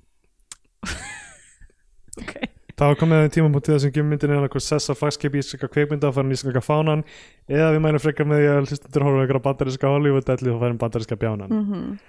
ok 2.21 2.50
Það 2.81 2.89
var 2.89 2.97
komið 2.97 3.19
að 3.21 3.27
tíma 3.35 3.49
mútið 3.53 3.75
þessum 3.75 3.91
gjömmyndin 3.93 4.31
er 4.33 4.45
eitthvað 4.47 4.63
sessa 4.65 4.93
flagskipi 4.97 5.37
í 5.37 5.43
íslenska 5.43 5.67
kveikmynda 5.69 6.07
að 6.09 6.15
fara 6.15 6.31
í 6.31 6.33
íslenska 6.33 6.63
fánan. 6.65 7.03
Eða 7.45 7.67
við 7.75 7.83
mænum 7.83 8.01
frekar 8.01 8.25
með 8.25 8.39
því 8.41 8.47
að 8.49 8.61
hlustundur 8.63 9.05
horfum 9.05 9.21
eitthvað 9.21 9.43
bandaríska 9.45 9.91
Hollywood 9.91 10.25
delli 10.25 10.49
og 10.49 10.63
færum 10.63 10.79
bandaríska 10.81 11.17
bjánan. 11.21 11.53
Mm 11.53 11.99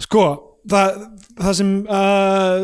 Sko, 0.00 0.22
það, 0.72 1.00
það 1.36 1.56
sem 1.58 1.72
uh, 1.84 2.62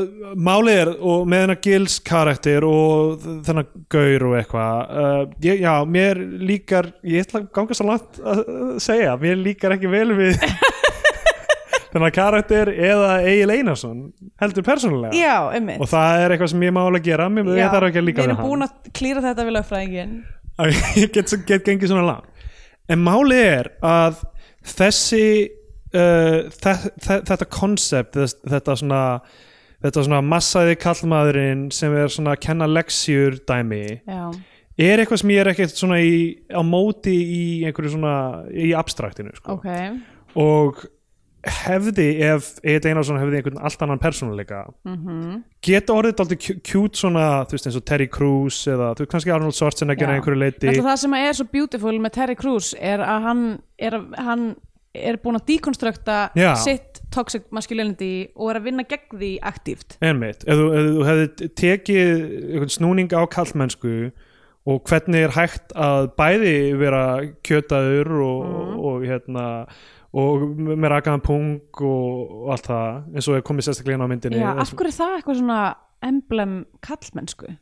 málið 0.48 0.78
er 0.80 0.90
og 0.96 1.26
með 1.28 1.42
hennar 1.44 1.58
Gils 1.66 1.96
karakter 2.00 2.64
og 2.64 3.26
þennan 3.44 3.68
gaur 3.92 4.24
og 4.30 4.36
eitthvað 4.38 4.94
uh, 5.02 5.20
já, 5.44 5.74
mér 5.84 6.22
líkar 6.48 6.88
ég 7.04 7.26
ætla 7.26 7.42
að 7.42 7.50
ganga 7.58 7.76
svo 7.76 7.90
langt 7.90 8.22
að 8.24 8.42
segja 8.82 9.18
mér 9.20 9.36
líkar 9.42 9.76
ekki 9.76 9.92
vel 9.92 10.08
við 10.16 10.40
þennan 11.96 12.14
karakter 12.14 12.70
eða 12.74 13.10
Egil 13.26 13.52
Einarsson 13.56 14.06
heldur 14.42 14.66
persónulega. 14.66 15.16
Já, 15.16 15.50
emmi 15.56 15.78
og 15.80 15.90
það 15.90 16.22
er 16.22 16.36
eitthvað 16.36 16.52
sem 16.54 16.64
ég 16.68 16.76
má 16.76 16.82
alveg 16.84 17.08
gera 17.08 17.28
mér 17.32 17.52
ég 17.56 17.74
þarf 17.74 17.90
ekki 17.90 18.02
að 18.02 18.08
líka 18.10 18.20
við 18.20 18.24
við 18.24 18.30
erum 18.30 18.40
hann. 18.40 18.50
búin 18.52 18.66
að 18.68 18.94
klýra 19.00 19.26
þetta 19.26 19.46
við 19.48 19.56
lögfræðingin 19.58 20.16
að 20.60 20.80
ég 21.02 21.12
get, 21.16 21.36
get 21.48 21.68
gengið 21.68 21.92
svona 21.92 22.08
langt. 22.12 22.48
En 22.86 23.02
málið 23.02 23.42
er 23.42 23.72
að 23.84 24.22
þessi 24.76 25.26
uh, 25.94 26.46
þe 26.54 26.74
þe 27.02 27.20
þetta 27.30 27.48
koncept 27.50 28.16
þetta 28.16 28.76
svona 28.78 29.02
þetta 29.84 30.04
svona 30.06 30.20
massaði 30.24 30.76
kallmaðurinn 30.80 31.66
sem 31.74 31.94
er 31.94 32.12
svona 32.12 32.34
að 32.34 32.42
kenna 32.46 32.68
leksjur 32.70 33.38
dæmi 33.46 33.84
já, 34.00 34.22
er 34.80 35.02
eitthvað 35.02 35.22
sem 35.22 35.32
ég 35.34 35.42
er 35.42 35.50
ekkert 35.52 35.76
svona 35.76 36.00
í, 36.02 36.16
á 36.48 36.60
móti 36.66 37.14
í 37.14 37.42
einhverju 37.68 37.94
svona 37.96 38.16
í 38.50 38.72
abstraktinu 38.76 39.34
sko. 39.36 39.58
ok. 39.58 39.70
Og 40.36 40.82
hefði 41.46 42.06
ef 42.26 42.48
Egil 42.62 42.90
Einarsson 42.90 43.18
hefði 43.20 43.38
einhvern 43.40 43.58
allt 43.64 43.82
annan 43.86 44.00
persónuleika 44.02 44.64
mm 44.86 45.42
geta 45.66 45.94
orðið 45.98 46.20
aldrei 46.22 46.36
kjút 46.62 46.94
svona 47.00 47.22
þú 47.48 47.56
veist 47.56 47.66
eins 47.66 47.76
og 47.80 47.84
Terry 47.88 48.06
Crews 48.12 48.60
eða 48.70 48.92
þú 48.94 49.02
veist 49.02 49.10
kannski 49.10 49.32
Arnold 49.34 49.56
Schwarzenegger 49.58 50.06
að 50.12 50.18
einhverju 50.20 50.38
leiti 50.38 50.68
Þetta 50.68 50.84
það 50.86 51.00
sem 51.02 51.16
er 51.18 51.32
svo 51.40 51.46
beautiful 51.50 51.96
með 52.04 52.12
Terry 52.20 52.36
Crews 52.38 52.68
er 52.78 53.02
að 53.02 53.26
hann 53.26 53.42
er, 53.82 53.96
hann 54.28 54.44
er 54.96 55.18
búin 55.20 55.36
að 55.40 55.48
dekonstrukta 55.50 56.18
Já. 56.38 56.52
sitt 56.62 57.02
toxic 57.12 57.48
masculinity 57.52 58.28
og 58.36 58.52
er 58.52 58.60
að 58.60 58.68
vinna 58.70 58.86
gegn 58.88 59.18
því 59.18 59.32
aktíft 59.50 59.98
Einmitt, 60.00 60.46
ef 60.46 60.54
þú, 60.62 60.68
ef 60.78 60.86
þú 60.92 61.02
hefði 61.10 61.50
tekið 61.64 62.14
einhvern 62.54 62.74
snúning 62.78 63.10
á 63.12 63.22
kallmennsku 63.34 63.96
og 64.66 64.80
hvernig 64.88 65.26
er 65.28 65.34
hægt 65.36 65.74
að 65.78 66.08
bæði 66.18 66.54
vera 66.80 67.02
kjötaður 67.46 68.14
og, 68.22 68.40
Mhm. 68.46 68.80
og 68.86 69.04
hérna 69.10 69.44
og 70.16 70.46
með 70.56 70.88
rakaðan 70.94 71.24
pung 71.26 71.84
og, 71.84 72.32
allt 72.54 72.70
það 72.70 72.88
eins 73.12 73.28
og 73.28 73.38
er 73.38 73.46
komið 73.46 73.68
sérstaklega 73.68 73.98
inn 73.98 74.06
á 74.06 74.12
myndinni 74.12 74.40
Já, 74.40 74.50
af 74.54 74.72
hverju 74.72 74.92
er 74.92 74.98
það 74.98 75.14
eitthvað 75.18 75.40
svona 75.42 75.60
emblem 76.06 76.56
kallmennsku? 76.86 77.52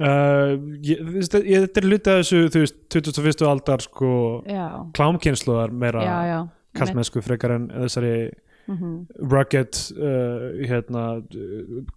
uh, 0.00 0.54
ég, 0.84 1.02
þú 1.02 1.16
veist, 1.18 1.36
ég, 1.42 1.66
þetta 1.66 1.82
er 1.82 1.88
hluti 1.90 2.14
af 2.14 2.22
þessu 2.22 2.42
þú 2.54 2.64
veist, 2.64 2.80
21. 2.94 3.46
aldar 3.50 3.84
sko 3.84 4.14
klámkynsluðar 4.96 5.74
meira 5.74 6.06
já, 6.06 6.16
já 6.30 6.40
kallmennsku 6.78 7.20
frekar 7.24 7.58
en 7.58 7.68
þessari 7.84 8.16
mm 8.70 9.06
rugged 9.18 9.74
uh, 9.98 10.66
hérna, 10.68 11.22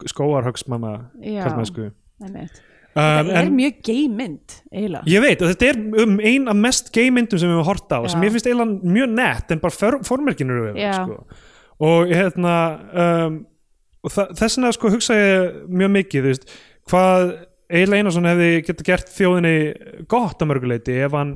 skóarhögsmanna 0.09 1.11
Já, 1.21 1.43
kallmennsku 1.45 1.91
einmitt. 2.23 2.61
Um, 2.95 3.01
Það 3.01 3.31
er 3.35 3.41
en, 3.41 3.55
mjög 3.55 3.81
gay 3.85 4.05
mynd, 4.11 4.59
eiginlega 4.71 5.11
Ég 5.11 5.25
veit, 5.25 5.41
og 5.41 5.51
þetta 5.51 5.71
er 5.71 5.81
um 6.05 6.15
ein 6.31 6.47
af 6.51 6.61
mest 6.67 6.93
gay 6.95 7.11
myndum 7.13 7.41
sem 7.41 7.51
við 7.51 7.59
höfum 7.59 7.69
hort 7.71 7.91
á, 7.91 7.99
sem 8.07 8.21
Já. 8.21 8.27
ég 8.27 8.35
finnst 8.35 8.47
eiginlega 8.49 8.95
mjög 8.99 9.17
nett, 9.17 9.51
en 9.51 9.63
bara 9.63 9.75
for, 9.75 9.99
formerkinu 10.07 10.55
eru 10.55 10.69
við, 10.69 10.85
sko. 10.95 11.43
Og 11.85 12.13
hérna, 12.15 12.55
um, 13.03 13.41
og 14.05 14.13
þess 14.15 14.55
vegna 14.59 14.71
sko 14.75 14.93
hugsa 14.93 15.17
ég 15.19 15.59
mjög 15.67 15.93
mikið, 15.99 16.23
þú 16.23 16.31
veist, 16.31 16.55
hvað 16.91 17.35
Egil 17.75 17.95
Einarsson 17.97 18.27
hefði 18.29 18.49
getað 18.67 18.87
gert 18.91 19.07
þjóðinni 19.15 19.55
gott 20.11 20.41
að 20.43 20.51
mörguleiti 20.51 20.99
ef 21.01 21.15
hann 21.17 21.31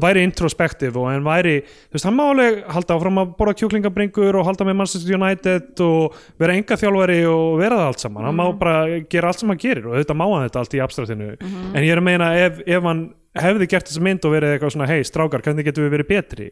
væri 0.00 0.24
introspektiv 0.26 0.96
og 0.98 1.08
hann 1.10 1.26
væri 1.26 1.58
þú 1.66 1.96
veist, 1.96 2.06
hann 2.06 2.16
má 2.18 2.24
alveg 2.28 2.60
halda 2.74 2.96
áfram 2.96 3.22
að 3.22 3.32
borða 3.38 3.56
kjúklingabringur 3.60 4.38
og 4.38 4.48
halda 4.48 4.66
með 4.68 4.78
Manchester 4.80 5.18
United 5.18 5.84
og 5.84 6.18
vera 6.40 6.56
enga 6.58 6.78
þjálfari 6.80 7.20
og 7.30 7.58
vera 7.60 7.80
það 7.80 7.92
allt 7.92 8.04
saman. 8.04 8.28
Hann 8.28 8.38
má 8.38 8.44
bara 8.58 8.76
gera 9.10 9.32
allt 9.32 9.42
sem 9.42 9.52
hann 9.52 9.62
gerir 9.62 9.88
og 9.90 9.98
þetta 9.98 10.18
má 10.18 10.26
hann 10.28 10.46
þetta 10.48 10.64
allt 10.64 10.76
í 10.78 10.82
abstraktinu. 10.84 11.30
En 11.74 11.82
ég 11.82 11.92
er 11.94 12.02
að 12.02 12.08
meina 12.10 12.32
ef, 12.38 12.62
ef 12.66 12.86
hann 12.88 13.08
hefði 13.38 13.68
gert 13.70 13.88
þessa 13.90 14.02
mynd 14.02 14.24
og 14.26 14.32
verið 14.34 14.54
eitthvað 14.54 14.72
svona 14.74 14.88
hei 14.90 15.02
strákar, 15.06 15.42
hvernig 15.44 15.66
getum 15.68 15.84
við 15.86 15.92
verið 15.94 16.08
betri? 16.08 16.48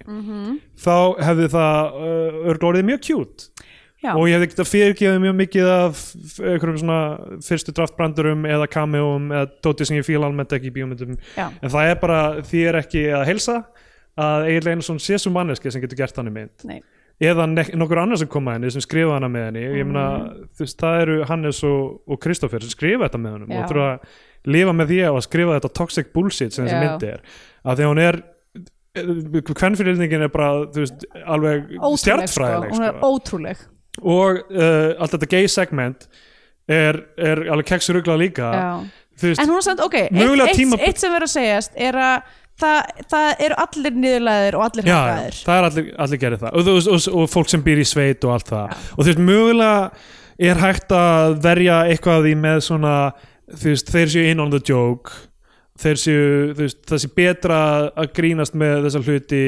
Þá 0.78 0.96
hefði 1.24 1.48
það 1.54 1.96
uh, 1.96 2.40
örgla 2.52 2.68
orðið 2.72 2.88
mjög 2.90 3.00
kjút 3.08 3.46
Já, 4.06 4.12
og 4.14 4.26
ég 4.30 4.36
hefði 4.36 4.48
getað 4.52 4.68
fyrirgefið 4.70 5.22
mjög 5.24 5.36
mikið 5.40 5.70
af 5.72 6.02
einhverjum 6.38 6.76
svona 6.82 6.98
fyrstu 7.46 7.74
draftbrandurum 7.74 8.44
eða 8.46 8.68
cameoum 8.70 9.32
eða 9.34 9.48
dótið 9.66 9.90
sem 9.90 9.98
ég 9.98 10.06
fíla 10.06 10.28
almennt 10.28 10.54
ekki 10.54 10.70
í 10.70 10.74
bíómyndum. 10.76 11.16
Já, 11.34 11.48
en 11.50 11.72
það 11.72 11.90
er 11.90 11.98
bara 12.02 12.20
því 12.46 12.60
er 12.70 12.78
ekki 12.82 13.02
að 13.16 13.24
heilsa 13.32 13.56
að 14.16 14.46
Egil 14.52 14.70
Einarsson 14.72 15.00
sé 15.02 15.18
svo 15.20 15.32
manneski 15.34 15.72
sem 15.72 15.82
getur 15.82 15.98
gert 15.98 16.20
hann 16.20 16.30
í 16.30 16.36
mynd. 16.36 16.68
Nei. 16.68 16.78
Eða 17.26 17.46
nokkur 17.48 18.02
annar 18.02 18.20
sem 18.20 18.28
koma 18.28 18.54
henni 18.58 18.68
sem 18.72 18.82
skrifa 18.84 19.16
hana 19.16 19.28
með 19.32 19.46
henni. 19.48 19.64
Ég 19.80 19.86
meina, 19.88 20.06
þú 20.52 20.66
veist, 20.66 20.78
það 20.82 21.02
eru 21.02 21.18
Hannes 21.30 21.62
og, 21.64 21.94
og 22.04 22.20
Kristoffer 22.20 22.60
sem 22.64 22.74
skrifa 22.74 23.08
þetta 23.08 23.20
með 23.22 23.36
Já. 23.40 23.46
og 23.56 23.70
þurfa 23.70 23.86
að 23.88 24.50
lifa 24.52 24.74
með 24.76 24.90
því 24.92 24.98
að 25.08 25.20
skrifa 25.24 25.54
þetta 25.56 25.70
toxic 25.80 26.10
bullshit 26.12 26.52
sem 26.52 26.66
þessi 26.68 26.82
myndi 26.82 27.14
er. 27.14 27.22
Að 27.64 27.80
því 27.80 27.86
að 27.86 27.92
hún 27.94 28.02
er 28.04 28.20
hvernfyrirlningin 28.96 30.26
er 30.26 30.32
bara, 30.32 30.50
þú 30.72 30.84
veist, 30.84 31.06
alveg 31.24 31.64
Ótrúleg, 31.64 31.80
sko, 31.80 32.02
stjartfræðileg 32.04 32.76
hún 32.76 32.86
er 32.86 32.94
sko. 32.94 33.10
ótrúleg 33.10 33.64
og 34.02 34.42
uh, 34.52 34.94
allt 35.00 35.16
þetta 35.16 35.28
gay 35.30 35.50
segment 35.50 36.08
er, 36.68 36.98
er 37.16 37.44
alveg 37.52 37.70
keksruglað 37.70 38.24
líka. 38.24 38.50
Já. 38.52 38.72
veist, 39.22 39.40
En 39.42 39.52
hún 39.52 39.60
er 39.60 39.66
samt, 39.68 39.84
ok, 39.84 39.96
eitt, 40.08 40.74
eitt, 40.80 40.98
sem 41.00 41.12
verður 41.12 41.28
að 41.28 41.32
segjast 41.36 41.78
er 41.88 42.00
að 42.00 42.34
það, 42.60 42.92
það 43.12 43.44
eru 43.46 43.58
allir 43.66 43.96
niðurlæðir 44.02 44.58
og 44.58 44.66
allir 44.66 44.90
já, 44.90 44.96
hakaðir 44.96 45.40
það 45.46 45.60
er 45.60 45.68
allir, 45.70 45.88
allir 46.04 46.22
gerir 46.24 46.42
það. 46.42 46.58
Og, 46.58 46.70
og, 46.72 46.90
og, 46.96 47.08
og 47.20 47.32
fólk 47.32 47.52
sem 47.52 47.64
býr 47.64 47.82
í 47.82 47.88
sveit 47.88 48.26
og 48.26 48.36
allt 48.36 48.52
það. 48.52 48.84
Og 48.96 49.00
þú 49.00 49.08
veist, 49.10 49.24
mögulega 49.30 49.80
er 50.50 50.60
hægt 50.60 50.92
að 50.92 51.38
verja 51.44 51.80
eitthvað 51.88 52.20
af 52.20 52.26
því 52.26 52.36
með 52.42 52.62
svona 52.66 52.96
þú 53.54 53.72
veist, 53.72 53.92
þeir 53.94 54.12
séu 54.12 54.30
in 54.32 54.42
on 54.42 54.52
the 54.52 54.60
joke. 54.60 55.12
Þeir 55.80 56.00
séu, 56.00 56.28
þú 56.56 56.64
veist, 56.64 56.80
það 56.88 57.02
sé 57.02 57.12
betra 57.16 57.60
að 57.92 58.12
grínast 58.16 58.56
með 58.56 58.86
þessa 58.86 59.04
hluti 59.04 59.44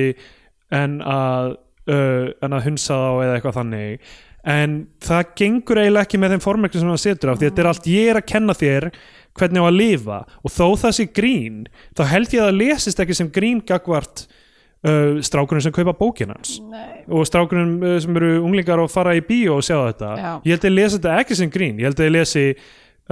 en 0.77 0.99
að 1.01 1.55
uh, 1.89 2.27
en 2.45 2.57
að 2.57 2.67
hunsa 2.67 2.97
þá 2.97 3.11
eða 3.25 3.37
eitthvað 3.37 3.59
þannig 3.63 4.11
en 4.49 4.81
það 5.05 5.33
gengur 5.39 5.81
eiginlega 5.83 6.07
ekki 6.07 6.21
með 6.23 6.35
þeim 6.35 6.45
formekli 6.45 6.81
sem 6.81 6.91
það 6.93 7.01
setur 7.05 7.33
af 7.33 7.39
því 7.41 7.49
þetta 7.51 7.63
er 7.65 7.71
allt 7.73 7.89
ég 7.93 8.11
er 8.13 8.21
að 8.21 8.29
kenna 8.33 8.57
þér 8.57 8.89
hvernig 9.39 9.63
á 9.63 9.67
að 9.69 9.79
lifa 9.79 10.19
og 10.41 10.53
þó 10.55 10.67
það 10.83 10.95
sé 10.99 11.09
grín 11.19 11.63
þá 11.99 12.03
held 12.13 12.35
ég 12.35 12.43
að 12.43 12.49
það 12.49 12.61
lesist 12.63 13.03
ekki 13.05 13.17
sem 13.19 13.31
grín 13.35 13.61
gagvart 13.69 14.25
uh, 14.87 15.21
strákurinn 15.25 15.65
sem 15.67 15.75
kaupa 15.75 15.95
bókin 15.99 16.33
hans 16.35 16.59
Nei. 16.65 17.05
og 17.07 17.27
strákurinn 17.29 17.77
uh, 17.83 17.97
sem 18.03 18.21
eru 18.21 18.35
unglingar 18.41 18.83
og 18.83 18.91
fara 18.93 19.17
í 19.19 19.25
bíó 19.25 19.59
og 19.59 19.67
sjá 19.67 19.77
þetta 19.77 20.13
Já. 20.17 20.31
ég 20.45 20.53
held 20.55 20.65
að 20.65 20.71
ég 20.71 20.77
lesi 20.79 20.99
þetta 20.99 21.17
ekki 21.23 21.41
sem 21.43 21.55
grín 21.55 21.81
ég 21.83 21.91
held 21.91 22.01
að 22.03 22.11
ég 22.11 22.17
lesi 22.17 22.47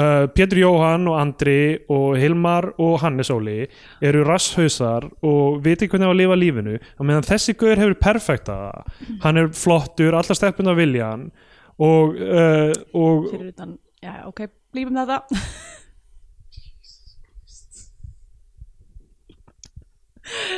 uh, 0.00 0.24
Pétur 0.32 0.60
Jóhann 0.62 1.06
og 1.10 1.18
Andri 1.20 1.58
og 1.92 2.16
Hilmar 2.20 2.70
og 2.82 2.98
Hannes 3.02 3.30
Óli 3.32 3.58
eru 4.04 4.24
rasshausar 4.26 5.08
og 5.26 5.60
viti 5.64 5.88
hvernig 5.90 6.08
á 6.08 6.12
að 6.12 6.20
lifa 6.22 6.40
lífinu. 6.40 6.76
Og 6.98 7.08
meðan 7.08 7.28
þessi 7.28 7.56
gaur 7.58 7.80
hefur 7.80 7.98
perfekta 8.00 8.58
það. 8.66 9.00
Hann 9.24 9.42
er 9.42 9.52
flottur, 9.56 10.16
allar 10.16 10.38
steppin 10.38 10.72
af 10.72 10.80
viljan 10.80 11.30
og, 11.76 12.16
uh, 12.16 12.72
og 12.96 13.32
utan, 13.34 13.76
já, 14.04 14.20
ok, 14.28 14.46
lífum 14.76 15.02
þetta. 15.02 15.24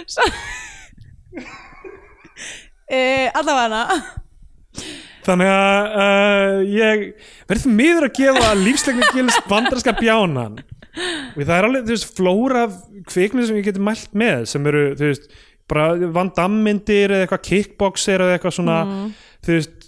Svo 0.08 0.24
e, 2.88 3.30
Allavega 3.34 3.86
þannig 5.28 5.50
að 5.52 5.88
uh, 6.04 6.58
ég 6.74 7.04
verður 7.50 7.74
miður 7.80 8.06
að 8.08 8.16
gefa 8.18 8.50
lífsleikni 8.58 9.10
gils 9.14 9.38
bandarska 9.50 9.94
bjánan? 10.00 10.58
Og 10.98 11.42
það 11.44 11.54
er 11.60 11.66
alveg, 11.68 11.84
þú 11.86 11.94
veist, 11.94 12.08
flóra 12.18 12.62
af 12.66 12.78
kvikmynd 13.12 13.46
sem 13.50 13.58
ég 13.60 13.68
geti 13.68 13.82
mælt 13.86 14.16
með 14.18 14.46
sem 14.50 14.64
eru, 14.66 14.84
þú 14.98 15.10
veist, 15.12 15.28
bara 15.70 15.90
Van 16.16 16.32
Damme 16.34 16.64
myndir 16.64 17.12
eða 17.12 17.26
eitthvað 17.26 17.44
kickboxer 17.50 18.24
eða 18.24 18.38
eitthvað 18.38 18.56
svona, 18.56 18.78
þú 19.46 19.58
veist 19.58 19.86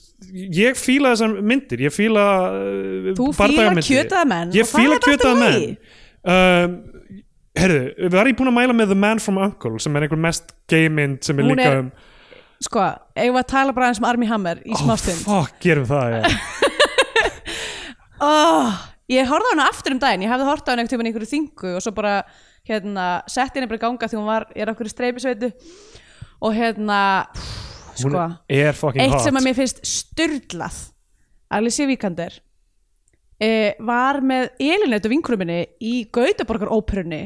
ég 0.61 0.77
fíla 0.79 1.15
þessar 1.15 1.39
myndir, 1.51 1.83
ég 1.89 1.95
fíla 1.97 2.25
uh, 2.53 3.11
Þú 3.17 3.31
bardagamyndir. 3.39 3.89
kjötaða 3.89 4.29
menn 4.31 4.55
ég 4.55 4.69
í 4.69 5.01
kjötaða 5.07 5.35
menn. 5.41 5.67
Um, 6.21 6.77
herðu, 7.57 8.11
var 8.12 8.29
ég 8.29 8.37
búin 8.39 8.51
að 8.53 8.57
mæla 8.61 8.77
með 8.77 8.93
The 8.93 8.99
Man 9.01 9.23
from 9.25 9.41
Uncle 9.41 9.81
sem 9.83 9.97
er 9.97 10.05
einhver 10.07 10.21
mest 10.21 10.53
gay 10.71 10.91
mynd 10.93 11.25
sem 11.27 11.41
er 11.41 11.49
Hún 11.49 11.57
líka 11.57 11.71
er- 11.73 11.83
um 11.87 11.91
Sko, 12.61 12.82
eigum 13.16 13.39
við 13.39 13.41
að 13.41 13.51
tala 13.55 13.73
bara 13.77 13.89
eins 13.89 14.01
um 14.03 14.07
Army 14.09 14.28
Hammer 14.28 14.59
í 14.66 14.74
oh, 14.74 14.82
smástund 14.82 15.23
fuck, 15.24 15.55
gerum 15.65 15.89
það, 15.89 16.19
já. 16.19 16.23
Oh, 18.20 18.74
Ég 19.11 19.27
horfði 19.27 19.49
á 19.49 19.53
hana 19.55 19.69
aftur 19.73 19.95
um 19.95 20.01
daginn 20.03 20.27
Ég 20.27 20.31
hefði 20.31 20.47
horfði 20.47 20.69
á 20.69 20.73
hana 20.74 20.82
einhvern 20.82 20.93
tímann 20.93 21.09
í 21.09 21.11
einhverju 21.11 21.31
þingu 21.31 21.73
og 21.78 21.85
svo 21.85 21.95
bara, 21.97 22.12
hérna, 22.69 23.07
sett 23.32 23.57
henni 23.57 23.70
bara 23.70 23.81
í 23.81 23.82
ganga 23.87 24.11
því 24.11 24.19
hún 24.20 24.28
var, 24.28 24.47
ég 24.53 24.66
er 24.66 24.73
okkur 24.74 24.91
í 24.91 24.93
streifisveitu 24.93 25.51
og 26.41 26.55
hérna 26.57 27.01
pff, 27.32 27.49
hún 28.05 28.15
sko, 28.15 28.28
er 28.61 28.77
fucking 28.77 29.03
eitt 29.07 29.16
hot. 29.16 29.24
sem 29.24 29.41
að 29.41 29.49
mér 29.49 29.59
finnst 29.59 29.82
styrlað 29.89 30.78
Alicia 31.57 31.89
Vikander 31.89 32.37
eh, 33.41 33.73
var 33.81 34.20
með 34.24 34.53
Elinett 34.62 35.09
og 35.09 35.15
vinkuruminni 35.16 35.61
í 35.81 35.95
Gautaborgar 36.12 36.73
óperunni 36.73 37.24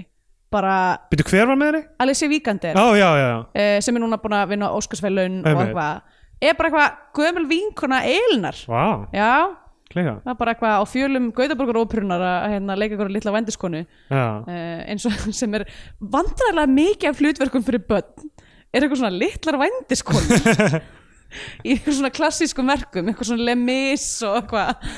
bara 0.55 0.77
Býtu, 1.11 1.27
hver 1.33 1.51
var 1.51 1.59
með 1.59 1.73
henni? 1.73 1.83
Alicia 2.05 2.29
Vikander. 2.31 2.79
Já, 2.79 2.87
já, 3.01 3.09
já, 3.19 3.27
já. 3.27 3.39
eh, 3.59 3.77
sem 3.83 3.99
er 3.99 4.05
núna 4.05 4.19
búin 4.23 4.37
að 4.39 4.55
vinna 4.55 4.71
Óskarsfælun 4.79 5.41
og 5.43 5.61
eitthvað. 5.65 6.01
Er 6.45 6.57
bara 6.59 6.71
eitthvað 6.71 6.97
gömul 7.19 7.45
vinkuna 7.51 8.01
Elinar 8.11 8.57
Vá, 8.69 8.83
já, 9.15 9.29
klika 9.93 10.17
það 10.25 10.33
er 10.33 10.39
bara 10.41 10.53
eitthvað 10.55 10.75
á 10.77 10.85
fjölum 10.91 11.29
Gautaborgar 11.37 11.79
óperunar 11.81 12.25
að 12.27 12.49
hérna, 12.57 12.77
leika 12.81 12.97
ykkur 12.99 13.13
litla 13.15 13.33
vendiskonu 13.37 13.85
Já, 14.11 14.25
eh, 14.51 14.83
eins 14.93 15.07
og 15.09 15.15
sem 15.41 15.55
er 15.61 15.65
vandræðilega 16.03 16.73
mikið 16.75 17.11
af 17.13 17.23
hlutverkum 17.23 17.65
fyrir 17.67 17.85
börn. 17.89 18.29
Er 18.75 18.83
eitthvað 18.83 19.01
svona 19.05 19.15
litlar 19.15 19.61
vendiskonu 19.63 20.41
í 21.71 21.79
svona 21.87 22.11
klassísku 22.15 22.63
merkum 22.67 23.09
eitthvað 23.13 23.31
svona 23.31 23.47
lemis 23.53 24.09
og 24.27 24.41
eitthvað. 24.43 24.93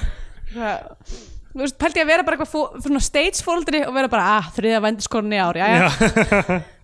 Eitthvað- 0.46 1.34
þú 1.56 1.64
veist, 1.64 1.78
pælti 1.80 2.02
ég 2.02 2.06
að 2.06 2.12
vera 2.12 2.26
bara 2.26 2.36
eitthvað 2.36 2.52
stage 3.06 3.44
foldri 3.46 3.82
og 3.88 3.94
vera 3.96 4.12
bara, 4.12 4.38
ah, 4.38 4.48
þriða 4.56 4.82
vendiskonu 4.84 5.36
í 5.36 5.40
ár, 5.40 5.56
já, 5.56 5.66
já, 5.72 5.84
já. 5.86 6.58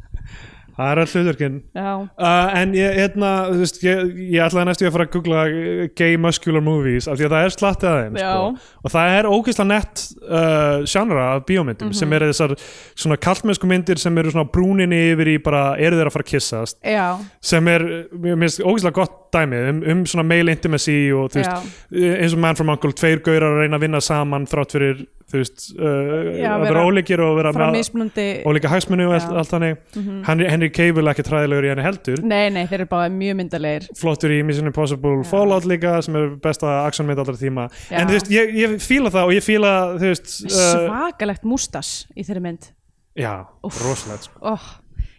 það 0.76 0.90
er 0.92 1.00
all 1.02 1.10
hlutverkinn 1.12 1.56
já, 1.76 1.90
Uh, 2.22 2.48
en 2.62 2.72
ég, 2.76 2.94
hérna, 2.96 3.30
þú 3.52 3.58
veist, 3.62 3.78
ég, 3.84 4.02
ég 4.32 4.44
ætlaði 4.46 4.66
næstu 4.68 4.86
að 4.88 4.92
fara 4.94 5.06
að 5.08 5.12
googla 5.16 5.40
uh, 5.48 5.82
gay 5.98 6.16
muscular 6.20 6.62
movies 6.64 7.08
af 7.10 7.18
því 7.18 7.26
að 7.28 7.34
það 7.34 7.46
er 7.48 7.54
slattið 7.56 7.88
að 7.90 7.98
þeim 8.02 8.18
Já. 8.20 8.30
sko. 8.32 8.76
og 8.86 8.94
það 8.94 9.16
er 9.18 9.28
ógeðslega 9.32 9.68
nett 9.72 10.04
uh, 10.22 10.84
genre 10.94 11.24
af 11.36 11.44
bíómyndum 11.48 11.90
Mhm. 11.92 11.98
sem 11.98 12.12
eru 12.18 12.28
þessar 12.30 12.54
svona 12.94 13.16
kallmennsku 13.20 13.66
myndir 13.68 13.98
sem 13.98 14.18
eru 14.18 14.30
svona 14.32 14.48
brúninni 14.52 15.00
yfir 15.12 15.32
í 15.34 15.38
bara 15.42 15.64
eru 15.78 15.98
þeir 15.98 16.08
að 16.10 16.14
fara 16.16 16.26
að 16.26 16.32
kissast 16.32 16.78
já, 16.84 17.06
sem 17.42 17.68
er, 17.68 17.86
mér 18.12 18.38
finnst 18.44 18.62
ógeðslega 18.64 18.94
gott 19.00 19.18
dæmi 19.32 19.60
um, 19.70 19.82
um 19.92 20.04
svona 20.06 20.24
male 20.28 20.52
intimacy 20.52 20.96
og 21.16 21.30
þú 21.32 21.40
já, 21.42 21.52
veist, 21.56 22.22
eins 22.22 22.34
og 22.36 22.38
Man 22.44 22.56
from 22.58 22.68
Uncle 22.74 22.92
tveir 22.92 23.22
gaurar 23.24 23.48
að 23.56 23.62
reyna 23.64 23.78
að 23.80 23.84
vinna 23.86 24.00
saman 24.04 24.46
þrátt 24.50 24.74
fyrir, 24.76 25.04
þú 25.32 25.40
veist 25.40 25.64
uh, 25.74 26.26
Já, 26.38 26.50
að 26.54 26.64
vera 26.66 26.82
ólíkir 26.88 27.22
og 27.24 27.32
vera 27.38 27.52
með 27.56 27.78
ólíka 28.46 28.70
hagsmunni 28.72 29.06
og 29.08 29.14
allt, 29.16 29.48
þannig 29.50 29.78
Mhm. 29.96 30.22
Henry, 30.28 30.46
Henry 30.52 30.68
Cable 30.72 31.10
ekki 31.12 31.24
træðilegur 31.26 31.66
í 31.66 31.70
henni 31.72 31.84
heldur 31.86 32.22
nei, 32.24 32.50
nei, 32.54 32.62
þeir 32.68 32.82
eru 32.82 32.88
bara 32.92 33.08
mjög 33.12 33.38
myndalegir 33.40 33.88
flottur 33.98 34.32
í 34.34 34.42
Mission 34.46 34.68
Impossible 34.70 35.18
Já. 35.22 35.26
Fallout 35.32 35.66
líka 35.68 35.96
sem 36.04 36.16
er 36.20 36.30
besta 36.42 36.82
actionmynd 36.86 37.18
allra 37.22 37.36
tíma 37.40 37.66
Já. 37.90 37.98
en 38.02 38.08
þú 38.10 38.16
veist, 38.18 38.30
ég, 38.32 38.54
ég 38.62 38.76
fíla 38.82 39.12
það 39.14 39.28
og 39.30 39.34
ég 39.36 39.44
fíla 39.46 39.72
þú 39.96 40.06
veist, 40.12 40.36
uh, 40.46 40.60
svakalegt 40.86 41.44
mústas 41.48 41.92
í 42.16 42.24
þeirri 42.26 42.44
mynd 42.48 42.70
já, 43.18 43.34
rosalegt 43.62 44.24
sko. 44.30 44.38
oh, 44.54 44.68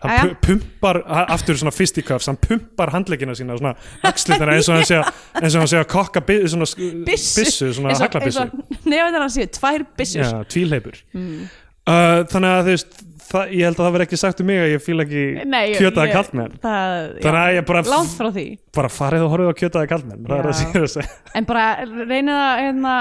hann 0.10 0.34
pumpar, 0.44 1.02
aftur 1.36 1.60
svona 1.60 1.74
fisticuffs 1.76 2.28
hann 2.32 2.40
pumpar 2.42 2.92
handleggina 2.94 3.36
sína 3.38 3.58
svona 3.60 3.76
axlitana 4.10 4.58
eins 4.58 4.70
og 4.70 4.80
hann 4.80 4.90
sé 4.90 5.00
að 5.00 5.10
eins 5.42 5.56
og 5.56 5.64
hann 5.64 5.72
sé 5.72 5.80
að 5.82 5.88
kokka 5.94 6.24
bi, 6.28 6.40
svona 6.52 6.68
byssu, 7.08 7.72
svona 7.74 7.96
haglabissu 8.00 8.46
nefnir 8.90 9.20
hann 9.22 9.34
séu, 9.34 9.50
tvær 9.60 9.88
byssur. 9.98 10.24
Já, 10.26 10.44
tvílheipur 10.54 11.00
mm. 11.16 11.42
uh, 11.88 12.22
þannig 12.32 12.54
að 12.54 12.64
þú 12.64 12.76
veist 12.76 13.02
það, 13.34 13.54
ég 13.56 13.68
held 13.68 13.80
að 13.80 13.86
það 13.86 13.96
verði 13.96 14.08
ekki 14.08 14.20
sagt 14.22 14.42
um 14.44 14.50
mig 14.50 14.62
að 14.62 14.72
ég 14.74 14.84
fíla 14.84 15.06
ekki 15.08 15.24
Nei, 15.50 15.62
ég- 15.72 15.80
kjötaða 15.82 16.06
ég- 16.08 16.16
kallmenn 16.18 16.56
þannig 16.64 17.40
að 17.42 17.56
ég 17.58 17.68
bara, 17.70 17.84
langt 17.90 18.16
frá 18.18 18.30
því. 18.36 18.46
bara 18.76 18.92
farið 18.94 19.26
og 19.26 19.34
horfið 19.34 19.52
á 19.52 19.56
kjötaða 19.62 19.92
kallmenn 19.94 20.28
það 20.28 20.40
er 20.40 20.50
að 20.52 20.58
segja. 20.60 20.84
Þessi 20.84 21.06
en 21.40 21.48
bara 21.50 21.66
reynið 21.86 22.42
að 22.44 22.64
hérna, 22.64 22.96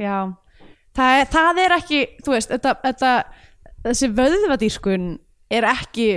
já. 0.00 0.16
Það 0.92 1.18
er, 1.18 1.30
það 1.32 1.62
er 1.64 1.74
ekki, 1.78 2.00
þú 2.24 2.34
veist 2.34 2.52
þetta, 2.52 2.74
þetta, 2.82 3.12
þessi 3.86 4.10
vöðvadýrskun 4.18 5.06
er 5.52 5.68
ekki 5.70 6.08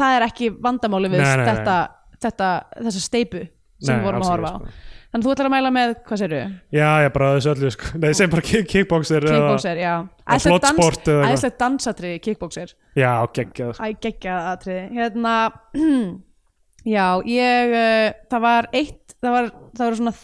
það 0.00 0.14
er 0.18 0.26
ekki 0.28 0.50
vandamáli 0.64 1.10
við 1.12 1.22
Nei, 1.22 1.26
nei, 1.30 1.42
nei. 1.42 1.50
þetta, 1.50 1.76
þetta 2.24 2.48
þessa 2.86 3.02
steipu 3.04 3.42
sem 3.80 3.96
við 4.00 4.08
vorum 4.08 4.24
að 4.24 4.32
horfa 4.34 4.50
á 4.50 4.56
sko. 4.56 4.72
þannig 5.10 5.26
þú 5.26 5.32
ætlar 5.34 5.48
að 5.48 5.54
mæla 5.54 5.70
með, 5.74 5.92
hvað 6.08 6.20
sérðu? 6.22 6.40
Já, 6.76 6.88
já, 7.04 7.08
bara 7.14 7.28
þessu 7.36 7.52
öllu 7.54 7.70
sko. 7.74 7.92
Nei, 8.02 8.10
sem 8.18 8.32
bara 8.34 8.44
kick, 8.46 8.66
kickboxer 8.70 9.26
Kickboxer, 9.26 9.80
já 9.80 9.92
eða 9.94 10.40
eða 10.40 10.58
eitthvað. 10.60 11.30
æðislegt 11.30 11.60
dansatriði 11.64 12.20
kickboxer 12.26 12.74
Já, 12.98 13.12
geggjað 13.38 13.72
sko. 13.76 13.86
Æ, 13.86 13.88
geggjað 14.04 14.50
atriði 14.54 14.84
hérna, 14.98 15.36
já, 16.96 17.06
ég 17.28 17.74
uh, 17.80 18.18
það 18.30 18.44
var 18.46 18.70
eitt 18.72 19.16
það 19.20 19.34
var, 19.36 19.50
það 19.76 19.86
var 19.88 19.98
svona 20.00 20.14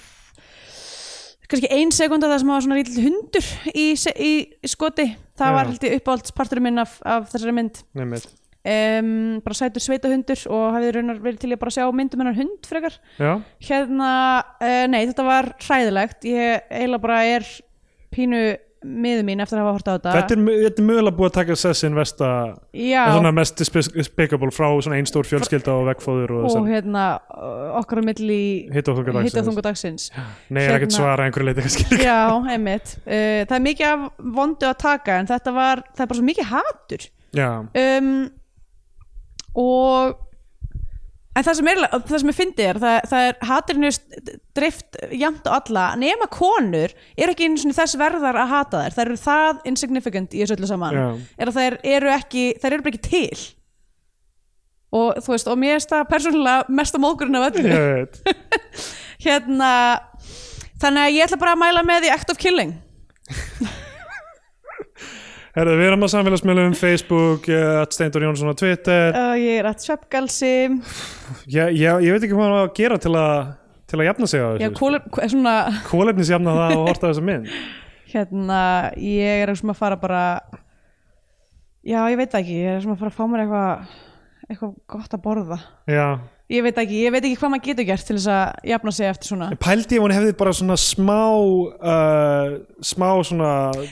kannski 1.46 1.68
ein 1.70 1.92
sekunda 1.94 2.30
það 2.30 2.40
sem 2.42 2.50
var 2.50 2.64
svona 2.64 2.78
lítill 2.80 3.04
hundur 3.06 3.50
í, 3.70 3.84
í, 3.94 4.32
skoti 4.66 5.04
það 5.38 5.52
Já. 5.52 5.54
var 5.58 5.70
ég 5.76 5.94
uppáhaldsparturinn 6.00 6.66
minn 6.66 6.82
af, 6.82 6.96
af 7.06 7.28
þessari 7.30 7.54
mynd 7.54 7.82
Nefnir. 7.96 8.24
Um, 8.66 9.40
bara 9.44 9.58
sætur 9.58 9.84
sveitahundur 9.84 10.44
og 10.52 10.66
hafið 10.76 10.98
raunar 10.98 11.22
verið 11.24 11.40
til 11.44 11.52
ég 11.54 11.62
bara 11.62 11.72
að 11.72 11.78
sjá 11.78 11.96
myndum 12.00 12.22
hennar 12.24 12.38
hund 12.38 12.68
frekar. 12.68 12.98
Já, 13.20 13.32
hérna, 13.70 14.12
uh, 14.60 14.84
nei 14.92 15.02
þetta 15.06 15.26
var 15.26 15.52
hræðilegt. 15.62 16.28
Ég 16.28 16.68
eiginlega 16.70 17.04
bara 17.06 17.24
er 17.36 17.50
pínu 18.14 18.44
miður 18.86 19.24
mín 19.26 19.42
eftir 19.42 19.58
að 19.58 19.64
hafa 19.64 19.74
hort 19.76 19.88
á 19.88 19.92
þetta. 19.96 20.12
Þetta 20.16 20.36
er, 20.36 20.64
er 20.68 20.84
mögulega 20.86 21.16
búið 21.16 21.28
að 21.28 21.34
taka 21.38 21.56
sessin 21.58 21.96
já, 21.96 23.02
svona 23.10 23.32
mest 23.34 23.62
despicable 23.62 24.52
frá 24.54 24.68
einn 24.94 25.08
stór 25.08 25.28
fjölskylda 25.28 25.74
og 25.74 25.88
vegfóður 25.90 26.34
og 26.36 26.46
og 26.60 26.68
hérna 26.70 27.06
okkar 27.80 28.02
á 28.02 28.04
milli 28.06 28.68
hitta 28.74 28.94
þungu 28.94 29.64
dagsins. 29.64 30.10
Nei, 30.50 30.62
ég 30.62 30.70
er 30.70 30.78
ekkert 30.78 30.92
Hérna- 30.92 31.00
svara 31.00 31.24
að 31.24 31.30
einhverju 31.30 31.48
leiti 31.50 32.04
já, 32.06 32.20
einmitt. 32.52 32.96
Uh, 33.06 33.42
það 33.48 33.56
er 33.58 33.66
mikið 33.66 34.08
vondu 34.38 34.70
að 34.70 34.78
taka 34.84 35.20
en 35.20 35.30
þetta 35.30 35.56
var, 35.56 35.84
það 35.92 36.04
er 36.04 36.12
bara 36.12 36.20
svo 36.20 36.28
mikið 36.30 36.52
hatur. 36.52 37.08
Já, 37.36 37.50
um, 37.66 38.12
og 39.56 40.16
en 41.36 41.44
það 41.44 41.58
sem 41.58 41.68
er, 41.70 41.82
það 41.92 42.22
sem 42.22 42.30
er 42.32 42.36
fyndið 42.36 42.70
er 42.70 42.80
það, 42.80 42.96
það 43.10 43.26
er 43.26 43.38
haturinn 43.50 43.88
er 43.88 43.98
drift 44.56 44.98
jæmt 45.12 45.48
á 45.48 45.52
alla, 45.58 45.84
nema 46.00 46.28
konur 46.32 46.94
eru 47.16 47.34
ekki 47.34 47.48
einu 47.48 47.60
svona 47.60 47.76
þess 47.76 47.98
verðar 48.00 48.40
að 48.40 48.52
hata 48.54 48.84
þær. 48.84 48.96
Þær 48.96 49.04
eru 49.10 49.18
það 49.20 49.60
insignificant 49.72 50.36
í 50.36 50.42
þessu 50.42 50.56
öllu 50.56 50.70
saman. 50.70 50.96
Já, 50.96 51.06
er 51.36 51.52
að 51.52 51.60
þær 51.60 51.78
eru 51.96 52.12
ekki 52.16 52.46
þær 52.62 52.72
eru 52.72 52.86
bara 52.86 52.94
ekki 52.94 53.04
til. 53.10 53.46
Og 54.96 55.18
þú 55.20 55.34
veist, 55.34 55.48
og 55.50 55.60
mér 55.60 55.76
er 55.76 55.88
það 55.90 56.06
persónulega 56.12 56.76
mesta 56.78 57.00
móðgurinn 57.02 57.40
af 57.40 57.48
öllu. 57.50 57.68
Ég 57.68 57.88
veit. 58.00 58.20
Hérna 59.26 59.72
þannig 60.80 61.02
að 61.02 61.16
ég 61.16 61.26
ætla 61.26 61.40
bara 61.40 61.56
að 61.56 61.62
mæla 61.64 61.84
með 61.84 62.06
The 62.06 62.14
Act 62.16 62.32
of 62.32 62.40
Killing 62.40 62.76
Herðu, 65.56 65.74
við 65.80 65.86
erum 65.88 66.02
á 66.04 66.08
samfélagsmiðlum 66.12 66.74
Facebook, 66.76 67.46
uh, 67.48 67.78
Steindur 67.88 68.26
Jónsson 68.26 68.52
á 68.52 68.60
Twitter. 68.60 69.14
Uh, 69.16 69.30
ég 69.40 69.62
er 69.62 69.68
að 69.70 69.86
sveppgalsi 69.86 70.50
Já, 71.48 71.62
já, 71.72 71.94
ég 72.04 72.12
veit 72.12 72.26
ekki 72.26 72.34
hvað 72.34 72.42
hann 72.44 72.58
á 72.60 72.64
að 72.66 72.74
gera 72.76 72.98
til 73.00 73.12
að 73.16 73.54
til 73.88 74.00
að 74.02 74.08
jafna 74.10 74.28
sig 74.28 74.42
á 74.44 74.48
já, 74.52 74.66
þessu 74.66 74.76
kóla, 74.76 75.00
svona 75.32 75.54
Kólefnisjafna 75.86 76.56
það 76.58 76.74
og 76.74 76.84
horta 76.90 77.08
þessa 77.08 77.24
mynd. 77.24 77.48
Hérna, 78.12 78.60
ég 79.00 79.46
er 79.46 79.54
sem 79.56 79.72
að 79.72 79.80
fara 79.80 79.98
bara 80.02 80.22
já, 81.86 82.02
ég 82.04 82.20
veit 82.20 82.36
ekki 82.36 82.60
ég 82.60 82.76
er 82.76 82.84
sem 82.84 82.92
að 82.92 83.00
fara 83.00 83.14
að 83.14 83.16
fá 83.16 83.24
mér 83.32 83.46
eitthvað 83.46 83.96
eitthvað 84.50 84.76
gott 84.92 85.16
að 85.16 85.24
borða. 85.24 85.60
Já, 85.88 86.06
ég 86.52 86.62
veit 86.66 86.78
ekki, 86.78 87.00
ég 87.06 87.14
veit 87.14 87.24
ekki 87.24 87.38
hvað 87.40 87.52
maður 87.52 87.64
getur 87.70 87.88
gert 87.88 88.06
til 88.06 88.16
þess 88.18 88.30
að 88.32 88.68
jafna 88.70 88.94
sig 88.94 89.08
eftir 89.10 89.30
svona. 89.32 89.48
Pældi 89.62 89.98
ef 89.98 90.04
hún 90.04 90.14
hefði 90.14 90.36
bara 90.38 90.54
svona 90.56 90.78
smá 90.80 91.22
uh, 91.32 92.56
smá 92.92 93.08
svona 93.26 93.50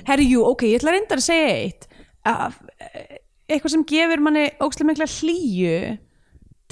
herri, 0.09 0.29
jú, 0.35 0.45
ok, 0.53 0.69
ég 0.71 0.83
ætla 0.83 0.95
reyndar 0.95 1.23
að 1.23 1.27
segja 1.27 1.57
eitt. 1.57 1.89
Að 2.25 2.61
eh, 2.81 3.19
eitthvað 3.51 3.75
sem 3.75 3.89
gefur 3.91 4.23
manni 4.25 4.47
ókslega 4.63 4.91
mikla 4.93 5.11
hlýju 5.11 5.75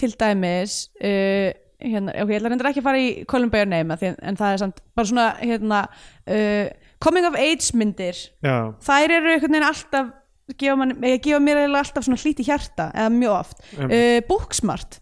til 0.01 0.15
dæmis 0.21 0.79
uh, 1.03 1.51
hérna, 1.83 2.15
ok, 2.15 2.31
ég 2.31 2.39
ætla 2.39 2.55
reyndar 2.55 2.71
ekki 2.71 2.85
að 2.85 2.89
fara 2.89 3.03
í 3.03 3.13
Columbia 3.29 3.67
Name 3.69 3.99
en, 3.99 4.39
það 4.39 4.49
er 4.49 4.63
samt 4.63 4.83
bara 4.97 5.11
svona 5.11 5.29
hérna, 5.43 5.85
uh, 6.31 6.97
coming 7.03 7.27
of 7.29 7.39
age 7.39 7.75
myndir. 7.77 8.19
Já, 8.45 8.73
þær 8.87 9.19
eru 9.19 9.35
einhvern 9.35 9.59
veginn 9.59 9.71
alltaf 9.73 10.13
gefa, 10.59 10.77
man, 10.79 10.95
gefa 11.23 11.41
mér 11.43 11.65
alltaf 11.69 12.07
svona 12.07 12.21
hlíti 12.21 12.47
hjarta 12.47 12.91
eða 12.95 13.13
mjög 13.15 13.39
oft. 13.39 13.65
Uh, 13.79 14.21
Booksmart, 14.29 15.01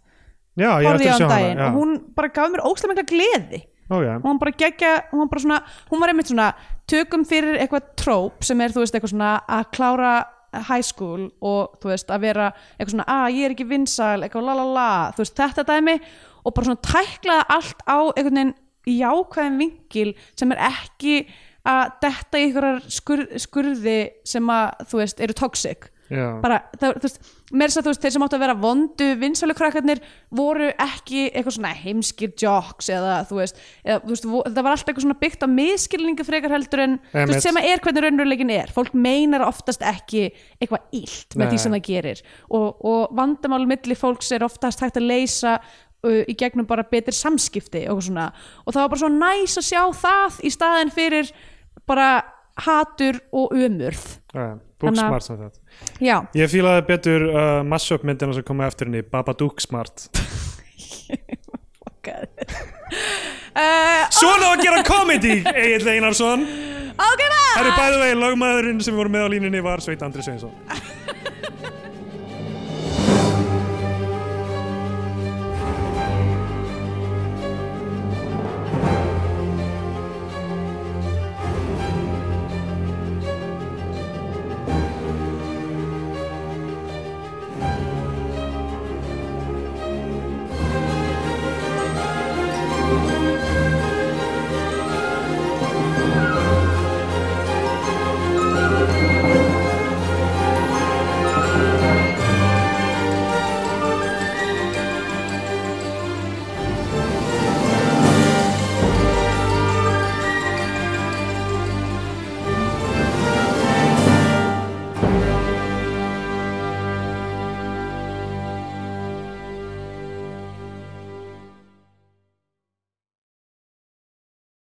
já, 0.59 0.71
horfði 0.75 1.07
ég 1.07 1.13
á 1.13 1.17
hana 1.17 1.29
daginn 1.31 1.61
já. 1.61 1.67
og 1.67 1.77
hún 1.79 1.93
bara 2.17 2.31
gaf 2.35 2.51
mér 2.51 2.65
óslega 2.67 2.93
mikla 2.93 3.07
gleði. 3.11 3.61
Ok, 3.91 4.05
hún 4.07 4.27
var 4.27 4.39
bara 4.39 4.55
geggja, 4.55 4.91
hún 5.11 5.29
bara 5.31 5.43
svona 5.43 5.61
hún 5.91 5.99
var 6.03 6.11
einmitt 6.13 6.31
svona, 6.31 6.51
tökum 6.87 7.25
fyrir 7.27 7.59
eitthvað 7.59 7.89
tróp 7.99 8.45
sem 8.47 8.61
er, 8.63 8.71
þú 8.71 8.85
veist, 8.85 8.95
eitthvað 8.95 9.13
svona 9.15 9.31
að 9.51 9.65
klára 9.75 10.13
high 10.67 10.83
school 10.83 11.29
og 11.39 11.77
þú 11.81 11.91
veist, 11.91 12.11
að 12.11 12.25
vera 12.25 12.49
eitthvað 12.77 12.95
svona, 12.95 13.07
að 13.07 13.37
ég 13.37 13.47
er 13.47 13.55
ekki 13.55 13.67
vinsæl 13.67 14.23
eitthvað 14.23 14.47
la 14.47 14.57
la 14.59 14.67
la, 14.75 14.89
þú 15.15 15.23
veist, 15.23 15.37
þetta 15.39 15.67
dæmi 15.67 15.97
og 16.41 16.55
bara 16.55 16.69
svona 16.69 16.85
tæklaði 16.87 17.47
allt 17.57 17.85
á 17.87 17.99
einhvern 18.15 18.41
veginn 18.41 18.57
jákvæðin 18.89 19.59
vinkil 19.61 20.11
sem 20.39 20.51
er 20.55 20.61
ekki 20.71 21.15
að 21.67 21.91
detta 22.01 22.39
í 22.39 22.45
einhverjar 22.47 22.85
skur, 22.89 23.25
skurði 23.37 23.97
sem 24.25 24.47
að, 24.49 24.85
þú 24.89 25.01
veist, 25.03 25.21
eru 25.21 25.37
toxic 25.37 25.91
bara, 26.43 26.57
það, 26.75 26.97
þú 26.97 27.07
veist, 27.07 27.29
mér 27.51 27.71
þess 27.71 27.79
að 27.79 27.85
þú 27.85 27.91
veist 27.91 28.05
þeir 28.05 28.13
sem 28.15 28.25
áttu 28.25 28.37
að 28.37 28.43
vera 28.43 28.55
vondu 28.59 29.07
vinsælu 29.21 29.55
krakkarnir 29.55 30.01
voru 30.35 30.69
ekki 30.71 31.27
eitthvað 31.29 31.55
svona 31.57 31.73
heimskir 31.77 32.33
jocks 32.41 32.89
eða 32.91 33.19
þú 33.29 33.37
veist, 33.39 33.61
eða, 33.85 33.99
þú 34.03 34.13
veist 34.13 34.27
þetta 34.31 34.65
var 34.65 34.75
alltaf 34.75 34.91
eitthvað 34.91 35.05
svona 35.05 35.19
byggt 35.21 35.45
á 35.45 35.47
miskilningu 35.51 36.25
frekar 36.27 36.55
heldur 36.55 36.83
en 36.85 36.97
þú 37.13 37.27
veist, 37.31 37.45
sem 37.45 37.61
að 37.61 37.69
er 37.69 37.85
hvernig 37.85 38.05
raunveruleikin 38.07 38.55
er. 38.57 38.73
Fólk 38.75 38.97
meinar 38.97 39.45
oftast 39.47 39.85
ekki 39.87 40.27
eitthvað 40.59 40.99
illt 40.99 41.37
með 41.37 41.45
Nei. 41.45 41.53
því 41.53 41.61
sem 41.63 41.77
það 41.77 41.85
gerir. 41.87 42.25
Og, 42.49 42.67
og 42.91 43.15
vandamál 43.17 43.63
milli 43.69 43.97
fólks 43.97 44.33
er 44.35 44.45
oftast 44.47 44.83
hægt 44.83 44.99
að 44.99 45.07
leysa 45.13 45.55
uh, 45.59 46.21
í 46.27 46.35
gegnum 46.37 46.67
bara 46.69 46.85
betri 46.87 47.15
samskipti 47.15 47.87
og 47.91 48.03
og 48.03 48.73
það 48.73 48.81
var 48.81 48.91
bara 48.93 49.01
svo 49.03 49.11
næs 49.15 49.57
að 49.59 49.67
sjá 49.69 49.81
það 50.01 50.43
í 50.43 50.53
staðin 50.53 50.93
fyrir 50.93 51.31
bara 51.87 52.11
hatur 52.65 53.19
og 53.31 53.53
umurð 53.55 54.03
já, 54.35 54.47
Booksmart 54.81 55.25
sem 55.25 55.39
þetta 55.39 56.03
já, 56.03 56.17
Ég 56.37 56.51
fílaði 56.51 56.85
betur 56.89 57.27
uh, 57.29 57.61
mashup 57.67 58.03
myndina 58.07 58.35
sem 58.35 58.45
komið 58.47 58.71
eftir 58.71 58.89
henni 58.89 59.03
Babadook 59.07 59.61
Smart. 59.63 60.07
Uh, 63.51 64.07
Svona 64.15 64.47
á 64.47 64.51
að 64.55 64.61
gera 64.63 64.79
komedi, 64.87 65.33
Egil 65.43 65.89
Einarsson. 65.91 66.45
Það 66.97 67.67
er 67.67 67.75
bæðu 67.75 67.99
veginn, 67.99 68.21
lagmaðurinn 68.23 68.81
sem 68.83 68.95
voru 68.95 69.11
með 69.11 69.27
á 69.27 69.29
línunni 69.33 69.61
var 69.63 69.83
Sveit 69.83 70.03
Andri 70.05 70.23
Sveinsson 70.23 70.53